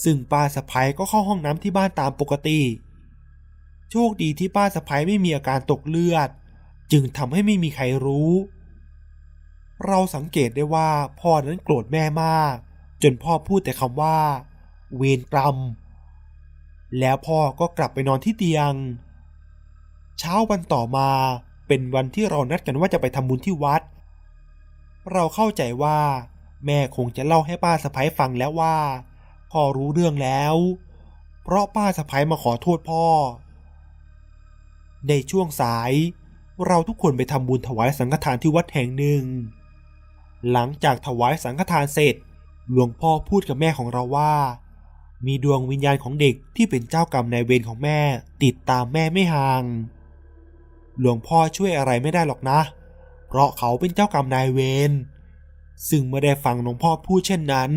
[0.04, 2.62] ซึ่งป้าสะพ้ยก็เข้าห้องน้ำที่บ้านตามปกติ
[3.92, 6.30] โชคดีที่ป้าสะพ้ยไม่มีอาการตกเลือด
[6.92, 8.32] จึงทำให้ไม่มีใครรู้
[9.86, 12.56] เราสังเกตได้ว่าพ่อนั้นโกรธแม่มาก
[13.04, 14.18] จนพ่อพูดแต่คำว่า
[14.96, 15.58] เวรกรรม
[17.00, 18.74] แล้วพ่อก็กลับไปนอนที่เตียง
[20.20, 21.10] เช้าวันต่อมา
[21.68, 23.82] เป็นวันที่เรานัดกันว่าจะไปทำบุญที่วัด
[25.12, 26.00] เราเข้าใจว่า
[26.66, 28.78] แม่คงจะเล่าให้ป้าสะพ้ยฟังแล้วว่า
[29.52, 30.56] พ่อรู้เรื่องแล้ว
[31.44, 33.06] เพราะป้าสะพ้ยมาขอโทษพ่อ
[35.08, 35.92] ในช่วงสาย
[36.68, 39.24] เราทุกคนไปทำบุญถวายสังฆทานที่วัดแห่งหนึ่ง
[40.52, 42.16] หลังจากถวายสังฆทานเสร็จ
[42.72, 44.34] หลวงพ่อพูดกับแม่ของเราว่า
[45.26, 48.00] มีดวงวิญญาณของเด็กที่เป็นเจ้ากรรมนายเวรของแม่
[48.44, 49.64] ติดตามแม่ไม่ห่าง
[51.00, 52.60] หลวงพ่อช่วยอะไรไม่ได้หรอกนะ
[53.28, 54.60] เพราะเขาเป็นเจ้ากรรมนายเว
[54.90, 54.92] ร
[55.90, 57.72] ซึ่งเมื่อได้ฟังหลวงพ่อพูดเช่นนั้น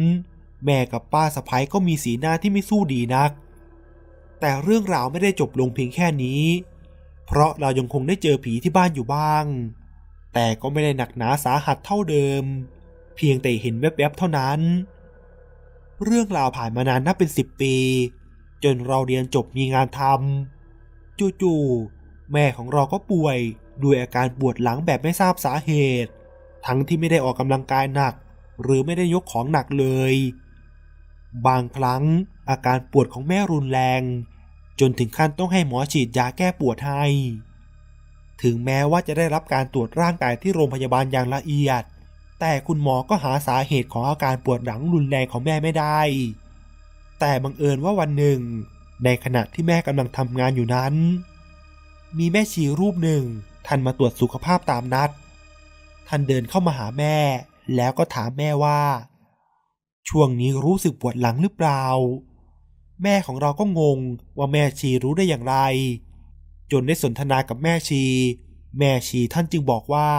[0.65, 3.31] แม่กับป้าสะพ้ยก็มีสีหน้าที่ไม่สู้ดีนัก
[4.41, 6.43] แต่เรื่องราวไม่ได้จบลงเพียงแค่นี้
[7.27, 9.45] เพราะเรายังคงได้เจอผีที่บ้านอยู่บ้าง
[10.35, 12.45] แต่ก็ไม่ได้หนักหนาสาหัสเท่าเดิม
[13.17, 14.61] เพียงแต่เห็นแวบๆเท่านั้น
[16.05, 17.77] เรื่องราวผ่านมานานนับเป็นสิบปี
[18.65, 22.00] จนเราเรียนจบมีงานทำจู่ๆ
[22.33, 23.39] แม่ของเราก็ป่วย
[23.83, 25.73] ด้วยอาการปวดหลังแบบไม่ทราบสาเห
[26.05, 26.11] ตุ
[26.67, 28.15] ทั้งที่ไม่ได้ออกกำลังกายหนัก
[28.63, 30.15] หรือไม่ได้ยกของหนักเลย
[31.47, 32.03] บางครั้ง
[32.51, 34.03] อาการปวดของแม่รุนแรง
[34.81, 37.05] จนถึงขั้นต้องให้หมอฉีดยาแก้ปวดให้
[38.43, 41.83] ถึงแม้ว่าจะได้รับการตรวจร่างกายที่โรงพยาบาลอย่างละเอียด
[42.41, 46.01] แต่คุณหมอก็หาสาเหตุของอาการปวดหลังรุนแรงของแม่ไม่ได้
[47.21, 48.41] แต่บังเอิญว่าวันหนึ่ง
[49.05, 50.95] ในขณะที่แม่กำลังทำงานอยู่นั้น
[52.19, 53.25] มีแม่ชีรูปหนึ่ง
[53.67, 55.11] ท่านมาตรวจสุขภาพตามนัด
[56.09, 57.17] ท่านเดินเข้ามาหาแม่
[57.77, 58.83] แล้วก็ถามแม่ว่า
[60.09, 61.85] ช่วงนี้รู้สึกปวดหลังหรือเปล่า
[63.03, 63.99] แม่ของเราก็งง
[64.39, 65.57] ว่าแม่ชีรู้ได้อย่างไร
[66.73, 68.05] จนได้สนทนากับแม่ชี
[68.79, 70.11] แม่ชีท่านจึงบอกว่า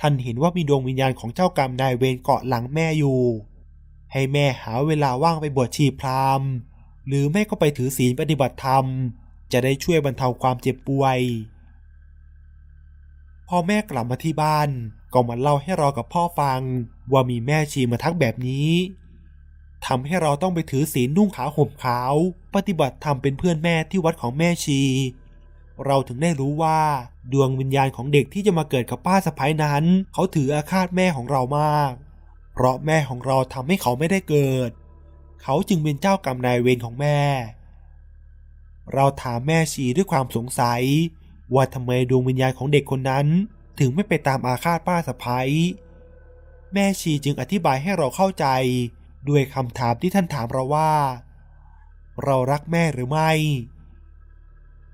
[0.00, 3.20] ท่านเห็นว่ามีดวงวิญญาณของเจ้ากรรมนายเวรเกาะหลังแม่อยู่
[4.12, 6.42] ให้แม่หาเวลาว่างไปบวชชีพราม
[7.06, 8.84] หรือแม่ก็ไปถือศีลปฏิบัติธรรม
[9.52, 11.18] จะได้ช่วยบรรเทาความเจ็บป่วย
[13.48, 14.68] พอแม่กลับมาที่บ้าน
[15.12, 16.60] ก็มาเล่าให้เรากับพ่อฟัง
[17.12, 18.70] ว่ามีแม่ชีมาทักแบบนี้
[19.86, 22.14] ทำให้เราต้องไปถือศีลนุ่งขาวห่มขาว
[22.54, 24.82] ปฏิบัติธรรมเป็นเพื่อนแม่ที่วัดของแม่ชี
[25.84, 26.80] เราถึงได้รู้ว่า
[27.32, 31.92] ดวงวิญญาณของเด็กที่จะมาเกิดกับป้าสะพ้ายนั้น เขาถืออาฆาตแม่ของเรามาก
[32.52, 34.70] เพราะแม่ของเราทำให้เขาไม่ได้เกิด
[35.42, 37.20] เขาจึงเป็นเจ้ากรรมนายเวรของแม่
[38.94, 40.82] เราถามแม่ชีด้วยความสงสัย
[41.54, 43.26] ว่าทำไมดวงวิญญาณของเด็กคนนั้น
[43.78, 45.50] ถึงไม่ไปตามอาฆาตป้าสะพ้าย
[46.72, 48.46] แม่ชีจึงอธิบายให้เราเข้าใจ
[49.28, 50.92] ด้วยคำถามที่ท่านถามเราว่า
[52.24, 53.30] เรารักแม่หรือไม่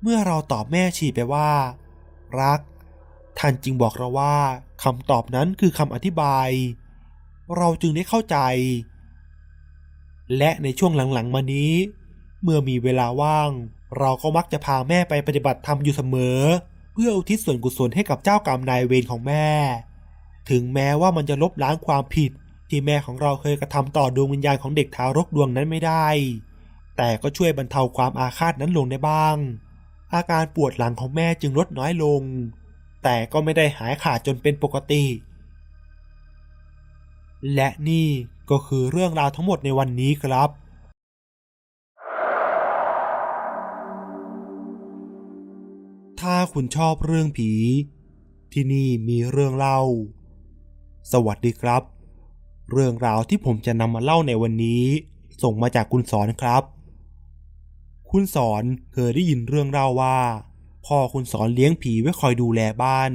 [0.02, 1.50] เมื่อเราตอบแม่ชีไปว่า
[2.40, 2.60] รัก
[3.38, 4.36] ท่านจึงบอกเราว่า
[4.82, 6.48] คำตอบนั้นคือคำอธิบาย
[7.56, 8.38] เราจึงได้เข้าใจ
[10.38, 11.72] และในช่วงหลังๆมานี้
[12.42, 13.50] เมื่อมีเวลาว่าง
[13.98, 16.40] เราก็มักจะพาแม่ไปปฏิบัติธรรมอยู่เสมอ
[16.92, 19.48] เพื่ออุทิศส่วนกุศลให้กับเจ้ากรรมนายเวรของแม่
[20.50, 22.30] ถึงแม้ว่ามันจะลบล้างความผิด
[22.68, 26.06] ที่แม่ของเราเคยกระทำต่อดวงวิญญาณของเด็กทารกดวงนั้นไม่ได้
[26.96, 29.36] แต่ก็ช่วยบรรเทาความอาฆาตนั้นลงได้บ้าง
[30.14, 32.22] อาการปวดหลังของแม่จึงลดน้อยลง
[33.02, 35.04] แต่ก็ไม่ได้หายขาดจนเป็นปกติ
[37.54, 38.08] และนี่
[38.50, 40.50] ก็คือเรื่องราวทั้งหมดในวันนี้ครับ
[46.22, 47.50] ถ้าคุณชอบเรื่องผี
[48.52, 49.80] ที่นี่มีเรื่องเล่า
[51.12, 51.82] สวัสดีครับ
[52.72, 54.84] เรื่องราวที่ผมจะนำมาเล่าในวันนี้
[55.42, 56.62] ส่งมาจากคุณสอนครับ
[58.10, 60.18] คุณสอนเคยได้ยินเรื่องเล่าว่า
[60.86, 63.12] พ่อคุณสอนเลี้ยงผีไว้คอยดูแลบ้าน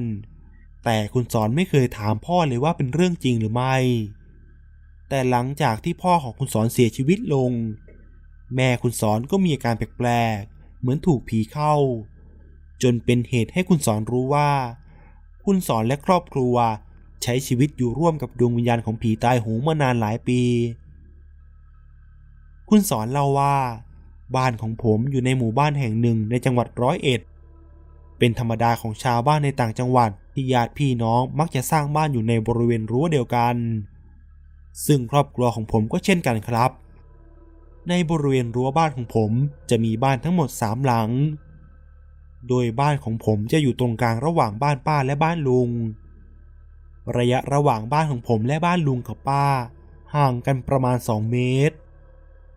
[0.86, 3.76] แต่คุณสอนไม่เคยถามพ่อเลยว่าเป็นเรื่องจริงหรือไม่
[5.10, 7.52] แต่หลังจากที่พ่อของคุณสอนเสียชีวิตลง
[8.56, 11.76] แม่คุณสอนก็มีอาการแปลกๆเหมือนถูกผีเข้า
[12.84, 14.50] จนเป็นเหตุให้คุณสอนรู้ว่า
[15.46, 16.56] คุณสอนและครอบครัว
[17.24, 20.42] ใช้ชีวิตอยู่ร่วมกับดวงวิญญาณของผีตายโหงมานานหลายปี
[22.70, 23.56] คุณสอนเล่าว่า
[24.36, 27.22] บ้านของผมอยู่ในหมู่บ้านแห่งหนึ่งในจังหวัดร้อยเอ็ด
[28.18, 33.56] เป็นธรรมดาของชาวบ้านในต่างจังหวัดที่ญาติพี่น้องมักจะสร้างบ้านอยู่ในบริเวณรั้วเดียวกัน
[34.86, 36.72] ซึ่งครอบครัวของผมก็เช่นกันครับ
[37.90, 39.32] ในบริเวณรั้วบ้านของผม
[39.70, 41.10] จะมีบ้านทั้งหมดสามหลัง
[42.50, 45.70] โดยบ้านของผมจะอยู่ตรงกลางระหว่างบ้านป้าและบ้านลุง
[47.18, 49.46] ระยะระหว่างบ้านของผมและบ้านลุงกับป้า
[50.16, 51.38] ห่างกันประมาณ 2 เม
[51.70, 51.76] ตร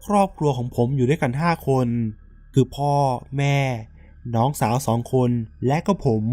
[0.06, 1.88] ครอบครัวของผมอยู่ด้วยกัน 5 คน
[2.54, 2.94] คือพ่อ
[3.36, 3.56] แม่
[4.34, 5.30] น้องสาวสองคน
[5.66, 6.24] และก็ผม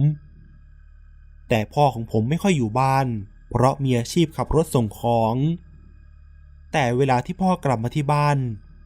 [1.50, 3.08] แต่พ่อของผมไม่ค่อยอยู่บ้าน
[3.50, 5.36] เพราะมีอาชีพขับรถส่งของ
[6.74, 8.38] แต่เวลาที่พ่อกลับมาที่บ้าน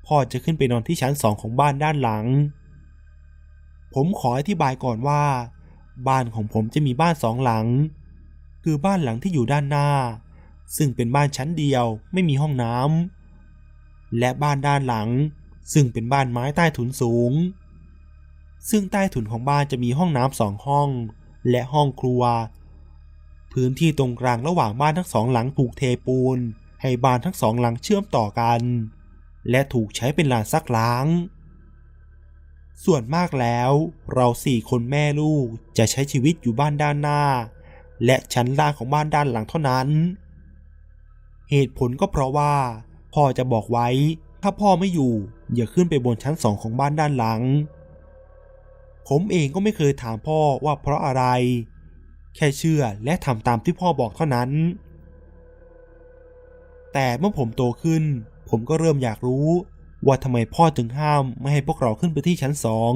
[0.07, 2.25] พ่อจะขึ้นไปนอนที่ชั้นสองของบ้านด้านหลัง
[3.93, 5.23] ผมขออธิบายก่อนว่า
[6.07, 7.65] บ้านของผมจะมีบ้านสองหลัง
[8.63, 9.89] คือบ้านหลังที่อยู่ด้านหน้า
[10.77, 15.09] ซึ่งเป็นบ้านชั้นเดียวไม่มีห้องน้ำและบ้านด้านหลัง
[15.73, 17.31] ซึ่งเป็นบ้านไม้ใต้ถุนสูง
[18.69, 20.89] ซึ่งใต้ถุนของบ้านจะมีห้องน้ำสองห้อง
[21.49, 22.23] และห้องครัว
[23.53, 26.37] พื้นที่ตรงกลางระหว่างบ้านทั้งสองหลังถูกเทปูน
[26.81, 28.61] ให้บ้านทั้งสองหลังเชื่อมต่อกัน
[29.49, 31.05] และถูกใช้เป็นลานซักล้าง
[32.85, 33.71] ส่วนมากแล้ว
[34.13, 35.45] เราสี่คนแม่ลูก
[35.77, 37.21] จะใช้ชีวิตอยู่บ้านด้านหน้า
[38.05, 39.87] และชั้นล่างของบ้านด้านหลังเท่านั้น
[41.49, 42.53] เหตุผลก็เพราะว่า
[43.13, 43.87] พ่อจะบอกไว้
[44.41, 45.13] ถ้าพ่อไม่อยู่
[45.55, 47.41] อย่าขึ้นไปบนชั้นสองของบ้านด้านหลัง
[49.07, 51.23] ผมเองก็ไม่เคยถามพ่อว่าเพราะอะไร
[52.35, 54.49] แค่เชื่อและทำตามที่พ่อบอกเท่านั้น
[56.93, 58.03] แต่เมื่อผมโตขึ้น
[58.49, 59.47] ผมก็เริ่มอยากรู้
[60.05, 62.93] ว่าทำไมพ่อถึงห้ามไม่ให้พวกเราขึ้นไปที่ชั้นสอง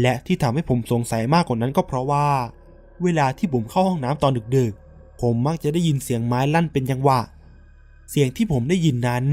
[0.00, 2.28] และที่ทำให้ผมสงสัยมากกว่านั้นก็เพราะว่า
[3.02, 7.20] เวลาที่ผมเข้าห้องน้ำตอนดึกๆ ผมมักจะได้ยินเสียงไม้ลั่นเป็นจังหวะ
[8.10, 9.24] เสียงที่ผมได้ยินนั้น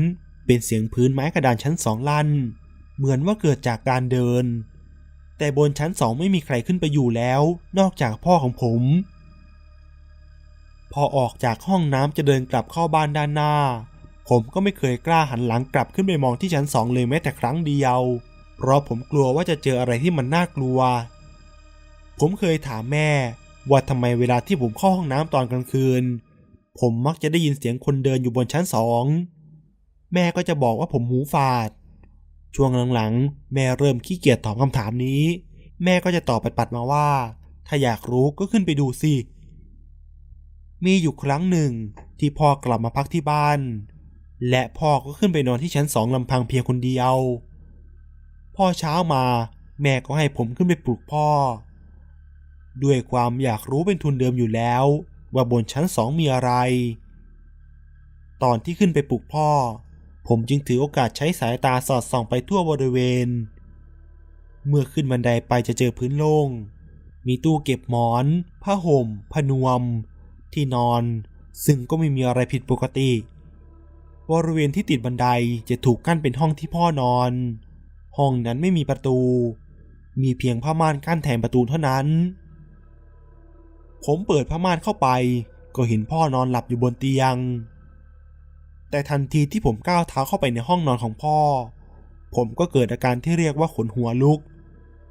[0.46, 2.30] เป็นเสียงพื้นไม้กระดานชั้นสองลั่น
[2.98, 4.46] เหมือนว่าเกิดจากการเดิน
[5.38, 7.42] แต่บนชั้นสองไม่มีใครขึ้นไปอยู่แล้ว
[7.80, 8.82] นอกจากพ่อของผม
[10.94, 13.54] พอออกจากห้องน้ำจะเดินกลับเข้าบ้านด้านหน้า
[14.30, 18.00] ผมก็ไม่เคยกล้าหันหลังกลับขึ้นไปมองที่ชั้นสองเลยแม้แต่ครั้งเดียว
[18.58, 20.80] เพราะผมกลัวว่าจะเจออะไรที่มันน่ากลัว
[22.20, 23.12] ผมเคยถามแม่
[23.70, 26.04] ว่าทำไมเวลาที่ผมเข้าห้องน้ำตอนกลางคืน
[26.80, 29.06] ผมมักจะได้ยินเสียงคนเดินอยู่บนชั้นสอง
[30.14, 31.70] แม่ก็จะบอกว่าผมหูฝาด
[32.56, 35.24] ช่วงหลังๆ แม่เริ่มขี้เกียจตอบคำถามนี้
[35.84, 37.10] แม่ก็จะตอบปัดๆมาว่า
[37.68, 39.14] ถ้าอยากรู้ก็ขึ้นไปดูสิ
[40.86, 41.72] มีอยู่ครั้งหนึ่ง
[42.20, 43.60] ที่พ่อกลับมาพักที่บ้าน
[44.50, 47.16] และพ่อก็ขึ้นไปนอนที่ชั้นสองลำพังเพียงคนเดียว
[48.56, 49.26] พ่อเช้ามา
[49.82, 51.28] แม่ก็ให้ผมขึ้นไปปลุกพ่อ
[52.84, 54.86] ด้วยความอยากรู้เป็นทุนเดิมอยู่แล้ว
[55.34, 56.52] ว่าบนชั้นสองมีอะไร
[58.44, 59.50] ตอนที่ขึ้นไปปลุกพ่อ
[60.28, 63.28] ผมจึงถือโอกาสใช้สายตาสอดส่องไปทั่วบริเวณ
[64.68, 66.48] เมื่อขึ้นบันไดไปจะเจอพื้นโล่ง
[67.28, 68.26] มีตู้เก็บหมอน
[68.64, 69.82] ผ้าห่ม ผนวม
[70.54, 71.04] ที่นอน
[71.66, 73.12] ซึ่งก็ไม่มีอะไรผิดปกติ
[74.32, 75.28] บริเวณที่ติดบันได
[75.70, 77.32] จะถูกกั้นเป็นห้องที่พ่อนอน
[78.18, 79.20] ห้องนั้นไม่มีประตู
[80.22, 82.06] มีเพียงผ้าม่านกั้นแทนประตูเท่านั้น
[84.06, 85.08] ผมเปิดผ้าม่านเข้าไป
[85.76, 87.36] ก็เห็นพ่อนอนหลับอยู่บนเตียง
[88.90, 91.38] แต่ทันทีที่ผมก้าวเท้าเข้าไปในห้องนอนของพ่อ
[92.36, 94.40] ผมก็เกิดอาการที่เรียกว่าขนหัวลุก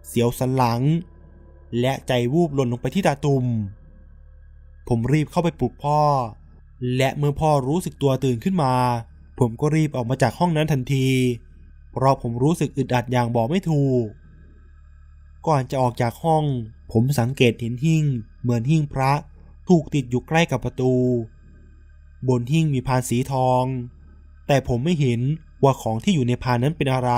[0.06, 0.80] เสียวสันหลัง
[1.80, 3.44] และใจวูบหล่นลงไปที่ตาตุ่ม
[4.88, 6.00] ผมรีบเข้าไปปลุกพ่อ
[6.96, 8.74] และเมื่อพ่อรู้สึกตัวตื่นขึ้นมา
[9.38, 11.08] ผมก็รีบออกมาจากห้องนั้นทันที
[11.92, 14.04] เพราะผมรู้สึกอึดอัดอย่างบอกไม่ถูก
[15.46, 16.44] ก่อนจะออกจากห้อง
[16.92, 18.04] ผมสังเกตเห็นหิ้ง
[18.40, 19.12] เหมือนหิ้งพระ
[19.68, 20.94] ถูกติดอยู่ใกล้กับประตู
[22.28, 23.64] บนหิ้งมีพานสีทอง
[24.46, 25.20] แต่ผมไม่เห็น
[25.62, 27.12] ว่าของที่อยู่ในพานนั้นเป็นอะไร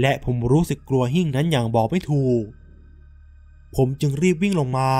[0.00, 2.42] และผมรู้สึกกลัวหิ้งนั้นอย่างบอกไม่ถูก
[3.76, 4.90] ผมจึงรีบวิ่งลงมา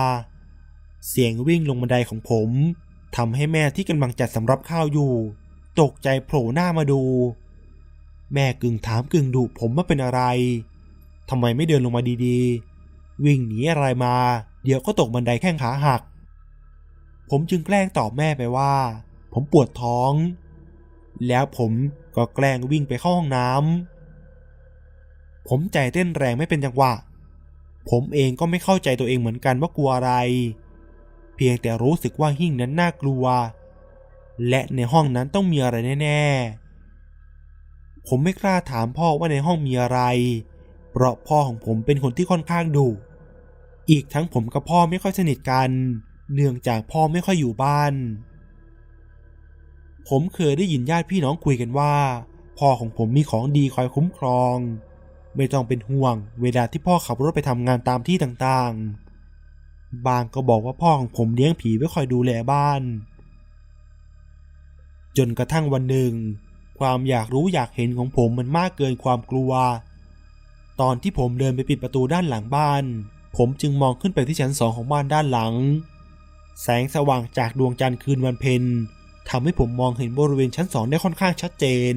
[1.08, 2.48] เสียงวิ่งลงบันไดของผม
[3.16, 5.12] ทำให้แม่ที่กำลังจัดสำรับข้าวอยู่
[5.80, 7.02] ตกใจโผล่หน้ามาดู
[8.34, 10.22] แม่กึ่งถามกึ่งดุผมว่าเป็นอะไร
[11.30, 14.14] ทำไมไม่เดินลงมาดีๆ วิ่งหนีอะไรมา
[14.64, 16.02] เดี๋ยวก็ตกบันไดแข้งขาหัก
[17.30, 18.74] ผมจึงแกล้งตอบแม่ไปว่า
[19.32, 20.12] ผมปวดท้อง
[21.28, 21.72] แล้วผม
[22.16, 26.92] ก็แกล้งวิ่งไปเข้าห้องน้ำผมใจเต้นแรงไม่เป็นจังหวะ
[27.90, 30.12] ผมเองก็ไม่เข้าใจตัวเองเหมือนกันว่ากลัวอะไร
[31.36, 33.24] เพียงแต่รู้สึกว่าหิ้งนั้นน่ากลัว
[34.48, 40.00] และในห้องนั้นต้องมีอะไรแน่ๆ ผมไม่กล้าถามพ่อว่าในห้องมีอะไร
[40.92, 42.88] เพราะพ่อของผมเป็นคนที่ค่อนข้างดุ
[43.90, 45.70] อีกทั้งผมกับพ่อไม่ค่อยสนิทกัน
[46.34, 47.92] เนื่องจากพ่อไม่ค่อยอยู่บ้าน
[50.08, 51.94] ผมเคยได้ยินญาติพี่น้องคุยกันว่า
[52.58, 54.56] พ่อของผมมีของดีคอยคุ้มครอง
[55.36, 62.82] ไม่ต้องเป็นห่วง เวลาที่พ่อขับรถไปทำงานตามที่ต่างๆ บางก็บอกว่าพ่อของผมเลี้ยงผีไว้คอยดูแลบ้าน
[65.16, 66.12] จนกระทั่งวันหนึ่ง
[66.78, 69.52] ความอยากรู้อยากเห็นของผมมันมากเกินความกลัว
[70.80, 72.84] ตอนที่ผมเดินไปปิดประตูด้านหลังบ้าน
[73.36, 75.54] ผมจึงมองขึ้นไปที่ชั้นสองของบ้านด้านหลัง
[76.62, 78.62] แสงสว่างจากดวงจันทร์คืนวันเพ็ญ
[79.30, 81.94] ทำให้ผมมองเห็นบริเวณชั้นสองได้ค่อนข้างชัดเจน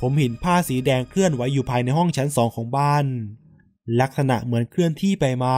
[0.00, 3.04] ผมเห็นผ้าสีแดงเคลื่อนไหวอยู่ภายในห้องชั้นสองของบ้าน
[4.00, 5.56] ลักษณะเหมือนเคลื่อนที่ไปมา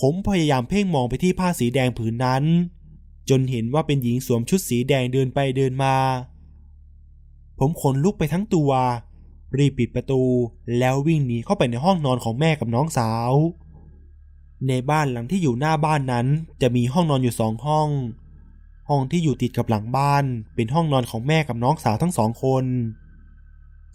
[0.00, 2.44] ผมพยายามเพ่งมองไปที่ผ้าสีแดงผืนนั้น
[3.30, 5.96] จนเห็นว่าเป็นหญิงสวมชุดสีแดงเดินไปเดินมา
[7.58, 8.70] ผมขนลุกไปทั้งตัว
[9.58, 10.22] รีบปิดประตู
[10.78, 13.32] แล้ววิ่งหนีเข้าไปในห้องนอนของแม่กับน้องสาว
[14.68, 16.26] ในบ้านหลังที่อยู่หน้าบ้านนั้น
[16.62, 17.88] จะมีห้องนอนอยู่สองห้อง
[18.88, 22.64] ห้องที่อยู่ติดกับหลังบ้านเป็นห้องนอนของแม่กับน้องสาวทั้งสองคน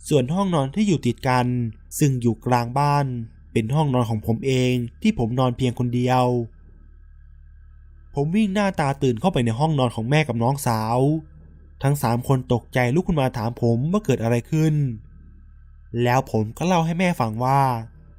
[0.10, 1.48] ส่วนห้องนอนที่อยู่ติดกัน
[2.00, 3.06] ซึ่งอยู่กลางบ้าน
[3.54, 6.26] เป็นห้องนอนของผมเองที่ผมนอนเพียงคนเดียว
[8.16, 11.00] ผมวิ่งหน้าตาตื่นเข้าไปในห้องนอนของแม่กับน้องสาว
[11.84, 14.76] ทั้งสามคนตกใจลุกขึ้นมาถามผมว่าเกิดอะไรขึ้น
[16.04, 17.62] แล้วผมก็เล่าให้แม่ฟังว่า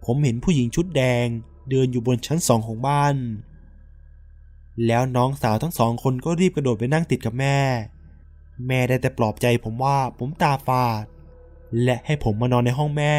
[0.05, 1.27] ผมเห็นผู้หญิงชุดแดง
[1.71, 3.17] เดินอยู่บนชั้นสองของบ้าน
[4.87, 7.59] แล้วน้องสาวทั้งสองคนก็รีบกระโดดไปนั่งติดกับแม่
[8.67, 11.05] แม่ได้แต่ปลอบใจผมว่าผมตาฝาด
[11.83, 13.17] และให้ผมมานอนในห้องแม่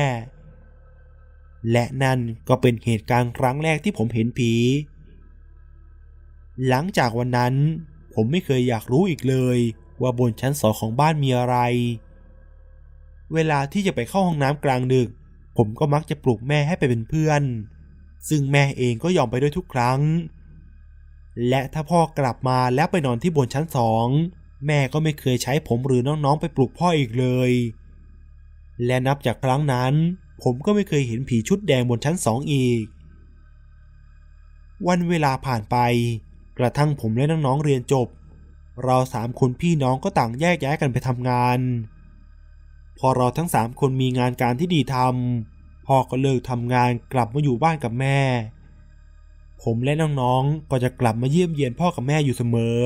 [1.71, 4.53] และนั่นก็เป็นเหตุการณ์ครั้งแรกที่ผมเห็นผี
[6.67, 7.55] หลังจากวันนั้น
[8.13, 9.59] ผมไม่เคยอยากรู้อีกเลย
[10.01, 11.57] ว่าบนชั้นสองของบ้านมีอะไร
[13.33, 15.09] เวลาที่จะไปเข้าห้องน้ำกลางดึก
[15.57, 17.43] ผมก็มักจะปลุกแม่ให้ไปเป็นเพื่อน
[18.29, 20.01] ซึ่งแม่เองก็ยอมไปด้วยทุกครั้ง
[21.49, 24.07] และถ้าพ่อกลับมาแล้วไปนอนที่บนชั้นสอง
[24.67, 27.51] แม่ก็ไม่เคยใช้ผมหรือน้องๆไปปลุกพ่ออีกเลย
[28.85, 29.93] และนับจากครั้งนั้น
[30.43, 32.83] ผมก็ไม่เคยเห็นผีชุดแดงบนชั้นสองอีก
[34.87, 35.77] วันเวลาผ่านไป
[36.59, 38.07] กระทั่งผมและน้องๆเรียนจบ
[38.83, 41.59] เราสามคนพี่น้องก็ต่างแยกย้ายกันไปทำงาน
[42.97, 48.19] พอเราทั้งสามคนมีงานการที่ดีทำพ่อก็เลิกทำงานกลับมาอยู่บ้านกับแม่
[49.63, 52.81] ผมและน้องๆก็จะกลับมาเยี่ยมเยียนพ่อกับแม่อยู่เสมอ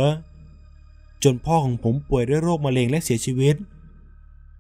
[1.24, 3.56] จนพ่อของผมป่วยด้วยโรคมะเร็งและเสียชีวิต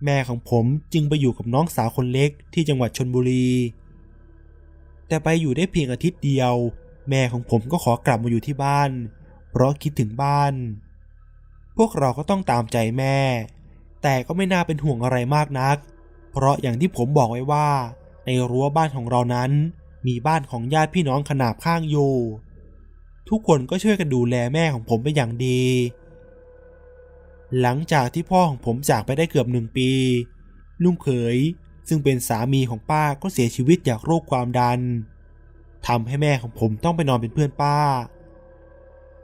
[0.05, 3.49] แม่ของผมจึงไปอยู่กับน้องสาวคนเล็กที่จังหวัดชนบุรี
[5.07, 6.53] แต่ไปอยู่ได้เพียงอาทิตย์เดียว
[7.09, 8.91] แม่ของผมก็ขอกลับมาอยู่ที่บ้าน
[9.51, 10.53] เพราะคิดถึงบ้าน
[11.77, 13.19] พวกเราก็ต้องตามใจแม่
[14.03, 15.77] แต่ก็ไม่น่าเป็นห่วงอะไรมากนัก
[16.31, 17.69] เพราะอย่างที่ผมบอกไว้ว่า
[18.25, 19.51] ในรั้วบ้านของเรานั้น
[20.07, 22.15] มีบ้านของญาติพี่น้องขนาบข้างอยู่
[23.29, 25.63] ทุกคนก็ช่วยกันดูแลแม่ของผมเป็นอย่างดี
[27.61, 29.89] หลังจากที่พ่อของผมจากไปได้เกือบหนึ่งปี
[30.83, 31.37] ลุงเขย
[31.87, 34.79] ซึ่งเป็นสามีของป้าก็เสียชีวิตจากโรคความดัน
[35.87, 37.77] ทำให้แม่ของผมต้องไปนอนเป็นเพื่อนป้า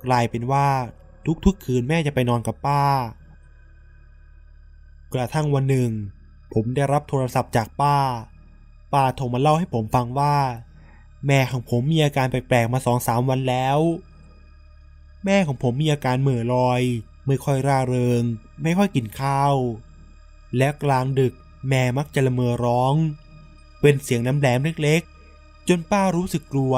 [0.06, 0.68] กลายเป็นว่า
[1.46, 2.84] ทุกๆคืนแม่จะไปนอนกับป้า
[5.14, 5.92] กระทั่งวันหนึ่ง
[6.54, 7.98] ผมได้รับโทรศัพท์จากป้า
[8.94, 10.38] ป้าโทรมาเล่าให้ผมฟังว่า
[11.28, 13.80] แม่ของผมมีอาการแปลกๆมาสองสามวันแล้ว
[15.26, 16.82] แม่ของผมมีอาการเหม่อลอย
[17.28, 18.24] ไม่ค่อยร่าเริง
[18.64, 19.56] ไม่ค่อยกินข้าว
[20.58, 21.34] และกลางดึก
[21.70, 22.94] แม่มักจะละเมอร้อง
[23.82, 25.17] เป็นเสียงน้ำแหลมเล็กๆ
[25.70, 26.76] จนป้ารู้สึกกลัว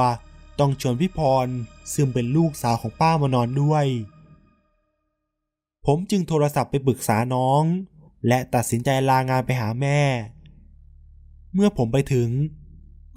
[0.59, 1.47] ต้องชวนพี่พร
[1.93, 3.85] ซึ่งเป็นลูกสาวของป้ามานอนด้วย
[5.85, 7.63] ผมจึงโทรศัพท์ไปปรึกษาน้อง
[8.27, 9.99] และตัดสินใจลางานไปหาแม่
[11.53, 12.29] เมื่อผมไปถึง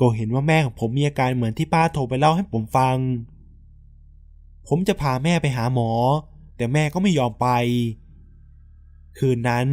[0.01, 2.97] ก็เห็นว่าแม่ของผมมีอาการเหมือนที่ป้าโทรไปเล่าให้ผมฟัง
[4.69, 5.91] ผมจะพาแม่ไปหาหมอ
[6.57, 7.49] แต่แม่ก็ไม่ยอมไป
[9.19, 9.67] คืนนั้น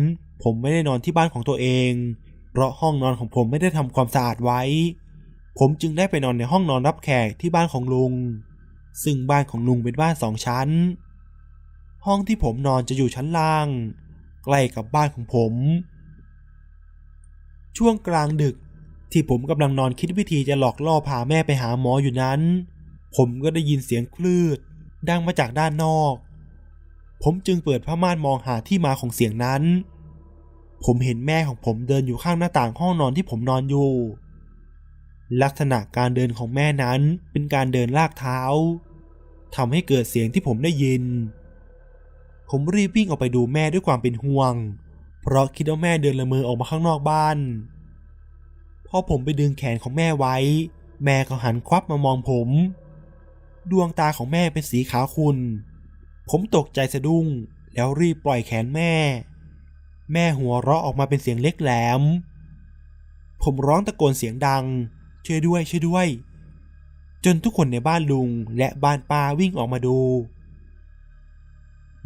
[0.43, 1.91] ผมไม่ได้นอนที่บ้านของตัวเอง
[2.51, 4.61] เพราะห้องนอนของผมไม่ได้ทำความสะอาดไว้
[5.59, 8.13] ผมจึงได้ไปนอนในห้องนอนรับแขกที่บ้านของลุง
[9.03, 10.69] ซึ่งบ้านของลุงเป็นบ้านสองชั้น
[12.05, 13.67] ห้องที่ผมนอนจะอยู่ชั้นล่าง
[14.45, 15.53] ใกล้กับบ้านของผม
[17.77, 18.55] ช่วงกลางดึก
[19.11, 22.39] ที่ผมกำลังนอนคิดวิธีจะหลอกล่อพาแม่ไปหาหมออยู่นั้น
[23.15, 24.57] ผมก็ได้ยินเสียงคลืด
[25.09, 26.13] ดังมาจากด้านนอก
[27.23, 29.63] ผมจึงเปิดผ้าม่านมองหาที่มาของเสียงนั้น
[30.85, 33.91] ผมเห็นแม่ของผมเดินอยู่ข้างหน้าต่างห้องนอนที่ผมนอนอยู่
[35.41, 36.99] ลักษณะการเดินของแม่นั้น
[37.31, 38.39] เป็นการเดินลากเท้า
[39.55, 41.03] ทำให้เกิดเสียงที่ผมได้ยิน
[42.49, 44.53] ผมรีบวิ่งออกไปดูแม่ด้วยความเป็นห่วง
[45.21, 47.37] เพราะคิดว่าแม่เดินละเมอออกมาข้างนอกบ้าน
[48.87, 50.35] พอผมไปดึงแขนของแม่ไว้
[51.05, 52.49] แม่ก็หันควับมามองผม
[53.71, 55.37] ดวงตาของแม่เป็นสีขาวขุ่น
[56.29, 57.25] ผมตกใจสะดุ้ง
[57.73, 58.93] แล้วรีบปล่อยแขนแม่
[60.13, 62.01] แม่หัวเราะออกมาเป็นเสียงเล็กแหลม
[63.43, 64.65] ผมร้องตะโกนเสียงดัง
[65.25, 66.07] ช่วยด้วยช่วยด้วย
[67.25, 69.97] จนทุกคนในบ้านลุงและบ้านป้าวิ่งออกมาดู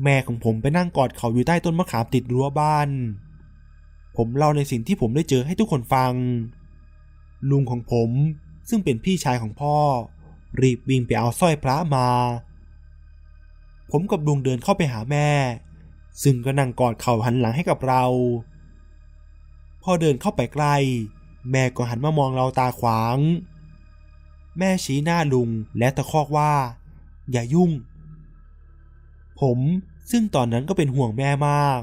[0.03, 2.90] แม่ของผมไปนั่งกอดเขาอยู่ใต้ต้นมะขามติดรั้วบ้าน
[4.17, 6.14] ผมเล่าในสิ่งที่ผมได้เจอให้ทุกคนฟัง
[7.51, 8.09] ลุงของผม
[8.69, 9.75] ซึ่งเป็นพี่ชายของพ่อ
[10.61, 12.09] รีบวิ่งไปเอาสร้อยพระมา
[13.92, 15.30] ผมกับลุงเดินเข้าไปหาแม่
[16.24, 18.03] ซึ่งก็นั่งกอดเข่าหันหลังให้กับเรา
[19.83, 20.75] พอเดินเข้าไปใกล้
[21.52, 23.18] แม่ก็หันมามองเราตาขวาง
[24.58, 26.54] แม่ชี้หน้าลุงและตะคอกว่า
[27.32, 27.72] อย่ายุ่ง
[29.40, 29.60] ผม
[30.12, 31.82] ซึ่งตอนนั้นก็เป็นห่วงแม่มาก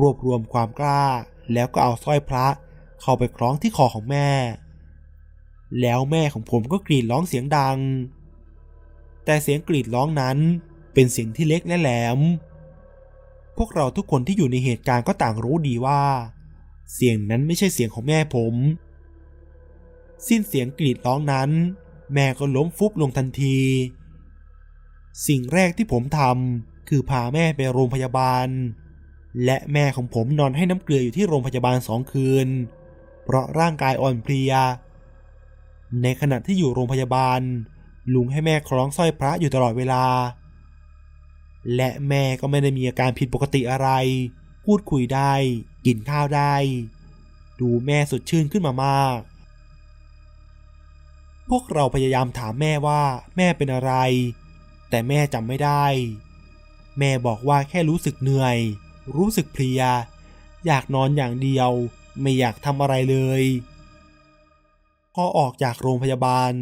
[0.00, 1.04] รวบรวมความกล้า
[1.52, 2.46] แล้วก็เอาสร้อยพระ
[3.00, 4.28] เข้าไปคล้องที่คอของแม่
[5.80, 7.78] แล้วแม่ของผมก็กรีดร้องเสียงดัง
[9.24, 10.38] แต่เสียงกรีดร้องนั้น
[10.94, 12.18] เป็นเสียงที่เล็กและแหลม
[13.56, 16.02] พวกเราทุกคนที่อยู่ในเหตุการณ์ก็ต่างรู้ดีว่า
[16.94, 18.54] เสียงนั้นไม่ใช่เสียงของแม่ผม
[20.28, 21.50] สิ้นเสียงกรีดร้องนั้น
[22.14, 23.58] แม่ก็ล้มฟุบลงทันที
[25.26, 28.48] สิ่งแรกที่ผมทำคือพาแม่ไปโรงพยาบาล
[29.44, 32.48] และแม่ของผมนอนให้น้ำเกลืออยู่ที่โรงพยาบาลสองคืน
[33.24, 34.52] เพราะร่างกายอ่อนเพลีย
[36.02, 37.40] ในขณะที่อยู่โรงพยาบาล
[38.14, 40.04] ลุงให้แม่คล้องสร้อยพระอยู่ตลอดเวลา
[41.76, 43.88] และแม่ก็ไม่ได้มีอาการผิดปกติอะไร
[44.64, 45.32] พูดคุยได้
[45.86, 46.54] กินข้าวได้
[47.60, 49.18] ดูแม่สดชื่นขึ้นมามาก
[51.48, 53.02] พวกเราพยายามถามแม่ว่า
[53.36, 53.92] แม่เป็นอะไร
[54.90, 55.84] แต่แม่จำไม่ได้
[56.98, 58.56] แม่บอกว่าแค่รู้สึกเหนื่อย
[59.16, 59.82] รู้สึกเพลีย
[60.66, 61.70] อยากนอนอย่างเดียว
[62.20, 63.42] ไม่อยากทำอะไรเลย
[65.14, 66.52] พอออกจากโรงพยาบาล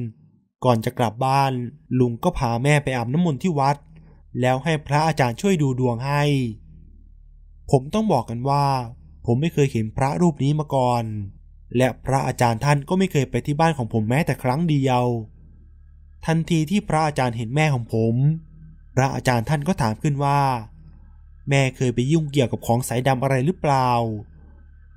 [0.64, 1.52] ก่อนจะกลับบ้าน
[1.98, 3.76] ลุงก็พาแม่ไปอาบน้ำมนต์ที่วัด
[4.40, 6.22] แล้วให้พระอาจารย์ช่วยดูดวงให้
[7.70, 8.66] ผมต้องบอกกันว่า
[9.26, 11.04] ผมไม่เคยเห็นพระรูปนี้มาก่อน
[11.76, 15.04] และพระอาจารย์ท่านก็ไม่เคยไปที่บ้านของผมแม้แต่ครั้งเดียว
[16.26, 18.14] ทันทีที่พระอาจารย์เห็นแม่ของผม
[18.94, 20.40] พระอาจารย์ท่านก็ถามขึ้นว่า
[21.48, 23.90] แม่เคยไปยุ่งเกี่ยวกับของสายดำอะไรหรือเปล่า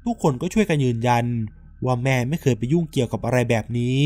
[0.05, 1.25] ทุกคนก็ช่วยกันยืนยัน
[1.85, 3.99] ว่าแม่ไม่เคยไปยุ่งเกี่ยวกับอะไรแบบนี้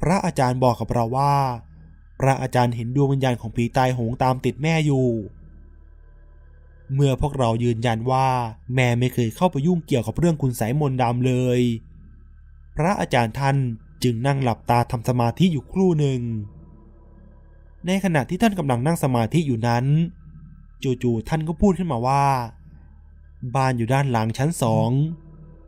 [0.00, 1.36] พระอาจารย์บอกกับเราว่า
[2.20, 5.06] พระอาจารย์เห็นดวงวิญญาณของผีตายโหงตามติดแม่อยู่
[6.94, 8.28] เมื่อพวกเรายืนยันว่า
[8.74, 11.60] แม่ไม่เคยเข้าไปยุ่งเกี่ยวกับเรื่องคุณสายมนต์ดำเลย
[12.76, 13.56] พระอาจารย์ท่าน
[14.02, 16.20] จึงนั่งหลับตาทำสมาธิอยู่ครู่หนึ่ง
[17.86, 19.84] ในขณะที่ท่านกำลังนั่งสมาธิอยู่นั้น
[20.82, 22.26] จู่ๆท่านก็พูดขึ้นมาว่า
[23.54, 24.90] บ้านอยู่ด้านหลังชั้นสอง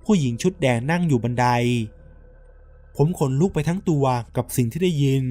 [0.05, 1.47] ผู้หญิงชุดแดงนั่งอยู่บันได
[2.97, 4.05] ผมขนลุกไปทั้งตัว
[4.37, 5.25] กับสิ่งที่ได้ยิน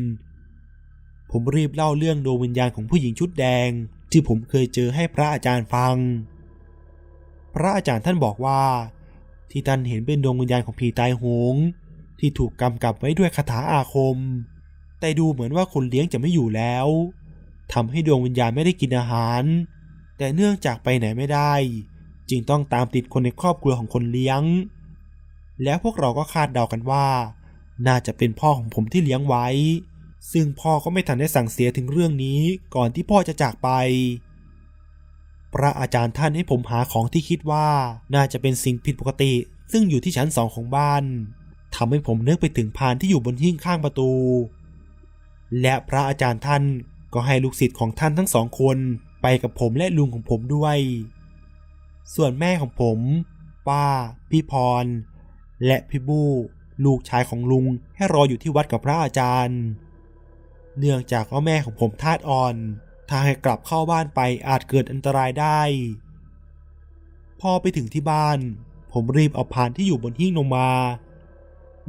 [1.32, 3.69] ผมรีบเล่าเรื่องดวงวิญญาณของผู้หญิงชุดแดง
[4.11, 5.95] ที่ผมเคยเจอให้พระอาจารย์ฟัง
[7.56, 8.61] พระอาจารย์ท่านบอกว่า
[9.52, 11.56] ที่ท่านเห็นเป็นดวงวิญญาณของผีตายโหง
[12.19, 14.18] ที่ถูกกำกับไว้ด้วยคาถาอาคม
[15.00, 16.88] แต่ดูเหมือนว่าคนเลี้ยงจะไม่อยู่แล้ว
[17.74, 19.44] ทำให้ดวงวิญญาณไม่ได้กินอาหาร
[20.18, 21.53] แต่เนื่องจากไปไหนไม่ได้
[22.30, 24.42] จึงต้องตามติดคนในครอบครัวของคนเลี้ยง
[25.64, 27.06] แล้วพวกเราก็คาดเดากันว่า
[27.88, 29.48] น่าจะเป็นพ่อของผมที่เลี้ยงไว้
[30.32, 32.42] ซึ่งพ่อก็ไม่ทันได้สั่งเสียถึงเรื่องนี้
[32.76, 33.70] ก่อนที่พ่อจะจากไป
[35.54, 37.68] พระอาจารย์ท่านให้ผมหาของที่คิดว่า
[38.16, 39.34] น่าจะเป็นสิ่งผิดปกติ
[39.72, 41.04] ซึ่งอยู่ที่ชั้นสองของบ้าน
[41.76, 44.12] ทำให้ผมนึกไปถึงพานที่อยู่บนหิ้งข้างประตู
[45.62, 46.64] และพระอาจารย์ท่าน
[47.14, 48.78] ก็ให้ลูกศิษย์ของท่านทั้งสองคน
[49.22, 50.78] ไปกับผมและลุงของผมด้วย
[52.16, 53.00] ส่วนแม่ของผม
[53.68, 53.86] ป้า
[54.30, 54.86] พี่พร
[55.66, 56.32] และพี่บู้
[56.86, 57.66] ลูกชายของลุง
[57.96, 59.60] ให้รออยู่ที่วัดกับพระอาจารย์
[60.80, 62.56] เนื่องจากว่าแม่ของผมธาตุอ่อน
[63.10, 65.62] ถ้าให้กลับเข้าบ้านไปอาจเกิดอันตรายได้
[67.42, 68.40] พอไปถึงที่บ้าน
[68.92, 70.70] ผมรีบเอาพานที่อยู่บนหิ้งลงมา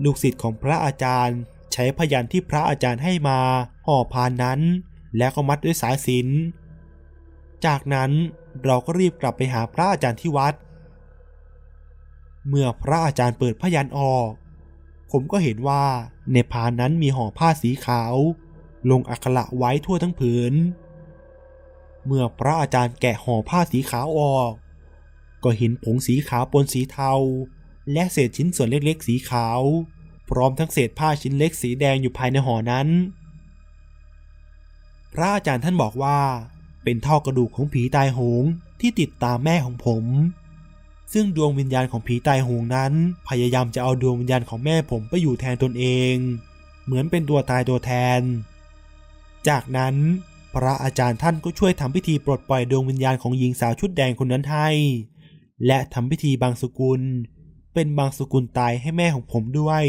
[0.05, 1.39] ลูกศิษย์ของพระอาจารย์
[1.73, 3.39] ใช้พยันที่พระอาจารย์ให้มา
[3.87, 4.61] ห่อพานนั้น
[5.17, 8.11] แล้วก็มัดด้วยสายสิญจนจากนั้น
[8.65, 10.55] เราก็รีบกลับไปหาพระอาจารย์ที่วัด
[12.49, 14.31] เมื่อพระอาจารย์เปิดพยันออก
[15.11, 15.85] ผมก็เห็นว่า
[16.33, 18.15] ในพานนั้นมีห่อผ้าสีขาว
[18.91, 20.55] ลงอักขระไว้ทั่วทั้งผืน
[22.07, 24.53] เมื่อพระอาจารย์แกะห่อผ้าสีขาวออก
[25.45, 27.13] ก็เห็นผงสีขาวปนสีเทา
[27.93, 29.61] และเศษชิ้นส่วนเล็กๆ สีขาว
[30.31, 32.89] พร้อมทั้งเศษผ้าชิ้นเล็กสีแดงอยู่ภายในห่อนั้น
[35.13, 36.21] พระอาจารย์ท่านบอกว่า
[36.85, 38.45] เป็นเท่ากระดูกของผีตายโหง
[38.81, 40.05] ที่ติดตามแม่ของผม
[41.13, 42.93] ซึ่งดวงวิญญาณของผีตายโหงนั้น
[43.29, 46.15] พยายามจะเอาดวงวิญญาณของแม่ผมไปอยู่แทนตนเอง
[46.85, 48.21] เหมือนเป็นตัวตายตัวแทน
[49.49, 49.97] จากนั้น
[50.55, 54.69] พระอาจารย์ท่านก็ช่วยทำพิธีปลดปล่อยดวงวิญญาณของหญิงสาวชุดแดงคนนั้นให้
[55.67, 57.03] และทำพิธีบางสกุล
[57.75, 59.85] เป็นบางสกุลตายให้แม่ของผมด้วย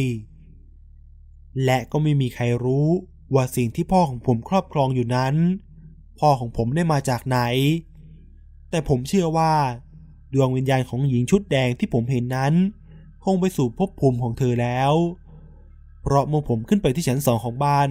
[1.66, 2.88] และก็ไม่มีใครรู้
[3.34, 5.36] ว่าสิ่งที่พ่อของผมครอบครองอยู่นั้น
[6.20, 7.40] พ่อของผมได้มาจากไหน
[8.70, 9.54] แต่ผมเชื่อว่า
[10.34, 12.54] ดวงวิญญาณของหญิงชุดแดงที่ผมเห็นนั้น
[13.24, 14.94] คงไปสู่ภพภูมิของเธอแล้ว
[16.02, 17.90] เพราะเมื่อผมขึ้นไปที่ชั้นสองของบ้าน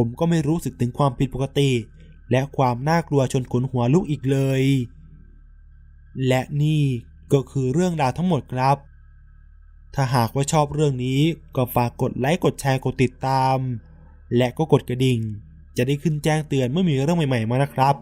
[0.00, 1.70] ผมก็ไม่รู้สึกถึงความผิดปกติ
[2.30, 4.62] และความน่ากลัวชนขนหัวลุกอีกเลย
[6.26, 6.82] และนี่
[7.32, 8.76] ก็คือเรื่องราวทั้งหมดครับ
[9.94, 11.20] ถ้าหากว่าชอบเรื่องนี้
[11.56, 13.58] ก็ฝากกดไลค์กดแชร์กดติดตาม
[14.36, 15.20] และก็กดกระดิ่ง
[15.76, 17.94] จะได้ขึ้นแจ้งเตือนเมื่อมีเรื่องใหม่ ๆมานะครับ